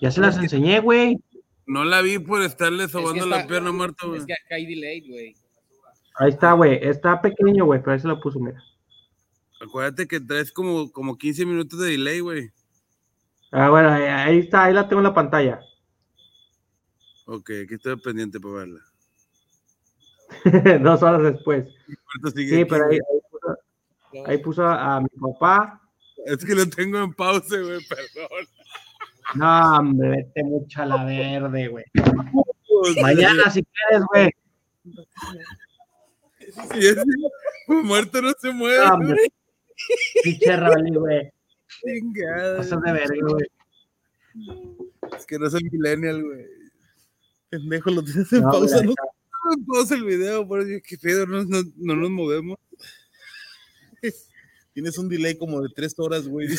[0.00, 1.18] Ya se las enseñé, güey.
[1.66, 4.20] No la vi por estarle sobando la está- pierna muerto, güey.
[4.20, 5.34] Es que acá hay delay, güey.
[6.16, 6.78] Ahí está, güey.
[6.82, 8.62] Está pequeño, güey, pero ahí se lo puso, mira.
[9.60, 12.50] Acuérdate que traes como, como 15 minutos de delay, güey.
[13.50, 15.60] Ah, bueno, ahí, ahí está, ahí la tengo en la pantalla.
[17.26, 18.80] Ok, aquí estoy pendiente para verla.
[20.82, 21.68] Dos horas después.
[22.34, 25.80] Sí, pero ahí, ahí puso, ahí puso a, mi papá.
[26.26, 28.46] Es que lo tengo en pausa, güey, perdón.
[29.34, 31.84] No, hombre, vete mucho a la verde, güey.
[33.02, 34.30] Mañana si quieres, güey.
[36.74, 37.04] Y ese
[37.68, 38.86] muerto no se mueve.
[40.24, 40.56] Pinche
[40.92, 41.30] güey.
[41.68, 42.56] Chingada.
[42.58, 43.46] Pasas de verga, güey.
[45.18, 46.46] Es que no soy millennial, güey.
[47.50, 50.98] Pendejo, lo tienes en No, pausa, no, no en pausa el video, por eso, qué
[50.98, 52.58] pedo, no, no, no nos movemos.
[54.74, 56.46] Tienes un delay como de tres horas, güey.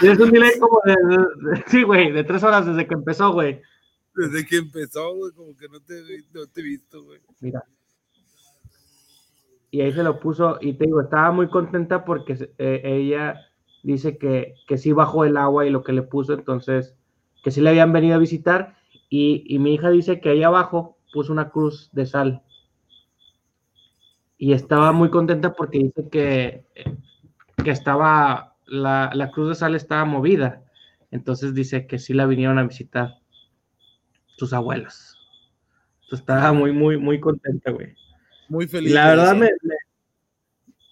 [0.00, 3.32] Tienes un delay como de, de- de- sí, güey, de tres horas desde que empezó,
[3.32, 3.60] güey.
[4.14, 5.94] Desde que empezó, güey, como que no te,
[6.32, 7.20] no te he visto, güey.
[7.40, 7.62] Mira.
[9.70, 13.40] Y ahí se lo puso, y te digo, estaba muy contenta porque eh, ella
[13.82, 16.96] dice que, que sí bajó el agua y lo que le puso, entonces,
[17.44, 18.76] que sí le habían venido a visitar,
[19.10, 22.42] y, y mi hija dice que ahí abajo puso una cruz de sal.
[24.38, 26.64] Y estaba muy contenta porque dice que,
[27.62, 30.64] que estaba, la, la cruz de sal estaba movida,
[31.10, 33.16] entonces dice que sí la vinieron a visitar
[34.36, 35.16] sus abuelos.
[36.04, 37.94] Entonces estaba muy, muy, muy contenta, güey.
[38.48, 38.92] Muy Y feliz.
[38.92, 39.50] la verdad me,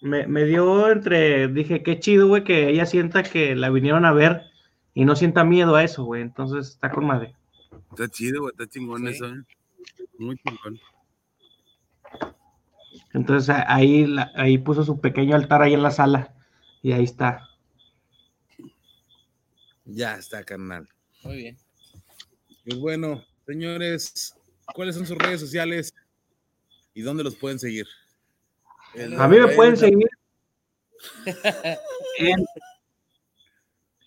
[0.01, 4.13] me, me- dio entre, dije, qué chido, güey, que ella sienta que la vinieron a
[4.13, 4.43] ver
[4.93, 6.21] y no sienta miedo a eso, güey.
[6.21, 7.35] Entonces está con madre.
[7.91, 9.41] Está chido, güey, está chingón eso, ¿eh?
[10.19, 10.79] Muy chingón.
[13.13, 16.33] Entonces ahí, la- ahí puso su pequeño altar ahí en la sala
[16.83, 17.47] y ahí está.
[19.85, 20.87] Ya está, carnal.
[21.23, 21.57] Muy bien.
[22.65, 24.35] Pues bueno, señores,
[24.75, 25.93] ¿cuáles son sus redes sociales
[26.97, 27.85] y dónde los pueden seguir?
[28.95, 30.07] El- A mí me pueden seguir
[32.17, 32.39] en,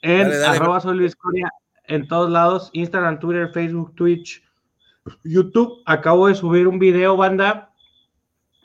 [0.02, 0.56] en Dale, dale.
[0.58, 1.48] arroba soy Luis Coria
[1.84, 4.42] en todos lados, Instagram, Twitter, Facebook, Twitch,
[5.24, 5.82] YouTube.
[5.86, 7.72] Acabo de subir un video, banda,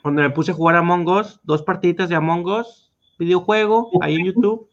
[0.04, 4.26] donde me puse a jugar Among Us, dos partiditas de Among Us, videojuego, ahí en
[4.26, 4.68] YouTube.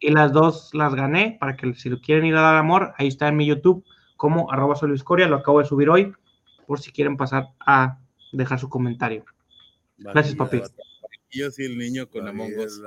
[0.00, 3.08] Y las dos las gané, para que si lo quieren ir a dar amor, ahí
[3.08, 3.84] está en mi YouTube,
[4.16, 6.12] como arroba soy Luis Coria, lo acabo de subir hoy,
[6.66, 7.98] por si quieren pasar a
[8.32, 9.24] dejar su comentario.
[9.96, 10.60] Gracias, papi.
[11.30, 12.80] Yo soy el niño con Among Us.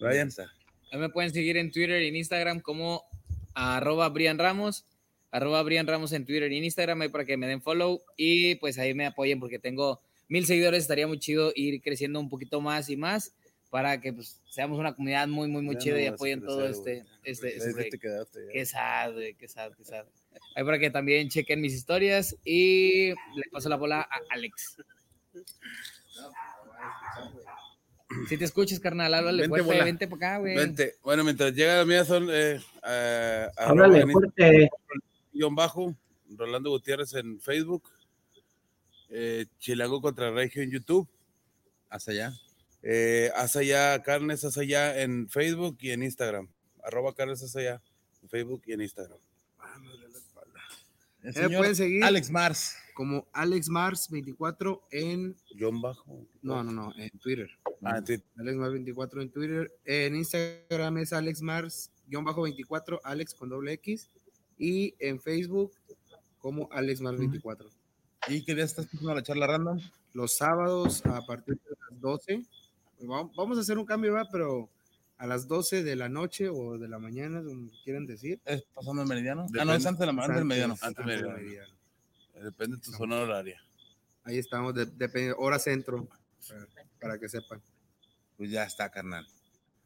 [0.00, 0.30] Brian.
[0.92, 3.04] Me pueden seguir en Twitter y en Instagram como
[3.54, 4.86] arroba Brian Ramos,
[5.30, 8.54] arroba Brian Ramos en Twitter y en Instagram ahí para que me den follow y
[8.56, 12.60] pues ahí me apoyen porque tengo mil seguidores, estaría muy chido ir creciendo un poquito
[12.60, 13.34] más y más
[13.70, 16.66] para que pues seamos una comunidad muy, muy, muy Ya chida no y apoyen todo
[16.66, 17.90] este, este, este sí break.
[17.90, 18.52] te quedaste, ya.
[18.52, 20.06] Qué sad, güey, qué sad, qué sad.
[20.54, 24.76] Ahí para que también chequen mis historias y le paso la bola a Alex.
[28.28, 29.84] Si te escuchas, carnal, háblale Vente, fuerte, bola.
[29.84, 30.56] vente para acá, güey.
[30.56, 30.94] Vente.
[31.02, 34.70] Bueno, mientras llega la mía son eh, eh, Háblale en fuerte.
[35.32, 35.94] guion bajo,
[36.30, 37.90] Rolando Gutiérrez en Facebook,
[39.10, 41.06] eh, Chilango contra Regio en YouTube,
[41.90, 42.32] Hasta allá.
[42.82, 46.48] eh, haz allá carnes, haz allá en Facebook y en Instagram,
[46.82, 47.82] arroba carnes, haz allá
[48.22, 49.18] en Facebook y en Instagram.
[51.22, 52.76] El señor pueden seguir Alex Mars.
[52.94, 56.26] como Alex Mars 24 en Guión bajo.
[56.42, 57.50] no, no, no, en Twitter.
[57.82, 58.26] Ah, en Twitter.
[58.38, 59.72] Alex Mars 24 en Twitter.
[59.84, 64.10] En Instagram es Alex Mars guion bajo 24, Alex con doble X.
[64.58, 65.72] Y en Facebook
[66.38, 67.68] como Alex Mars 24.
[68.28, 69.78] ¿Y qué día estás pasando la charla random?
[70.12, 72.42] Los sábados a partir de las 12.
[73.02, 74.28] Vamos vamos a hacer un cambio, ¿va?
[74.30, 74.68] Pero
[75.18, 78.40] a las 12 de la noche o de la mañana, como quieran decir.
[78.44, 79.42] ¿Es pasando el meridiano?
[79.42, 79.76] ah, no, Depende.
[79.76, 80.76] es antes de la antes del mediano.
[80.80, 81.74] Antes del mediano.
[82.42, 83.60] Depende de tu zona horaria.
[84.24, 86.08] Ahí estamos, de, depende- hora centro,
[86.48, 86.66] para,
[87.00, 87.60] para que sepan.
[88.36, 89.26] Pues ya está, carnal.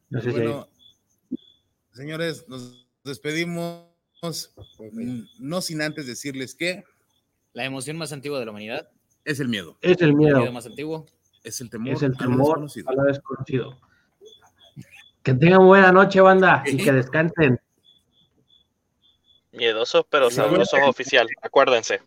[0.09, 0.67] Gracias, Bueno,
[1.93, 3.87] señores, nos despedimos.
[4.79, 6.83] mm, No sin antes decirles que
[7.53, 8.89] La emoción más antigua de la humanidad.
[9.25, 9.77] es el miedo.
[9.81, 10.37] Es el El miedo.
[10.39, 11.05] miedo más antiguo.
[11.43, 11.93] Es el temor.
[11.95, 12.89] Es el a lo temor desconocido.
[12.89, 13.81] a lo desconocido.
[15.23, 17.59] Que tengan buena noche, banda, y que descansen.
[19.51, 22.01] Miedosos pero sabrosos oficial, acuérdense.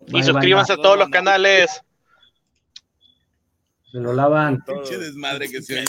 [0.00, 1.82] Bye, Y suscríbanse a todos los canales.
[3.92, 4.62] Se lo lavan.
[4.64, 5.86] Pinche desmadre que se oye.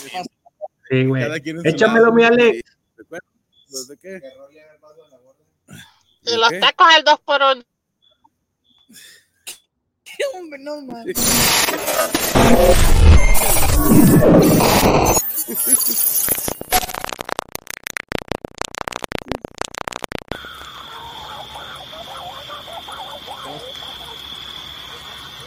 [0.88, 1.24] Sí, güey.
[1.64, 2.62] Échamelo, mi Alex.
[2.96, 3.30] ¿Recuerdas?
[3.70, 4.20] ¿Los de qué?
[6.36, 7.62] Los tacos al 2 por 1
[10.34, 11.04] Hombre, no, man.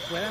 [0.08, 0.30] Fuera.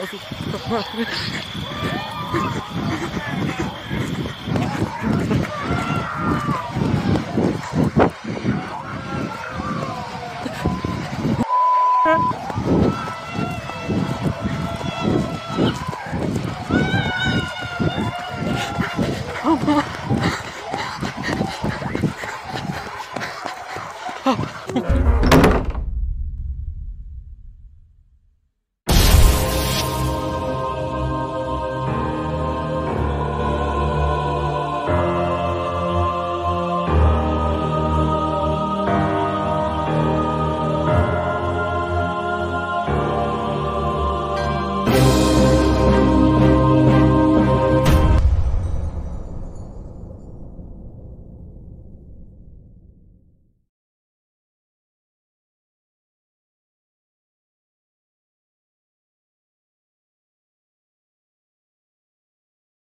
[0.00, 1.06] Ah, su puta madre.